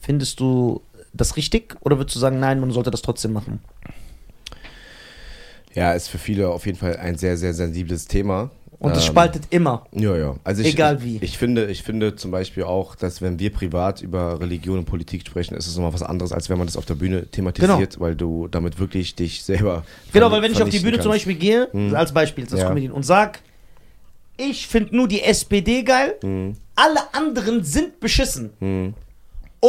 [0.00, 0.82] Findest du
[1.14, 3.60] das richtig oder würdest du sagen, nein, man sollte das trotzdem machen?
[5.74, 8.50] Ja, ist für viele auf jeden Fall ein sehr, sehr sensibles Thema.
[8.78, 9.86] Und es Ähm, spaltet immer.
[9.92, 10.36] Ja, ja.
[10.44, 11.18] Also ich, Egal ich, wie.
[11.24, 15.26] Ich finde, ich finde zum Beispiel auch, dass wenn wir privat über Religion und Politik
[15.26, 18.14] sprechen, ist es nochmal was anderes, als wenn man das auf der Bühne thematisiert, weil
[18.14, 19.84] du damit wirklich dich selber.
[20.12, 21.24] Genau, weil wenn ich auf die Bühne zum kannst.
[21.26, 21.94] Beispiel gehe, Mhm.
[21.94, 22.68] als Beispiel, als Ja.
[22.68, 23.40] Comedian, und sag,
[24.36, 26.56] ich finde nur die SPD geil, Mhm.
[26.76, 28.50] alle anderen sind beschissen.
[28.60, 28.94] Mhm.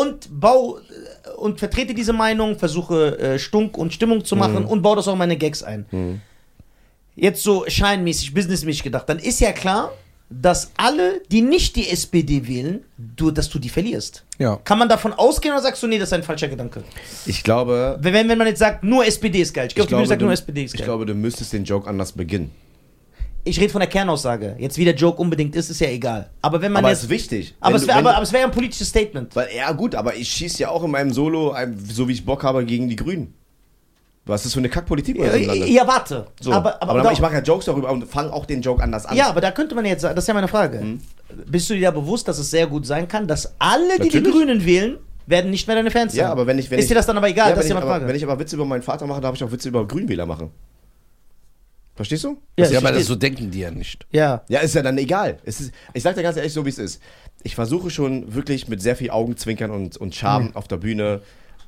[0.03, 4.69] Und bau äh, und vertrete diese Meinung, versuche äh, Stunk und Stimmung zu machen Mhm.
[4.69, 5.85] und baue das auch in meine Gags ein.
[5.91, 6.21] Mhm.
[7.15, 9.93] Jetzt so scheinmäßig, businessmäßig gedacht, dann ist ja klar,
[10.29, 14.23] dass alle, die nicht die SPD wählen, du, dass du die verlierst.
[14.37, 14.57] Ja.
[14.65, 16.83] Kann man davon ausgehen oder sagst du, nee, das ist ein falscher Gedanke?
[17.25, 19.67] Ich glaube, Wenn, wenn man jetzt sagt, nur SPD ist geil.
[19.67, 20.87] Ich, glaub, ich, glaube sagt nur du, SPD ist ich geil.
[20.87, 22.51] glaube, du müsstest den Joke anders beginnen.
[23.47, 24.55] Ich rede von der Kernaussage.
[24.57, 26.31] Jetzt wie der Joke unbedingt ist, ist ja egal.
[26.41, 27.03] Aber wenn man Aber jetzt.
[27.03, 27.55] ist wichtig.
[27.59, 29.35] aber, es wär, wenn aber, aber es wäre ja ein politisches Statement.
[29.35, 31.55] Weil, ja gut, aber ich schieße ja auch in meinem Solo,
[31.87, 33.33] so wie ich Bock habe, gegen die Grünen.
[34.25, 36.25] Was ist das für eine Kackpolitik Ja, ja, warte.
[36.41, 36.51] So.
[36.51, 39.05] Aber, aber, dann- doch- ich mache ja Jokes darüber und fange auch den Joke anders
[39.05, 39.15] an.
[39.15, 40.79] ja, aber da könnte man jetzt sagen, das ist ja meine Frage.
[40.81, 41.01] Mhm.
[41.45, 44.17] Bist du dir da bewusst, dass es sehr gut sein kann, dass alle, die die
[44.17, 44.31] Natürlich.
[44.31, 44.97] Grünen wählen,
[45.27, 46.21] werden nicht mehr deine Fans sein?
[46.21, 46.71] Ja, aber wenn ich.
[46.71, 47.49] Wenn ist ich, dir das dann aber egal?
[47.49, 48.07] Ja, das ist ja meine aber, Frage.
[48.07, 50.49] wenn ich aber Witze über meinen Vater mache, darf ich auch Witze über Grünwähler machen.
[51.95, 52.37] Verstehst du?
[52.59, 54.05] Ja, Ja, aber das, so denken die ja nicht.
[54.11, 54.43] Ja.
[54.49, 55.37] Ja, ist ja dann egal.
[55.45, 57.01] Es ist, ich sag dir ganz ehrlich, so wie es ist.
[57.43, 61.21] Ich versuche schon wirklich mit sehr viel Augenzwinkern und, und Charme auf der Bühne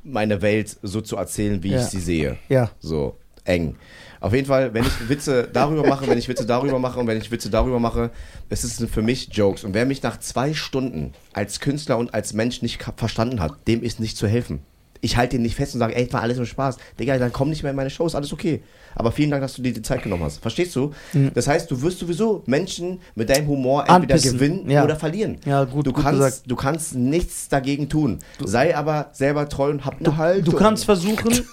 [0.04, 1.80] meine Welt so zu erzählen, wie Ja.
[1.80, 2.38] ich sie sehe.
[2.50, 2.72] Ja.
[2.80, 3.76] So eng.
[4.20, 7.18] Auf jeden Fall, wenn ich Witze darüber mache, wenn ich Witze darüber mache und wenn
[7.18, 8.10] ich Witze darüber mache,
[8.50, 9.64] es ist für mich Jokes.
[9.64, 13.84] Und wer mich nach zwei Stunden als Künstler und als Mensch nicht verstanden hat, dem
[13.84, 14.60] ist nicht zu helfen.
[15.02, 16.78] Ich halte den nicht fest und sage, ey, war alles nur Spaß.
[17.00, 18.62] Digga, dann komm nicht mehr in meine Shows, alles okay.
[18.96, 20.40] Aber vielen Dank, dass du dir die Zeit genommen hast.
[20.40, 20.92] Verstehst du?
[21.34, 24.84] Das heißt, du wirst sowieso Menschen mit deinem Humor entweder Anpissen, gewinnen ja.
[24.84, 25.38] oder verlieren.
[25.46, 26.42] Ja, gut, du gut kannst, gesagt.
[26.48, 28.20] Du kannst nichts dagegen tun.
[28.44, 30.46] Sei aber selber treu und hab eine Haltung.
[30.46, 31.46] Du kannst versuchen,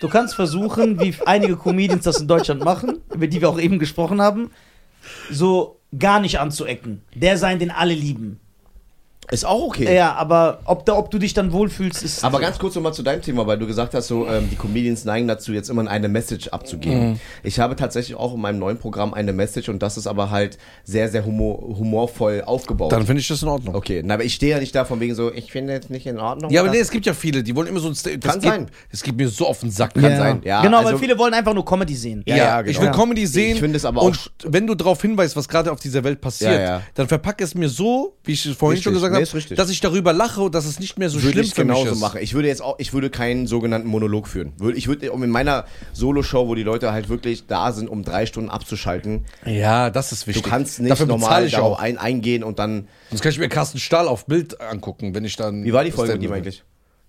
[0.00, 3.78] du kannst versuchen, wie einige Comedians das in Deutschland machen, über die wir auch eben
[3.78, 4.50] gesprochen haben,
[5.30, 7.02] so gar nicht anzuecken.
[7.14, 8.40] Der sein, den alle lieben.
[9.30, 9.94] Ist auch okay.
[9.94, 12.24] Ja, aber ob, da, ob du dich dann wohlfühlst, ist.
[12.24, 15.04] Aber ganz kurz nochmal zu deinem Thema, weil du gesagt hast, so ähm, die Comedians
[15.04, 17.20] neigen dazu, jetzt immer eine Message abzugeben.
[17.42, 20.58] Ich habe tatsächlich auch in meinem neuen Programm eine Message und das ist aber halt
[20.84, 22.92] sehr, sehr humor humorvoll aufgebaut.
[22.92, 23.74] Dann finde ich das in Ordnung.
[23.74, 26.06] okay, na, aber ich stehe ja nicht da von wegen so, ich finde jetzt nicht
[26.06, 26.50] in Ordnung.
[26.50, 28.40] Ja, aber nee, es gibt ja viele, die wollen immer so ein Sta- das Kann
[28.40, 28.66] geht, sein.
[28.90, 29.94] Es geht mir so auf den Sack.
[29.94, 30.62] Kann sein, ja.
[30.62, 32.22] genau, also- weil viele wollen einfach nur Comedy sehen.
[32.26, 32.90] Ja, Ja, ja, ich genau.
[32.92, 33.54] will Comedy sehen.
[33.54, 36.20] Ich finde es aber auch Und wenn du darauf hinweist, was gerade auf dieser Welt
[36.20, 36.82] passiert, Ja, ja.
[36.94, 38.84] dann verpack es mir so, wie ich es vorhin Richtig.
[38.84, 39.56] schon gesagt Nee, habe, ist richtig.
[39.56, 41.74] dass ich darüber lache und dass es nicht mehr so würde schlimm ich für mich
[41.76, 42.00] genauso ist.
[42.00, 42.20] machen.
[42.22, 44.52] Ich würde jetzt auch, ich würde keinen sogenannten Monolog führen.
[44.74, 48.26] Ich würde, um in meiner Solo-Show, wo die Leute halt wirklich da sind, um drei
[48.26, 50.44] Stunden abzuschalten, Ja, das ist du wichtig.
[50.44, 51.78] kannst nicht Dafür normal ich auch.
[51.78, 52.88] ein, eingehen und dann.
[53.10, 55.64] Sonst kann ich mir Carsten Stahl auf Bild angucken, wenn ich dann.
[55.64, 56.62] Wie war die Folge mit ihm eigentlich?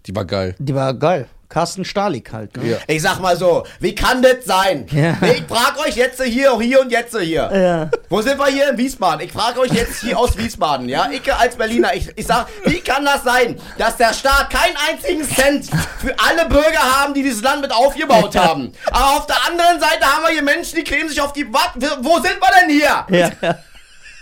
[0.06, 0.56] Die war geil.
[0.60, 1.28] Die war geil.
[1.52, 2.56] Carsten Stahlig halt.
[2.56, 2.72] Ne?
[2.72, 2.78] Ja.
[2.88, 4.88] Ich sag mal so, wie kann das sein?
[4.90, 5.18] Ja.
[5.22, 7.52] Ich frag euch jetzt hier, hier und jetzt hier.
[7.54, 7.92] Ja.
[8.10, 9.20] Wo sind wir hier in Wiesbaden?
[9.26, 11.10] Ich frage euch jetzt hier aus Wiesbaden, ja?
[11.12, 15.24] Ich als Berliner, ich, ich sag, wie kann das sein, dass der Staat keinen einzigen
[15.26, 15.66] Cent
[16.00, 18.72] für alle Bürger haben, die dieses Land mit aufgebaut haben?
[18.90, 21.46] Aber auf der anderen Seite haben wir hier Menschen, die kleben sich auf die...
[21.54, 21.72] Was?
[22.02, 23.06] Wo sind wir denn hier?
[23.10, 23.56] Ja.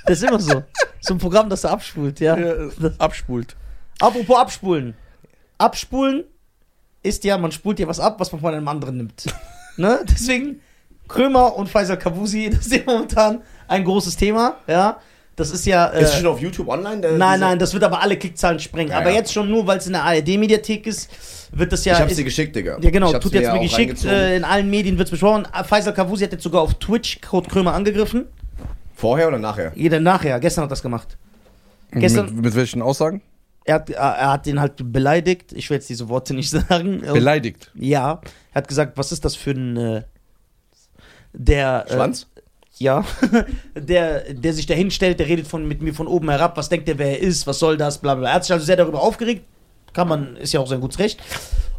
[0.05, 0.63] Das ist immer so.
[1.01, 2.35] So ein Programm, das du abspult, ja.
[2.35, 3.55] Das- Abspult.
[3.99, 4.95] Apropos abspulen.
[5.59, 6.23] Abspulen
[7.03, 9.25] ist ja, man spult ja was ab, was man von einem anderen nimmt.
[9.77, 9.99] ne?
[10.09, 10.61] Deswegen,
[11.07, 14.99] Krömer und Faisal Kavusi, das ist ja momentan ein großes Thema, ja.
[15.35, 15.87] Das ist ja.
[15.87, 16.99] Äh, Ist schon auf YouTube online?
[16.99, 18.91] der- nein, nein, das wird aber alle Klickzahlen sprengen.
[18.91, 19.15] Ja, aber ja.
[19.15, 21.09] jetzt schon nur, weil es in der ARD-Mediathek ist,
[21.53, 21.93] wird das ja.
[21.93, 22.77] Ich hab's ist, dir geschickt, Digga.
[22.81, 24.03] ja, genau, tut jetzt mir geschickt.
[24.03, 25.47] Äh, in allen Medien wird es besprochen.
[25.63, 28.25] Faisal Kavusi hat jetzt sogar auf Twitch Code Krömer angegriffen.
[28.95, 29.71] Vorher oder nachher?
[29.75, 31.17] Jeder nachher, gestern hat das gemacht.
[31.91, 33.21] Gestern, Mit, mit welchen Aussagen?
[33.69, 35.53] Er hat, er hat den halt beleidigt.
[35.53, 37.01] Ich will jetzt diese Worte nicht sagen.
[37.01, 37.71] Beleidigt.
[37.75, 38.21] Ja,
[38.51, 40.03] er hat gesagt, was ist das für ein äh,
[41.33, 42.27] der äh, Schwanz?
[42.77, 43.03] ja,
[43.75, 46.87] der der sich da hinstellt, der redet von mit mir von oben herab, was denkt
[46.89, 48.21] er, wer er ist, was soll das, bla bla.
[48.21, 48.29] bla.
[48.29, 49.45] Er hat sich also sehr darüber aufgeregt.
[49.93, 51.19] Kann man, ist ja auch sein gutes Recht.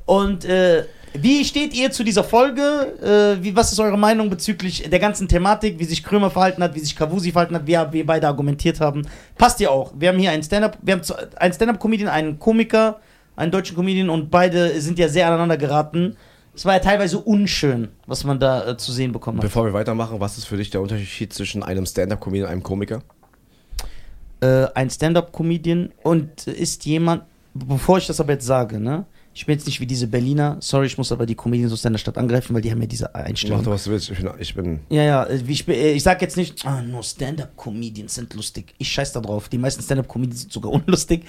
[0.04, 3.38] Und äh, wie steht ihr zu dieser Folge?
[3.40, 6.74] Äh, wie, was ist eure Meinung bezüglich der ganzen Thematik, wie sich Krömer verhalten hat,
[6.74, 9.06] wie sich Kavusi verhalten hat, wie wir beide argumentiert haben?
[9.36, 9.92] Passt ja auch.
[9.98, 11.02] Wir haben hier einen Stand-up, wir haben
[11.36, 13.00] einen Stand-up-Comedian, einen Komiker,
[13.36, 16.16] einen deutschen Comedian und beide sind ja sehr aneinander geraten.
[16.54, 19.42] Es war ja teilweise unschön, was man da äh, zu sehen bekommen hat.
[19.42, 23.02] Bevor wir weitermachen, was ist für dich der Unterschied zwischen einem Stand-Up-Comedian und einem Komiker?
[24.40, 27.24] äh, ein Stand-up-Comedian und ist jemand,
[27.54, 29.04] bevor ich das aber jetzt sage, ne?
[29.32, 31.98] Ich bin jetzt nicht wie diese Berliner, sorry, ich muss aber die Comedians aus deiner
[31.98, 33.62] Stadt angreifen, weil die haben ja diese Mach Einstellung.
[33.62, 34.10] doch, was du willst.
[34.10, 37.02] Ich bin, ich bin Ja, ja, ich, bin- äh, ich sag jetzt nicht, ah, nur
[37.04, 38.74] Stand-up-Comedians sind lustig.
[38.78, 39.48] Ich scheiß da drauf.
[39.48, 41.24] Die meisten Stand-up-Comedians sind sogar unlustig.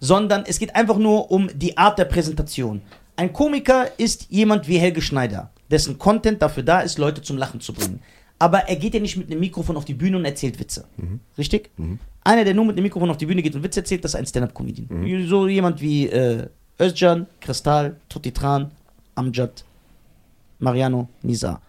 [0.00, 2.82] Sondern es geht einfach nur um die Art der Präsentation.
[3.16, 7.60] Ein Komiker ist jemand wie Helge Schneider, dessen Content dafür da ist, Leute zum Lachen
[7.60, 8.00] zu bringen.
[8.40, 10.84] Aber er geht ja nicht mit einem Mikrofon auf die Bühne und erzählt Witze.
[11.38, 11.70] Richtig?
[12.24, 14.16] Einer, der nur mit einem Mikrofon auf die Bühne geht und Witze erzählt, das ist
[14.16, 15.28] ein Stand-up-Comedian.
[15.28, 16.48] So jemand wie äh,
[16.78, 18.70] Özcan, Kristall, Tutti Tran,
[19.14, 19.64] Amjad,
[20.58, 21.60] Mariano, Nizar.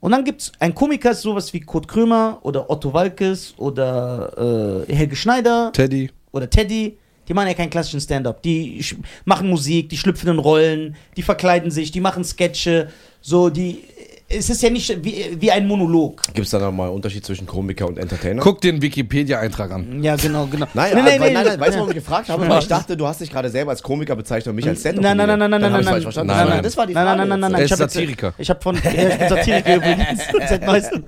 [0.00, 4.94] Und dann gibt es einen Komiker, sowas wie Kurt Krömer oder Otto Walkes oder äh,
[4.94, 6.10] Helge Schneider Teddy.
[6.32, 6.96] oder Teddy.
[7.28, 8.42] Die machen ja keinen klassischen Stand-up.
[8.42, 8.84] Die
[9.24, 12.88] machen Musik, die schlüpfen in Rollen, die verkleiden sich, die machen Sketche.
[13.20, 13.84] So, die.
[14.32, 16.22] Es ist ja nicht wie, wie ein Monolog.
[16.34, 18.40] Gibt es da nochmal einen Unterschied zwischen Komiker und Entertainer?
[18.40, 20.04] Guck den Wikipedia-Eintrag an.
[20.04, 20.66] Ja, genau, genau.
[20.72, 22.48] Nein, nein, nee, nein, nee, nein, nein, weißt du, warum ich gefragt habe?
[22.48, 25.00] Weil ich dachte, du hast dich gerade selber als Komiker bezeichnet und mich als stand
[25.00, 26.32] Nein, nein, nein, nein, nein, nein, nein, falsch verstanden.
[26.32, 26.62] Nein, nein.
[26.62, 27.18] Das war die Nein, Frage.
[27.18, 27.60] nein, nein, nein, nein.
[27.60, 28.34] Er Ich Satiriker.
[28.38, 31.04] Ich habe von Satiriker übrigens seit neuestem.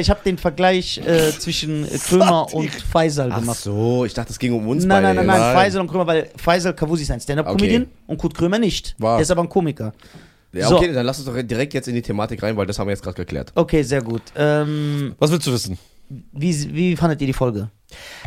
[0.00, 3.58] Ich habe den Vergleich äh, zwischen äh, Krömer und Faisal Ach gemacht.
[3.58, 5.14] so, ich dachte, es ging um uns Nein, beide.
[5.14, 5.54] nein, nein, nein, Nein.
[5.56, 7.90] Faisal und Krömer, weil Faisal Kavusi ist ein Stand-up-Comedian Okay.
[8.06, 8.94] und Kurt Krömer nicht.
[8.98, 9.16] War.
[9.18, 9.92] Der ist aber ein Komiker.
[10.56, 10.76] Ja, So.
[10.76, 12.92] okay, dann lass uns doch direkt jetzt in die Thematik rein, weil das haben wir
[12.92, 13.52] jetzt gerade geklärt.
[13.54, 14.22] Okay, sehr gut.
[14.36, 15.78] Ähm, Was willst du wissen?
[16.08, 17.68] wie, wie fandet ihr die Folge?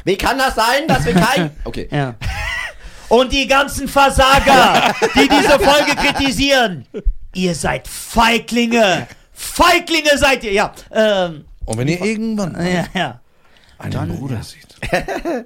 [0.04, 1.52] Wie kann das sein, dass wir kein...
[1.64, 1.88] Okay.
[1.92, 2.16] Ja.
[3.08, 6.86] Und die ganzen Versager, die diese Folge kritisieren,
[7.34, 10.52] ihr seid Feiglinge, Feiglinge seid ihr!
[10.54, 13.22] Ja, ähm, Und wenn ihr irgendwann ja, ja.
[13.80, 14.44] einen Dann- Bruder ja.
[14.44, 14.68] seht.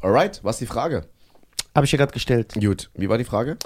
[0.00, 1.04] Alright, was ist die Frage?
[1.74, 2.54] Habe ich ja gerade gestellt.
[2.54, 3.58] Gut, wie war die Frage?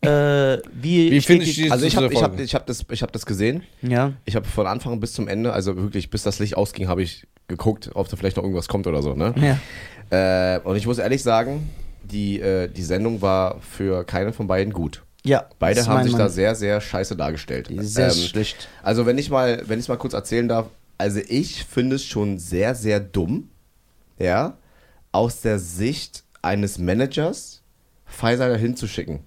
[0.00, 3.02] Äh, wie Wie finde ich die- Also ich habe ich hab, ich hab das, ich
[3.02, 3.62] hab das gesehen.
[3.82, 4.12] Ja.
[4.24, 7.26] Ich habe von Anfang bis zum Ende, also wirklich bis das Licht ausging, habe ich
[7.48, 9.14] geguckt, ob da vielleicht noch irgendwas kommt oder so.
[9.14, 9.34] Ne?
[10.10, 10.56] Ja.
[10.56, 11.68] Äh, und ich muss ehrlich sagen,
[12.04, 15.02] die, äh, die Sendung war für keinen von beiden gut.
[15.24, 15.46] Ja.
[15.58, 16.30] Beide haben sich da Mann.
[16.30, 17.68] sehr, sehr scheiße dargestellt.
[17.80, 18.68] Sehr Ähm, schlecht.
[18.82, 20.66] Also wenn ich mal, wenn ich mal kurz erzählen darf,
[20.96, 23.48] also ich finde es schon sehr, sehr dumm,
[24.18, 24.56] ja,
[25.12, 27.62] aus der Sicht eines Managers
[28.06, 29.20] Pfizer dahin zu schicken.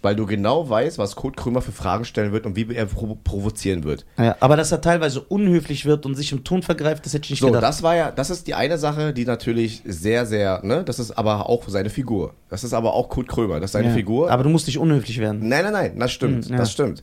[0.00, 3.16] Weil du genau weißt, was Kurt Krömer für Fragen stellen wird und wie er provo
[3.16, 4.06] provozieren wird.
[4.16, 7.30] Ja, aber dass er teilweise unhöflich wird und sich im Ton vergreift, das hätte ich
[7.30, 7.64] nicht So, gedacht.
[7.64, 11.10] das war ja, das ist die eine Sache, die natürlich sehr, sehr, ne, das ist
[11.18, 12.34] aber auch seine Figur.
[12.48, 13.94] Das ist aber auch Kurt Krömer, das ist seine ja.
[13.94, 14.30] Figur.
[14.30, 15.48] Aber du musst nicht unhöflich werden.
[15.48, 16.58] Nein, nein, nein, das stimmt, Hm, ja.
[16.58, 17.02] das stimmt.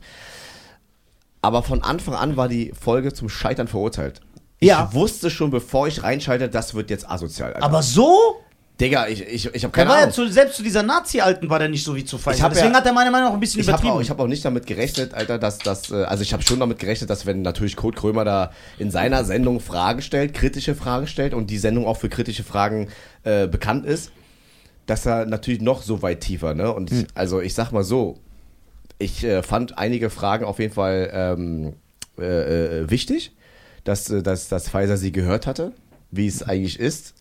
[1.42, 4.20] Aber von Anfang an war die Folge zum Scheitern verurteilt.
[4.60, 4.88] Ja.
[4.90, 7.52] Ich wusste schon, bevor ich reinschalte, das wird jetzt asozial.
[7.52, 7.64] Alter.
[7.66, 8.36] Aber so?
[8.78, 10.14] Digga, ich, ich, ich habe keine war ja Ahnung.
[10.14, 12.42] zu, selbst zu dieser Nazi-Alten war der nicht so wie zu Pfizer.
[12.42, 13.94] hab Deswegen ja- hat er meiner Meinung nach ein bisschen ich habe übertrieben.
[13.96, 16.60] auch, ich hab auch nicht damit gerechnet, Alter, dass das, äh, also ich habe schon
[16.60, 21.06] damit gerechnet, dass wenn natürlich Kurt Krömer da in seiner Sendung Fragen stellt, kritische Fragen
[21.06, 22.88] stellt und die Sendung auch für kritische Fragen
[23.24, 24.10] äh, bekannt ist,
[24.84, 26.70] dass er natürlich noch so weit tiefer, ne?
[26.70, 27.00] Und Hm.
[27.00, 28.18] ich, also ich sag mal so,
[28.98, 31.72] ich äh, fand einige Fragen auf jeden Fall ähm,
[32.18, 33.32] äh, äh, wichtig,
[33.84, 35.72] dass, äh, dass, dass Pfizer sie gehört hatte,
[36.10, 37.14] wie es eigentlich ist,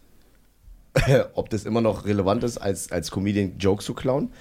[1.33, 4.31] ob das immer noch relevant ist, als, als Comedian Jokes zu klauen.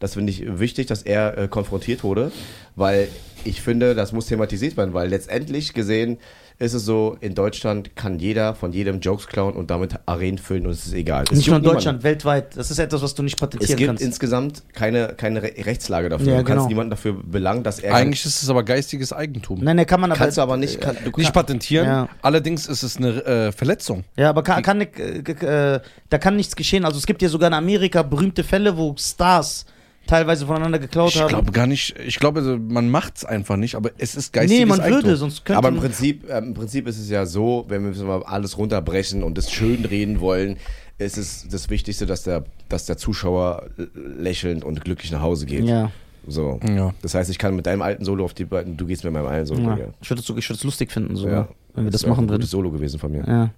[0.00, 2.32] Das finde ich wichtig, dass er äh, konfrontiert wurde,
[2.74, 3.08] weil
[3.44, 6.18] ich finde, das muss thematisiert werden, weil letztendlich gesehen
[6.58, 10.66] ist es so, in Deutschland kann jeder von jedem Jokes klauen und damit Arenen füllen
[10.66, 11.24] und es ist egal.
[11.24, 12.56] Es nicht nur in Deutschland, weltweit.
[12.56, 13.56] Das ist etwas, was du nicht niemanden.
[13.56, 14.02] Es patentieren gibt kannst.
[14.04, 16.32] insgesamt keine, keine Re Rechtslage dafür.
[16.32, 16.68] Ja, du kannst genau.
[16.68, 17.94] niemanden dafür belangen, dass er.
[17.94, 19.60] Eigentlich ist es aber geistiges Eigentum.
[19.62, 20.18] Nein, nein, kann man aber.
[20.18, 20.80] kannst du aber nicht.
[20.80, 22.08] Kann, du, Nicht patentieren, Ja.
[22.22, 24.04] allerdings ist es eine äh, Verletzung.
[24.16, 26.84] Ja, aber kann, kann, äh, äh, da kann nichts geschehen.
[26.84, 29.66] Also es gibt ja sogar in Amerika berühmte Fälle, wo Stars
[30.06, 31.28] teilweise voneinander geklaut Ich haben.
[31.28, 34.66] glaube gar nicht, ich glaube, man macht es einfach nicht, aber es ist geistiges nee,
[34.66, 35.02] man Eigentum.
[35.04, 35.84] würde, sonst könnte Aber im man.
[35.84, 39.50] Prinzip, äh, im Prinzip ist es ja so, wenn wir mal alles runterbrechen und es
[39.50, 40.56] schön reden wollen,
[40.98, 45.64] ist es das Wichtigste, dass der, dass der Zuschauer lächelnd und glücklich nach Hause geht.
[45.64, 45.90] Ja,
[46.28, 46.60] So.
[46.68, 46.94] Ja.
[47.02, 49.26] Das heißt, ich kann mit deinem alten Solo auf die beiden, du gehst mit meinem
[49.26, 49.62] alten Solo.
[49.62, 49.76] ja.
[49.78, 49.84] Ja.
[50.00, 51.48] Ich würde es ich lustig finden, so, Ja.
[51.74, 52.40] wenn wir das auch machen ein würden.
[52.40, 53.24] gutes Solo gewesen von mir.
[53.26, 53.50] Ja.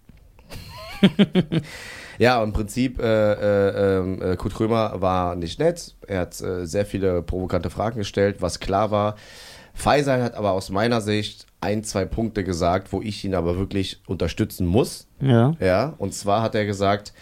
[2.18, 5.94] Ja, im Prinzip, äh, äh, ähm, äh, Kurt Krömer war nicht nett.
[6.06, 9.16] Er hat äh, sehr viele provokante Fragen gestellt, was klar war.
[9.74, 14.00] Pfizer hat aber aus meiner Sicht ein, zwei Punkte gesagt, wo ich ihn aber wirklich
[14.06, 15.08] unterstützen muss.
[15.20, 15.54] Ja.
[15.58, 17.12] Ja, und zwar hat er gesagt,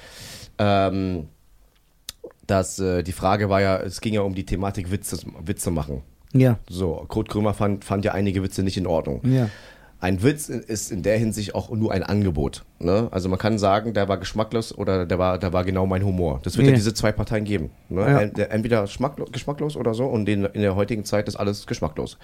[0.58, 1.28] ähm,
[2.46, 6.02] dass äh, die Frage war ja, es ging ja um die Thematik Witze, Witze machen.
[6.34, 6.58] Ja.
[6.68, 9.20] So, Kurt Krömer fand, fand ja einige Witze nicht in Ordnung.
[9.24, 9.48] Ja.
[10.02, 12.64] Ein Witz ist in der Hinsicht auch nur ein Angebot.
[12.80, 13.06] Ne?
[13.12, 16.40] Also man kann sagen, der war geschmacklos oder der war, der war genau mein Humor.
[16.42, 16.76] Das wird ja, Ja.
[16.76, 17.70] diese zwei Parteien geben.
[17.88, 18.00] Ne?
[18.36, 18.44] Ja.
[18.46, 22.18] Entweder schmacklo geschmacklos oder so und in, in der heutigen Zeit ist alles geschmacklos.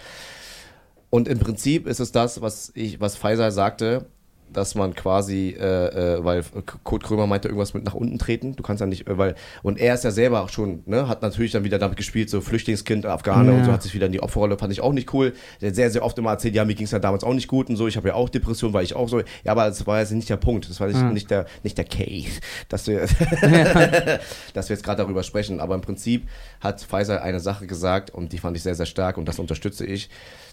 [1.08, 4.06] Und im Prinzip ist es das, was ich, was Pfizer sagte,
[4.52, 6.42] dass man quasi, äh, äh, weil
[6.84, 8.56] Kurt Krömer meinte irgendwas mit nach unten treten.
[8.56, 11.22] Du kannst ja nicht, äh, weil und er ist ja selber auch schon, ne, hat
[11.22, 13.58] natürlich dann wieder damit gespielt, so Flüchtlingskind, Afghane Ja.
[13.58, 15.32] und so hat sich wieder in die Opferrolle, fand ich auch nicht cool.
[15.60, 17.48] Der hat sehr, sehr oft immer erzählt, ja, mir ging es ja damals auch nicht
[17.48, 17.86] gut und so.
[17.86, 19.20] Ich habe ja auch Depressionen, weil ich auch so.
[19.20, 20.68] Ja, aber das war jetzt nicht der Punkt.
[20.68, 23.00] Das war nicht, nicht der, nicht der Case, dass wir,
[24.54, 25.60] dass wir jetzt gerade darüber sprechen.
[25.60, 26.28] Aber im Prinzip
[26.60, 29.84] hat Pfizer eine Sache gesagt und die fand ich sehr, sehr stark und das unterstütze
[29.84, 30.08] ich,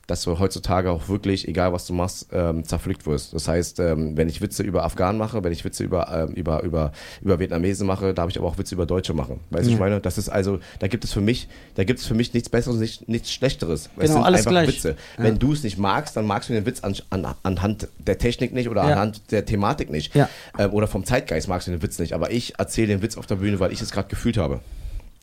[0.07, 3.33] dass du heutzutage auch wirklich, egal was du machst, ähm, zerpflückt wirst.
[3.33, 6.61] Das heißt, ähm, wenn ich Witze über Afghanen mache, wenn ich Witze über, ähm, über,
[6.63, 6.91] über,
[7.21, 9.39] über Vietnamesen mache, darf ich aber auch Witze über Deutsche machen.
[9.49, 12.05] Weißt du, ich meine, das ist also, da gibt es für mich, da gibt es
[12.05, 13.89] für mich nichts Besseres, nicht, nichts Schlechteres.
[13.97, 14.67] Es Genau, sind alles einfach gleich.
[14.67, 14.95] Witze.
[15.17, 18.53] Wenn du es nicht magst, dann magst du den Witz an, an, anhand der Technik
[18.53, 18.93] nicht oder Ja.
[18.93, 20.13] anhand der Thematik nicht.
[20.15, 20.29] Ja.
[20.59, 22.13] Ähm, oder vom Zeitgeist magst du den Witz nicht.
[22.13, 24.59] Aber ich erzähle den Witz auf der Bühne, weil ich es gerade gefühlt habe.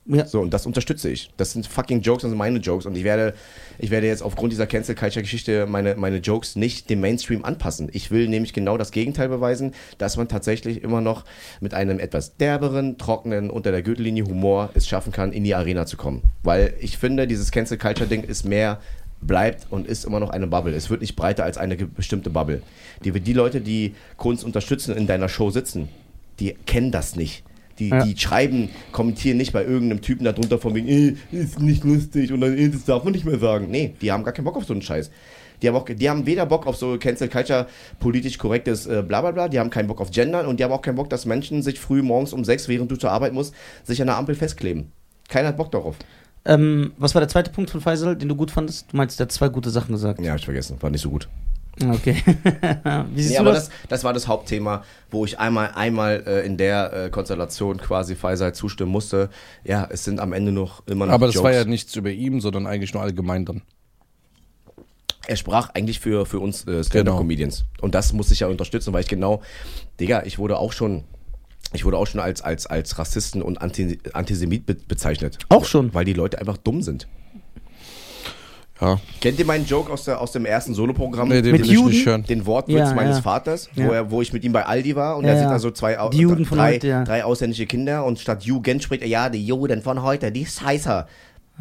[0.05, 0.27] Ja.
[0.27, 1.31] So, und das unterstütze ich.
[1.37, 2.87] Das sind fucking Jokes, das sind meine Jokes.
[2.87, 3.35] Und ich werde,
[3.79, 7.89] ich werde jetzt aufgrund dieser Cancel Culture Geschichte meine, meine Jokes nicht dem Mainstream anpassen.
[7.93, 11.25] Ich will nämlich genau das Gegenteil beweisen, dass man tatsächlich immer noch
[11.61, 15.87] mit einem etwas derberen, trockenen, unter der Gürtellinie Humor es schaffen kann, in die Arena
[15.87, 16.23] zu kommen.
[16.43, 18.81] Weil ich finde, dieses Cancel Culture Ding ist mehr
[19.21, 20.75] bleibt und ist immer noch eine Bubble.
[20.75, 22.61] Es wird nicht breiter als eine bestimmte Bubble.
[23.05, 25.89] Die, die Leute, die Kunst unterstützen, in deiner Show sitzen,
[26.41, 27.45] die kennen das nicht.
[27.83, 28.05] Die, Ja.
[28.05, 32.41] die schreiben, kommentieren nicht bei irgendeinem Typen darunter von wegen, äh, ist nicht lustig und
[32.41, 33.67] dann, äh, das darf man nicht mehr sagen.
[33.71, 35.11] Nee, die haben gar keinen Bock auf so einen Scheiß.
[35.61, 37.67] Die haben, auch, die haben weder Bock auf so Cancel Culture,
[38.01, 40.97] politisch korrektes äh, Blablabla, die haben keinen Bock auf Gendern und die haben auch keinen
[40.97, 43.55] Bock, dass Menschen sich früh morgens um sechs, während du zur Arbeit musst,
[43.85, 44.91] sich an der Ampel festkleben.
[45.29, 45.97] Keiner hat Bock darauf.
[46.45, 48.87] Ähm, was war der zweite Punkt von Faisal, den du gut fandest?
[48.93, 50.21] Du meinst, der hat zwei gute Sachen gesagt.
[50.21, 50.77] Ja, hab ich vergessen.
[50.81, 51.29] War nicht so gut.
[51.81, 52.17] Okay.
[53.15, 53.69] Wie siehst Nee, du aber das?
[53.69, 58.15] das, das war das Hauptthema, wo ich einmal, einmal äh, in der äh, Konstellation quasi
[58.15, 59.31] Faisal zustimmen musste.
[59.65, 61.45] Ja, es sind am Ende noch immer noch Aber das Jokes.
[61.45, 63.63] war ja nichts über ihm, sondern eigentlich nur allgemein dann.
[65.27, 67.65] Er sprach eigentlich für, für uns äh, Stand-Up-Comedians.
[67.81, 69.41] Und das muss ich ja unterstützen, weil ich genau,
[70.01, 71.05] Digga, ich wurde auch schon,
[71.73, 75.39] ich wurde auch schon als, als, als Rassisten und Anti, Antisemit be bezeichnet.
[75.49, 75.95] Auch schon?
[75.95, 77.07] Weil die Leute einfach dumm sind.
[78.83, 78.99] Ja.
[79.21, 81.29] Kennt ihr meinen Joke aus, der, aus dem ersten Soloprogramm?
[81.29, 81.89] Nee, den Mit will ich Juden?
[81.91, 82.25] nicht hören.
[82.25, 83.23] den Wortwitz Ja, meines ja.
[83.23, 83.87] Vaters, Ja.
[83.87, 85.51] Wo, er, wo ich mit ihm bei Aldi war und Ja, er sieht ja.
[85.53, 87.05] da so zwei, Die Juden von drei, heute, ja.
[87.05, 90.61] drei ausländische Kinder und statt Jugend spricht er, ja, die Juden von heute, die ist
[90.63, 91.07] heißer.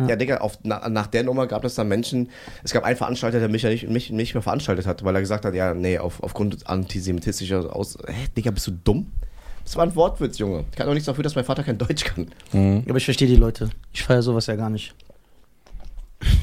[0.08, 2.30] Ja, Digga, auf, na, nach der Nummer gab es dann Menschen,
[2.64, 5.22] es gab einen Veranstalter, der mich ja nicht, mich nicht mehr veranstaltet hat, weil er
[5.22, 7.98] gesagt hat, ja, nee, auf, aufgrund antisemitischer Aus...
[8.08, 9.12] Hä, Digga, bist du dumm?
[9.64, 10.64] Das war ein Wortwitz, Junge.
[10.72, 12.28] Ich kann doch nichts dafür, dass mein Vater kein Deutsch kann.
[12.88, 13.70] Aber ich verstehe die Leute.
[13.94, 14.96] Ich feiere sowas ja gar nicht.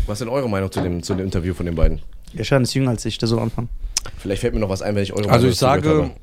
[0.06, 2.00] Was ist denn eure Meinung zu dem, zu dem Interview von den beiden?
[2.32, 3.68] Der Schein ist jünger als ich, der soll anfangen.
[4.18, 6.16] Vielleicht fällt mir noch was ein, wenn ich eure Also Meinung ich dazu gehört sage,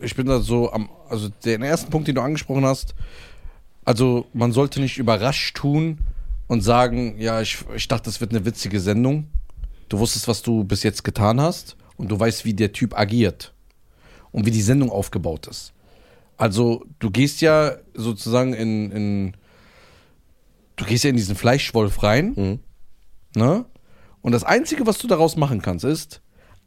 [0.00, 2.94] ich bin da so am, also den ersten Punkt, den du angesprochen hast,
[3.84, 5.98] also man sollte nicht überrascht tun
[6.48, 9.28] und sagen, ja, ich, ich dachte, das wird eine witzige Sendung.
[9.88, 13.52] Du wusstest, was du bis jetzt getan hast und du weißt, wie der Typ agiert
[14.32, 15.72] und wie die Sendung aufgebaut ist.
[16.36, 19.34] Also du gehst ja sozusagen in, in
[20.76, 22.58] du gehst ja in diesen Fleischwolf rein, Mhm.
[23.36, 23.64] Ne?
[24.22, 26.20] Und das Einzige, was du daraus machen kannst, ist,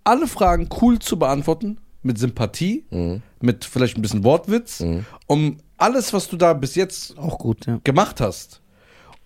[0.06, 3.22] alle Fragen cool zu beantworten, mit Sympathie, Mhm.
[3.42, 4.82] mit vielleicht ein bisschen Wortwitz,
[5.28, 7.80] um alles, was du da bis jetzt Auch gut, ja.
[7.84, 8.62] gemacht hast,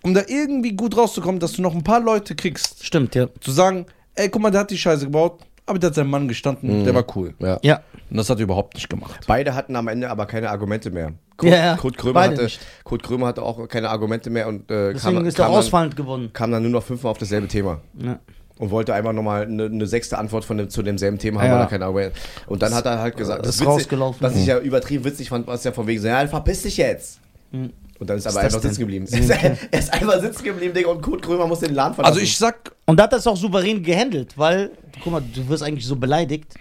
[0.02, 3.28] um da irgendwie gut rauszukommen, dass du noch ein paar Leute kriegst, Stimmt, ja.
[3.40, 6.28] zu sagen, ey, guck mal, der hat die Scheiße gebaut, aber der hat seinen Mann
[6.28, 7.34] gestanden, der war cool.
[7.38, 7.58] Ja.
[7.62, 7.80] Ja.
[8.10, 9.20] Und das hat er überhaupt nicht gemacht.
[9.26, 11.12] Beide hatten am Ende aber keine Argumente mehr.
[11.36, 12.60] Kurt, Ja, ja, Kurt, Krömer, beide hatte, nicht.
[12.84, 15.58] Kurt Krömer hatte auch keine Argumente mehr und äh, Deswegen kam, ist er auch dann,
[15.58, 16.30] ausfallend gewonnen.
[16.32, 17.80] kam dann nur noch fünfmal auf dasselbe Thema.
[17.98, 18.18] Ja.
[18.58, 21.54] Und wollte einfach nochmal eine, eine sechste Antwort von dem, zu demselben Thema haben, Ja.
[21.56, 22.16] weil er keine Argumente
[22.46, 24.22] Und dann hat er halt gesagt, das ist witzig- rausgelaufen.
[24.22, 27.18] Was ich ja übertrieben witzig fand, was ja von wegen so, ja, verpiss dich jetzt.
[27.52, 29.06] Und dann ist er aber ist einfach das sitzen geblieben.
[29.10, 29.28] denn?
[29.70, 32.12] er ist einfach sitzen geblieben, Digga, und Kurt Krömer muss den Laden verlassen.
[32.14, 34.70] Also ich sag, Und da hat er es auch souverän gehandelt, weil,
[35.02, 36.54] guck mal, du wirst eigentlich so beleidigt.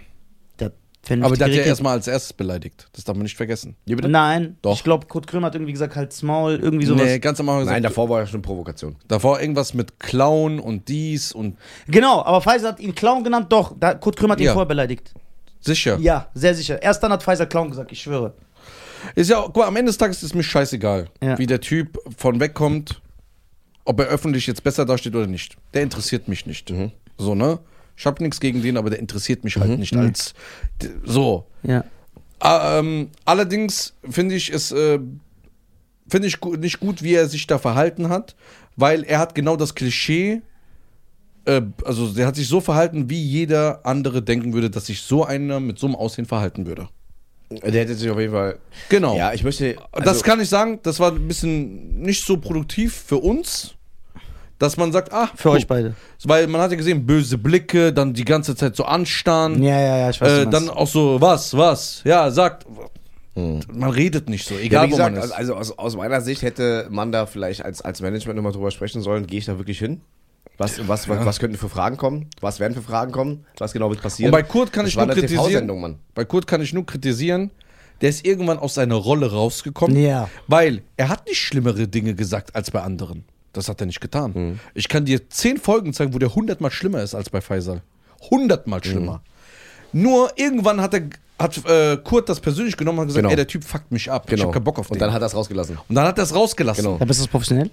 [1.22, 2.88] Aber der hat ja erstmal als erstes beleidigt.
[2.94, 3.76] Das darf man nicht vergessen.
[3.86, 4.74] Nein, Doch.
[4.78, 7.04] ich glaube, Kurt Krömer hat irgendwie gesagt, halt's Maul, irgendwie sowas.
[7.04, 8.96] Nee, ganz am Anfang gesagt, Nein, davor war ja schon Provokation.
[9.10, 11.58] davor irgendwas mit Clown und dies und
[11.90, 13.76] Genau, aber Pfizer hat ihn Clown genannt, doch.
[13.78, 14.54] Da, Kurt Krömer hat ihn Ja.
[14.54, 15.14] vorher beleidigt.
[15.60, 15.98] sicher.
[16.00, 16.82] Ja, sehr sicher.
[16.82, 18.34] Erst dann hat Pfizer Clown gesagt, ich schwöre.
[19.16, 21.38] Ist ja, guck mal, am Ende des Tages ist mir scheißegal, Ja.
[21.38, 23.02] wie der Typ von wegkommt,
[23.84, 25.58] ob er öffentlich jetzt besser dasteht oder nicht.
[25.74, 26.70] Der interessiert mich nicht.
[26.70, 26.94] Mhm.
[27.18, 27.60] So, ne?
[27.96, 30.34] Ich habe nichts gegen den, aber der interessiert mich halt nicht als
[30.82, 31.46] d- so.
[31.64, 31.84] Ja.
[32.40, 35.00] Ah, ähm, allerdings finde ich es äh,
[36.10, 38.36] finde ich nicht gut, wie er sich da verhalten hat,
[38.76, 40.42] weil er hat genau das Klischee
[41.46, 45.24] äh, also der hat sich so verhalten, wie jeder andere denken würde, dass sich so
[45.26, 46.90] einer mit so einem Aussehen verhalten würde.
[47.52, 48.58] Der hätte sich auf jeden Fall.
[48.90, 49.16] Genau.
[49.16, 49.76] Ja, ich möchte.
[49.92, 53.76] das also- kann ich sagen, das war ein bisschen nicht so produktiv für uns,
[54.64, 55.94] dass man sagt, ah, Für guck, euch beide.
[56.24, 59.98] Weil man hat ja gesehen, böse Blicke, dann die ganze Zeit so anstarren, Ja, ja,
[59.98, 62.66] ja, ich weiß äh, dann auch so, was, was, ja, sagt.
[63.36, 65.32] Man redet nicht so, Ja, egal wie wo gesagt, man ist.
[65.32, 69.02] also aus, aus meiner Sicht hätte man da vielleicht als, als Management nochmal drüber sprechen
[69.02, 70.02] sollen, gehe ich da wirklich hin?
[70.58, 72.28] Was, was, was, was könnten für Fragen kommen?
[72.40, 73.46] Was werden für Fragen kommen?
[73.58, 74.28] Was genau wird passieren?
[74.32, 75.98] Und bei Kurt kann Das ich war nur eine kritisieren.
[76.14, 77.50] Bei Kurt kann ich nur kritisieren,
[78.02, 80.30] der ist irgendwann aus seiner Rolle rausgekommen, Ja.
[80.48, 83.24] weil er hat nicht schlimmere Dinge gesagt als bei anderen.
[83.54, 84.32] Das hat er nicht getan.
[84.34, 84.60] Mhm.
[84.74, 87.82] Ich kann dir zehn Folgen zeigen, wo der hundertmal schlimmer ist als bei Faisal.
[88.30, 89.22] Hundertmal schlimmer.
[89.94, 90.02] Mhm.
[90.02, 91.04] Nur irgendwann hat er
[91.40, 93.30] hat äh, Kurt das persönlich genommen und gesagt, Genau.
[93.32, 94.24] ey, der Typ fuckt mich ab.
[94.28, 94.46] Ich Genau.
[94.46, 94.94] hab keinen Bock auf den.
[94.94, 95.78] Und dann hat er es rausgelassen.
[95.90, 96.84] und dann hat er es rausgelassen.
[96.84, 96.98] Genau.
[97.00, 97.70] Ja, bist du das professionell?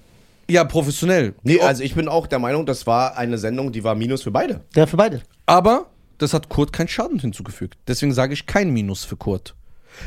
[0.48, 1.34] Ja, professionell.
[1.44, 4.30] Nee, also ich bin auch der Meinung, das war eine Sendung, die war Minus für
[4.32, 4.62] beide.
[4.74, 5.22] Ja, für beide.
[5.46, 5.86] Aber
[6.18, 7.78] das hat Kurt keinen Schaden hinzugefügt.
[7.86, 9.54] Deswegen sage ich kein Minus für Kurt.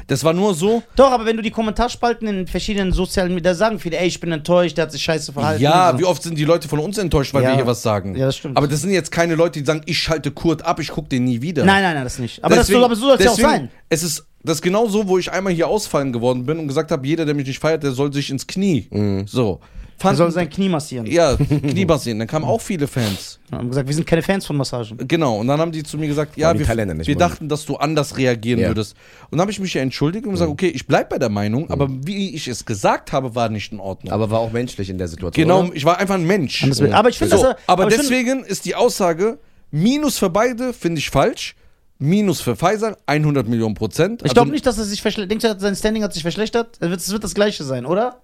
[0.07, 3.79] Das war nur so, Doch, aber wenn du die Kommentarspalten in verschiedenen sozialen Medien sagen,
[3.79, 5.61] viele, ey, ich bin enttäuscht, der hat sich scheiße verhalten.
[5.61, 5.99] ja, so.
[5.99, 7.49] wie oft sind die Leute von uns enttäuscht, weil Ja.
[7.49, 8.15] wir hier was sagen.
[8.15, 8.57] Ja, das stimmt.
[8.57, 11.23] Aber das sind jetzt keine Leute, die sagen, ich schalte Kurt ab, ich gucke den
[11.25, 11.65] nie wieder.
[11.65, 12.43] Nein, nein, nein, das nicht.
[12.43, 13.69] Aber, Deswegen- das, aber so soll es ja auch sein.
[13.89, 16.91] Es ist das ist genau so, wo ich einmal hier ausfallen geworden bin und gesagt
[16.91, 18.89] habe, jeder, der mich nicht feiert, der soll sich ins Knie.
[19.25, 19.61] So.
[19.97, 21.05] Er Fand, soll sein Knie massieren.
[21.05, 22.19] ja, Knie passieren.
[22.19, 23.39] Dann kamen auch viele Fans.
[23.49, 24.97] Wir haben gesagt, wir sind keine Fans von Massagen.
[25.07, 28.17] Genau, und dann haben die zu mir gesagt, ja, wir, wir dachten, dass du anders
[28.17, 28.67] reagieren Ja.
[28.67, 28.95] würdest.
[29.25, 31.69] Und dann habe ich mich ja entschuldigt und gesagt, okay, ich bleib bei der Meinung,
[31.69, 34.11] aber wie ich es gesagt habe, war nicht in Ordnung.
[34.11, 35.43] Aber war auch menschlich in der Situation.
[35.45, 35.75] genau, oder?
[35.75, 36.63] ich war einfach ein Mensch.
[36.91, 39.37] Aber ich finde, so, er- aber, aber deswegen ist die Aussage,
[39.71, 41.55] Minus für beide, finde ich falsch.
[41.97, 44.21] Minus für Pfizer, 100 Millionen Prozent.
[44.25, 45.31] Ich glaube nicht, dass er sich verschlechtert.
[45.31, 46.77] Denkst du, sein Standing hat sich verschlechtert?
[46.79, 48.19] Es wird, es wird das gleiche sein, oder?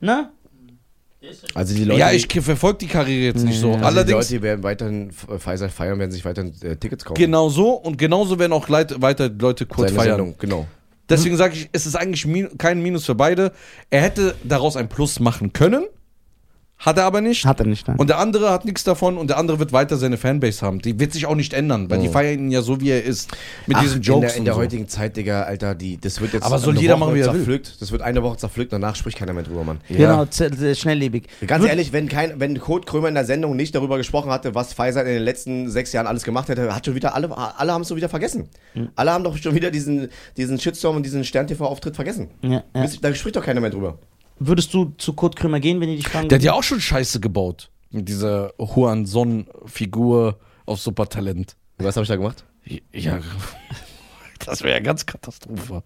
[0.00, 0.30] Ne?
[1.54, 3.72] Also die Leute, ja, ich verfolge die Karriere jetzt nicht so.
[3.72, 7.04] also Allerdings, die Leute die werden weiterhin F- Pfizer feiern, werden sich weiterhin äh, Tickets
[7.04, 7.18] kaufen.
[7.20, 10.16] genau so und genauso werden auch Leute, weiter Leute kurz Seine feiern.
[10.16, 10.66] Sendung, genau.
[11.10, 13.52] Deswegen sage ich, es ist eigentlich min kein Minus für beide.
[13.90, 15.84] Er hätte daraus ein Plus machen können,
[16.80, 17.44] hat er aber nicht.
[17.46, 17.96] Hat er nicht, nein.
[17.98, 20.80] Und der andere hat nichts davon und der andere wird weiter seine Fanbase haben.
[20.80, 23.30] Die wird sich auch nicht ändern, weil die feiern ihn ja so, wie er ist.
[23.66, 24.62] Mit Ach, diesen Jokes in der, in der und so.
[24.64, 27.20] heutigen Zeit, Digga, Alter, die, das wird jetzt Aber soll eine jeder Woche machen, wie
[27.20, 27.62] er will.
[27.78, 29.80] Das wird eine Woche zerpflückt, danach spricht keiner mehr drüber, Mann.
[29.88, 31.24] Genau, z- z- schnelllebig.
[31.46, 34.72] Ganz ehrlich, wenn kein, wenn Kurt Krömer in der Sendung nicht darüber gesprochen hatte, was
[34.72, 37.82] Pfizer in den letzten sechs Jahren alles gemacht hätte, hat schon wieder alle, alle haben
[37.82, 38.48] es schon wieder vergessen.
[38.72, 38.88] Hm.
[38.96, 42.28] Alle haben doch schon wieder diesen, diesen Shitstorm und diesen Stern-TV-Auftritt vergessen.
[42.42, 42.86] Ja, ja.
[43.02, 43.98] Da spricht doch keiner mehr drüber.
[44.42, 46.30] Würdest du zu Kurt Krömer gehen, wenn die dich fragen?
[46.30, 47.70] Der hat ja auch schon Scheiße gebaut.
[47.90, 51.56] Mit dieser Huan-Son-Figur auf Supertalent.
[51.76, 52.44] Was habe ich da gemacht?
[52.92, 53.20] Ja,
[54.46, 55.82] das wäre ja ganz Katastrophe.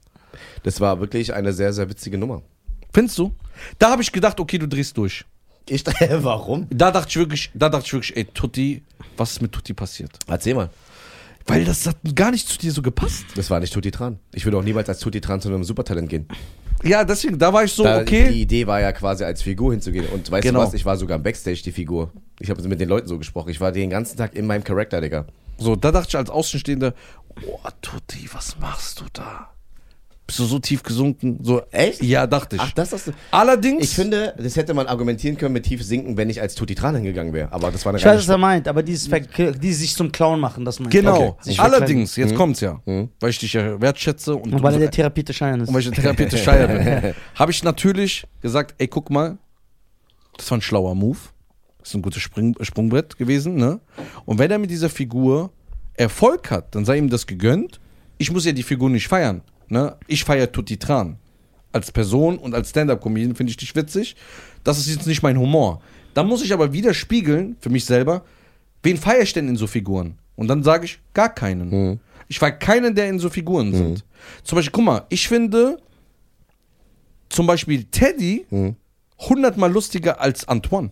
[0.63, 2.43] Das war wirklich eine sehr, sehr witzige Nummer.
[2.93, 3.35] Findest du?
[3.81, 5.25] Da habe ich gedacht, okay, du drehst durch.
[5.69, 6.69] Ich, warum?
[6.71, 8.83] Da dachte ich wirklich, da dachte ich wirklich, ey, Tutti,
[9.17, 10.17] was ist mit Tutti passiert?
[10.29, 10.71] Erzähl mal.
[11.47, 13.25] Weil das hat gar nicht zu dir so gepasst.
[13.35, 14.21] Das war nicht Tutti Tran.
[14.33, 16.29] Ich würde auch niemals als Tutti Tran zu einem Supertalent gehen.
[16.83, 18.29] Ja, deswegen, da war ich so, Da, okay.
[18.31, 20.07] Die Idee war ja quasi als Figur hinzugehen.
[20.07, 20.61] Und weißt Genau.
[20.61, 20.75] du was?
[20.75, 22.11] Ich war sogar im Backstage die Figur.
[22.41, 23.49] Ich habe mit den Leuten so gesprochen.
[23.51, 25.25] Ich war den ganzen Tag in meinem Charakter, Digga.
[25.57, 26.93] So, da dachte ich als Außenstehender,
[27.47, 29.54] oh, Tutti, was machst du da?
[30.27, 31.39] Bist du so tief gesunken?
[31.43, 32.03] So, Echt?
[32.03, 32.63] Ja, dachte ich.
[32.63, 33.13] Ach, das hast du.
[33.31, 36.75] Allerdings, Ich finde, das hätte man argumentieren können mit tief sinken, wenn ich als Tutti
[36.75, 37.53] Tran hingegangen wäre.
[37.53, 40.11] Aber das war eine Ich weiß, was er meint, aber dieses, Ver die sich zum
[40.11, 41.17] Clown machen, das meint genau.
[41.29, 41.33] Okay.
[41.51, 43.11] Sich Allerdings, jetzt kommt's ja, Mhm.
[43.21, 45.69] weil ich dich ja wertschätze und, Und weil er der therapierte Schein ist.
[45.69, 49.37] und weil ich der therapeutisch Scheier bin, habe ich natürlich gesagt, ey, guck mal,
[50.39, 51.19] das war ein schlauer Move.
[51.81, 53.79] Das ist ein gutes Spring Sprungbrett gewesen, ne?
[54.25, 55.51] Und wenn er mit dieser Figur
[55.93, 57.79] Erfolg hat, dann sei ihm das gegönnt.
[58.17, 59.97] Ich muss ja die Figur nicht feiern, ne?
[60.07, 61.19] Ich feiere Tutti Tran.
[61.73, 64.15] Als Person und als Stand-Up-Comedian finde ich dich witzig.
[64.63, 65.81] Das ist jetzt nicht mein Humor.
[66.15, 68.25] Da muss ich aber wieder spiegeln, für mich selber,
[68.83, 70.17] wen feiere ich denn in so Figuren?
[70.37, 71.71] Und dann sage ich, gar keinen.
[72.29, 74.05] Ich feiere keinen, der in so Figuren sind.
[74.45, 75.79] Zum Beispiel, guck mal, ich finde
[77.29, 78.47] zum Beispiel Teddy
[79.19, 80.91] hundertmal lustiger als Antoine.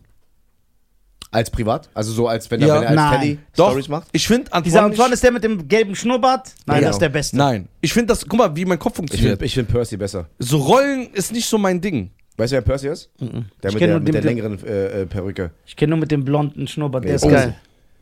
[1.32, 1.88] Als privat?
[1.94, 2.74] Also so, als wenn er, Ja.
[2.76, 3.20] wenn er als Nein.
[3.20, 4.09] Teddy Doch, Stories macht?
[4.12, 4.62] ich finde Antoine.
[4.64, 6.52] Dieser Antoine ist der mit dem gelben Schnurrbart?
[6.66, 6.88] Nein, Genau.
[6.88, 7.36] das ist der Beste.
[7.38, 9.30] Nein, ich finde das, guck mal, wie mein Kopf Ich funktioniert.
[9.32, 10.28] finde ich find Percy besser.
[10.38, 12.10] so Rollen ist nicht so mein Ding.
[12.36, 13.10] Weißt du, wer Percy ist?
[13.18, 15.50] Der Ich mit kenn der, nur mit den- der längeren äh, äh, Perücke.
[15.66, 17.28] Ich kenne nur mit dem blonden Schnurrbart, der Nee, ist oh.
[17.30, 17.54] geil.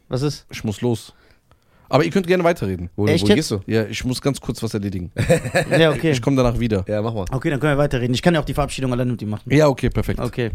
[0.09, 0.45] Was ist?
[0.51, 1.15] Ich muss los.
[1.89, 2.89] Aber ihr könnt gerne weiterreden.
[2.97, 3.35] Wo, Echt wo jetzt?
[3.37, 3.61] gehst du?
[3.67, 5.11] Ja, ich muss ganz kurz was erledigen.
[5.79, 6.13] Ja, okay.
[6.13, 6.85] Ich komme danach wieder.
[6.89, 7.25] Ja, mach mal.
[7.33, 8.15] Okay, dann können wir weiterreden.
[8.15, 9.53] Ich kann ja auch die Verabschiedung alleine mit ihm machen.
[9.53, 10.21] Ja, okay, perfekt.
[10.21, 10.51] Okay.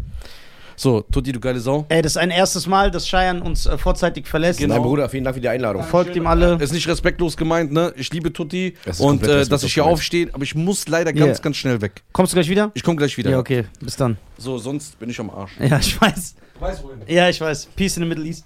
[0.78, 1.86] So, Tutti, du geile Sau.
[1.88, 4.58] Ey, das ist ein erstes Mal, dass Cheyenne uns äh, vorzeitig verlässt.
[4.58, 4.74] Genau.
[4.74, 5.82] Mein Bruder, vielen Dank für die Einladung.
[5.82, 6.56] Folgt ihm alle.
[6.60, 7.92] Ist nicht respektlos gemeint, ne?
[7.96, 9.94] Ich liebe Tutti ist und komplett äh, dass respektlos ich hier gemeint.
[9.98, 11.42] aufstehe, aber ich muss leider ganz, Yeah.
[11.42, 12.02] ganz schnell weg.
[12.12, 12.70] Kommst du gleich wieder?
[12.74, 13.30] Ich komme gleich wieder.
[13.30, 13.64] Ja, okay.
[13.80, 14.18] Bis dann.
[14.36, 15.52] So, sonst bin ich am Arsch.
[15.58, 16.34] Ja, ich weiß.
[16.60, 16.98] Weiß wohin.
[17.06, 17.68] Ja, ich weiß.
[17.74, 18.44] Peace in the Middle East.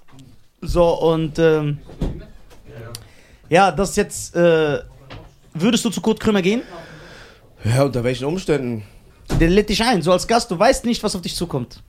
[0.60, 1.78] So, und ähm,
[3.48, 4.36] ja, das jetzt.
[4.36, 4.78] Äh,
[5.54, 6.62] würdest du zu Kurt Krömer gehen?
[7.64, 8.84] Ja, unter welchen Umständen?
[9.40, 10.50] Der lädt dich ein, so als Gast.
[10.50, 11.82] Du weißt nicht, was auf dich zukommt.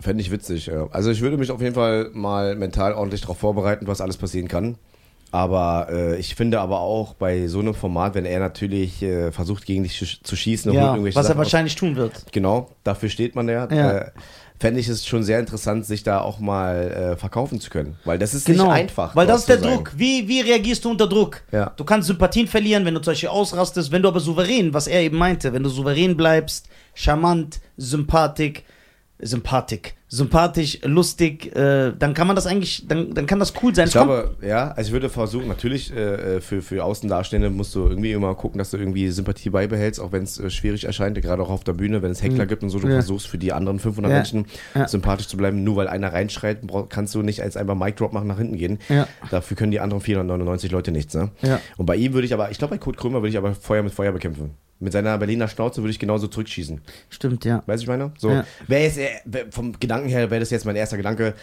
[0.00, 0.88] Fände ich witzig, ja.
[0.90, 4.48] Also ich würde mich auf jeden Fall mal mental ordentlich darauf vorbereiten, was alles passieren
[4.48, 4.76] kann.
[5.32, 9.66] Aber äh, ich finde aber auch bei so einem Format, wenn er natürlich äh, versucht,
[9.66, 12.24] gegen dich sch- zu schießen und Ja, was er Sachen aus- wahrscheinlich tun wird.
[12.32, 13.68] Genau, dafür steht man ja.
[13.70, 13.92] Ja.
[13.98, 14.10] Äh,
[14.58, 17.96] Fände ich es schon sehr interessant, sich da auch mal äh, verkaufen zu können.
[18.06, 18.64] Weil das ist Genau.
[18.64, 19.14] nicht einfach.
[19.14, 19.58] Weil das ist der.
[19.58, 19.92] Druck.
[19.96, 21.42] Wie, wie reagierst du unter Druck?
[21.52, 21.74] Ja.
[21.76, 25.02] Du kannst Sympathien verlieren, wenn du zum Beispiel ausrastest, wenn du aber souverän, was er
[25.02, 28.62] eben meinte, wenn du souverän bleibst, charmant, sympathisch,
[29.18, 33.84] sympathisch, sympathisch, lustig, äh, dann kann man das eigentlich, dann, dann kann das cool sein.
[33.84, 37.86] Ich Es glaube, ja, also ich würde versuchen, natürlich äh, für, für Außendarstehende musst du
[37.88, 41.42] irgendwie immer gucken, dass du irgendwie Sympathie beibehältst, auch wenn es äh, schwierig erscheint, gerade
[41.42, 42.92] auch auf der Bühne, wenn es Heckler gibt und so, du Mhm.
[42.92, 42.98] Ja.
[42.98, 44.16] versuchst für die anderen 500 Ja.
[44.18, 44.86] Menschen Ja.
[44.86, 48.28] sympathisch zu bleiben, nur weil einer reinschreit, kannst du nicht als einfach Mic Drop machen
[48.28, 48.78] nach hinten gehen.
[49.30, 51.30] Dafür können die anderen 499 Leute nichts, ne?
[51.76, 53.82] Und bei ihm würde ich aber, ich glaube bei Kurt Krömer würde ich aber Feuer
[53.82, 54.50] mit Feuer bekämpfen.
[54.78, 56.80] Mit seiner Berliner Schnauze würde ich genauso zurückschießen.
[57.08, 57.62] Stimmt, ja.
[57.66, 58.12] Weißt du, ich meine?
[58.18, 58.44] So, Ja.
[58.66, 59.00] wäre jetzt,
[59.54, 61.34] vom Gedanken her wäre das jetzt mein erster Gedanke.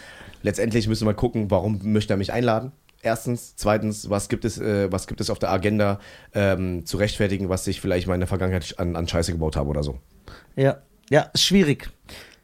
[0.44, 2.72] Letztendlich müssen wir mal gucken, warum möchte er mich einladen?
[3.02, 3.56] Erstens.
[3.56, 6.00] Zweitens, was gibt es, äh, was gibt es auf der Agenda
[6.34, 9.70] ähm, zu rechtfertigen, was ich vielleicht mal in der Vergangenheit an, an Scheiße gebaut habe
[9.70, 9.98] oder so?
[10.56, 10.78] Ja.
[11.10, 11.90] Ja, schwierig.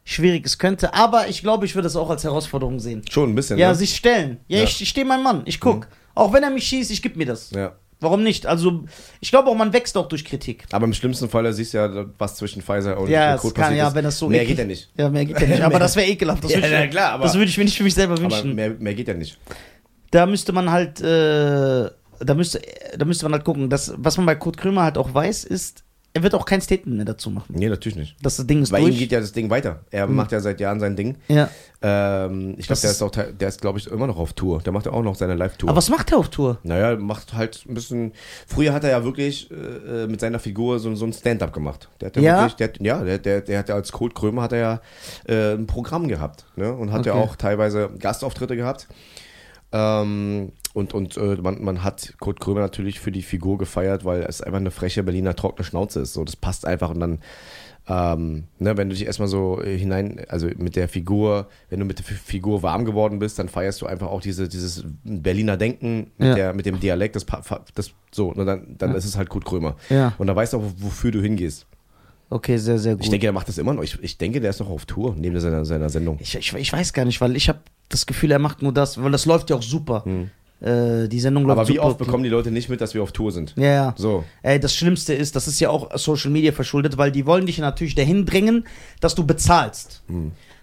[0.04, 3.02] Schwierig, es könnte, aber ich glaube, ich würde es auch als Herausforderung sehen.
[3.08, 3.74] Schon ein bisschen, Ja, ne?
[3.74, 4.38] sich stellen.
[4.48, 4.64] Ja, Ja.
[4.64, 5.86] ich, ich stehe mein Mann, ich guck.
[6.14, 7.50] Auch wenn er mich schießt, ich gebe mir das.
[7.52, 7.76] ja.
[8.00, 8.46] Warum nicht?
[8.46, 8.84] Also,
[9.20, 10.64] ich glaube auch, man wächst auch durch Kritik.
[10.72, 13.78] Aber im schlimmsten Fall siehst du ja, was zwischen Pfizer und Ja, Code kann, passiert
[13.78, 13.94] ja, ist.
[13.94, 14.90] wenn das so Mehr geht ja nicht.
[14.96, 15.60] Ja, mehr geht ja nicht.
[15.62, 16.42] Aber das wäre ekelhaft.
[16.44, 18.22] Das Ja, würde ich, klar, aber- das würde ich mir nicht für mich selber Aber
[18.22, 18.54] wünschen.
[18.54, 19.38] mehr, mehr geht ja nicht.
[20.10, 21.90] da müsste man halt, äh,
[22.22, 22.60] da müsste,
[22.96, 23.68] da müsste man halt gucken.
[23.70, 26.96] Das, was man bei Kurt Krömer halt auch weiß, ist, er wird auch kein Statement
[26.96, 27.54] mehr dazu machen.
[27.56, 28.16] Nee, natürlich nicht.
[28.20, 28.98] Das Ding ist Bei ihm durch.
[28.98, 29.80] geht ja das Ding weiter.
[29.92, 31.16] Er macht ja seit Jahren sein Ding.
[31.28, 31.48] ja.
[31.82, 34.60] Ähm, ich glaube, der ist- auch, der ist, glaube ich, immer noch auf Tour.
[34.60, 35.70] Der macht ja auch noch seine Live-Tour.
[35.70, 36.58] Aber was macht er auf Tour?
[36.62, 38.12] Naja, macht halt ein bisschen.
[38.46, 41.88] Früher hat er ja wirklich äh, mit seiner Figur so, so ein Stand-up gemacht.
[42.02, 42.36] Der hat ja, Ja?
[42.40, 44.80] wirklich, der, hat- ja, der, der, der hat ja als Kurt Krömer hat er ja
[45.26, 46.44] äh, ein Programm gehabt.
[46.56, 46.70] Ne?
[46.70, 47.22] Und hat ja Okay.
[47.22, 48.86] auch teilweise Gastauftritte gehabt.
[49.72, 54.22] Ähm, und und äh, man, man hat Kurt Krömer natürlich für die Figur gefeiert, weil
[54.22, 56.12] es einfach eine freche Berliner trockene Schnauze ist.
[56.12, 57.18] So, das passt einfach und dann.
[57.88, 61.86] Ähm, ne, wenn du dich erstmal so äh, hinein, also mit der Figur, wenn du
[61.86, 65.56] mit der Fi- Figur warm geworden bist, dann feierst du einfach auch diese, dieses Berliner
[65.56, 66.34] Denken mit, Ja.
[66.34, 67.26] der, mit dem Dialekt, das,
[67.74, 69.76] das so, und dann, dann ist es halt Kurt Krömer.
[69.88, 70.12] Ja.
[70.18, 71.66] Und da weißt du auch, wofür du hingehst.
[72.28, 73.02] Okay, sehr, sehr gut.
[73.02, 73.82] Ich denke, der macht das immer noch.
[73.82, 76.18] Ich, ich denke, der ist noch auf Tour, neben seiner, seiner Sendung.
[76.20, 79.02] ich, ich, ich weiß gar nicht, weil ich habe das Gefühl, er macht nur das,
[79.02, 80.04] weil das läuft ja auch super.
[80.60, 81.58] Äh, die Sendung läuft.
[81.58, 83.54] Aber wie oft bekommen die Leute nicht mit, dass wir auf Tour sind?
[83.56, 83.94] Ja, ja.
[83.96, 84.24] So.
[84.42, 87.58] Ey, das Schlimmste ist, das ist ja auch Social Media verschuldet, weil die wollen dich
[87.58, 88.66] natürlich dahin drängen,
[89.00, 90.02] dass du bezahlst.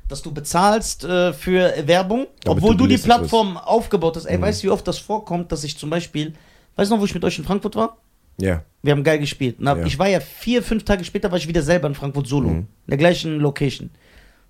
[0.08, 2.28] Dass du bezahlst äh, für Werbung.
[2.44, 2.98] Damit obwohl du du, die.
[2.98, 4.26] Plattform aufgebaut hast.
[4.26, 6.34] Ey, weißt du, wie oft das vorkommt, dass ich zum Beispiel,
[6.76, 7.98] weißt du noch, wo ich mit euch in Frankfurt war?
[8.40, 8.64] Ja.
[8.84, 9.56] Wir haben geil gespielt.
[9.60, 9.86] Na, Ja.
[9.86, 12.50] Ich war ja vier, fünf Tage später, war ich wieder selber in Frankfurt Solo.
[12.50, 12.58] Mhm.
[12.60, 13.90] In der gleichen Location.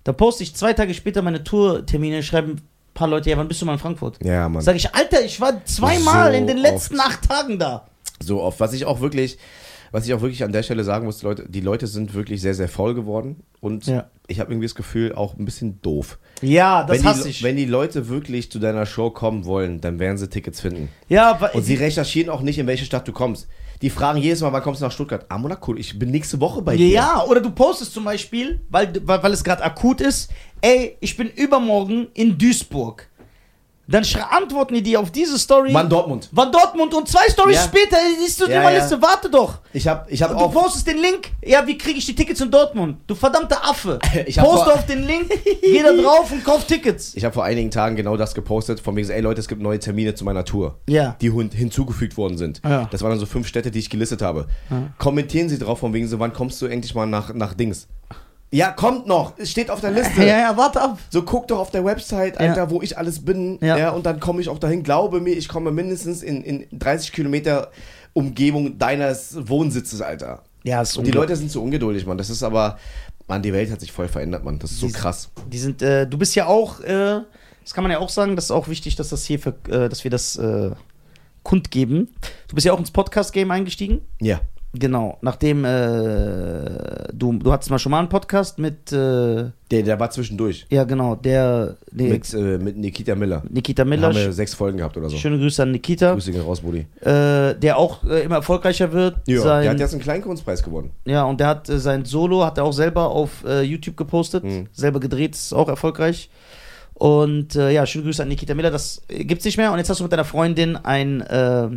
[0.04, 2.60] Da poste ich zwei Tage später meine Tourtermine, schreiben
[2.98, 4.18] paar Leute, ja, wann bist du mal in Frankfurt?
[4.24, 4.62] Ja, Mann.
[4.62, 7.06] Sag ich, Alter, ich war zweimal So in den letzten oft.
[7.08, 7.86] acht Tagen da.
[8.20, 8.58] So oft.
[8.60, 9.38] Was ich auch wirklich,
[9.92, 12.42] was ich auch wirklich an der Stelle sagen muss, die Leute, die Leute sind wirklich
[12.42, 13.36] sehr, sehr faul geworden.
[13.60, 14.06] Und Ja.
[14.26, 16.18] ich habe irgendwie das Gefühl, auch ein bisschen doof.
[16.42, 17.42] Ja, das wenn, hasse die, ich.
[17.42, 20.88] wenn die Leute wirklich zu deiner Show kommen wollen, dann werden sie Tickets finden.
[21.08, 23.48] ja, Und sie recherchieren auch nicht, in welche Stadt du kommst.
[23.80, 25.26] Die fragen jedes Mal, wann kommst du nach Stuttgart?
[25.28, 26.88] Ah, Monaco, ich bin nächste Woche bei dir.
[26.88, 30.30] Ja, oder du postest zum Beispiel, weil, weil, weil es gerade akut ist,
[30.60, 33.08] ey, ich bin übermorgen in Duisburg.
[33.90, 35.72] Dann antworten die dir auf diese Story.
[35.72, 36.28] Mann, Dortmund.
[36.32, 37.62] War Dortmund und zwei Stories Ja.
[37.64, 38.80] später siehst du die Ja, mal ja.
[38.80, 39.60] Liste, warte doch.
[39.72, 40.52] Ich habe ich hab Du auch.
[40.52, 42.98] postest den Link, ja, wie kriege ich die Tickets in Dortmund?
[43.06, 43.98] Du verdammter Affe.
[44.26, 45.28] Ich hab Poste auf den Link,
[45.62, 47.14] geh da drauf und kauf Tickets.
[47.14, 49.62] Ich habe vor einigen Tagen genau das gepostet, von wegen, so, ey Leute, es gibt
[49.62, 51.16] neue Termine zu meiner Tour, Ja.
[51.22, 52.60] die hin- hinzugefügt worden sind.
[52.64, 52.88] Ja.
[52.90, 54.48] Das waren dann so fünf Städte, die ich gelistet habe.
[54.98, 57.88] Kommentieren Sie drauf, von wegen so, wann kommst du endlich mal nach, nach Dings?
[58.50, 60.20] Ja, kommt noch, es steht auf der Liste.
[60.24, 60.98] Ja, ja, warte ab.
[61.10, 63.58] So, guck doch auf der Website, Alter, wo ich alles bin.
[63.60, 63.76] Ja.
[63.76, 63.90] Ja.
[63.90, 64.82] und dann komme ich auch dahin.
[64.82, 67.70] Glaube mir, ich komme mindestens in, in 30 Kilometer
[68.14, 70.44] Umgebung deines Wohnsitzes, Alter.
[70.64, 72.16] Ja, ist Und die Leute sind so ungeduldig, Mann.
[72.18, 72.78] Das ist aber,
[73.26, 74.58] Mann, die Welt hat sich voll verändert, Mann.
[74.58, 75.30] Das ist so Die- krass.
[75.52, 77.20] Die sind, äh, du bist ja auch, äh,
[77.62, 79.90] das kann man ja auch sagen, das ist auch wichtig, dass das hier für, äh,
[79.90, 80.70] dass wir das äh,
[81.42, 82.08] kundgeben.
[82.48, 84.00] Du bist ja auch ins Podcast-Game eingestiegen.
[84.20, 84.40] Ja.
[84.74, 89.98] Genau, nachdem äh, du, du hattest mal schon mal einen Podcast mit, äh, Der, der
[89.98, 90.66] war zwischendurch.
[90.68, 93.42] ja genau, der, nee, Mit, äh, mit Nikita Miller.
[93.48, 94.08] Nikita Da Miller.
[94.08, 95.16] haben wir sechs Folgen gehabt oder so.
[95.16, 96.80] Schöne Grüße an Nikita, Grüße gehen raus, Buddy.
[97.00, 99.16] äh, der auch äh, immer erfolgreicher wird.
[99.26, 100.90] Ja, sein, der hat jetzt einen Kleinkunstpreis gewonnen.
[101.06, 104.66] ja, und der hat äh, sein Solo, hat er auch selber auf YouTube gepostet, Mhm.
[104.72, 106.28] selber gedreht, ist auch erfolgreich.
[106.94, 109.72] Und ja, schöne Grüße an Nikita Miller, das gibt's nicht mehr.
[109.72, 111.68] Und jetzt hast du mit deiner Freundin ein, äh,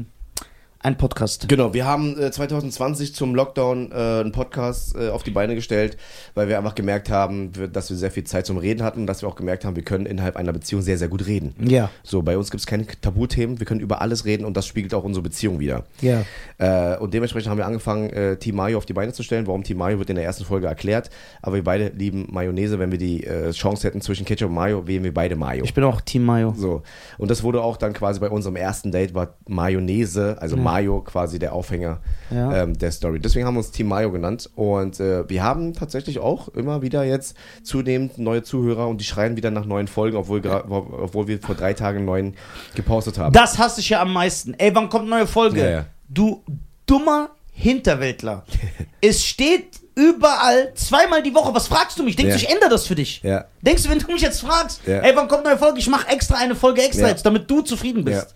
[0.83, 1.47] ein Podcast.
[1.47, 5.97] Genau, wir haben äh, 2020 zum Lockdown äh, einen Podcast äh, auf die Beine gestellt,
[6.33, 9.21] weil wir einfach gemerkt haben, dass wir sehr viel Zeit zum Reden hatten und dass
[9.21, 11.53] wir auch gemerkt haben, wir können innerhalb einer Beziehung sehr, sehr gut reden.
[11.59, 14.65] Ja, So, bei uns gibt es keine Tabuthemen, wir können über alles reden und das
[14.65, 15.83] spiegelt auch unsere Beziehung wieder.
[16.01, 16.23] ja.
[16.57, 19.47] Äh, und dementsprechend haben wir angefangen, äh, Team Mayo auf die Beine zu stellen.
[19.47, 21.09] Warum Team Mayo wird in der ersten Folge erklärt,
[21.41, 22.77] aber wir beide lieben Mayonnaise.
[22.79, 25.63] Wenn wir die äh, Chance hätten zwischen Ketchup und Mayo, wählen wir beide Mayo.
[25.63, 26.53] Ich bin auch Team Mayo.
[26.55, 26.83] So.
[27.17, 31.37] Und das wurde auch dann quasi bei unserem ersten Date, war Mayonnaise, also Mayo quasi
[31.39, 31.99] der Aufhänger
[32.29, 32.63] Ja.
[32.63, 33.19] ähm, der Story.
[33.19, 34.49] Deswegen haben wir uns Team Mayo genannt.
[34.55, 39.35] Und äh, wir haben tatsächlich auch immer wieder jetzt zunehmend neue Zuhörer und die schreien
[39.35, 42.35] wieder nach neuen Folgen, obwohl, obwohl wir vor drei Tagen neuen
[42.75, 43.33] gepostet haben.
[43.33, 44.53] Das hasse ich ja am meisten.
[44.53, 45.59] Ey, wann kommt neue Folge?
[45.61, 45.85] Ja, ja.
[46.07, 46.43] Du
[46.85, 48.45] dummer Hinterwäldler.
[49.01, 51.53] es steht überall zweimal die Woche.
[51.53, 52.15] Was fragst du mich?
[52.15, 52.37] Denkst Ja.
[52.37, 53.21] du, ich ändere das für dich?
[53.23, 53.45] Ja.
[53.61, 54.99] Denkst du, wenn du mich jetzt fragst, Ja.
[54.99, 55.79] ey, wann kommt eine neue Folge?
[55.79, 58.33] Ich mache extra eine Folge extra jetzt, damit du zufrieden bist.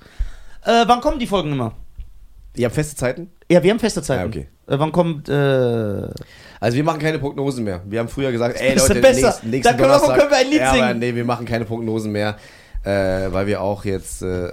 [0.64, 1.74] Äh, wann kommen die Folgen immer?
[2.56, 3.30] Ihr habt feste Zeiten?
[3.52, 4.22] Ja, wir haben feste Zeiten.
[4.22, 4.48] Ja, okay.
[4.68, 5.34] Äh, wann kommt, äh,
[6.60, 7.82] Also wir machen keine Prognosen mehr.
[7.86, 9.28] Wir haben früher gesagt, ey Leute, besser.
[9.28, 10.84] nächsten, nächsten Da können wir- können wir ein Lied ja, singen.
[10.84, 12.38] Aber nee, wir machen keine Prognosen mehr,
[12.84, 14.52] äh, weil wir auch jetzt, äh,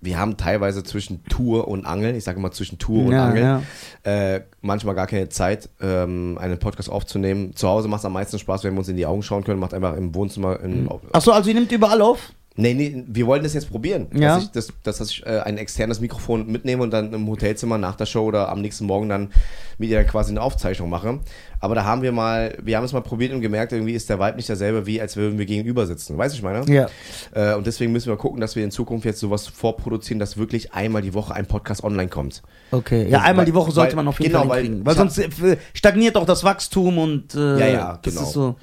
[0.00, 3.66] wir haben teilweise zwischen Tour und Angeln, ich sage mal zwischen Tour und Ja, Angeln,
[4.02, 7.56] Äh, manchmal gar keine Zeit, ähm, einen Podcast aufzunehmen.
[7.56, 9.58] Zu Hause macht es am meisten Spaß, wenn wir uns in die Augen schauen können,
[9.60, 12.32] macht einfach im Wohnzimmer, in, auf, achso, also ihr nehmt überall auf?
[12.58, 14.06] Nee, nee, wir wollen das jetzt probieren.
[14.14, 14.36] Ja.
[14.36, 17.96] Dass ich, das, dass ich äh, ein externes Mikrofon mitnehme und dann im Hotelzimmer nach
[17.96, 19.30] der Show oder am nächsten Morgen dann
[19.78, 21.20] mit ihr quasi eine Aufzeichnung mache.
[21.60, 24.18] Aber da haben wir mal, wir haben es mal probiert und gemerkt, irgendwie ist der
[24.18, 26.16] Vibe nicht derselbe, wie als würden wir gegenüber sitzen.
[26.16, 26.64] Weißt du, ich meine?
[26.72, 26.86] Ja.
[27.34, 30.72] Äh, und deswegen müssen wir gucken, dass wir in Zukunft jetzt sowas vorproduzieren, dass wirklich
[30.72, 32.42] einmal die Woche ein Podcast online kommt.
[32.70, 33.08] Okay.
[33.08, 34.86] Ja, Weil- einmal die Woche sollte weil- man auf jeden genau, Fall weil hinkriegen.
[34.86, 38.26] Weil, hab- sonst äh, stagniert auch das Wachstum und äh, Ja, ja, das genau.
[38.26, 38.56] ist so.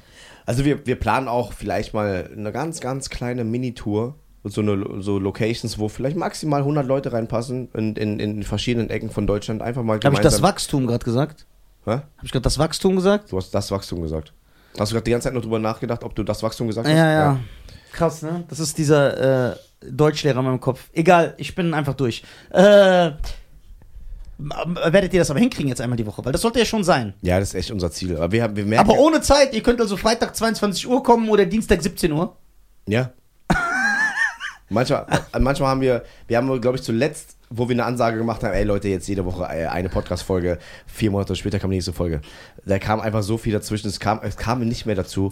[0.46, 4.16] Also wir, wir planen auch vielleicht mal eine ganz, ganz kleine Mini-Tour.
[4.46, 9.10] So, eine, so Locations, wo vielleicht maximal 100 Leute reinpassen in, in, in verschiedenen Ecken
[9.10, 9.62] von Deutschland.
[9.62, 11.46] Einfach mal Habe ich das Wachstum gerade gesagt?
[11.86, 11.92] Hä?
[11.92, 13.32] Habe ich gerade das Wachstum gesagt?
[13.32, 14.34] Du hast das Wachstum gesagt.
[14.78, 16.94] Hast du gerade die ganze Zeit noch drüber nachgedacht, ob du das Wachstum gesagt hast?
[16.94, 17.40] Ja, ja.
[17.94, 18.44] Krass, ne?
[18.50, 19.56] Das ist dieser äh,
[19.90, 20.90] Deutschlehrer in meinem Kopf.
[20.94, 22.24] Egal, ich bin einfach durch.
[22.50, 23.12] Äh,
[24.38, 26.24] werdet ihr das aber hinkriegen jetzt einmal die Woche?
[26.26, 27.14] Weil das sollte ja schon sein.
[27.22, 28.16] Ja, das ist echt unser Ziel.
[28.18, 28.90] Aber wir, haben- wir merken.
[28.90, 32.36] Aber ohne Zeit, ihr könnt also Freitag 22 Uhr kommen oder Dienstag 17 Uhr.
[32.88, 33.12] Ja.
[34.70, 38.44] manchmal, äh, manchmal haben wir, wir haben, glaube ich, zuletzt, wo wir eine Ansage gemacht
[38.44, 41.94] haben, ey Leute, jetzt jede Woche äh, eine Podcast-Folge, vier Monate später kam die nächste
[41.94, 42.22] Folge.
[42.66, 45.32] Da kam einfach so viel dazwischen, es kam, es kam nicht mehr dazu.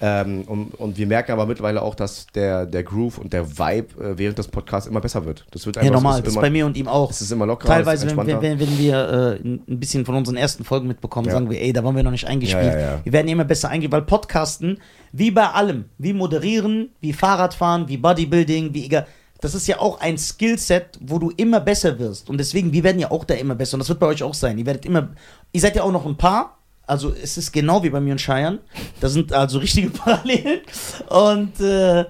[0.00, 4.02] Ähm, und, und wir merken aber mittlerweile auch, dass der, der Groove und der Vibe
[4.02, 5.44] äh, während des Podcasts immer besser wird.
[5.50, 6.18] Das wird Ja, einfach normal.
[6.18, 7.10] es Das ist immer, bei mir und ihm auch.
[7.10, 10.64] Es ist immer lockerer, Teilweise, wenn, wenn, wenn, wir äh, ein bisschen von unseren ersten
[10.64, 11.34] Folgen mitbekommen, Ja.
[11.34, 12.64] sagen wir, ey, da waren wir noch nicht eingespielt.
[12.64, 13.00] Ja, ja, ja.
[13.02, 14.78] Wir werden immer besser eingespielt, weil Podcasten,
[15.12, 19.06] wie bei allem, wie moderieren, wie Fahrradfahren, wie Bodybuilding, wie egal,
[19.40, 22.28] das ist ja auch ein Skillset, wo du immer besser wirst.
[22.28, 23.74] Und deswegen, wir werden ja auch da immer besser.
[23.74, 24.58] Und das wird bei euch auch sein.
[24.58, 25.10] Ihr werdet immer,
[25.52, 26.57] ihr seid ja auch noch ein Paar.
[26.88, 28.58] Also es ist genau wie bei mir und Cheyenne.
[29.00, 30.60] Das sind also richtige Parallelen.
[31.08, 32.06] Und äh,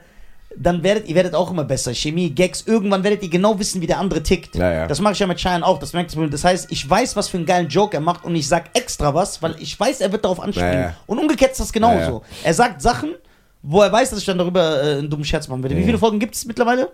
[0.56, 1.92] dann werdet ihr werdet auch immer besser.
[1.92, 4.56] Chemie, Gags, irgendwann werdet ihr genau wissen, wie der andere tickt.
[4.56, 4.86] Ja, ja.
[4.86, 5.78] Das mache ich ja mit Cheyenne auch.
[5.78, 6.28] Das merkt ihr.
[6.28, 9.14] Das heißt, ich weiß, was für einen geilen Joke er macht und ich sag extra
[9.14, 10.80] was, weil ich weiß, er wird darauf anspringen.
[10.80, 10.94] Ja.
[11.06, 12.22] Und umgekehrt ist das genauso.
[12.44, 13.14] Er sagt Sachen,
[13.62, 15.76] wo er weiß, dass ich dann darüber äh, einen dummen Scherz machen werde.
[15.76, 16.90] Wie viele Folgen gibt es mittlerweile?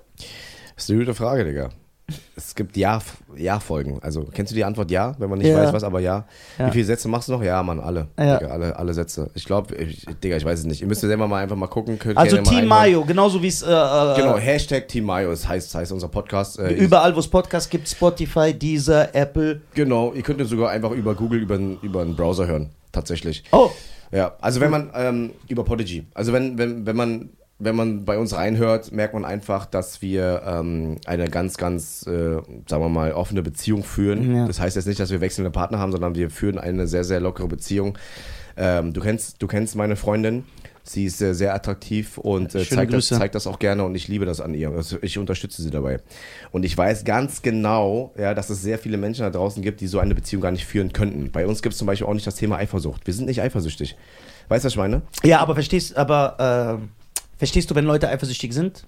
[0.75, 1.71] Das ist eine gute Frage, Digga.
[2.37, 3.01] Es gibt Ja-
[3.35, 3.99] Ja-Folgen.
[4.03, 5.57] Also, kennst du die Antwort Ja, wenn man nicht Ja.
[5.65, 6.27] weiß, was, aber ja.
[6.59, 6.67] Ja.
[6.69, 7.43] Wie viele Sätze machst du noch?
[7.43, 8.09] Ja, Mann, alle.
[8.19, 8.37] Ja.
[8.39, 9.31] Digga, alle, alle Sätze.
[9.35, 9.75] Ich glaube,
[10.23, 10.83] Digga, ich weiß es nicht.
[10.83, 11.99] Ihr müsst ja selber mal einfach mal gucken.
[11.99, 12.67] Könnt Also Team.
[12.67, 16.59] Mayo, genauso wie es äh, äh, Genau, Hashtag Team Mayo, das heißt, heißt unser Podcast.
[16.59, 19.63] Äh, überall, wo es Podcasts gibt, Spotify, Deezer, Apple.
[19.75, 22.69] Genau, ihr könnt es sogar einfach über Google, über, über einen Browser hören.
[22.93, 23.45] Tatsächlich.
[23.51, 23.71] Oh,
[24.13, 28.19] Ja, also wenn man ähm, über Podigy, also wenn, wenn, wenn man wenn man bei
[28.19, 32.37] uns reinhört, merkt man einfach, dass wir ähm, eine ganz, ganz, äh,
[32.69, 34.35] sagen wir mal, offene Beziehung führen.
[34.35, 34.47] Ja.
[34.47, 37.21] Das heißt jetzt nicht, dass wir wechselnde Partner haben, sondern wir führen eine sehr, sehr
[37.21, 37.97] lockere Beziehung.
[38.57, 40.45] Ähm, du kennst, du kennst meine Freundin.
[40.87, 44.07] Sie ist äh, sehr attraktiv und äh, zeigt, das, zeigt das auch gerne und ich
[44.07, 44.71] liebe das an ihr.
[44.71, 46.01] Also ich unterstütze sie dabei.
[46.51, 49.87] Und ich weiß ganz genau, ja, dass es sehr viele Menschen da draußen gibt, die
[49.87, 51.31] so eine Beziehung gar nicht führen könnten.
[51.31, 53.07] Bei uns gibt es zum Beispiel auch nicht das Thema Eifersucht.
[53.07, 53.97] Wir sind nicht eifersüchtig.
[54.49, 55.01] Weißt du, was ich meine?
[55.23, 57.04] ja, aber verstehst, aber äh,
[57.39, 58.85] verstehst du, wenn Leute eifersüchtig sind?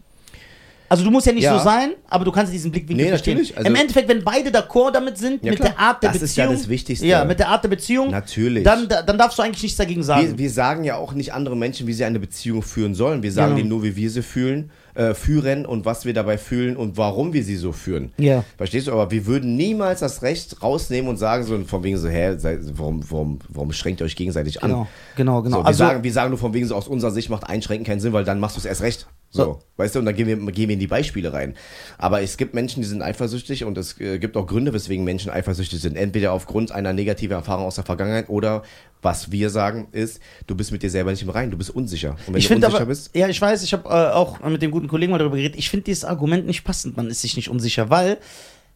[0.89, 1.58] Also du musst ja nicht Ja.
[1.58, 3.34] so sein, aber du kannst diesen Blickwinkel Nee, verstehen.
[3.39, 5.70] natürlich, also- Im Endeffekt, wenn beide d'accord damit sind, Ja, mit klar.
[5.70, 6.60] der Art der Das ist ja Beziehung.
[6.62, 7.07] das Wichtigste.
[7.07, 8.10] Ja, mit der Art der Beziehung.
[8.12, 8.62] Natürlich.
[8.62, 10.28] Dann, da- dann darfst du eigentlich nichts dagegen sagen.
[10.28, 13.20] Wir, wir sagen ja auch nicht anderen Menschen, wie sie eine Beziehung führen sollen.
[13.25, 13.57] Wir sagen Genau.
[13.58, 17.33] denen nur, wie wir sie fühlen, äh, führen und was wir dabei fühlen und warum
[17.33, 18.12] wir sie so führen.
[18.18, 18.44] Ja.
[18.57, 18.92] Verstehst du?
[18.92, 22.36] Aber wir würden niemals das Recht rausnehmen und sagen so von wegen so, hä,
[22.75, 24.70] warum, warum, warum schränkt ihr euch gegenseitig an?
[24.70, 25.57] Genau, genau, genau.
[25.58, 27.86] So, wir, Also- sagen, wir sagen nur von wegen so, aus unserer Sicht macht Einschränken
[27.86, 29.07] keinen Sinn, weil dann machst du es erst recht.
[29.36, 31.55] So, weißt du, und dann gehen wir, gehen wir in die Beispiele rein.
[31.98, 35.31] Aber es gibt Menschen, die sind eifersüchtig und es äh, gibt auch Gründe, weswegen Menschen
[35.31, 35.97] eifersüchtig sind.
[35.97, 38.62] Entweder aufgrund einer negativen Erfahrung aus der Vergangenheit oder
[39.02, 42.16] was wir sagen ist, du bist mit dir selber nicht im Reinen, du bist unsicher.
[42.26, 44.40] Und wenn ich du finde unsicher aber, bist, ja, ich weiß, ich habe äh, auch
[44.40, 45.56] mit dem guten Kollegen mal darüber geredet.
[45.58, 48.18] Ich finde dieses Argument nicht passend, man ist sich nicht unsicher, weil,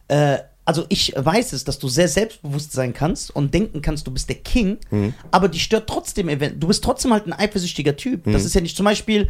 [0.07, 4.11] äh, also ich weiß es, dass du sehr selbstbewusst sein kannst und denken kannst, du
[4.11, 5.13] bist der King, Mhm.
[5.31, 8.27] aber die stört trotzdem, du bist trotzdem halt ein eifersüchtiger Typ.
[8.27, 8.33] Mhm.
[8.33, 9.27] Das ist ja nicht zum Beispiel,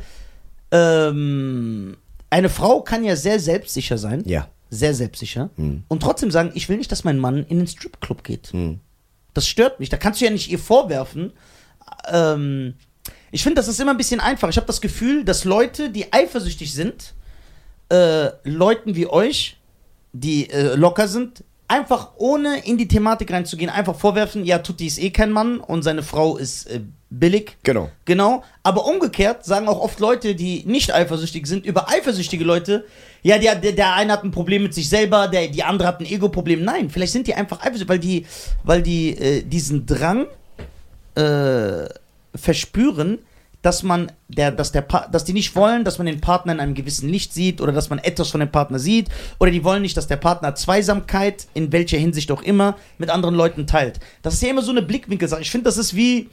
[0.71, 1.97] ähm,
[2.29, 4.47] eine Frau kann ja sehr selbstsicher sein, ja.
[4.69, 5.83] sehr selbstsicher, Mhm.
[5.87, 8.51] und trotzdem sagen, ich will nicht, dass mein Mann in den Stripclub geht.
[9.33, 9.89] Das stört mich.
[9.89, 11.33] Da kannst du ja nicht ihr vorwerfen.
[12.09, 12.73] Ähm,
[13.31, 14.49] ich finde, das ist immer ein bisschen einfach.
[14.49, 17.13] Ich habe das Gefühl, dass Leute, die eifersüchtig sind,
[17.89, 19.57] äh, Leuten wie euch,
[20.13, 24.99] die äh, locker sind, einfach ohne in die Thematik reinzugehen, einfach vorwerfen, ja, Tutti ist
[24.99, 27.57] eh kein Mann und seine Frau ist äh, billig.
[27.61, 27.89] Genau.
[28.05, 28.43] Genau.
[28.63, 32.85] Aber umgekehrt sagen auch oft Leute, die nicht eifersüchtig sind, über eifersüchtige Leute,
[33.21, 35.99] ja, der, der, der eine hat ein Problem mit sich selber, der, die andere hat
[35.99, 36.63] ein Ego-Problem.
[36.63, 38.25] Nein, vielleicht sind die einfach eifersüchtig, weil die,
[38.63, 40.25] weil die äh, diesen Drang
[41.15, 41.87] äh,
[42.33, 43.19] verspüren,
[43.61, 46.59] dass man der, dass der Pa- dass die nicht wollen, dass man den Partner in
[46.59, 49.07] einem gewissen Licht sieht oder dass man etwas von dem Partner sieht
[49.39, 53.35] oder die wollen nicht, dass der Partner Zweisamkeit in welcher Hinsicht auch immer mit anderen
[53.35, 53.99] Leuten teilt.
[54.23, 55.41] Das ist ja immer so eine Blickwinkelsache.
[55.41, 56.29] Ich finde, das ist wie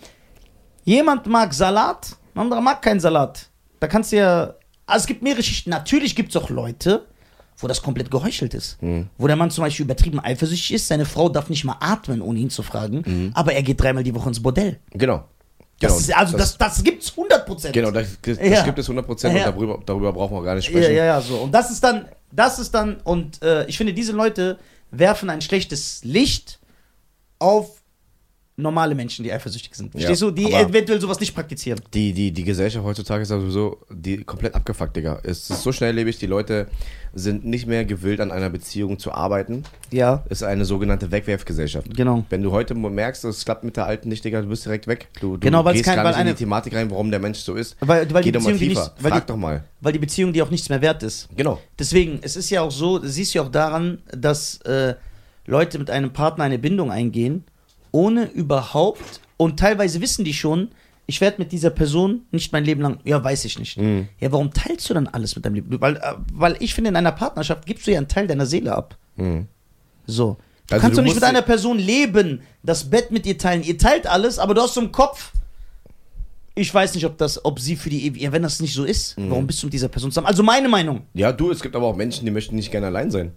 [0.89, 3.47] jemand mag Salat, ein anderer mag keinen Salat.
[3.81, 4.55] Da kannst du ja
[4.87, 5.71] Also es gibt mehrere Schichten.
[5.71, 7.05] Natürlich gibt es auch Leute,
[7.59, 8.81] wo das komplett geheuchelt ist.
[8.83, 9.09] Mhm.
[9.19, 12.39] Wo der Mann zum Beispiel übertrieben eifersüchtig ist, seine Frau darf nicht mal atmen, ohne
[12.39, 14.79] ihn zu fragen, aber er geht dreimal die Woche ins Bordell.
[14.93, 15.25] Genau.
[15.81, 16.01] Das genau.
[16.01, 17.71] ist, also das, das, gibt's 100%.
[17.71, 18.63] Genau, das, das Ja.
[18.65, 19.49] gibt es 100% Ja.
[19.49, 20.97] und darüber, darüber brauchen wir gar nicht Ja, sprechen.
[20.97, 21.37] ja, ja, so.
[21.37, 24.59] Und das ist dann, das ist dann, und äh, ich finde, diese Leute
[24.91, 26.59] werfen ein schlechtes Licht
[27.39, 27.78] auf
[28.59, 29.93] normale Menschen, die eifersüchtig sind.
[29.93, 30.31] Verstehst du?
[30.33, 31.81] Die eventuell sowas nicht praktizieren.
[31.95, 35.21] Die, die, die Gesellschaft heutzutage ist ja sowieso die komplett abgefuckt, Digga.
[35.23, 36.67] Es ist so schnelllebig, die Leute
[37.15, 39.63] sind nicht mehr gewillt, an einer Beziehung zu arbeiten.
[39.93, 41.97] Ja, Es ist eine sogenannte Wegwerfgesellschaft.
[41.97, 42.25] genau.
[42.31, 45.09] Wenn du heute merkst, es klappt mit der alten nicht, Digga, du bist direkt weg.
[45.21, 46.91] Du, du Genau, weil es gehst kein- gar weil nicht in eine- die Thematik rein,
[46.91, 47.77] warum der Mensch so ist.
[47.81, 48.93] Weil, weil, Geh die doch mal Beziehung, die tiefer.
[48.95, 49.65] nicht, weil, Frag die, doch mal.
[49.81, 51.29] weil die Beziehung, die auch nichts mehr wert ist.
[51.37, 51.61] Genau.
[51.79, 54.95] Deswegen, es ist ja auch so, siehst du ja auch daran, dass äh,
[55.47, 57.45] Leute mit einem Partner eine Bindung eingehen,
[57.93, 60.69] ohne überhaupt, und teilweise wissen die schon,
[61.07, 63.79] ich werde mit dieser Person nicht mein Leben lang, ja, weiß ich nicht.
[63.79, 64.09] Mhm.
[64.21, 65.81] Ja, warum teilst du dann alles mit deinem Leben?
[65.81, 66.01] Weil, äh,
[66.35, 68.97] weil ich finde, in einer Partnerschaft gibst du ja einen Teil deiner Seele ab.
[69.17, 69.47] Mhm.
[70.07, 70.37] So.
[70.67, 73.63] Du Also kannst du doch nicht mit einer Person leben, das Bett mit ihr teilen.
[73.63, 75.33] Ihr teilt alles, aber du hast so im Kopf,
[76.55, 78.85] ich weiß nicht, ob das, ob sie für die ewig, ja, wenn das nicht so
[78.85, 79.31] ist, Mhm.
[79.31, 80.27] warum bist du mit dieser Person zusammen?
[80.27, 81.03] Also meine Meinung.
[81.15, 83.33] Ja, du, es gibt aber auch Menschen, die möchten nicht gerne allein sein.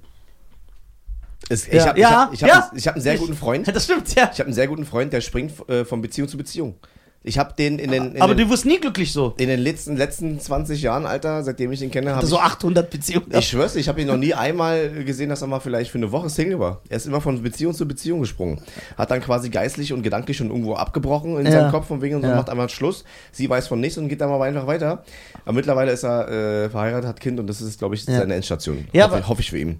[1.49, 2.71] Es, ich Ja, habe ja, ich hab, ich hab, ja.
[2.75, 3.67] ich hab einen sehr guten Freund.
[3.73, 4.29] Das stimmt, ja.
[4.31, 6.75] Ich habe einen sehr guten Freund, der springt äh, von Beziehung zu Beziehung.
[7.23, 9.35] Ich habe den in den, in Aber den, du wirst nie glücklich so.
[9.37, 12.89] in den letzten, letzten 20 Jahren, Alter, seitdem ich ihn kenne, habe so ich, 800
[12.89, 13.27] Beziehungen.
[13.37, 15.99] ich schwör's, dir, ich habe ihn noch nie einmal gesehen, dass er mal vielleicht für
[15.99, 16.81] eine Woche Single war.
[16.89, 18.59] Er ist immer von Beziehung zu Beziehung gesprungen.
[18.97, 21.51] Hat dann quasi geistlich und gedanklich schon irgendwo abgebrochen in Ja.
[21.51, 22.35] seinem Kopf von wegen und so Ja.
[22.37, 23.03] macht einmal Schluss.
[23.31, 25.03] Sie weiß von nichts und geht dann mal einfach weiter.
[25.45, 28.17] Aber mittlerweile ist er äh, verheiratet, hat Kind und das ist, glaube ich, Ja.
[28.17, 28.87] seine Endstation.
[28.93, 29.79] Ja, hoffe, hoffe ich für ihn.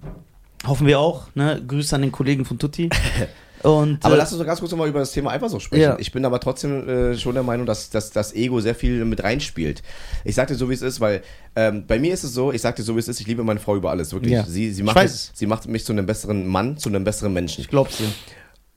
[0.66, 1.26] Hoffen wir auch.
[1.34, 1.62] Ne?
[1.66, 2.88] Grüße an den Kollegen von Tutti.
[3.62, 5.82] Und, Aber äh, lass uns doch ganz kurz nochmal über das Thema Eifersucht sprechen.
[5.82, 5.96] Ja.
[5.98, 9.22] Ich bin aber trotzdem äh, schon der Meinung, dass, dass das Ego sehr viel mit
[9.22, 9.82] reinspielt.
[10.24, 11.22] Ich sag dir so, wie es ist, weil
[11.54, 13.44] ähm, bei mir ist es so, ich sag dir so, wie es ist, ich liebe
[13.44, 14.32] meine Frau über alles, wirklich.
[14.32, 14.44] Ja.
[14.44, 17.60] Sie, sie, macht es, sie macht mich zu einem besseren Mann, zu einem besseren Menschen.
[17.60, 18.08] ich glaub's dir.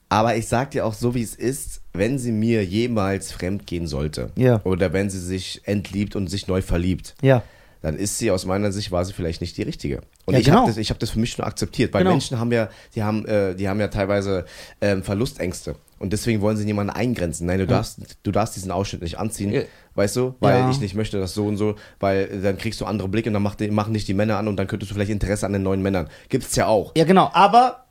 [0.07, 3.87] Aber ich sag dir auch so, wie es ist, wenn sie mir jemals fremd gehen
[3.87, 4.29] sollte.
[4.35, 4.61] Ja.
[4.63, 7.15] Oder wenn sie sich entliebt und sich neu verliebt.
[7.23, 7.41] Ja.
[7.85, 10.01] Dann ist sie aus meiner Sicht war sie vielleicht nicht die richtige.
[10.25, 10.61] Und Ja, ich genau.
[10.61, 12.13] habe das, ich hab das für mich schon akzeptiert, weil Genau.
[12.13, 14.45] Menschen haben ja, die haben, äh, die haben ja teilweise
[14.81, 17.45] ähm, Verlustängste und deswegen wollen sie niemanden eingrenzen.
[17.45, 19.61] Nein, du darfst, du darfst diesen Ausschnitt nicht anziehen, Ja.
[19.93, 23.07] weißt du, weil ich nicht möchte, dass so und so, weil dann kriegst du andere
[23.07, 25.45] Blicke und dann macht, machen dich die Männer an und dann könntest du vielleicht Interesse
[25.45, 26.09] an den neuen Männern.
[26.29, 26.91] Gibt's ja auch.
[26.97, 27.29] Ja, genau.
[27.33, 27.85] Aber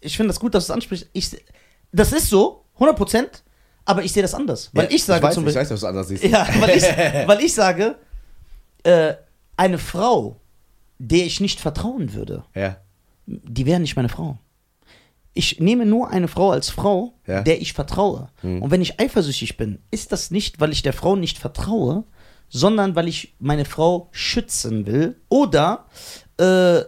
[0.00, 1.06] ich finde das gut, dass du es ansprichst.
[1.12, 1.36] Ich,
[1.92, 3.42] das ist so, 100 Prozent.
[3.84, 4.70] Aber ich sehe das anders.
[4.74, 5.60] Weil Ja, ich sage weiß, zum ich Beispiel.
[5.62, 6.24] weiß, dass du es anders siehst.
[6.24, 6.82] Ja, weil ich,
[7.28, 7.96] weil ich sage,
[8.88, 9.16] äh,
[9.56, 10.40] eine Frau,
[10.98, 12.76] der ich nicht vertrauen würde, ja.
[13.26, 14.38] die wäre nicht meine Frau.
[15.34, 17.42] Ich nehme nur eine Frau als Frau, Ja.
[17.42, 18.28] der ich vertraue.
[18.42, 22.04] Und wenn ich eifersüchtig bin, ist das nicht, weil ich der Frau nicht vertraue,
[22.48, 25.86] sondern weil ich meine Frau schützen will oder
[26.38, 26.80] äh,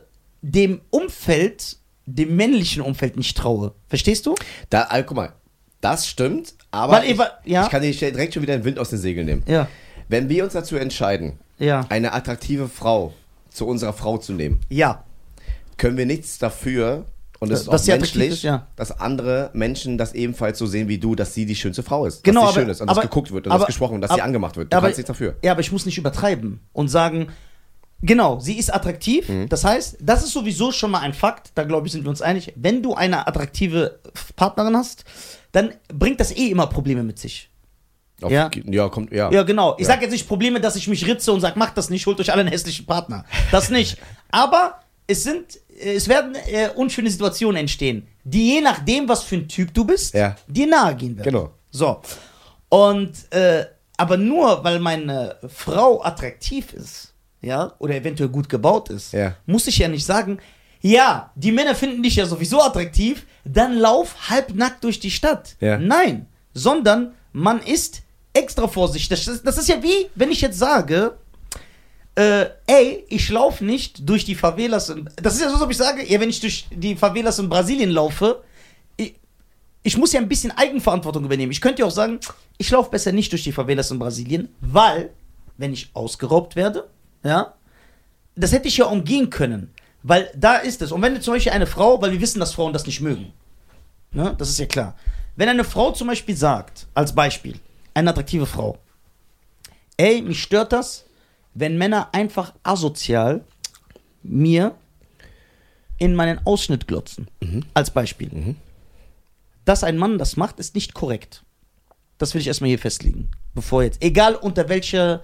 [0.42, 3.74] dem Umfeld, dem männlichen Umfeld nicht traue.
[3.88, 4.34] Verstehst du?
[4.70, 5.32] Da, also, guck mal,
[5.80, 7.64] das stimmt, aber Weil, ich, ja.
[7.64, 9.44] ich kann dir direkt schon wieder den Wind aus den Segeln nehmen.
[9.46, 9.68] Ja.
[10.08, 11.86] Wenn wir uns dazu entscheiden, Ja.
[11.88, 13.12] eine attraktive Frau
[13.50, 15.04] zu unserer Frau zu nehmen, Ja.
[15.76, 17.04] können wir nichts dafür
[17.38, 18.66] und es ist auch menschlich, ist, ja.
[18.76, 22.22] dass andere Menschen das ebenfalls so sehen wie du, dass sie die schönste Frau ist.
[22.24, 23.94] Genau, dass sie aber- schön ist und aber- dass geguckt wird und aber- dass gesprochen
[23.94, 24.72] und dass sie angemacht wird.
[24.72, 25.36] Du aber- kannst nichts dafür.
[25.42, 27.28] Ja, aber ich muss nicht übertreiben und sagen,
[28.02, 29.28] genau, sie ist attraktiv.
[29.28, 29.48] Mhm.
[29.48, 32.22] Das heißt, das ist sowieso schon mal ein Fakt, da glaube ich, sind wir uns
[32.22, 32.52] einig.
[32.56, 33.98] Wenn du eine attraktive
[34.36, 35.04] Partnerin hast,
[35.52, 37.49] dann bringt das eh immer Probleme mit sich.
[38.22, 38.50] Auf, Ja.
[38.66, 39.30] ja, kommt, ja.
[39.32, 39.74] Ja, genau.
[39.78, 39.92] Ich Ja.
[39.94, 42.30] sage jetzt nicht Probleme, dass ich mich ritze und sage, macht das nicht, holt euch
[42.32, 43.24] alle einen hässlichen Partner.
[43.50, 43.96] Das nicht.
[44.30, 49.48] Aber es sind, es werden äh, unschöne Situationen entstehen, die je nachdem, was für ein
[49.48, 50.36] Typ du bist, Ja.
[50.46, 51.32] dir nahe gehen werden.
[51.32, 51.50] Genau.
[51.70, 52.00] So.
[52.68, 53.64] Und, äh,
[53.96, 59.34] aber nur weil meine Frau attraktiv ist, ja, oder eventuell gut gebaut ist, Ja.
[59.46, 60.38] muss ich ja nicht sagen,
[60.82, 65.56] ja, die Männer finden dich ja sowieso attraktiv, dann lauf halbnackt durch die Stadt.
[65.60, 65.76] Ja.
[65.78, 68.02] Nein, sondern man ist
[68.32, 69.08] extra vorsichtig.
[69.08, 71.16] Das ist, das ist ja wie, wenn ich jetzt sage,
[72.14, 74.88] äh, ey, ich laufe nicht durch die Favelas.
[74.90, 77.38] In, das ist ja so, als ob ich sage, ja, wenn ich durch die Favelas
[77.38, 78.42] in Brasilien laufe,
[78.96, 79.14] ich,
[79.82, 81.52] ich muss ja ein bisschen Eigenverantwortung übernehmen.
[81.52, 82.20] Ich könnte ja auch sagen,
[82.58, 85.10] ich laufe besser nicht durch die Favelas in Brasilien, weil,
[85.56, 86.88] wenn ich ausgeraubt werde,
[87.22, 87.54] ja,
[88.36, 89.72] das hätte ich ja umgehen können.
[90.02, 90.92] Weil da ist es.
[90.92, 93.32] Und wenn zum Beispiel eine Frau, weil wir wissen, dass Frauen das nicht mögen,
[94.12, 94.96] ne, das ist ja klar.
[95.36, 97.56] Wenn eine Frau zum Beispiel sagt, als Beispiel,
[98.00, 98.78] eine attraktive Frau,
[99.96, 101.06] ey, mich stört das,
[101.54, 103.44] wenn Männer einfach asozial
[104.22, 104.74] mir
[105.98, 107.28] in meinen Ausschnitt glotzen.
[107.74, 108.56] Als Beispiel.
[109.64, 111.44] Dass ein Mann das macht, ist nicht korrekt.
[112.18, 113.30] Das will ich erstmal hier festlegen.
[113.54, 114.02] Bevor jetzt.
[114.02, 115.22] Egal unter welcher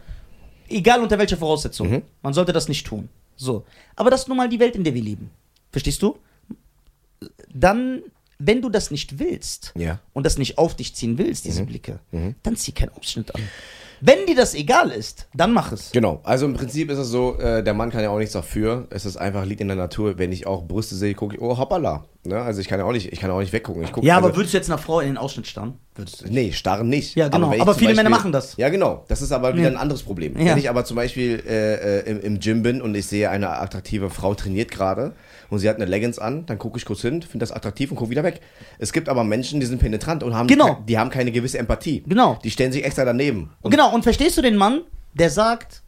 [0.69, 1.91] Egal unter welcher Voraussetzung.
[1.91, 2.03] Mhm.
[2.23, 3.09] Man sollte das nicht tun.
[3.37, 3.65] So.
[3.95, 5.31] Aber das ist nun mal die Welt, in der wir leben.
[5.71, 6.19] Verstehst du?
[7.53, 8.03] Dann,
[8.39, 10.01] wenn du das nicht willst Ja.
[10.13, 11.67] und das nicht auf dich ziehen willst, diese Mhm.
[11.67, 11.99] Blicke,
[12.43, 13.43] dann zieh keinen Ausschnitt an.
[14.03, 15.91] Wenn dir das egal ist, dann mach es.
[15.91, 18.87] Genau, also im Prinzip ist es so, äh, der Mann kann ja auch nichts dafür.
[18.91, 20.19] Es ist einfach, liegt in der Natur.
[20.19, 22.05] Wenn ich auch Brüste sehe, gucke ich, oh hoppala.
[22.27, 22.41] Ne?
[22.41, 23.83] Also ich kann ja auch nicht, ich kann auch nicht weggucken.
[23.83, 25.75] Ich guck, Ja, also, aber würdest du jetzt einer Frau in den Ausschnitt starren?
[25.95, 26.29] Würdest du.
[26.29, 27.15] Nee, starren nicht.
[27.17, 27.53] Ja, genau.
[27.59, 28.57] Aber zum viele Männer machen das.
[28.57, 29.05] Ja, genau.
[29.09, 29.71] Das ist aber wieder Ja.
[29.71, 30.37] ein anderes Problem.
[30.39, 30.53] Ja.
[30.53, 33.49] Wenn ich aber zum Beispiel äh, äh, im, im Gym bin und ich sehe, eine
[33.51, 35.13] attraktive Frau trainiert gerade
[35.49, 37.97] und sie hat eine Leggings an, dann gucke ich kurz hin, finde das attraktiv und
[37.97, 38.41] gucke wieder weg.
[38.79, 40.83] Es gibt aber Menschen, die sind penetrant und haben, Genau.
[40.87, 42.03] die haben keine gewisse Empathie.
[42.07, 42.39] Genau.
[42.45, 43.51] Die stellen sich extra daneben.
[43.63, 44.83] Und genau, und verstehst du den Mann,
[45.15, 45.83] der sagt,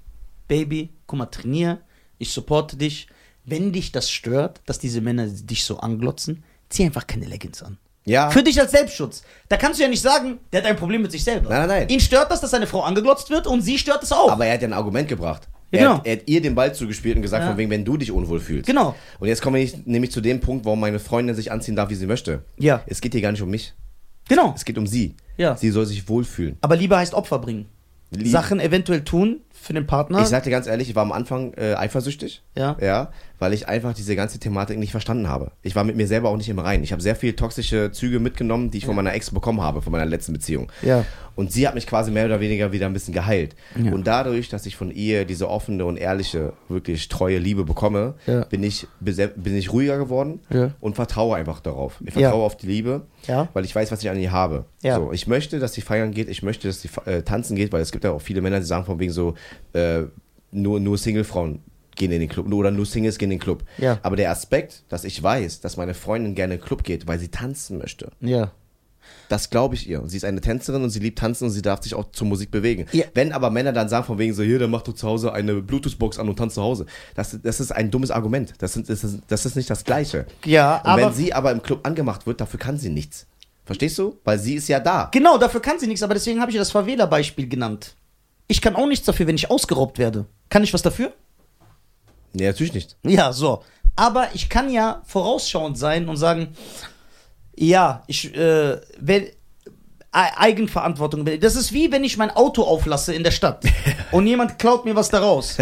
[0.47, 1.79] Baby, guck mal, trainier,
[2.19, 3.09] ich supporte dich.
[3.51, 7.79] Wenn dich das stört, dass diese Männer dich so anglotzen, zieh einfach keine Leggings an.
[8.05, 8.31] Ja.
[8.31, 9.23] Für dich als Selbstschutz.
[9.49, 11.51] Da kannst du ja nicht sagen, der hat ein Problem mit sich selber.
[11.51, 11.89] Nein, nein, nein.
[11.91, 14.31] Ihn stört das, dass seine Frau angeglotzt wird und sie stört es auch.
[14.33, 15.47] Aber er hat ja ein Argument gebracht.
[15.71, 15.99] Ja, er, genau.
[15.99, 17.51] hat, er hat ihr den Ball zugespielt und gesagt, Ja.
[17.51, 18.67] von wegen, wenn du dich unwohl fühlst.
[18.67, 18.95] Genau.
[19.19, 21.95] Und jetzt komme ich nämlich zu dem Punkt, warum meine Freundin sich anziehen darf, wie
[21.95, 22.43] sie möchte.
[22.57, 22.83] Ja.
[22.87, 23.75] Es geht hier gar nicht um mich.
[24.29, 24.55] genau.
[24.57, 25.15] Es geht um sie.
[25.37, 25.57] Ja.
[25.57, 26.57] Sie soll sich wohlfühlen.
[26.63, 27.67] Aber Liebe heißt Opfer bringen.
[28.11, 30.21] Lieb- Sachen eventuell tun für den Partner.
[30.23, 32.43] Ich sag dir ganz ehrlich, ich war am Anfang äh, eifersüchtig.
[32.57, 32.77] Ja.
[32.81, 35.53] Ja, weil ich einfach diese ganze Thematik nicht verstanden habe.
[35.63, 36.83] Ich war mit mir selber auch nicht im Rein.
[36.83, 39.93] Ich habe sehr viel toxische Züge mitgenommen, die ich von meiner Ex bekommen habe, von
[39.93, 40.73] meiner letzten Beziehung.
[40.83, 41.05] Ja.
[41.37, 43.55] Und sie hat mich quasi mehr oder weniger wieder ein bisschen geheilt.
[43.81, 43.93] Ja.
[43.93, 48.45] Und dadurch, dass ich von ihr diese offene und ehrliche, wirklich treue Liebe bekomme, Ja.
[48.47, 50.73] bin, ich, bin ich ruhiger geworden Ja.
[50.81, 52.01] und vertraue einfach darauf.
[52.01, 52.23] Ich Ja.
[52.31, 53.49] vertraue auf die Liebe, Ja.
[53.53, 54.65] weil ich weiß, was ich an ihr habe.
[54.83, 54.97] Ja.
[54.97, 57.83] So, ich möchte, dass sie feiern geht, ich möchte, dass sie äh, tanzen geht, weil
[57.83, 59.35] es gibt ja auch viele Männer, die sagen von wegen so,
[59.73, 60.03] äh,
[60.51, 61.61] nur, nur Single-Frauen
[61.97, 63.65] gehen in den Club oder nur Singles gehen in den Club.
[63.79, 63.99] Ja.
[64.03, 67.19] Aber der Aspekt, dass ich weiß, dass meine Freundin gerne in den Club geht, weil
[67.19, 68.53] sie tanzen möchte, Ja.
[69.29, 70.03] das glaube ich ihr.
[70.07, 72.51] Sie ist eine Tänzerin und sie liebt tanzen und sie darf sich auch zur Musik
[72.53, 72.87] bewegen.
[72.93, 73.05] Ja.
[73.15, 75.55] Wenn aber Männer dann sagen von wegen so, hier, dann mach du zu Hause eine
[75.61, 76.87] Bluetooth-Box an und tanzt zu Hause.
[77.17, 78.55] Das, das ist ein dummes Argument.
[78.59, 80.27] Das, sind, das, ist, das ist nicht das Gleiche.
[80.45, 83.27] Ja, und aber- wenn sie aber im Club angemacht wird, dafür kann sie nichts.
[83.65, 84.17] Verstehst du?
[84.25, 85.09] Weil sie ist ja da.
[85.13, 87.97] Genau, dafür kann sie nichts, aber deswegen habe ich ja das Favela-Beispiel genannt.
[88.49, 90.27] Ich kann auch nichts dafür, wenn ich ausgeraubt werde.
[90.49, 91.13] Kann ich was dafür?
[92.33, 92.97] Nee, natürlich nicht.
[93.03, 93.63] Ja, so.
[93.95, 96.55] Aber ich kann ja vorausschauend sein und sagen,
[97.57, 99.27] ja, ich, äh, wenn,
[100.11, 101.25] Eigenverantwortung.
[101.41, 103.63] Das ist wie wenn ich mein Auto auflasse in der Stadt
[104.11, 105.57] und jemand klaut mir was daraus.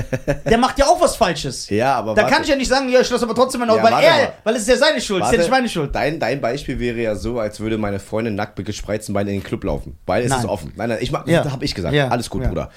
[0.49, 1.68] Der macht ja auch was Falsches.
[1.76, 2.34] Ja, aber Da warte.
[2.34, 4.07] kann ich ja nicht sagen, ja, ich lasse aber trotzdem mein Auto, Ja, weil warte
[4.07, 4.33] er, mal.
[4.44, 5.94] weil es ist ja seine Schuld, es ist ja nicht meine Schuld.
[5.94, 9.41] Dein, dein Beispiel wäre ja so, als würde meine Freundin nackt mit gespreizten Beinen in
[9.41, 9.99] den Club laufen.
[10.07, 10.41] Weil es Nein.
[10.41, 10.73] ist offen.
[10.76, 11.42] Nein, nein, ich mach, Ja.
[11.42, 11.94] das habe ich gesagt.
[11.94, 12.08] Ja.
[12.08, 12.44] Alles gut.
[12.44, 12.70] Bruder.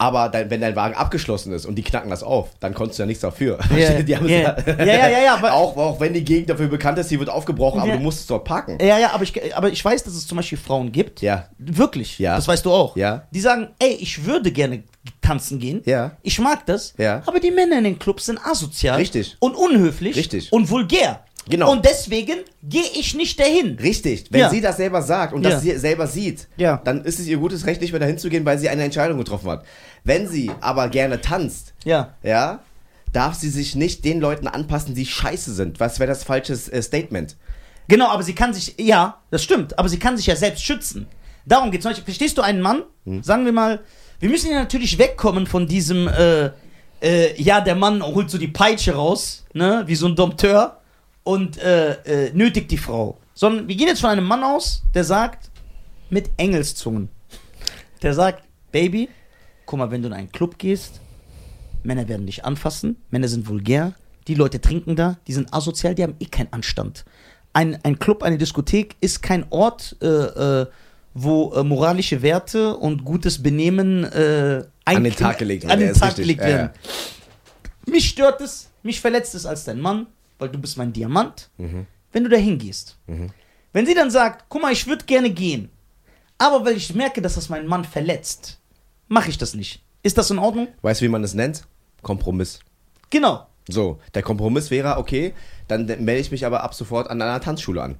[0.00, 3.02] Aber dein, wenn dein Wagen abgeschlossen ist und die knacken das auf, dann konntest du
[3.02, 3.58] ja nichts dafür.
[3.76, 4.56] Ja, die haben es ja.
[4.66, 7.80] Ja, ja, ja, ja, auch, auch wenn die Gegend dafür bekannt ist, die wird aufgebrochen,
[7.80, 7.96] aber Ja.
[7.96, 8.78] du musst es dort parken.
[8.80, 11.20] Ja, ja, aber ich, aber ich weiß, dass es zum Beispiel Frauen gibt.
[11.20, 11.48] Ja.
[11.58, 12.18] Wirklich.
[12.20, 12.36] Ja.
[12.36, 12.96] Das weißt du auch.
[12.96, 13.26] Ja.
[13.32, 14.84] Die sagen, ey, ich würde gerne
[15.20, 15.82] tanzen gehen.
[15.84, 16.12] Ja.
[16.22, 16.94] Ich mag das.
[16.96, 17.22] Ja.
[17.26, 18.98] Aber die Männer in den Clubs sind asozial.
[18.98, 19.36] Richtig.
[19.40, 20.14] Und unhöflich.
[20.16, 20.52] Richtig.
[20.52, 21.24] Und vulgär.
[21.50, 21.72] Genau.
[21.72, 23.78] Und deswegen gehe ich nicht dahin.
[23.80, 24.50] Richtig, wenn Ja.
[24.50, 25.50] sie das selber sagt und Ja.
[25.52, 26.78] das sie selber sieht, Ja.
[26.84, 29.16] dann ist es ihr gutes Recht, nicht mehr dahin zu gehen, weil sie eine Entscheidung
[29.16, 29.64] getroffen hat.
[30.04, 32.14] Wenn sie aber gerne tanzt, Ja.
[32.22, 32.60] ja,
[33.12, 35.80] darf sie sich nicht den Leuten anpassen, die scheiße sind.
[35.80, 37.36] Was wäre das falsche äh, Statement?
[37.88, 41.06] Genau, aber sie kann sich, ja, das stimmt, aber sie kann sich ja selbst schützen.
[41.46, 41.86] Darum geht's.
[41.86, 42.82] Verstehst du einen Mann?
[43.04, 43.22] Hm.
[43.22, 43.80] Sagen wir mal,
[44.20, 46.50] wir müssen ja natürlich wegkommen von diesem, äh,
[47.00, 50.80] äh, ja, der Mann holt so die Peitsche raus, ne, wie so ein Dompteur
[51.24, 53.18] und äh, äh, nötigt die Frau.
[53.32, 55.50] Sondern wir gehen jetzt von einem Mann aus, der sagt,
[56.10, 57.08] mit Engelszungen,
[58.02, 59.08] der sagt, Baby,
[59.68, 61.00] guck mal, wenn du in einen Club gehst,
[61.82, 63.92] Männer werden dich anfassen, Männer sind vulgär,
[64.26, 67.04] die Leute trinken da, die sind asozial, die haben eh keinen Anstand.
[67.52, 70.66] Ein, ein Club, eine Diskothek ist kein Ort, äh, äh,
[71.12, 75.88] wo äh, moralische Werte und gutes Benehmen äh, An den Tag gelegt an werden, den
[75.88, 76.70] ja, Tag gelegt Ja, werden.
[77.86, 80.06] Mich stört es, mich verletzt es als dein Mann,
[80.38, 81.86] weil du bist mein Diamant, Mhm.
[82.12, 82.96] wenn du da hingehst.
[83.74, 85.68] Wenn sie dann sagt, guck mal, ich würde gerne gehen,
[86.38, 88.58] aber weil ich merke, dass das meinen Mann verletzt,
[89.08, 89.82] mache ich das nicht.
[90.02, 90.68] Ist das in Ordnung?
[90.82, 91.64] Weißt du, wie man es nennt?
[92.02, 92.60] Kompromiss.
[93.10, 93.46] Genau.
[93.68, 95.34] So, der Kompromiss wäre, okay,
[95.66, 97.96] dann de- melde ich mich aber ab sofort an einer Tanzschule an.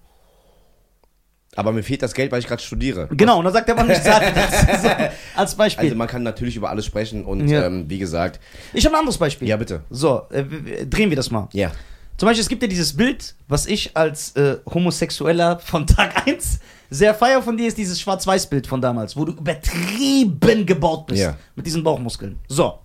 [1.57, 3.09] Aber mir fehlt das Geld, weil ich gerade studiere.
[3.11, 4.83] Genau, und dann sagt der Mann nicht, sag das.
[4.83, 4.89] So,
[5.35, 5.87] als Beispiel.
[5.87, 7.67] Also man kann natürlich über alles sprechen und Ja.
[7.67, 8.39] ähm, wie gesagt,
[8.73, 9.49] ich habe ein anderes Beispiel.
[9.49, 9.83] ja bitte.
[9.91, 10.45] So, äh,
[10.87, 11.49] drehen wir das mal.
[11.53, 11.73] Ja.
[12.17, 16.61] Zum Beispiel, es gibt ja dieses Bild, was ich als äh, Homosexueller von Tag 1
[16.91, 21.23] sehr feier von dir, ist dieses Schwarz-Weiß-Bild von damals, wo du übertrieben gebaut bist.
[21.23, 21.37] Ja.
[21.55, 22.39] Mit diesen Bauchmuskeln.
[22.49, 22.79] So.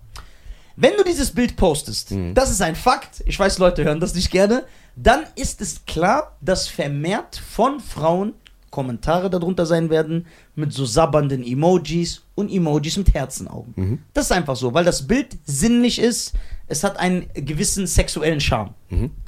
[0.76, 2.34] Wenn du dieses Bild postest, Mhm.
[2.34, 4.64] das ist ein Fakt, ich weiß, Leute hören das nicht gerne,
[4.96, 8.32] dann ist es klar, dass vermehrt von Frauen
[8.70, 10.26] Kommentare darunter sein werden
[10.56, 14.02] mit so sabbernden Emojis und Emojis mit Herzenaugen.
[14.14, 16.32] Das ist einfach so, weil das Bild sinnlich ist.
[16.66, 18.74] Es hat einen gewissen sexuellen Charme.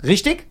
[0.03, 0.49] Richtig?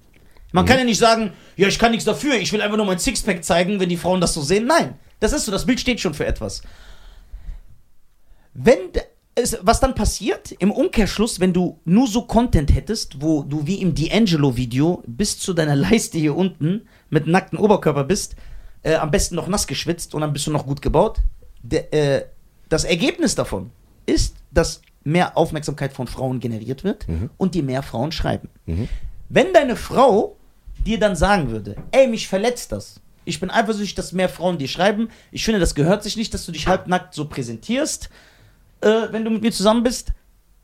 [0.55, 2.97] Man kann ja nicht sagen, ja, ich kann nichts dafür, ich will einfach nur mein
[2.97, 4.65] Sixpack zeigen, wenn die Frauen das so sehen.
[4.65, 6.61] Nein, das ist so, das Bild steht schon für etwas.
[8.53, 8.77] Wenn
[9.35, 13.81] es, was dann passiert im Umkehrschluss, wenn du nur so Content hättest, wo du wie
[13.81, 18.37] im D'Angelo-Video bis zu deiner Leiste hier unten mit nacktem Oberkörper bist,
[18.83, 21.19] äh, am besten noch nass geschwitzt und dann bist du noch gut gebaut.
[21.63, 22.25] Der, äh,
[22.69, 23.71] das Ergebnis davon
[24.05, 28.49] ist, dass mehr Aufmerksamkeit von Frauen generiert wird und die mehr Frauen schreiben.
[29.29, 30.37] Wenn deine Frau
[30.85, 33.01] dir dann sagen würde, ey, mich verletzt das.
[33.25, 35.09] Ich bin eifersüchtig, dass mehr Frauen dir schreiben.
[35.31, 38.09] Ich finde, das gehört sich nicht, dass du dich halbnackt so präsentierst,
[38.81, 40.11] äh, wenn du mit mir zusammen bist.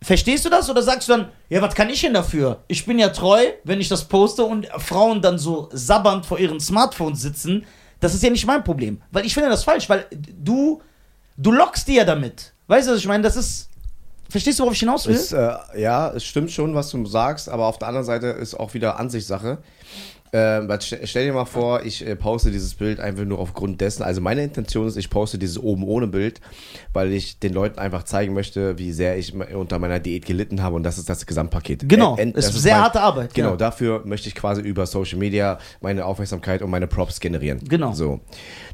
[0.03, 2.63] Verstehst du das oder sagst du dann, ja, was kann ich denn dafür?
[2.67, 6.59] Ich bin ja treu, wenn ich das poste und Frauen dann so sabbernd vor ihren
[6.59, 7.65] Smartphones sitzen.
[7.99, 9.01] Das ist ja nicht mein Problem.
[9.11, 10.81] Weil ich finde das falsch, weil du,
[11.37, 12.53] du lockst die ja damit.
[12.67, 13.23] Weißt du, was ich meine?
[13.23, 13.69] Das ist.
[14.27, 15.15] Verstehst du, worauf ich hinaus will?
[15.15, 18.55] Ist, äh, ja, es stimmt schon, was du sagst, aber auf der anderen Seite ist
[18.55, 19.57] auch wieder Ansichtssache.
[20.33, 24.01] Ähm, stell, dir mal vor, ich äh, poste dieses Bild einfach nur aufgrund dessen.
[24.03, 26.39] Also meine Intention ist, ich poste dieses oben ohne Bild,
[26.93, 30.77] weil ich den Leuten einfach zeigen möchte, wie sehr ich unter meiner Diät gelitten habe
[30.77, 31.89] und das ist das Gesamtpaket.
[31.89, 33.55] Genau, End- ist das sehr mein- harte Arbeit, Genau, ja.
[33.57, 37.59] dafür möchte ich quasi über Social Media meine Aufmerksamkeit und meine Props generieren.
[37.67, 37.91] Genau.
[37.91, 38.21] So.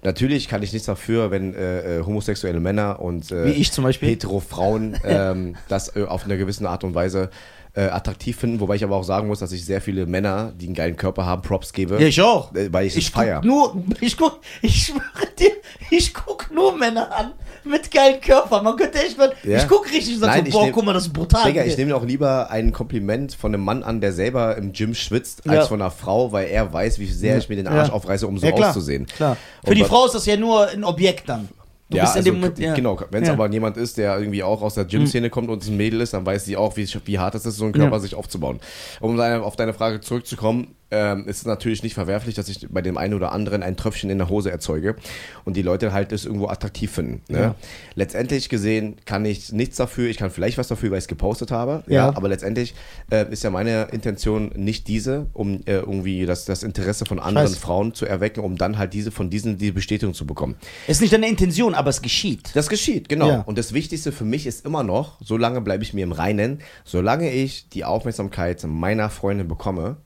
[0.04, 3.84] Natürlich kann ich nichts dafür, wenn äh, äh, homosexuelle Männer und äh, Wie ich zum
[3.84, 4.10] Beispiel.
[4.10, 7.32] hetero Frauen ähm, das äh, auf eine gewisse Art und Weise
[7.78, 10.66] äh, attraktiv finden, wobei ich aber auch sagen muss, dass ich sehr viele Männer, die
[10.66, 12.02] einen geilen Körper haben, Props gebe.
[12.02, 12.54] Ja, ich auch.
[12.56, 13.42] Äh, Weil ich, es feier.
[13.46, 15.02] nur, ich guck, ich schwöre
[15.38, 15.52] dir,
[15.92, 17.34] ich guck nur Männer an
[17.64, 18.64] mit geilen Körpern.
[18.64, 19.58] Man könnte echt mal, Ja.
[19.60, 21.46] ich guck richtig und sag Nein, so, boah, nehm- guck mal, das ist brutal.
[21.46, 24.96] Digga, ich nehme auch lieber ein Kompliment von einem Mann an, der selber im Gym
[24.96, 25.66] schwitzt, als Ja.
[25.68, 27.94] von einer Frau, weil er weiß, wie sehr ich mir den Arsch Ja.
[27.94, 29.06] aufreiße, um so ja, klar, auszusehen.
[29.06, 29.38] Klar.
[29.62, 31.50] Und Für die was- Frau ist das ja nur ein Objekt dann.
[31.90, 32.74] Du ja, bist in also, dem Moment, ja.
[32.74, 33.00] genau.
[33.12, 33.34] Wenn es Ja.
[33.34, 36.26] aber jemand ist, der irgendwie auch aus der Gym-Szene kommt und ein Mädel ist, dann
[36.26, 38.00] weiß sie auch, wie, wie hart es ist, so einen Körper Ja.
[38.00, 38.60] sich aufzubauen.
[39.00, 42.82] Um deine, auf deine Frage zurückzukommen, ähm, ist es natürlich nicht verwerflich, dass ich bei
[42.82, 44.96] dem einen oder anderen ein Tröpfchen in der Hose erzeuge
[45.44, 47.22] und die Leute halt es irgendwo attraktiv finden.
[47.30, 47.40] Ne?
[47.40, 47.56] Ja.
[47.96, 51.52] Letztendlich gesehen kann ich nichts dafür, ich kann vielleicht was dafür, weil ich es gepostet
[51.52, 51.94] habe, Ja.
[52.10, 52.16] ja.
[52.16, 52.74] aber letztendlich
[53.12, 57.50] äh, ist ja meine Intention nicht diese, um äh, irgendwie das, das Interesse von anderen
[57.50, 57.58] weiß.
[57.58, 60.56] Frauen zu erwecken, um dann halt diese von diesen die Bestätigung zu bekommen.
[60.88, 62.52] Ist nicht deine Intention, aber es geschieht.
[62.54, 63.28] Das geschieht, genau.
[63.30, 63.42] Ja.
[63.42, 67.32] Und das Wichtigste für mich ist immer noch, solange bleibe ich mir im Reinen, solange
[67.32, 69.98] ich die Aufmerksamkeit meiner Freundin bekomme,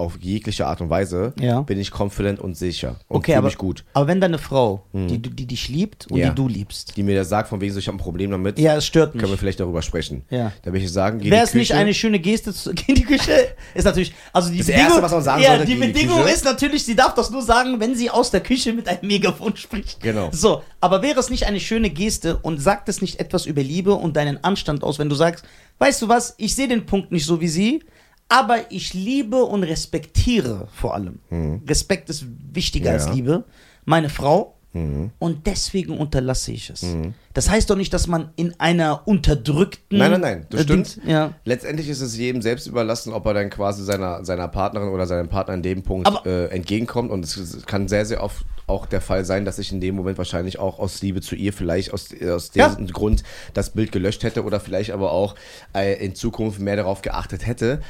[0.00, 1.60] auf jegliche Art und Weise, Ja.
[1.60, 3.84] bin ich confident und sicher und Okay, fühle aber, mich gut.
[3.94, 6.30] aber wenn deine Frau, die, die dich liebt und Ja.
[6.30, 8.58] die du liebst, Die mir das sagt, von wegen so, ich habe ein Problem damit,
[8.58, 9.20] ja, es stört mich.
[9.20, 10.22] können wir vielleicht darüber sprechen.
[10.30, 10.52] Ja.
[10.62, 12.94] Da will ich sagen, geh Wäre die es nicht eine schöne Geste zu gehen in
[12.96, 13.32] die Küche?
[13.74, 15.86] Ist natürlich, also die Das Bedingung, Erste, was man sagen ja, sollte, die geh in
[15.86, 16.34] die Bedingung Küche.
[16.34, 19.56] ist natürlich, sie darf das nur sagen, wenn sie aus der Küche mit einem Megafon
[19.56, 20.00] spricht.
[20.00, 20.30] Genau.
[20.32, 23.92] So, aber wäre es nicht eine schöne Geste und sagt es nicht etwas über Liebe
[23.94, 25.44] und deinen Anstand aus, wenn du sagst,
[25.78, 27.82] weißt du was, ich sehe den Punkt nicht so wie sie,
[28.30, 31.18] aber ich liebe und respektiere vor allem.
[31.66, 32.92] Respekt ist wichtiger Ja.
[32.96, 33.44] als Liebe.
[33.84, 34.54] Meine Frau.
[34.72, 36.86] Und deswegen unterlasse ich es.
[37.34, 39.98] Das heißt doch nicht, dass man in einer unterdrückten.
[39.98, 41.00] Nein, nein, nein, das äh, stimmt.
[41.04, 41.34] Ja.
[41.44, 45.28] Letztendlich ist es jedem selbst überlassen, ob er dann quasi seiner, seiner Partnerin oder seinem
[45.28, 47.10] Partner in dem Punkt äh, entgegenkommt.
[47.10, 50.18] Und es kann sehr, sehr oft auch der Fall sein, dass ich in dem Moment
[50.18, 52.68] wahrscheinlich auch aus Liebe zu ihr vielleicht aus, aus Ja.
[52.68, 55.34] diesem Grund das Bild gelöscht hätte oder vielleicht aber auch
[55.74, 57.80] äh, in Zukunft mehr darauf geachtet hätte.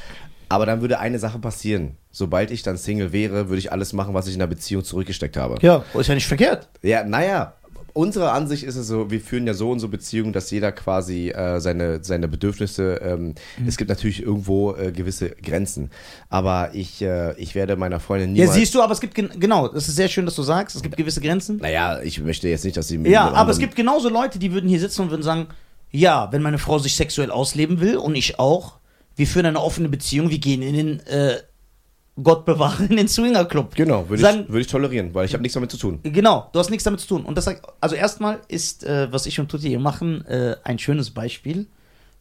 [0.51, 1.97] Aber dann würde eine Sache passieren.
[2.11, 5.37] Sobald ich dann Single wäre, würde ich alles machen, was ich in der Beziehung zurückgesteckt
[5.37, 5.55] habe.
[5.63, 6.69] Ja, ist ja nicht verkehrt.
[6.83, 7.55] Ja, naja,
[7.93, 11.61] unsere Ansicht ist es so, wir führen ja so unsere Beziehung, dass jeder quasi äh,
[11.61, 13.69] seine, seine Bedürfnisse, ähm, Mhm.
[13.69, 15.91] es gibt natürlich irgendwo äh, gewisse Grenzen,
[16.29, 18.55] aber ich, äh, ich werde meiner Freundin Ja, niemals...
[18.59, 20.83] siehst du, aber es gibt, gen- genau, das ist sehr schön, dass du sagst, es
[20.83, 21.59] gibt gewisse Grenzen.
[21.59, 22.99] Naja, ich möchte jetzt nicht, dass sie...
[22.99, 25.47] mit Ja, aber es gibt genauso Leute, die würden hier sitzen und würden sagen,
[25.93, 28.80] ja, wenn meine Frau sich sexuell ausleben will und ich auch,
[29.17, 31.37] wir führen eine offene Beziehung, wir gehen in den, äh,
[32.23, 33.75] Gott bewahre, in den Swingerclub.
[33.75, 36.01] Genau, würde ich, würde ich tolerieren, weil ich habe nichts damit zu tun.
[36.03, 37.25] Genau, du hast nichts damit zu tun.
[37.25, 37.49] Und das
[37.81, 41.67] also erstmal ist, äh, was ich und Tutti hier machen, äh, ein schönes Beispiel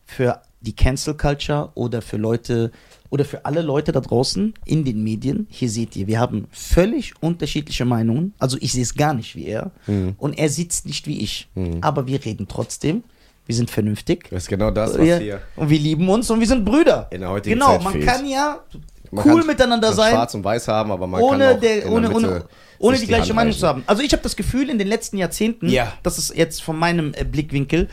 [0.05, 2.71] für die Cancel Culture oder für Leute
[3.09, 5.47] oder für alle Leute da draußen in den Medien.
[5.49, 8.33] Hier seht ihr, wir haben völlig unterschiedliche Meinungen.
[8.39, 10.15] Also ich sehe es gar nicht wie er Mhm.
[10.17, 11.47] und er sieht es nicht wie ich.
[11.81, 13.03] Aber wir reden trotzdem.
[13.49, 14.27] Wir sind vernünftig.
[14.29, 15.41] Das ist genau das, was hier...
[15.55, 17.07] und wir lieben uns und wir sind Brüder.
[17.09, 18.05] In der heutigen genau, Zeit man fehlt.
[18.05, 18.59] kann ja
[19.09, 21.59] Man cool kann- miteinander kann sein Schwarz und Weiß haben, aber man ohne, kann auch
[21.59, 22.45] der, in ohne, ohne,
[22.77, 23.81] ohne sich die gleiche Meinung zu haben.
[23.87, 25.93] Also ich habe das Gefühl in den letzten Jahrzehnten, Ja.
[26.03, 27.87] das ist jetzt von meinem äh, Blickwinkel,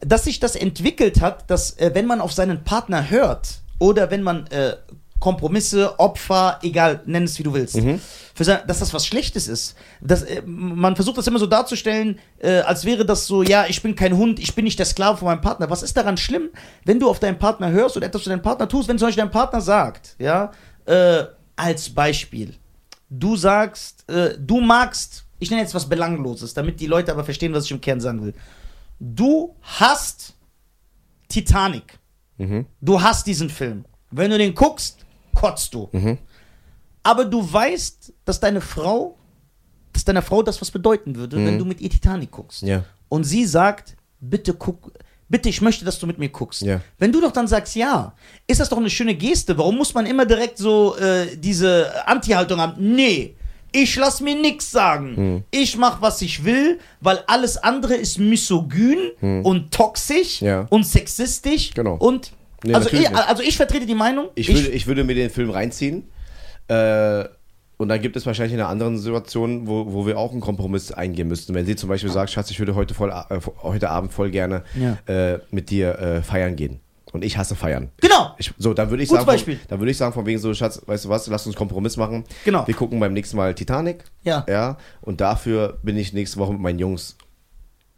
[0.00, 4.24] dass sich das entwickelt hat, dass äh, wenn man auf seinen Partner hört oder wenn
[4.24, 4.74] man äh,
[5.22, 7.76] Kompromisse, Opfer, egal, nenn es wie du willst.
[7.76, 8.00] Mhm.
[8.34, 9.76] Für sein, dass das was Schlechtes ist.
[10.00, 13.80] Das, äh, man versucht das immer so darzustellen, äh, als wäre das so, ja, ich
[13.82, 15.70] bin kein Hund, ich bin nicht der Sklave von meinem Partner.
[15.70, 16.50] Was ist daran schlimm,
[16.84, 19.22] wenn du auf deinen Partner hörst oder etwas für deinen Partner tust, wenn zum Beispiel
[19.22, 20.50] dein Partner sagt, ja,
[20.86, 21.22] äh,
[21.54, 22.56] als Beispiel,
[23.08, 27.52] du sagst, äh, du magst, ich nenne jetzt was Belangloses, damit die Leute aber verstehen,
[27.52, 28.34] was ich im Kern sagen will.
[28.98, 30.34] Du hast
[31.28, 31.96] Titanic.
[32.38, 32.66] Mhm.
[32.80, 33.84] Du hast diesen Film.
[34.10, 35.01] Wenn du den guckst,
[35.34, 35.88] kotzt du.
[35.92, 36.18] Mhm.
[37.02, 39.18] Aber du weißt, dass deine Frau,
[39.92, 42.62] dass deiner Frau das was bedeuten würde, wenn du mit ihr Titanic guckst.
[42.62, 42.68] Mhm.
[42.68, 42.84] Ja.
[43.08, 44.92] Und sie sagt, bitte guck,
[45.28, 46.62] bitte, ich möchte, dass du mit mir guckst.
[46.62, 46.80] Ja.
[46.98, 48.14] Wenn du doch dann sagst, ja,
[48.46, 49.58] ist das doch eine schöne Geste.
[49.58, 52.94] Warum muss man immer direkt so äh, diese Anti-Haltung haben?
[52.94, 53.34] Nee.
[53.74, 55.16] Ich lass mir nichts sagen.
[55.16, 55.44] Hm.
[55.50, 58.98] Ich mach, was ich will, weil alles andere ist misogyn
[59.42, 60.46] und toxisch Hm.
[60.46, 60.66] Ja.
[60.68, 61.70] und sexistisch.
[61.72, 61.94] Genau.
[61.96, 62.32] Und
[62.64, 64.28] Nee, also, ich, also ich vertrete die Meinung.
[64.34, 66.08] Ich würde, ich würde mir den Film reinziehen.
[66.68, 67.24] Äh,
[67.76, 71.26] und dann gibt es wahrscheinlich eine andere Situation, wo, wo wir auch einen Kompromiss eingehen
[71.26, 71.52] müssten.
[71.54, 74.62] Wenn sie zum Beispiel sagt, Schatz, ich würde heute, voll, äh, heute Abend voll gerne
[74.78, 74.98] Ja.
[75.12, 76.80] äh, mit dir äh, feiern gehen.
[77.12, 77.90] Und ich hasse feiern.
[78.00, 78.34] genau.
[78.38, 79.56] Ich, so, dann würde ich Gutes sagen, Beispiel.
[79.56, 81.58] von, dann würde ich sagen, von wegen so, Schatz, weißt du was, lass uns einen
[81.58, 82.24] Kompromiss machen.
[82.44, 82.66] Genau.
[82.66, 84.04] Wir gucken beim nächsten Mal Titanic.
[84.22, 84.46] Ja.
[84.48, 84.78] Ja.
[85.02, 87.16] Und dafür bin ich nächste Woche mit meinen Jungs.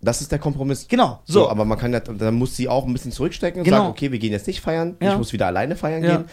[0.04, 0.86] Das ist der Kompromiss.
[0.88, 1.20] Genau.
[1.24, 1.48] So, So.
[1.50, 3.78] aber man kann ja, dann muss sie auch ein bisschen zurückstecken und Genau.
[3.78, 5.12] sagen, okay, wir gehen jetzt nicht feiern, Ja.
[5.12, 6.16] ich muss wieder alleine feiern Ja.
[6.16, 6.24] gehen,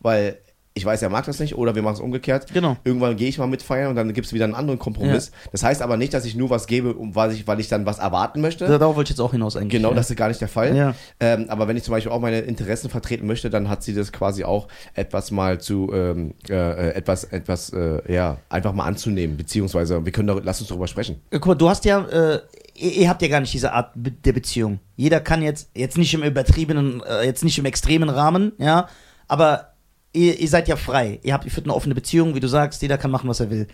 [0.00, 0.38] weil
[0.72, 2.46] ich weiß, er mag das nicht oder wir machen es umgekehrt.
[2.54, 2.76] Genau.
[2.84, 5.32] Irgendwann gehe ich mal mit feiern und dann gibt es wieder einen anderen Kompromiss.
[5.50, 7.86] Das heißt aber nicht, dass ich nur was gebe, um, weil, ich, weil ich dann
[7.86, 8.66] was erwarten möchte.
[8.78, 9.72] Darauf wollte ich jetzt auch hinaus eigentlich.
[9.72, 9.96] Genau, ja.
[9.96, 10.74] das ist gar nicht der Fall.
[10.76, 10.94] Ja.
[11.18, 14.12] Ähm, aber wenn ich zum Beispiel auch meine Interessen vertreten möchte, dann hat sie das
[14.12, 20.02] quasi auch etwas mal zu, ähm, äh, etwas, etwas, äh, ja, einfach mal anzunehmen, beziehungsweise
[20.04, 21.16] wir können da, lass uns darüber sprechen.
[21.30, 22.40] Äh, Guck mal, du hast ja, äh,
[22.74, 24.80] ihr, ihr habt ja gar nicht diese Art der Beziehung.
[24.96, 28.88] Jeder kann jetzt, jetzt nicht im übertriebenen, äh, jetzt nicht im extremen Rahmen, ja,
[29.28, 29.74] aber
[30.12, 31.20] ihr, ihr seid ja frei.
[31.22, 33.50] Ihr habt, ihr führt eine offene Beziehung, wie du sagst, jeder kann machen, was er
[33.50, 33.66] will.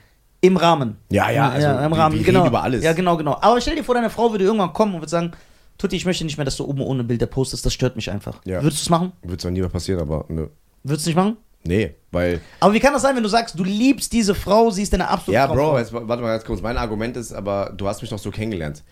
[0.42, 0.97] Im Rahmen.
[1.10, 2.47] Ja, ja, also im wir- Rahmen, reden genau.
[2.47, 2.84] über alles.
[2.84, 3.39] Ja, genau, genau.
[3.41, 5.33] Aber stell dir vor, deine Frau würde irgendwann kommen und würde sagen,
[5.78, 8.41] Tutti, ich möchte nicht mehr, dass du oben ohne Bilder postest, das stört mich einfach.
[8.44, 8.62] Ja.
[8.62, 9.12] Würdest du es machen?
[9.23, 10.49] Wird zwar nie mehr passieren, aber nö.
[10.84, 11.36] Würdest du nicht machen?
[11.66, 12.40] Nee, weil.
[12.60, 15.08] Aber wie kann das sein, wenn du sagst, du liebst diese Frau, sie ist deine
[15.08, 15.46] absolute Ja?
[15.46, 16.60] Bro, jetzt, warte mal ganz kurz.
[16.60, 18.82] Mein Argument ist, aber du hast mich doch so kennengelernt.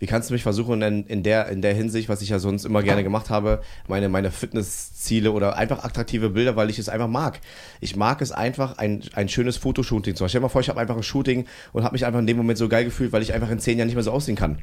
[0.00, 2.64] Wie kannst du mich versuchen, in, in, der, in der Hinsicht, was ich ja sonst
[2.64, 7.06] immer gerne gemacht habe, meine, meine Fitnessziele oder einfach attraktive Bilder, weil ich es einfach
[7.06, 7.38] mag.
[7.82, 10.30] Ich mag es einfach, ein, ein schönes Fotoshooting zu machen.
[10.30, 12.38] Stell dir mal vor, ich habe einfach ein Shooting und habe mich einfach in dem
[12.38, 14.60] Moment so geil gefühlt, weil ich einfach in zehn Jahren nicht mehr so aussehen kann.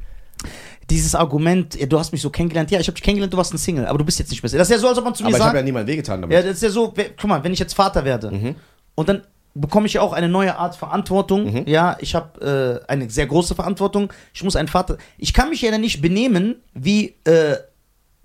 [0.89, 3.57] Dieses Argument, du hast mich so kennengelernt, ja, ich habe dich kennengelernt, du warst ein
[3.57, 4.59] Single, aber du bist jetzt nicht mehr Single.
[4.59, 5.91] Das ist ja so, als ob man zu mir Aber ich sagt, habe ja niemandem
[5.93, 6.33] wehgetan damit.
[6.33, 8.55] Ja, das ist ja so, guck mal, wenn ich jetzt Vater werde Mhm.
[8.95, 11.51] und dann bekomme ich ja auch eine neue Art Verantwortung.
[11.51, 11.63] Mhm.
[11.65, 14.13] Ja, ich habe äh, eine sehr große Verantwortung.
[14.33, 14.97] Ich muss ein Vater.
[15.17, 17.55] Ich kann mich ja dann nicht benehmen wie äh,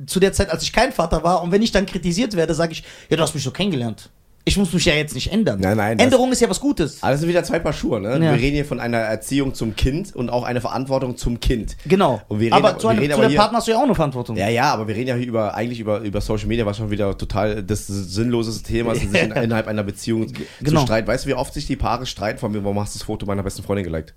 [0.07, 1.42] zu der Zeit, als ich kein Vater war.
[1.42, 4.10] Und wenn ich dann kritisiert werde, sage ich, ja, du hast mich so kennengelernt.
[4.44, 5.60] Ich muss mich ja jetzt nicht ändern.
[5.60, 7.00] Nein, nein, Änderung ist ja was Gutes.
[7.00, 8.12] Aber das sind wieder zwei Paar Schuhe, ne?
[8.14, 8.32] Ja.
[8.32, 11.76] Wir reden hier von einer Erziehung zum Kind und auch einer Verantwortung zum Kind.
[11.86, 12.20] Genau.
[12.26, 13.84] Und wir reden aber zu, wir einem, reden zu aber Partner hast du ja auch
[13.84, 14.36] eine Verantwortung.
[14.36, 16.90] Ja, ja, aber wir reden ja hier über, eigentlich über, über Social Media, was schon
[16.90, 20.26] wieder total das sinnlose Thema ist, sich in, innerhalb einer Beziehung
[20.60, 20.80] genau.
[20.80, 21.06] zu streiten.
[21.06, 23.26] Weißt du, wie oft sich die Paare streiten von mir, warum hast du das Foto
[23.26, 24.14] meiner besten Freundin geliked?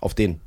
[0.00, 0.40] Auf den.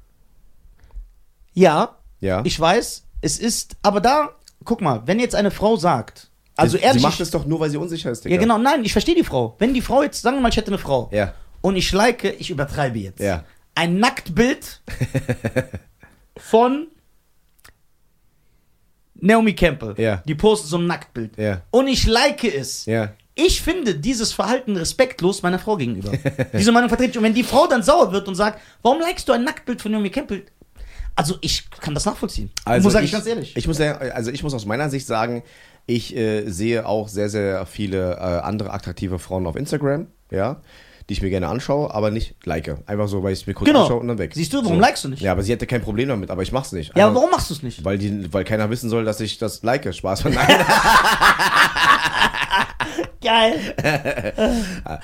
[1.53, 2.41] ja Ja.
[2.43, 4.29] ich weiß, es ist, aber da,
[4.65, 6.28] guck mal, wenn jetzt eine Frau sagt,
[6.61, 8.35] also sie, ehrlich, Sie macht es doch nur, weil sie unsicher ist, Digga.
[8.35, 9.55] Ja, genau, nein, ich verstehe die Frau.
[9.59, 11.09] Wenn die Frau jetzt, sagen wir mal, ich hätte eine Frau.
[11.11, 11.33] Ja.
[11.61, 13.19] Und ich like, ich übertreibe jetzt.
[13.19, 13.43] Ja.
[13.75, 14.81] Ein Nacktbild
[16.37, 16.87] von
[19.15, 19.95] Naomi Campbell.
[19.97, 20.23] Ja.
[20.25, 21.37] Die postet so ein Nacktbild.
[21.37, 21.61] Ja.
[21.71, 22.85] Und ich like es.
[22.85, 23.13] Ja.
[23.35, 26.11] Ich finde dieses Verhalten respektlos meiner Frau gegenüber.
[26.53, 27.17] Diese Meinung vertrete ich.
[27.17, 29.91] Und wenn die Frau dann sauer wird und sagt, warum likest du ein Nacktbild von
[29.93, 30.43] Naomi Campbell?
[31.15, 32.51] Also ich kann das nachvollziehen.
[32.65, 33.55] Also muss ich, ich ganz ehrlich.
[33.55, 35.43] Ich muss also ich muss aus meiner Sicht sagen,
[35.89, 40.57] ich äh, sehe auch sehr, sehr viele äh, andere attraktive Frauen auf Instagram, ja,
[41.09, 42.77] die ich mir gerne anschaue, aber nicht like.
[42.85, 43.81] Einfach so, weil ich es mir kurz Genau.
[43.83, 44.31] anschaue und dann weg.
[44.35, 45.21] Siehst du, warum likest du nicht?
[45.23, 46.95] Ja, aber sie hätte kein Problem damit, aber ich mach's nicht.
[46.95, 47.83] ja, Einfach- warum machst du es nicht?
[47.83, 49.91] Weil, die, weil keiner wissen soll, dass ich das like.
[49.93, 50.25] Spaß.
[50.25, 50.35] Nein.
[53.21, 53.59] Geil.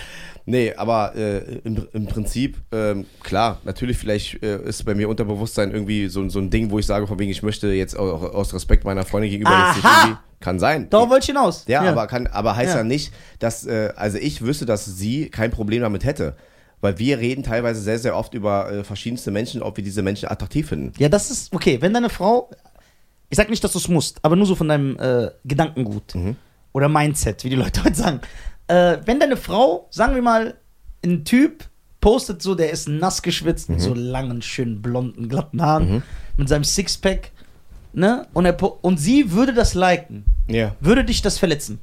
[0.46, 5.72] nee, aber äh, im, im Prinzip, ähm, klar, natürlich, vielleicht äh, ist bei mir Unterbewusstsein
[5.72, 8.54] irgendwie so, so ein Ding, wo ich sage, von wegen, ich möchte jetzt auch aus
[8.54, 10.04] Respekt meiner Freundin gegenüber jetzt nicht Aha!
[10.08, 10.20] irgendwie.
[10.42, 10.90] Kann sein.
[10.90, 11.64] Darauf wollte ich hinaus.
[11.68, 12.84] Ja, aber kann, aber heißt ja, Ja.
[12.84, 16.36] nicht, dass, äh, also ich wüsste, dass sie kein Problem damit hätte.
[16.82, 20.30] Weil wir reden teilweise sehr, sehr oft über äh, verschiedenste Menschen, ob wir diese Menschen
[20.30, 20.92] attraktiv finden.
[21.00, 21.78] Ja, das ist okay.
[21.82, 22.52] Wenn deine Frau,
[23.30, 26.36] ich sag nicht, dass du es musst, aber nur so von deinem äh, Gedankengut Mhm.
[26.74, 28.20] oder Mindset, wie die Leute heute sagen.
[28.68, 30.56] Äh, wenn deine Frau, sagen wir mal,
[31.04, 31.66] ein Typ
[32.02, 33.76] postet so, der ist nass geschwitzt Mhm.
[33.76, 36.04] mit so langen, schönen, blonden, glatten Haaren,
[36.38, 37.32] mit seinem Sixpack,
[37.94, 38.28] ne?
[38.34, 40.24] Und, er, und sie würde das liken.
[40.48, 40.76] Ja.
[40.80, 41.80] Würde dich das verletzen?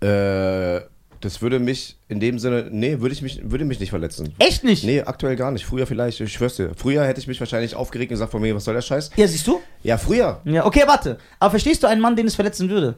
[0.00, 0.80] Äh,
[1.22, 4.34] Das würde mich in dem Sinne, nee, würde ich mich, würde mich nicht verletzen.
[4.38, 4.84] Echt nicht?
[4.84, 5.64] Nee, aktuell gar nicht.
[5.64, 6.72] Früher vielleicht, ich schwör's dir.
[6.76, 9.10] Früher hätte ich mich wahrscheinlich aufgeregt und gesagt von mir, was soll der Scheiß?
[9.16, 9.60] Ja, siehst du?
[9.82, 10.40] Ja, früher.
[10.44, 11.16] Ja, okay, warte.
[11.40, 12.96] Aber verstehst du einen Mann, den es verletzen würde?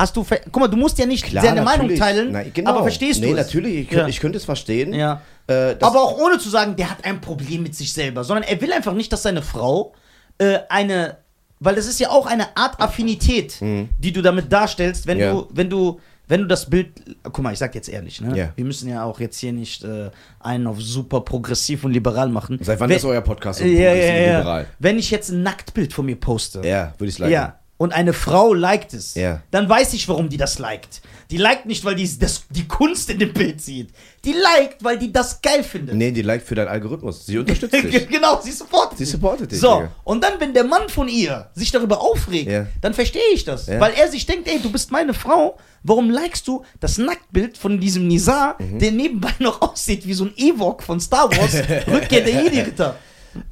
[0.00, 0.24] Hast du.
[0.50, 2.70] Guck mal, du musst ja nicht Klar, seine Meinung teilen, Na, genau.
[2.70, 3.46] aber verstehst nee, du es?
[3.46, 3.88] natürlich.
[3.88, 4.06] Ich, Ja.
[4.08, 4.92] ich könnte es verstehen.
[4.94, 5.20] Ja.
[5.46, 8.60] Äh, Aber auch ohne zu sagen, der hat ein Problem mit sich selber, sondern er
[8.60, 9.92] will einfach nicht, dass seine Frau
[10.38, 11.18] äh, eine,
[11.58, 15.22] weil das ist ja auch eine Art Affinität, die du damit darstellst, wenn Mhm.
[15.22, 15.32] Ja.
[15.32, 16.88] du, wenn du, wenn du das Bild,
[17.24, 18.36] guck mal, ich sag jetzt ehrlich, ne?
[18.38, 18.48] Ja.
[18.54, 22.58] Wir müssen ja auch jetzt hier nicht äh, einen auf super progressiv und liberal machen.
[22.62, 24.66] Seit wann wenn, ist euer Podcast so ja, ja, progressiv und liberal?
[24.78, 27.32] Wenn ich jetzt ein Nacktbild von mir poste, Ja, würde ich liken.
[27.32, 29.40] ja, und eine Frau liked es, Ja.
[29.50, 31.00] dann weiß ich, warum die das liked.
[31.30, 33.88] Die liked nicht, weil die das, die Kunst in dem Bild sieht.
[34.26, 35.94] Die liked, weil die das geil findet.
[35.94, 37.24] Nee, die liked für deinen Algorithmus.
[37.24, 38.06] Sie unterstützt dich.
[38.08, 39.12] genau, sie supportet Sie dich.
[39.12, 39.92] supportet dich, So, Digga.
[40.04, 42.66] und dann, wenn der Mann von ihr sich darüber aufregt, Ja.
[42.82, 43.66] dann verstehe ich das.
[43.66, 43.80] Ja.
[43.80, 47.80] Weil er sich denkt, ey, du bist meine Frau, warum likest du das Nacktbild von
[47.80, 48.78] diesem Nizar, Mhm.
[48.78, 51.54] der nebenbei noch aussieht wie so ein Ewok von Star Wars,
[51.86, 52.96] Rückkehr der Jedi-Ritter.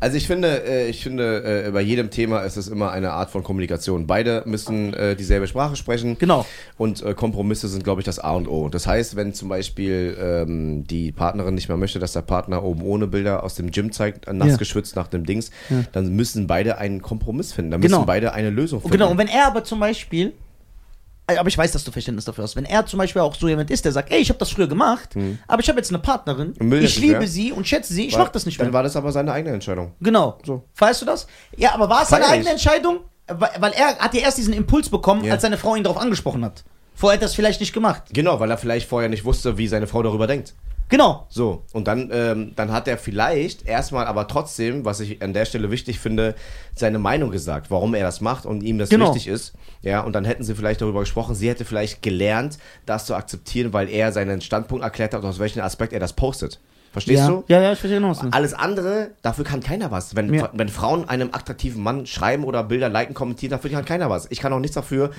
[0.01, 3.31] Also ich finde, äh, ich finde, äh, bei jedem Thema ist es immer eine Art
[3.31, 4.07] von Kommunikation.
[4.07, 6.17] Beide müssen äh, dieselbe Sprache sprechen.
[6.19, 6.45] Genau.
[6.77, 8.69] Und Kompromisse sind, glaube ich, das A und O.
[8.69, 12.83] Das heißt, wenn zum Beispiel ähm, die Partnerin nicht mehr möchte, dass der Partner oben
[12.83, 14.57] ohne Bilder aus dem Gym zeigt, nass Ja.
[14.57, 15.51] geschwitzt nach dem Dings,
[15.93, 17.71] dann müssen beide einen Kompromiss finden.
[17.71, 17.99] Dann Genau.
[17.99, 18.93] müssen beide eine Lösung finden.
[18.97, 20.33] Genau, und wenn er aber zum Beispiel,
[21.37, 23.71] aber ich weiß, dass du Verständnis dafür hast, wenn er zum Beispiel auch so jemand
[23.71, 25.11] ist, der sagt, ey, ich habe das früher gemacht,
[25.47, 27.29] aber ich habe jetzt eine Partnerin, ich liebe mehr?
[27.29, 28.67] sie und schätze sie, ich War- mach das nicht mehr.
[28.67, 29.93] Dann war das aber seine eigene Entscheidung.
[30.01, 30.39] Genau.
[30.47, 30.65] So.
[30.77, 31.27] Weißt du das?
[31.57, 32.51] Ja, aber war es seine eigene.
[32.51, 33.01] Entscheidung?
[33.27, 35.35] Weil, er hat ja erst diesen Impuls bekommen, Ja.
[35.35, 36.65] als seine Frau ihn darauf angesprochen hat.
[36.95, 38.05] Vorher hat er das vielleicht nicht gemacht.
[38.11, 40.55] Genau, weil er vielleicht vorher nicht wusste, wie seine Frau darüber denkt.
[40.89, 41.27] Genau.
[41.29, 45.45] So, und dann, ähm, dann hat er vielleicht erstmal aber trotzdem, was ich an der
[45.45, 46.35] Stelle wichtig finde,
[46.75, 49.07] seine Meinung gesagt, warum er das macht und ihm das Genau.
[49.15, 49.53] wichtig ist.
[49.83, 53.73] Ja, und dann hätten sie vielleicht darüber gesprochen, sie hätte vielleicht gelernt, das zu akzeptieren,
[53.73, 56.59] weil er seinen Standpunkt erklärt hat, aus welchem Aspekt er das postet.
[56.93, 57.29] Verstehst ja.
[57.29, 57.45] du?
[57.49, 58.15] Ja, ja, ich verstehe genau.
[58.31, 60.17] Alles andere, dafür kann keiner was.
[60.17, 60.51] Wenn, Ja.
[60.53, 64.27] wenn Frauen einem attraktiven Mann schreiben oder Bilder liken, kommentieren, dafür kann keiner was.
[64.31, 65.11] Ich kann auch nichts dafür,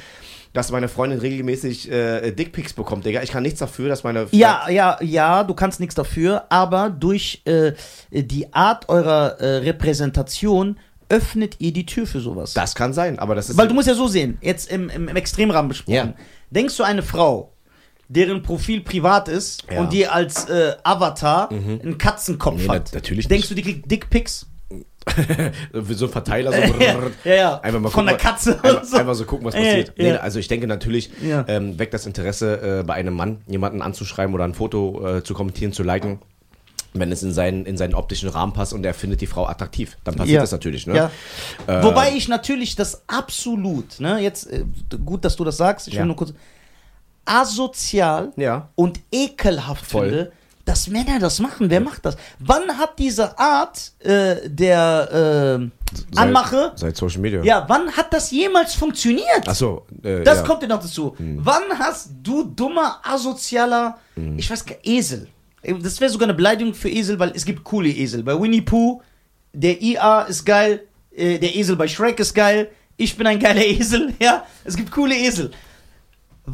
[0.53, 3.21] dass meine Freundin regelmäßig äh, Dickpics bekommt, Digga.
[3.21, 7.43] Ich kann nichts dafür, dass meine Ja, ja, ja, du kannst nichts dafür, aber durch
[7.45, 7.73] äh,
[8.11, 12.53] die Art eurer äh, Repräsentation öffnet ihr die Tür für sowas.
[12.53, 13.57] Das kann sein, aber das ist.
[13.57, 15.93] Weil du musst ja so sehen, jetzt im, im, im Extremrahmen besprochen.
[15.93, 16.13] Ja.
[16.51, 17.51] Denkst du, eine Frau,
[18.09, 19.75] deren Profil privat ist Ja.
[19.75, 19.79] Mhm.
[19.85, 23.89] und die als äh, Avatar einen Katzenkopf Nee, hat, na- natürlich denkst du, die kriegt
[23.89, 24.47] Dickpics?
[25.73, 26.57] Wie so ein Verteiler, so
[27.29, 27.59] ja, ja.
[27.61, 28.63] Einfach mal Von gucken, der Katze.
[28.63, 28.97] Einfach, so.
[28.97, 29.93] einfach so gucken, was passiert.
[29.97, 31.09] Nee, also ich denke natürlich,
[31.47, 35.33] ähm, weckt das Interesse äh, bei einem Mann, jemanden anzuschreiben oder ein Foto äh, zu
[35.33, 36.19] kommentieren, zu liken.
[36.93, 39.97] Wenn es in seinen, in seinen optischen Rahmen passt und er findet die Frau attraktiv,
[40.03, 40.41] dann passiert Ja.
[40.41, 40.85] das natürlich.
[40.87, 40.95] Ne?
[40.95, 41.11] Ja.
[41.67, 44.63] Äh, Wobei ich natürlich das absolut, ne, jetzt äh,
[45.05, 46.05] gut, dass du das sagst, ich will Ja.
[46.05, 46.33] nur kurz,
[47.29, 48.69] asozial Ja.
[48.75, 50.05] und ekelhaft Voll.
[50.09, 50.31] finde,
[50.65, 51.69] dass Männer das machen.
[51.69, 52.15] Wer macht das?
[52.39, 55.69] Wann hat diese Art äh, der äh,
[56.13, 57.41] Seit- Anmache, Seit Social Media.
[57.43, 59.47] ja, wann hat das jemals funktioniert?
[59.47, 59.87] Achso.
[60.03, 60.43] Äh, Das ja.
[60.43, 61.15] kommt dir noch dazu.
[61.17, 63.97] Wann hast du dummer, asozialer,
[64.37, 65.27] ich weiß gar Esel.
[65.63, 68.21] Das wäre sogar eine Beleidigung für Esel, weil es gibt coole Esel.
[68.23, 69.01] Bei Winnie Pooh,
[69.53, 70.81] der IA ist geil,
[71.15, 74.45] äh, der Esel bei Shrek ist geil, ich bin ein geiler Esel, ja.
[74.63, 75.49] Es gibt coole Esel.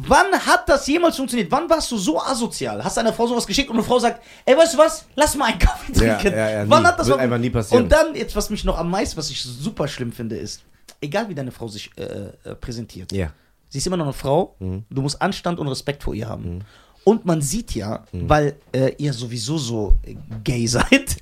[0.08, 1.50] Wann hat das jemals funktioniert?
[1.50, 2.82] Wann warst du so asozial?
[2.84, 5.04] Hast einer Frau sowas geschickt und eine Frau sagt, ey, weißt du was?
[5.14, 6.38] Lass mal einen Kaffee Ja, trinken.
[6.38, 6.88] ja, ja, Wann nie.
[6.88, 7.84] hat das Wird einfach nie passieren.
[7.84, 10.62] Und dann, jetzt was mich noch am meisten, was ich super schlimm finde, ist,
[11.00, 13.32] egal wie deine Frau sich äh, äh, präsentiert, Ja.
[13.68, 14.54] Sie ist immer noch eine Frau.
[14.60, 16.60] Du musst Anstand und Respekt vor ihr haben.
[17.02, 19.96] Und man sieht ja, weil äh, ihr sowieso so
[20.44, 21.16] gay seid,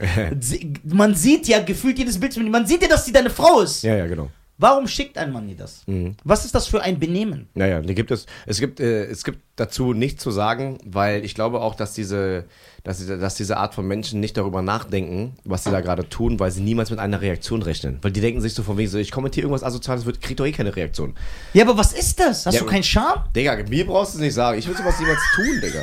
[0.85, 3.83] man sieht ja gefühlt jedes Bild, man sieht ja, dass sie deine Frau ist.
[3.83, 4.31] Ja, ja, genau.
[4.57, 5.83] Warum schickt ein Mann ihr das?
[6.23, 7.49] Was ist das für ein Benehmen?
[7.55, 8.27] Naja, gibt es.
[8.47, 12.45] Es gibt, äh, es gibt dazu nichts zu sagen, weil ich glaube auch, dass diese,
[12.85, 16.39] dass, diese- dass diese Art von Menschen nicht darüber nachdenken, was sie da gerade tun,
[16.39, 17.99] weil sie niemals mit einer Reaktion rechnen.
[18.03, 20.47] Weil die denken sich so von wegen so, ich kommentiere irgendwas Asoziales, wird, kriegt doch
[20.47, 21.15] eh keine Reaktion.
[21.53, 22.47] Ja, aber was ist das?
[22.47, 23.25] Hast Ja, du keinen Charme?
[23.35, 24.57] Digga, mir brauchst du es nicht sagen.
[24.59, 25.83] Ich würde sowas niemals tun, Digga.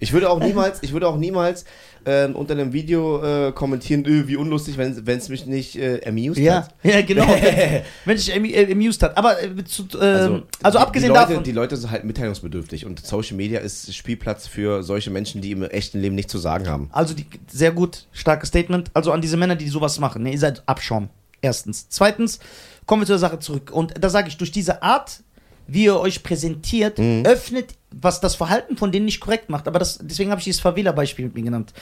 [0.00, 1.64] Ich würde auch niemals, ich würde auch niemals
[2.08, 6.38] ähm, unter einem Video äh, kommentieren, öh, wie unlustig, wenn es mich nicht äh, amused
[6.42, 6.74] Ja, hat.
[6.82, 7.26] ja, genau.
[8.04, 9.16] wenn sich am- äh, amused hat.
[9.18, 11.44] Aber äh, zu, ähm, also, die- abgesehen die Leute, davon.
[11.44, 15.62] Die Leute sind halt mitteilungsbedürftig und Social Media ist Spielplatz für solche Menschen, die im
[15.64, 16.88] echten Leben nichts zu sagen haben.
[16.92, 18.90] Also die, sehr gut, starkes Statement.
[18.94, 20.22] Also an diese Männer, die sowas machen.
[20.22, 21.10] Ne, ihr seid Abschaum.
[21.40, 21.86] Erstens.
[21.88, 22.40] Zweitens,
[22.86, 23.70] kommen wir zur Sache zurück.
[23.72, 25.20] Und da sage ich, durch diese Art,
[25.68, 27.24] wie ihr euch präsentiert, Mhm.
[27.24, 29.68] öffnet, was das Verhalten von denen nicht korrekt macht.
[29.68, 31.72] Aber das, deswegen habe ich dieses Favela-Beispiel mit mir genannt.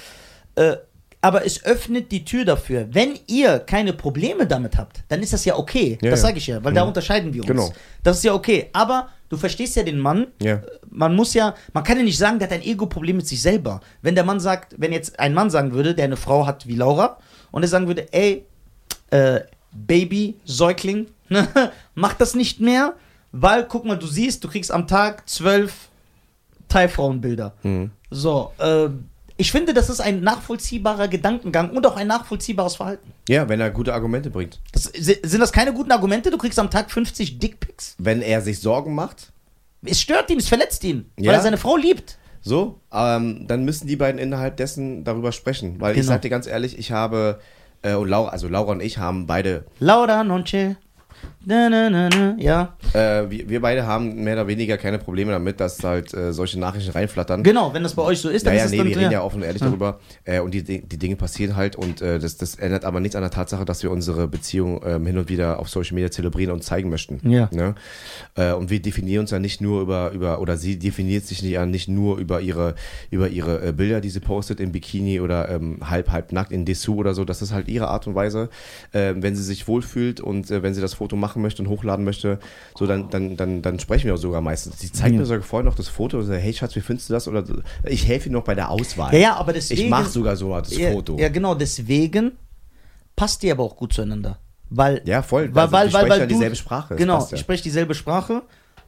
[0.57, 0.77] Äh,
[1.23, 2.89] aber es öffnet die Tür dafür.
[2.93, 5.99] Wenn ihr keine Probleme damit habt, dann ist das ja okay.
[6.03, 6.27] Ja, das ja.
[6.27, 7.49] sage ich ja, weil da unterscheiden wir uns.
[7.49, 7.73] Genau.
[8.03, 8.69] Das ist ja okay.
[8.73, 10.29] Aber du verstehst ja den Mann.
[10.41, 10.63] Ja.
[10.89, 13.81] Man muss ja, man kann ja nicht sagen, der hat ein Ego-Problem mit sich selber.
[14.03, 16.77] Wenn der Mann sagt, wenn jetzt ein Mann sagen würde, der eine Frau hat wie
[16.77, 17.19] Laura,
[17.51, 18.45] und er sagen würde, ey,
[19.11, 19.41] äh,
[19.73, 21.07] Baby, Säugling,
[21.95, 22.95] mach das nicht mehr,
[23.41, 25.89] weil, guck mal, du siehst, du kriegst am Tag zwölf
[26.69, 27.55] Thai-Frauenbilder.
[27.63, 27.91] Mhm.
[28.11, 28.89] So, äh,
[29.37, 33.13] ich finde, das ist ein nachvollziehbarer Gedankengang und auch ein nachvollziehbares Verhalten.
[33.29, 34.61] Ja, wenn er gute Argumente bringt.
[34.73, 36.31] Das, sind das keine guten Argumente?
[36.31, 37.95] Du kriegst am Tag 50 Dickpics?
[37.99, 39.33] Wenn er sich Sorgen macht,
[39.85, 41.29] Es stört ihn, es verletzt ihn, Ja.
[41.29, 42.17] weil er seine Frau liebt.
[42.41, 45.81] so, ähm, dann müssen die beiden innerhalb dessen darüber sprechen.
[45.81, 46.13] Weil ich Genau.
[46.13, 47.41] sag dir ganz ehrlich, ich habe,
[47.83, 50.77] äh, und Laura, also Laura und ich haben beide Laura Nonche.
[51.49, 52.35] Na, na, na, na.
[52.39, 56.33] Ja, Äh, wir, wir beide haben mehr oder weniger keine Probleme damit, dass halt äh,
[56.33, 57.45] solche Nachrichten reinflattern.
[57.45, 59.23] genau, wenn das bei euch so ist, dann Naja, ist es nee, wir reden ja
[59.23, 60.01] offen und ehrlich darüber.
[60.25, 63.23] Äh, und die, die Dinge passieren halt und äh, das, das ändert aber nichts an
[63.23, 66.65] der Tatsache, dass wir unsere Beziehung ähm, hin und wieder auf Social Media zelebrieren und
[66.65, 67.21] zeigen möchten.
[67.31, 67.49] Ja.
[67.53, 67.77] Ne?
[68.35, 71.65] Äh, und wir definieren uns ja nicht nur über, über oder sie definiert sich ja
[71.65, 72.75] nicht nur über ihre,
[73.11, 76.65] über ihre äh, Bilder, die sie postet im Bikini oder ähm, halb, halb nackt in
[76.65, 77.25] Dessous oder so.
[77.25, 78.49] Das ist halt ihre Art und Weise.
[78.93, 82.05] Äh, wenn sie sich wohlfühlt und äh, wenn sie das Foto machen möchte und hochladen
[82.05, 82.39] möchte,
[82.79, 84.79] so dann, dann, dann, dann sprechen wir auch sogar meistens.
[84.81, 85.21] Sie zeigt Ja.
[85.21, 87.29] mir sogar vorher noch das Foto und sagt, hey Schatz, wie findest du das?
[87.29, 87.45] Oder
[87.85, 89.13] ich helfe ihr noch bei der Auswahl.
[89.13, 89.83] Ja, ja, aber deswegen.
[89.83, 91.17] Ich mache sogar so das ja, Foto.
[91.19, 92.33] Ja, genau, deswegen
[93.15, 94.39] passt die aber auch gut zueinander.
[94.71, 95.55] Weil, Ja, voll.
[95.55, 97.29] Weil, Also, weil, weil, weil ja du, dieselbe Sprache, Genau, ja.
[97.33, 98.43] ich spreche dieselbe Sprache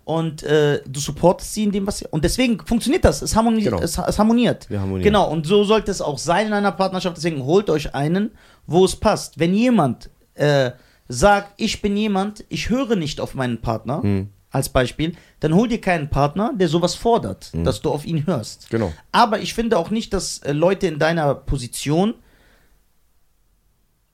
[0.04, 2.06] und äh, du supportest sie in dem, was sie.
[2.10, 3.22] Und deswegen funktioniert das.
[3.22, 3.78] Es, harmoni Genau.
[3.80, 4.68] es, es harmoniert.
[4.70, 5.04] Wir harmonieren.
[5.04, 7.16] Genau, und so sollte es auch sein in einer Partnerschaft.
[7.16, 8.32] Deswegen holt euch einen,
[8.66, 9.38] wo es passt.
[9.38, 10.72] Wenn jemand äh,
[11.08, 14.28] sagt, ich bin jemand, ich höre nicht auf meinen Partner, Hm.
[14.50, 18.64] als Beispiel, dann hol dir keinen Partner, der sowas fordert, dass du auf ihn hörst.
[18.64, 18.68] Hm.
[18.70, 18.92] Genau.
[19.12, 22.14] Aber ich finde auch nicht, dass äh, Leute in deiner Position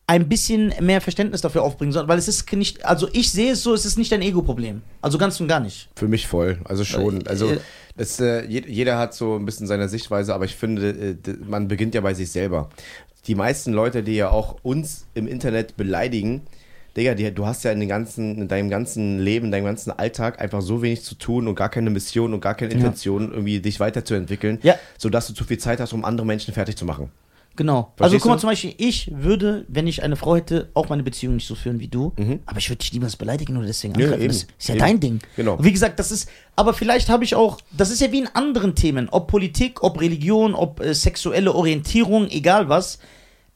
[0.06, 3.62] ein bisschen mehr Verständnis dafür aufbringen sollen, weil es ist nicht, also ich sehe es
[3.62, 4.82] so, es ist nicht ein Ego-Problem.
[5.00, 5.88] Also ganz und gar nicht.
[5.96, 7.22] Für mich voll, also schon.
[7.22, 7.58] Äh, Also äh,
[7.96, 11.16] das, äh, jed- jeder hat so ein bisschen seine Sichtweise, aber ich finde,
[11.46, 12.68] man beginnt ja bei sich selber.
[13.26, 16.42] Die meisten Leute, die ja auch uns im Internet beleidigen,
[16.96, 19.90] Digga, die, du hast ja in, den ganzen, in deinem ganzen Leben, in deinem ganzen
[19.90, 23.58] Alltag einfach so wenig zu tun und gar keine Mission und gar keine Intention, irgendwie
[23.60, 24.76] dich weiterzuentwickeln, Ja.
[24.98, 27.10] sodass du zu viel Zeit hast, um andere Menschen fertig zu machen.
[27.56, 27.92] Genau.
[27.96, 28.40] Verstehst also guck mal du?
[28.40, 31.78] zum Beispiel, ich würde, wenn ich eine Frau hätte, auch meine Beziehung nicht so führen
[31.78, 32.12] wie du,
[32.46, 34.00] aber ich würde dich niemals beleidigen oder deswegen Mhm.
[34.00, 34.22] Ja, angreifen.
[34.24, 34.32] eben.
[34.32, 34.80] das ist ja Eben.
[34.84, 35.18] dein Ding.
[35.36, 35.54] Genau.
[35.54, 38.28] Und wie gesagt, das ist, aber vielleicht habe ich auch, das ist ja wie in
[38.34, 42.98] anderen Themen, ob Politik, ob Religion, ob äh, sexuelle Orientierung, egal was.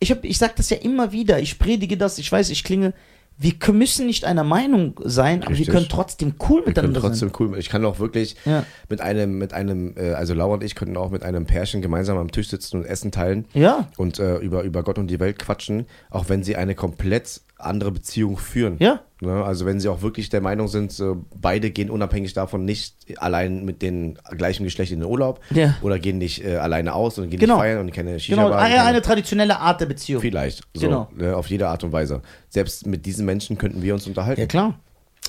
[0.00, 2.94] Ich, hab, ich sage das ja immer wieder, ich predige das, ich weiß, ich klinge,
[3.40, 7.28] wir müssen nicht einer Meinung sein, aber wir können trotzdem cool Wir können miteinander trotzdem
[7.28, 7.36] sein.
[7.38, 7.58] cool.
[7.58, 8.64] Ich kann auch wirklich Ja.
[8.88, 12.18] mit einem, mit einem, äh, also Laura und ich könnten auch mit einem Pärchen gemeinsam
[12.18, 15.38] am Tisch sitzen und Essen teilen Ja, und äh, über, über Gott und die Welt
[15.38, 18.76] quatschen, auch wenn sie eine komplett andere Beziehung führen.
[18.78, 19.00] ja.
[19.20, 19.32] Ne?
[19.44, 20.94] Also wenn sie auch wirklich der Meinung sind,
[21.34, 25.74] beide gehen unabhängig davon nicht allein mit den gleichen Geschlecht in den Urlaub Ja.
[25.82, 27.54] oder gehen nicht äh, alleine aus und gehen Genau.
[27.56, 30.20] nicht feiern und keine shisha Genau, eine, eine traditionelle Art der Beziehung.
[30.20, 30.62] Vielleicht.
[30.72, 31.08] So, Genau.
[31.16, 32.22] ne, auf jede Art und Weise.
[32.48, 34.40] Selbst mit diesen Menschen könnten wir uns unterhalten.
[34.40, 34.78] Ja, klar.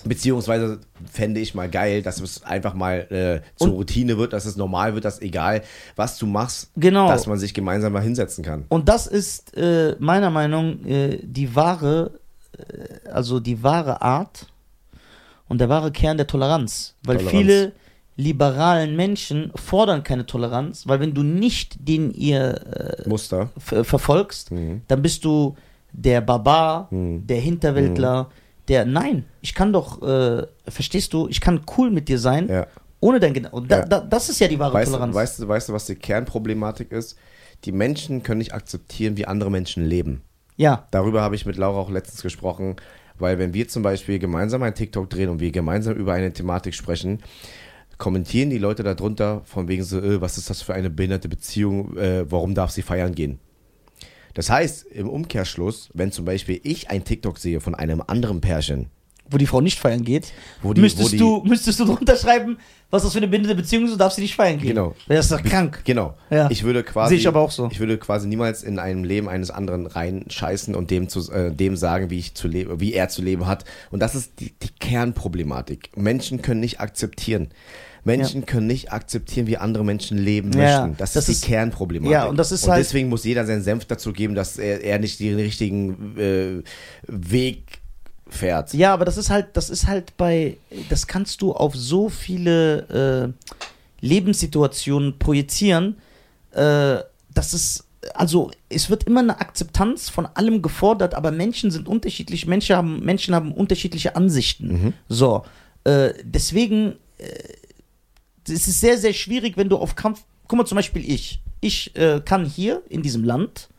[0.05, 0.79] Beziehungsweise
[1.11, 4.55] fände ich mal geil, dass es einfach mal äh, zur Und- Routine wird, dass es
[4.55, 5.61] normal wird, dass egal,
[5.95, 7.07] was du machst, Genau.
[7.07, 8.65] dass man sich gemeinsam mal hinsetzen kann.
[8.69, 12.19] Und das ist äh, meiner Meinung äh, die wahre,
[12.57, 14.47] äh, also die wahre Art
[15.47, 16.95] und der wahre Kern der Toleranz.
[17.03, 17.37] Weil Toleranz.
[17.37, 17.71] viele
[18.15, 23.49] liberalen Menschen fordern keine Toleranz, weil wenn du nicht den ihr äh, Muster.
[23.57, 24.81] verfolgst, Mhm.
[24.87, 25.55] dann bist du
[25.93, 27.25] der Barbar, Mhm.
[27.25, 28.29] der Hinterwäldler,
[28.69, 32.67] der, nein, ich kann doch, äh, verstehst du, ich kann cool mit dir sein, Ja.
[33.01, 33.67] ohne dein Gedanken.
[33.67, 33.85] Da, Ja.
[33.85, 35.15] da, das ist ja die wahre Weißt, du, Toleranz.
[35.15, 37.17] weißt, du, weißt du, was die Kernproblematik ist?
[37.65, 40.21] Die Menschen können nicht akzeptieren, wie andere Menschen leben.
[40.55, 42.75] ja, Darüber habe ich mit Laura auch letztens gesprochen,
[43.17, 46.73] weil wenn wir zum Beispiel gemeinsam ein TikTok drehen und wir gemeinsam über eine Thematik
[46.73, 47.21] sprechen,
[47.97, 51.97] kommentieren die Leute darunter von wegen so, äh, was ist das für eine behinderte Beziehung,
[51.97, 53.39] äh, warum darf sie feiern gehen?
[54.33, 58.87] Das heißt, im Umkehrschluss, wenn zum Beispiel ich ein TikTok sehe von einem anderen Pärchen,
[59.31, 60.31] wo die Frau nicht feiern geht,
[60.63, 62.57] die- müsstest, die- du, müsstest du drunter schreiben,
[62.89, 64.69] was das für eine bindende Beziehung ist, du darfst sie nicht feiern gehen.
[64.69, 64.95] Genau.
[65.07, 65.81] Das ist doch krank.
[65.83, 66.15] Genau.
[66.31, 66.49] Ja.
[66.49, 67.09] Ich würde quasi.
[67.09, 67.69] Sehe ich aber auch so.
[67.71, 71.75] Ich würde quasi niemals in einem Leben eines anderen reinscheißen und dem zu, äh, dem
[71.77, 73.65] sagen, wie ich zu leben, wie er zu leben hat.
[73.91, 75.91] Und das ist die, die Kernproblematik.
[75.95, 77.49] Menschen können nicht akzeptieren.
[78.03, 80.97] Menschen können nicht akzeptieren, wie andere Menschen leben Ja, möchten.
[80.97, 82.11] Das, das ist ist- die Kernproblematik.
[82.11, 84.99] ja, und das ist halt- deswegen muss jeder seinen Senf dazu geben, dass er, er
[84.99, 86.63] nicht den richtigen äh,
[87.07, 87.79] Weg
[88.27, 88.73] fährt.
[88.73, 90.57] Ja, aber das ist halt, das ist halt bei,
[90.89, 93.33] das kannst du auf so viele
[94.01, 95.97] äh, Lebenssituationen projizieren.
[96.51, 96.97] Äh,
[97.33, 102.47] das ist, also es wird immer eine Akzeptanz von allem gefordert, aber Menschen sind unterschiedlich,
[102.47, 104.93] Menschen haben, Menschen haben unterschiedliche Ansichten.
[105.07, 105.43] So,
[105.83, 106.95] äh, deswegen
[108.49, 110.23] es ist sehr, sehr schwierig, wenn du auf Kampf.
[110.47, 111.41] Guck mal, zum Beispiel ich.
[111.61, 113.69] Ich äh, kann hier in diesem Land,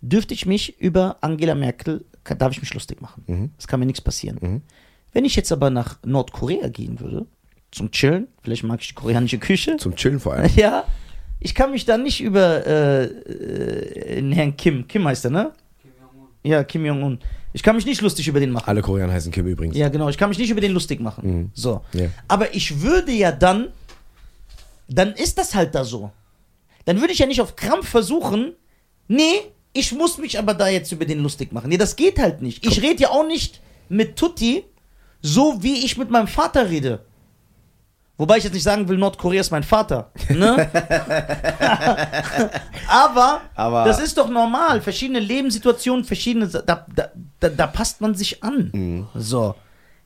[0.00, 3.24] dürfte ich mich über Angela Merkel, kann, darf ich mich lustig machen.
[3.26, 3.50] Mhm.
[3.58, 4.62] Es kann mir nichts passieren.
[5.12, 7.26] Wenn ich jetzt aber nach Nordkorea gehen würde,
[7.72, 9.76] zum Chillen, vielleicht mag ich die koreanische Küche.
[9.76, 10.50] Zum Chillen vor allem.
[10.56, 10.84] Ja,
[11.40, 15.52] ich kann mich dann nicht über äh, äh, den Herrn Kim, Kim heißt er, ne?
[16.42, 17.18] Ja, Kim Jong-un.
[17.52, 18.68] Ich kann mich nicht lustig über den machen.
[18.68, 19.76] Alle Koreaner heißen Kim übrigens.
[19.76, 20.08] Ja, genau.
[20.08, 21.50] Ich kann mich nicht über den lustig machen.
[21.52, 21.82] So.
[21.92, 22.06] Ja.
[22.28, 23.68] Aber ich würde ja dann,
[24.90, 26.10] dann ist das halt da so.
[26.84, 28.54] Dann würde ich ja nicht auf Krampf versuchen,
[29.08, 31.68] nee, ich muss mich aber da jetzt über den lustig machen.
[31.68, 32.66] Nee, das geht halt nicht.
[32.66, 34.64] Ich rede ja auch nicht mit Tutti
[35.22, 37.04] so, wie ich mit meinem Vater rede.
[38.16, 40.10] Wobei ich jetzt nicht sagen will, Nordkorea ist mein Vater.
[40.28, 40.68] Ne?
[42.88, 44.80] aber, Aber- das ist doch normal.
[44.80, 46.48] Verschiedene Lebenssituationen, verschiedene.
[46.48, 46.62] Da,
[46.94, 47.10] da,
[47.40, 48.70] da, da passt man sich an.
[48.72, 49.06] Mhm.
[49.14, 49.54] So.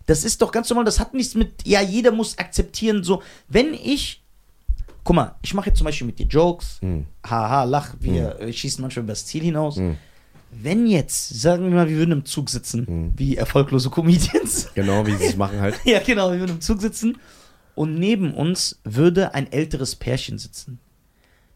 [0.07, 0.85] Das ist doch ganz normal.
[0.85, 1.67] Das hat nichts mit.
[1.67, 3.03] Ja, jeder muss akzeptieren.
[3.03, 4.23] So, wenn ich.
[5.05, 6.79] Guck mal, ich mache jetzt zum Beispiel mit dir Jokes.
[6.81, 7.07] Mhm.
[7.27, 7.95] Haha, lach.
[8.01, 9.79] Wir äh, schießen manchmal über das Ziel hinaus.
[10.51, 13.13] Wenn jetzt, sagen wir mal, wir würden im Zug sitzen, Mhm.
[13.17, 14.71] wie erfolglose Comedians.
[14.75, 15.79] Genau, wie sie es machen halt.
[15.85, 17.19] Ja, genau, wir würden im Zug sitzen
[17.75, 20.79] und neben uns würde ein älteres Pärchen sitzen.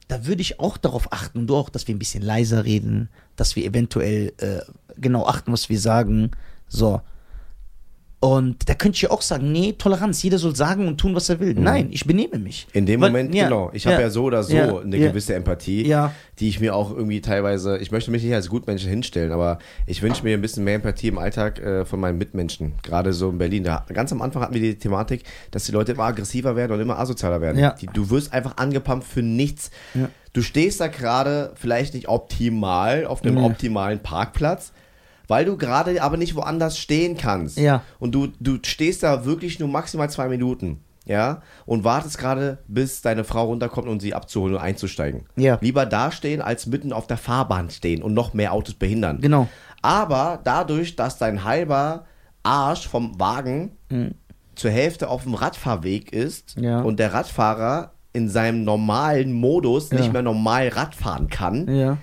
[0.09, 3.09] Da würde ich auch darauf achten und du auch, dass wir ein bisschen leiser reden,
[3.37, 4.61] dass wir eventuell äh,
[4.97, 6.31] genau achten, was wir sagen.
[6.67, 7.01] So.
[8.21, 11.29] Und da könnte ich ja auch sagen, nee, Toleranz, jeder soll sagen und tun, was
[11.29, 11.55] er will.
[11.55, 12.67] Nein, ich benehme mich.
[12.73, 13.71] In dem Weil- Moment, ja, genau.
[13.73, 15.09] Ich habe ja, so oder so ja, eine ja.
[15.09, 16.13] gewisse Empathie, Ja.
[16.41, 20.03] die ich mir auch irgendwie teilweise, ich möchte mich nicht als Gutmenschen hinstellen, aber ich
[20.03, 22.73] wünsche mir ein bisschen mehr Empathie im Alltag äh, von meinen Mitmenschen.
[22.83, 23.63] Gerade so in Berlin.
[23.63, 25.23] Da, ganz am Anfang hatten wir die Thematik,
[25.53, 27.59] dass die Leute immer aggressiver werden und immer asozialer werden.
[27.61, 27.77] Ja.
[27.81, 29.71] Die, du wirst einfach angepumpt für nichts.
[29.95, 30.09] Ja.
[30.33, 34.73] Du stehst da gerade vielleicht nicht optimal auf einem optimalen Parkplatz.
[35.29, 37.59] Weil du gerade aber nicht woanders stehen kannst.
[37.59, 37.83] Ja.
[38.01, 40.81] Und du, du stehst da wirklich nur maximal zwei Minuten.
[41.05, 41.43] Ja.
[41.67, 45.25] Und wartest gerade, bis deine Frau runterkommt und sie abzuholen und einzusteigen.
[45.37, 45.59] Ja.
[45.61, 49.21] Lieber da stehen, als mitten auf der Fahrbahn stehen und noch mehr Autos behindern.
[49.21, 49.49] Genau.
[49.81, 52.05] Aber dadurch, dass dein halber
[52.43, 53.73] Arsch vom Wagen
[54.55, 56.81] zur Hälfte auf dem Radfahrweg ist Ja.
[56.81, 59.99] und der Radfahrer in seinem normalen Modus Ja.
[59.99, 61.97] nicht mehr normal Radfahren kann, Ja.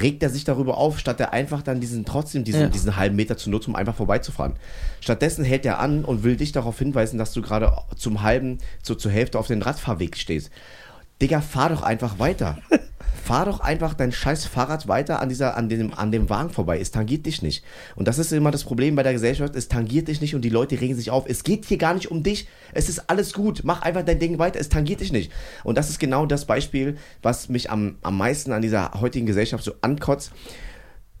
[0.00, 2.68] Regt er sich darüber auf, statt er einfach dann diesen trotzdem diesen, Ja.
[2.68, 4.54] diesen halben Meter zu nutzen, um einfach vorbeizufahren.
[5.00, 8.94] Stattdessen hält er an und will dich darauf hinweisen, dass du gerade zum halben, so
[8.94, 10.50] zur Hälfte auf den Radfahrweg stehst.
[11.22, 12.58] Digga, fahr doch einfach weiter.
[13.24, 16.78] fahr doch einfach dein scheiß Fahrrad weiter an, dieser, an, dem, an dem Wagen vorbei.
[16.78, 17.64] Es tangiert dich nicht.
[17.96, 19.56] Und das ist immer das Problem bei der Gesellschaft.
[19.56, 21.24] Es tangiert dich nicht und die Leute regen sich auf.
[21.26, 22.46] Es geht hier gar nicht um dich.
[22.72, 23.62] Es ist alles gut.
[23.64, 24.60] Mach einfach dein Ding weiter.
[24.60, 25.32] Es tangiert dich nicht.
[25.64, 29.64] Und das ist genau das Beispiel, was mich am, am meisten an dieser heutigen Gesellschaft
[29.64, 30.30] so ankotzt.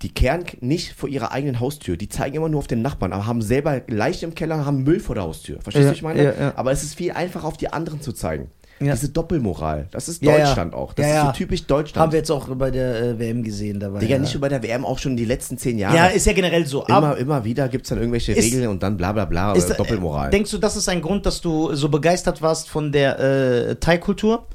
[0.02, 1.96] Die kehren nicht vor ihrer eigenen Haustür.
[1.96, 5.00] Die zeigen immer nur auf den Nachbarn, aber haben selber Leiche im Keller, haben Müll
[5.00, 5.58] vor der Haustür.
[5.62, 6.22] Verstehst Ja, du, was ich meine?
[6.22, 6.52] ja, ja.
[6.54, 8.50] Aber es ist viel einfacher, auf die anderen zu zeigen.
[8.78, 8.92] Ja.
[8.92, 9.86] Diese Doppelmoral.
[9.90, 10.44] Das ist Ja, ja.
[10.46, 10.92] Deutschland auch.
[10.92, 12.02] Das ist so typisch Deutschland.
[12.02, 14.00] Haben wir jetzt auch bei der äh, WM gesehen dabei.
[14.00, 14.18] Digga, ja.
[14.20, 15.96] nicht nur bei der WM, auch schon die letzten zehn Jahre.
[15.96, 16.84] Ja, ist ja generell so.
[16.84, 19.70] immer, immer wieder gibt es dann irgendwelche Ist- Regeln und dann bla bla bla, Ist,
[19.70, 20.30] äh, Doppelmoral.
[20.30, 24.46] Denkst du, das ist ein Grund, dass du so begeistert warst von der äh, Thai-Kultur?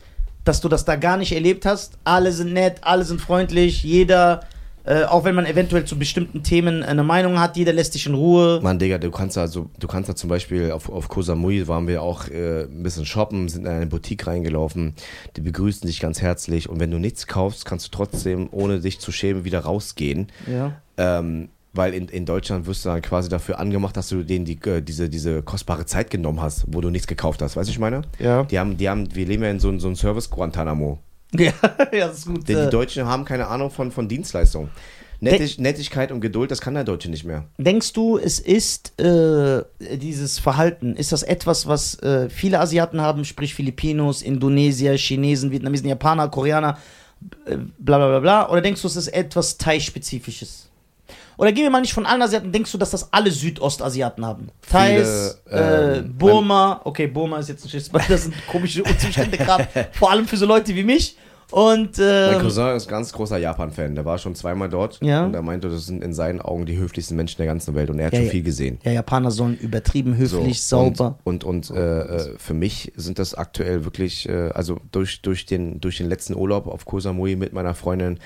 [0.44, 1.94] Dass du das da gar nicht erlebt hast?
[2.04, 4.42] Alle sind nett, alle sind freundlich, jeder,
[4.84, 8.14] äh, auch wenn man eventuell zu bestimmten Themen eine Meinung hat, jeder lässt dich in
[8.16, 8.60] Ruhe.
[8.64, 11.68] Mann, Digga, du kannst da so, du kannst da zum Beispiel auf, auf Koh Samui
[11.68, 14.94] waren wir auch äh, ein bisschen shoppen, sind in eine Boutique reingelaufen,
[15.36, 19.00] die begrüßen dich ganz herzlich und wenn du nichts kaufst, kannst du trotzdem, ohne dich
[19.00, 20.28] zu schämen, wieder rausgehen.
[20.52, 20.74] Ja.
[20.98, 24.60] Ähm, weil in, in Deutschland wirst du dann quasi dafür angemacht, dass du denen die,
[24.66, 27.56] äh, diese, diese kostbare Zeit genommen hast, wo du nichts gekauft hast.
[27.56, 28.02] Weißt du, ich meine?
[28.20, 28.44] Ja.
[28.44, 31.00] Die haben, die haben, wir leben ja in so, einem- so einem Service Guantanamo.
[31.40, 31.54] Ja,
[31.94, 32.48] ja, das ist gut.
[32.48, 34.70] Denn äh, die Deutschen haben keine Ahnung von, von Dienstleistung.
[35.22, 37.46] Nettig, Nettigkeit und Geduld, das kann der Deutsche nicht mehr.
[37.60, 43.24] Denkst du, es ist äh, dieses Verhalten, ist das etwas, was äh, viele Asiaten haben,
[43.24, 46.80] sprich Filipinos, Indonesier, Chinesen, Vietnamesen, Japaner, Koreaner,
[47.46, 48.50] äh, bla bla bla bla?
[48.50, 50.71] Oder denkst du, es ist etwas Thai-spezifisches?
[51.42, 54.50] Oder gehen wir mal nicht von allen Asiaten, denkst du, dass das alle Südostasiaten haben?
[54.70, 59.40] Thais, Viele, äh, ähm, Burma, okay, Burma ist jetzt ein Schiffsball, das sind komische Zustände
[59.40, 61.18] gerade, vor allem für so Leute wie mich.
[61.50, 63.96] Und Mein ähm, Cousin ist ganz großer Japan-Fan.
[63.96, 65.00] Der war schon zweimal dort.
[65.02, 65.26] Ja.
[65.26, 67.90] Und er meinte, das sind in seinen Augen die höflichsten Menschen der ganzen Welt.
[67.90, 68.32] Und er hat Ja, schon ja.
[68.32, 68.80] viel gesehen.
[68.84, 71.18] ja, Japaner sollen übertrieben höflich, So, sauber.
[71.26, 75.46] Und, und, und äh, äh, für mich sind das aktuell wirklich, äh, also durch, durch,
[75.46, 78.20] den, durch den letzten Urlaub auf Koh Samui mit meiner Freundin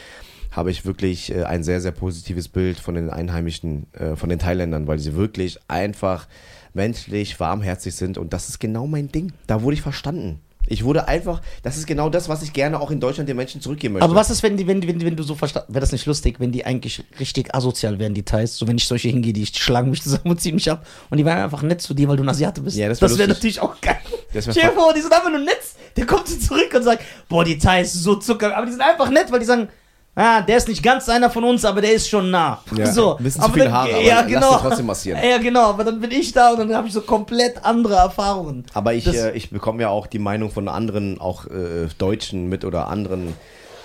[0.55, 4.39] habe ich wirklich äh, ein sehr, sehr positives Bild von den Einheimischen, äh, von den
[4.39, 6.27] Thailändern, weil sie wirklich einfach
[6.73, 9.33] menschlich, warmherzig sind und das ist genau mein Ding.
[9.47, 10.39] Da wurde ich verstanden.
[10.67, 13.61] Ich wurde einfach, das ist genau das, was ich gerne auch in Deutschland den Menschen
[13.61, 14.05] zurückgeben möchte.
[14.05, 16.39] Aber was ist, wenn die, wenn, wenn, wenn du so verstanden, wäre das nicht lustig,
[16.39, 18.57] wenn die eigentlich richtig asozial wären, die Thais?
[18.57, 21.25] So, wenn ich solche hingehe, die schlagen mich zusammen und ziehen mich ab und die
[21.25, 22.77] wären einfach nett zu dir, weil du ein Asiate bist.
[22.77, 23.57] Ja, das wär wäre lustig.
[23.57, 23.97] natürlich auch geil.
[24.33, 25.61] Das wär Stell dir vor, die sind einfach nur nett.
[25.97, 28.57] Der kommt zurück und sagt, boah, die Thai ist so Zucker.
[28.57, 29.69] Aber die sind einfach nett, weil die sagen,
[30.15, 32.61] ah, der ist nicht ganz einer von uns, aber der ist schon nah.
[32.75, 33.17] Ja, so.
[33.17, 34.51] ein bisschen zu viele Haare, aber ja, lass genau.
[34.51, 35.19] dir trotzdem massieren.
[35.23, 38.65] Ja, genau, aber dann bin ich da und dann habe ich so komplett andere Erfahrungen.
[38.73, 42.65] Aber ich, äh, ich bekomme ja auch die Meinung von anderen, auch äh, Deutschen mit
[42.65, 43.33] oder anderen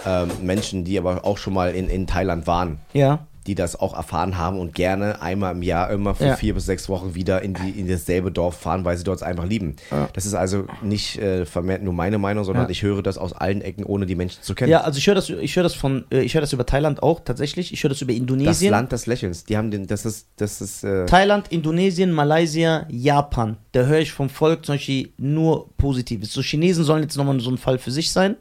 [0.07, 3.27] ähm, Menschen, die aber auch schon mal in, in Thailand waren, Ja.
[3.47, 6.37] Die das auch erfahren haben und gerne einmal im Jahr immer für Ja.
[6.37, 9.47] vier bis sechs Wochen wieder in, die, in dasselbe Dorf fahren, weil sie dort einfach
[9.47, 9.77] lieben.
[10.13, 12.71] Das ist also nicht äh, vermehrt nur meine Meinung, sondern Ja.
[12.71, 14.71] ich höre das aus allen Ecken, ohne die Menschen zu kennen.
[14.71, 17.03] Ja, also ich höre das, ich höre das von, äh, ich höre das über Thailand
[17.03, 17.73] auch tatsächlich.
[17.73, 18.71] Ich höre das über das Indonesien.
[18.71, 19.45] Land des Lächelns.
[19.45, 23.57] Die haben den, das ist, das ist, äh, Thailand, Indonesien, Malaysia, Japan.
[23.73, 26.33] Da höre ich vom Volk zum Beispiel nur Positives.
[26.33, 28.37] So Chinesen sollen jetzt nochmal so ein Fall für sich sein.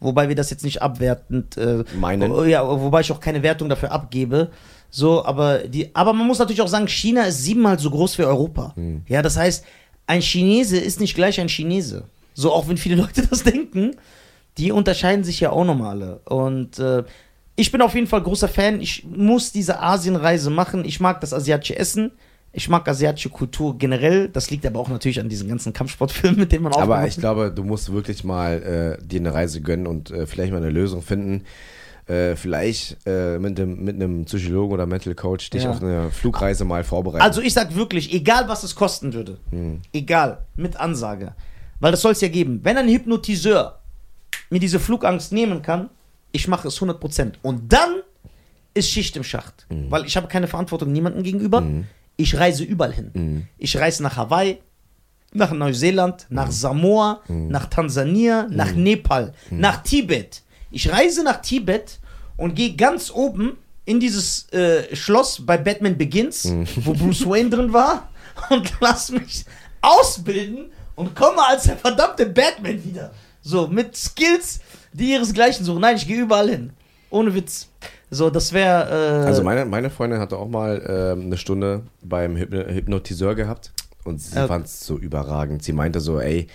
[0.00, 2.32] Wobei wir das jetzt nicht abwertend äh, Meinen.
[2.32, 4.50] oh, Ja, wobei ich auch keine Wertung dafür abgebe.
[4.90, 8.24] So, aber die, aber man muss natürlich auch sagen, China ist siebenmal so groß wie
[8.24, 8.72] Europa.
[8.74, 9.02] Hm.
[9.06, 9.64] Ja, das heißt,
[10.06, 12.04] ein Chinese ist nicht gleich ein Chinese.
[12.34, 13.96] So, auch wenn viele Leute das denken,
[14.58, 16.20] die unterscheiden sich ja auch nochmal alle.
[16.24, 17.04] Und äh,
[17.56, 18.80] ich bin auf jeden Fall großer Fan.
[18.80, 20.84] Ich muss diese Asienreise machen.
[20.84, 22.12] Ich mag das asiatische Essen.
[22.52, 24.28] Ich mag asiatische Kultur generell.
[24.28, 27.16] Das liegt aber auch natürlich an diesen ganzen Kampfsportfilmen, mit denen man Aber aufgewachsen ich
[27.18, 30.70] glaube, du musst wirklich mal äh, dir eine Reise gönnen und äh, vielleicht mal eine
[30.70, 31.44] Lösung finden.
[32.06, 35.70] Äh, vielleicht äh, mit, dem, mit einem Psychologen oder Mental Coach dich Ja.
[35.70, 37.22] auf eine Flugreise mal vorbereiten.
[37.22, 39.38] Also ich sag wirklich, egal was es kosten würde,
[39.92, 41.34] egal, mit Ansage,
[41.78, 42.60] weil das soll es ja geben.
[42.64, 43.78] Wenn ein Hypnotiseur
[44.48, 45.88] mir diese Flugangst nehmen kann,
[46.32, 47.34] ich mache es 100%.
[47.42, 48.00] Und dann
[48.74, 51.62] ist Schicht im Schacht, weil ich habe keine Verantwortung niemandem gegenüber.
[52.20, 53.48] Ich reise überall hin.
[53.56, 54.58] Ich reise nach Hawaii,
[55.32, 60.42] nach Neuseeland, nach Samoa, nach Tansania, nach Nepal, nach Tibet.
[60.70, 61.98] Ich reise nach Tibet
[62.36, 66.44] und gehe ganz oben in dieses äh, Schloss bei Batman Begins,
[66.84, 68.10] wo Bruce Wayne drin war,
[68.50, 69.44] und lass mich
[69.80, 73.12] ausbilden und komme als der verdammte Batman wieder.
[73.40, 74.60] So, mit Skills,
[74.92, 75.80] die ihresgleichen suchen.
[75.80, 76.70] Nein, ich gehe überall hin.
[77.08, 77.68] Ohne Witz.
[78.10, 79.22] So, das wäre.
[79.22, 80.82] Äh, Also meine, meine Freundin hatte auch mal
[81.16, 83.72] ähm, eine Stunde beim Hypno Hypnotiseur gehabt
[84.04, 84.46] und sie Ja.
[84.46, 85.62] fand es so überragend.
[85.62, 86.48] Sie meinte so, ey,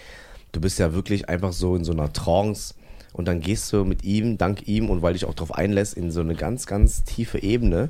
[0.51, 2.73] du bist ja wirklich einfach so in so einer Trance
[3.13, 6.11] und dann gehst du mit ihm, dank ihm und weil dich auch drauf einlässt, in
[6.11, 7.89] so eine ganz, ganz tiefe Ebene,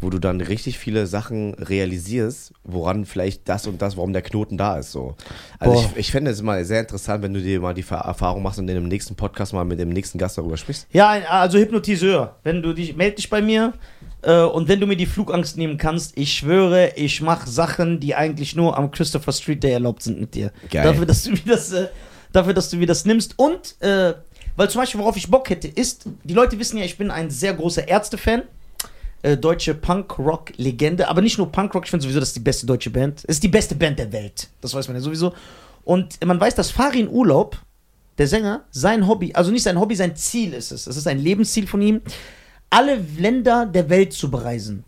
[0.00, 4.58] wo du dann richtig viele Sachen realisierst, woran vielleicht das und das, warum der Knoten
[4.58, 4.92] da ist.
[4.92, 5.16] So.
[5.58, 5.90] Also Boah.
[5.92, 8.68] ich, ich fände es mal sehr interessant, wenn du dir mal die Erfahrung machst und
[8.68, 10.86] in dem nächsten Podcast mal mit dem nächsten Gast darüber sprichst.
[10.92, 12.36] Ja, also Hypnotiseur.
[12.42, 13.72] Wenn du dich, meld dich bei mir
[14.22, 18.14] äh, und wenn du mir die Flugangst nehmen kannst, ich schwöre, ich mache Sachen, die
[18.14, 20.52] eigentlich nur am Christopher Street Day erlaubt sind mit dir.
[20.70, 20.84] Geil.
[20.84, 21.88] Dafür, dass du mir das, äh,
[22.32, 23.38] dafür, dass du mir das nimmst.
[23.38, 24.14] Und, äh,
[24.56, 27.30] weil zum Beispiel, worauf ich Bock hätte, ist, die Leute wissen ja, ich bin ein
[27.30, 28.42] sehr großer Ärzte-Fan.
[29.24, 32.90] Äh, deutsche Punk-Rock-Legende, aber nicht nur Punk-Rock, ich finde sowieso, das ist die beste deutsche
[32.90, 33.20] Band.
[33.20, 34.50] Es ist die beste Band der Welt.
[34.60, 35.32] Das weiß man ja sowieso.
[35.82, 37.56] Und man weiß, dass Farin Urlaub,
[38.18, 40.86] der Sänger, sein Hobby, also nicht sein Hobby, sein Ziel ist es.
[40.86, 42.02] Es ist ein Lebensziel von ihm,
[42.68, 44.84] alle Länder der Welt zu bereisen.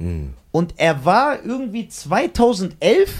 [0.53, 3.11] Und er war irgendwie 2011,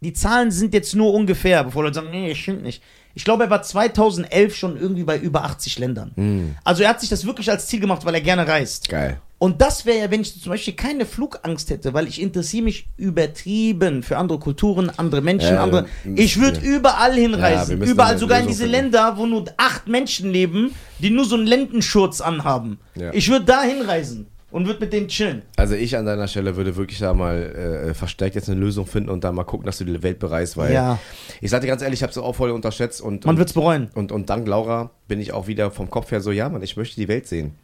[0.00, 2.82] die Zahlen sind jetzt nur ungefähr, bevor Leute sagen, nee, stimmt nicht.
[3.14, 6.56] Ich glaube, er war 2011 schon irgendwie bei über 80 Ländern.
[6.64, 8.88] Also er hat sich das wirklich als Ziel gemacht, weil er gerne reist.
[8.88, 9.20] Geil.
[9.42, 12.86] Und das wäre ja, wenn ich zum Beispiel keine Flugangst hätte, weil ich interessiere mich
[12.96, 15.86] übertrieben für andere Kulturen, andere Menschen, Ja, andere.
[16.14, 17.78] Ich würde überall Ja, wir hinreisen.
[17.80, 18.72] müssen überall, sogar in diese finden.
[18.92, 22.78] Länder, wo nur acht Menschen leben, die nur so einen Lendenschurz anhaben.
[22.94, 23.12] Ja.
[23.12, 25.42] Ich würde da hinreisen und würde mit denen chillen.
[25.56, 29.10] Also ich an deiner Stelle würde wirklich da mal äh, verstärkt jetzt eine Lösung finden
[29.10, 31.00] und dann mal gucken, dass du die Welt bereist, weil Ja.
[31.40, 33.90] ich sag dir ganz ehrlich, ich habe es auch voll unterschätzt und Man wird's bereuen.
[33.94, 36.76] und und dank Laura bin ich auch wieder vom Kopf her so, ja, Mann, ich
[36.76, 37.54] möchte die Welt sehen.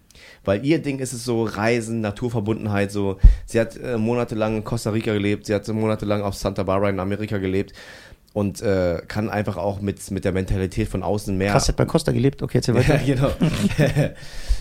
[0.45, 3.19] Weil ihr Ding ist es so Reisen, Naturverbundenheit, so.
[3.47, 7.01] Sie hat äh, monatelang in Costa Rica gelebt, sie hat monatelang auf Santa Barbara in
[7.01, 7.73] Amerika gelebt
[8.39, 11.51] und äh, kann einfach auch mit, mit der Mentalität von außen mehr.
[11.51, 12.41] Krass, hat bei Costa gelebt.
[12.41, 13.01] Okay, erzähl weiter.
[13.03, 13.31] Ja, genau.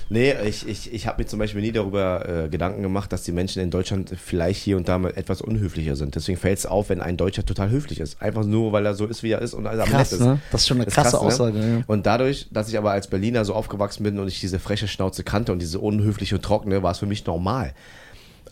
[0.09, 3.31] nee, ich, ich, ich habe mir zum Beispiel nie darüber äh, Gedanken gemacht, dass die
[3.31, 6.15] Menschen in Deutschland vielleicht hier und da mal etwas unhöflicher sind.
[6.15, 8.19] Deswegen fällt es auf, wenn ein Deutscher total höflich ist.
[8.19, 10.25] Einfach nur, weil er so ist, wie er ist und am Krass, nett ist.
[10.25, 10.39] ne?
[10.51, 11.27] Das ist schon eine Ist krasse krass, ne?
[11.27, 11.59] Aussage.
[11.59, 11.83] Ja.
[11.85, 15.23] Und dadurch, dass ich aber als Berliner so aufgewachsen bin und ich diese freche Schnauze
[15.23, 17.73] kannte und diese unhöfliche und trockene, war es für mich normal.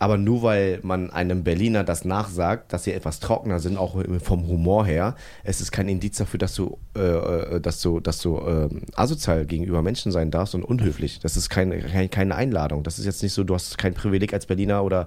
[0.00, 4.46] Aber nur weil man einem Berliner das nachsagt, dass sie etwas trockener sind, auch vom
[4.48, 8.38] Humor her, es ist kein Indiz dafür, dass du, äh, äh, dass du, dass du
[8.40, 11.18] ähm, asozial gegenüber Menschen sein darfst und unhöflich.
[11.20, 12.82] Das ist keine, kein, keine Einladung.
[12.82, 15.06] Das ist jetzt nicht so, du hast kein Privileg als Berliner oder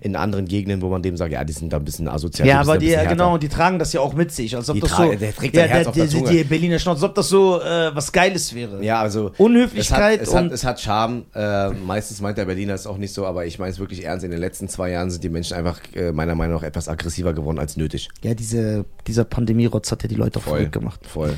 [0.00, 2.48] in anderen Gegenden, wo man dem sagt, ja, die sind da ein bisschen asozial.
[2.48, 4.56] Ja, aber die, genau, die tragen das ja auch mit sich.
[4.56, 5.12] Als ob Die das so.
[5.14, 6.30] der trägt ja, Herz auf der Zunge.
[6.30, 8.82] die Berliner Schnauze, als ob das so äh, was Geiles wäre.
[8.84, 11.24] Ja, also Unhöflichkeit es hat, es hat, und- es hat Charme.
[11.34, 14.29] Äh, meistens meint der Berliner es auch nicht so, aber ich meine es wirklich ernst.
[14.30, 17.32] In den letzten zwei Jahren sind die Menschen einfach äh, meiner Meinung nach etwas aggressiver
[17.32, 18.08] geworden als nötig.
[18.22, 21.00] Ja, diese, dieser Pandemie-Rotz hat ja die Leute auch verrückt gemacht.
[21.06, 21.36] Voll.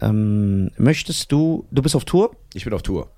[0.00, 2.32] Ähm, möchtest du, du bist auf Tour?
[2.54, 3.08] Ich bin auf Tour.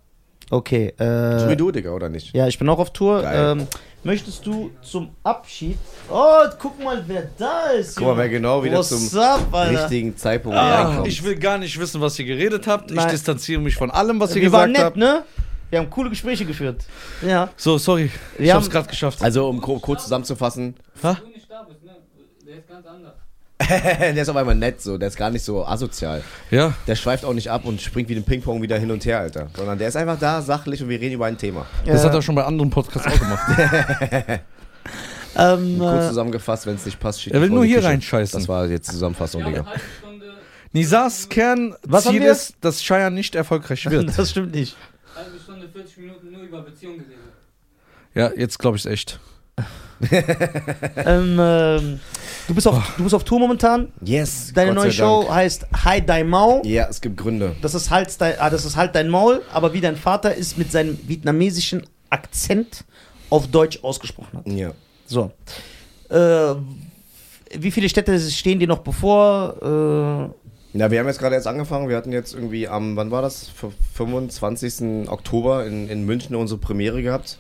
[0.50, 2.34] Okay, So äh, wie du, Digga, oder nicht?
[2.34, 3.22] ja, ich bin auch auf Tour.
[3.24, 3.66] Ähm,
[4.02, 5.76] möchtest du zum Abschied,
[6.10, 10.16] oh, guck mal, wer da ist, Guck mal, wer genau wieder What's zum up, richtigen
[10.16, 11.08] Zeitpunkt Ah, reinkommt.
[11.08, 12.90] ich will gar nicht wissen, was ihr geredet habt.
[12.90, 13.10] Ich Nein.
[13.10, 15.24] distanziere mich von allem, was ihr Wir waren gesagt nett, habt.
[15.26, 15.47] ne?
[15.70, 16.84] Wir haben coole Gespräche geführt.
[17.26, 17.50] Ja.
[17.56, 18.10] So, sorry.
[18.36, 19.22] Wir ich hab's haben- gerade geschafft.
[19.22, 21.14] Also, um kurz zusammenzufassen, Ha?
[21.20, 21.92] du nicht da bist, ne?
[22.46, 23.14] Der ist ganz anders.
[24.14, 26.22] der ist auf einmal nett, so, der ist gar nicht so asozial.
[26.50, 26.72] Ja.
[26.86, 29.48] Der schweift auch nicht ab und springt wie ein Ping-Pong wieder hin und her, Alter.
[29.56, 31.66] Sondern der ist einfach da, sachlich und wir reden über ein Thema.
[31.84, 32.08] Das Ja.
[32.08, 34.40] hat er schon bei anderen Podcasts auch gemacht.
[35.36, 37.88] Ähm, Kurz äh, zusammengefasst, wenn es nicht passt, schickt Er will nur hier Küche.
[37.88, 38.40] reinscheißen.
[38.40, 39.64] Das war jetzt die Zusammenfassung, Digga.
[40.72, 44.18] Nisas Kernziel ist, dass Cheyenne nicht erfolgreich wird.
[44.18, 44.76] das stimmt nicht.
[45.18, 47.18] Halbe Stunde, 40 Minuten nur über Beziehungen geredet.
[48.14, 49.20] ja, jetzt glaube ich es echt.
[51.04, 52.00] ähm, ähm,
[52.46, 53.92] du, bist auf, du bist auf Tour momentan.
[54.00, 55.34] Yes, Deine Gott neue sei Show Dank.
[55.34, 56.62] heißt Hi Dein Mau.
[56.64, 57.56] Ja, es gibt Gründe.
[57.60, 60.56] Das ist, halt dein, ah, das ist halt dein Maul, aber wie dein Vater es
[60.56, 62.84] mit seinem vietnamesischen Akzent
[63.28, 64.46] auf Deutsch ausgesprochen hat.
[64.46, 64.70] Ja.
[65.06, 65.32] So.
[66.10, 66.54] Äh,
[67.56, 70.32] wie viele Städte stehen dir noch bevor?
[70.74, 71.88] Ja, wir haben jetzt gerade erst angefangen.
[71.88, 73.48] Wir hatten jetzt irgendwie am, wann war das?
[73.48, 75.08] F- 25.
[75.08, 77.38] Oktober in, in München unsere Premiere gehabt.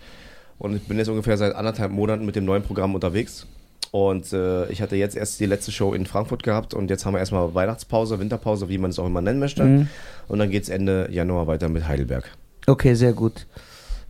[0.58, 3.46] Und ich bin jetzt ungefähr seit anderthalb Monaten mit dem neuen Programm unterwegs.
[3.90, 7.14] Und äh, ich hatte jetzt erst die letzte Show in Frankfurt gehabt und jetzt haben
[7.14, 9.64] wir erstmal Weihnachtspause, Winterpause, wie man es auch immer nennen möchte.
[9.64, 9.88] Mhm.
[10.26, 12.30] Und dann geht es Ende Januar weiter mit Heidelberg.
[12.66, 13.46] okay, sehr gut.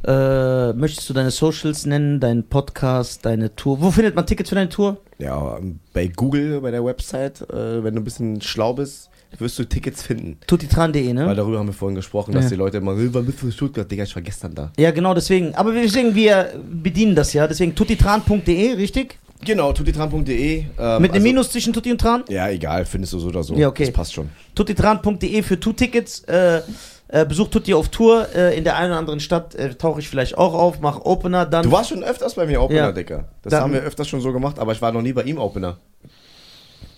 [0.07, 3.81] Äh, möchtest du deine Socials nennen, deinen Podcast, deine Tour?
[3.81, 4.99] Wo findet man Tickets für deine Tour?
[5.19, 5.59] Ja,
[5.93, 10.03] bei Google, bei der Website, äh, wenn du ein bisschen schlau bist, wirst du Tickets
[10.03, 10.39] finden.
[10.47, 11.35] Tutitran.de, Weil ne?
[11.35, 12.51] darüber haben wir vorhin gesprochen, dass Ja.
[12.51, 13.91] die Leute immer, "Hey, wann bist du in Stuttgart?
[13.91, 14.73] Digga, ich war gestern da.
[14.79, 15.55] Ja, genau, deswegen.
[15.57, 17.47] Aber wir, deswegen, wir bedienen das ja.
[17.49, 19.19] Deswegen tutitran.de, richtig?
[19.45, 20.59] Genau, tutitran.de.
[20.59, 22.25] Ähm, Mit einem also- Minus zwischen Tutti und Tran?
[22.29, 23.55] Ja, egal, findest du so oder so.
[23.55, 23.85] Ja, okay.
[23.87, 24.31] Das passt schon.
[24.55, 26.21] tutitran.de für Tour-Tickets.
[26.25, 26.63] Äh,
[27.09, 28.27] äh, besucht Tutti auf Tour.
[28.35, 31.47] Äh, in der einen oder anderen Stadt äh, tauche ich vielleicht auch auf, mache Opener,
[31.47, 31.65] dann.
[31.65, 32.93] Du warst schon öfters bei mir Opener, Ja.
[32.93, 33.25] Dicker.
[33.43, 35.39] Das Dann- haben wir öfters schon so gemacht, aber ich war noch nie bei ihm
[35.39, 35.79] Opener.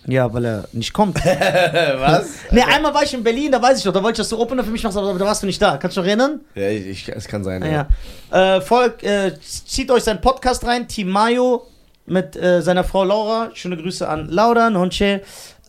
[0.07, 1.15] Ja, weil er nicht kommt.
[1.23, 2.29] Was?
[2.49, 4.39] ne, einmal war ich in Berlin, da weiß ich doch, da wollte ich, dass du
[4.39, 5.77] Opener für mich machst, aber da warst du nicht da.
[5.77, 6.41] Kannst du noch erinnern?
[6.55, 7.59] Ja, ich, ich, es kann sein.
[7.61, 7.87] Naja.
[8.31, 11.67] Äh, folgt, äh, zieht euch seinen Podcast rein, Team Mayo
[12.07, 13.51] mit äh, seiner Frau Laura.
[13.53, 15.21] Schöne Grüße an Laura, Nonche.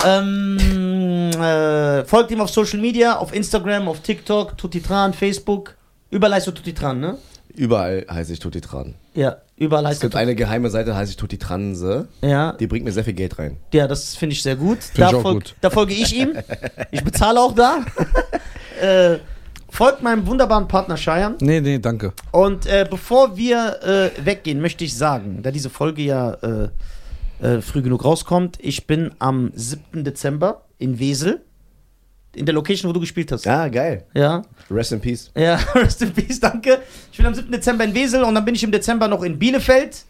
[0.04, 5.74] Ähm, äh, folgt ihm auf Social Media, auf Instagram, auf TikTok, Tutitran, Facebook.
[6.10, 7.18] Überall heißt du Tutitran, ne?
[7.54, 8.94] Überall heiße ich Tutitran.
[9.14, 12.08] Ja, überall Es heißt du gibt eine geheime Seite, heiße ich Tutitranse.
[12.22, 13.58] Ja, Die bringt mir sehr viel Geld rein.
[13.72, 14.78] ja, das finde ich sehr gut.
[14.78, 15.54] ich Da, auch folg, gut.
[15.60, 16.32] da folge ich ihm.
[16.90, 17.84] Ich bezahle auch da.
[18.80, 19.18] äh,
[19.68, 21.36] folgt meinem wunderbaren Partner Cheyenne.
[21.40, 22.12] Nee, nee, danke.
[22.30, 26.68] Und äh, bevor wir äh, weggehen, möchte ich sagen, da diese Folge ja äh,
[27.42, 30.04] äh, früh genug rauskommt, ich bin am 7.
[30.04, 31.42] Dezember in Wesel.
[32.34, 33.44] In der Location, wo du gespielt hast.
[33.44, 34.06] Ja, geil.
[34.14, 34.42] Ja.
[34.70, 35.30] Rest in Peace.
[35.36, 36.80] Ja, rest in peace, danke.
[37.10, 37.52] Ich bin am 7.
[37.52, 40.04] Dezember in Wesel und dann bin ich im Dezember noch in Bielefeld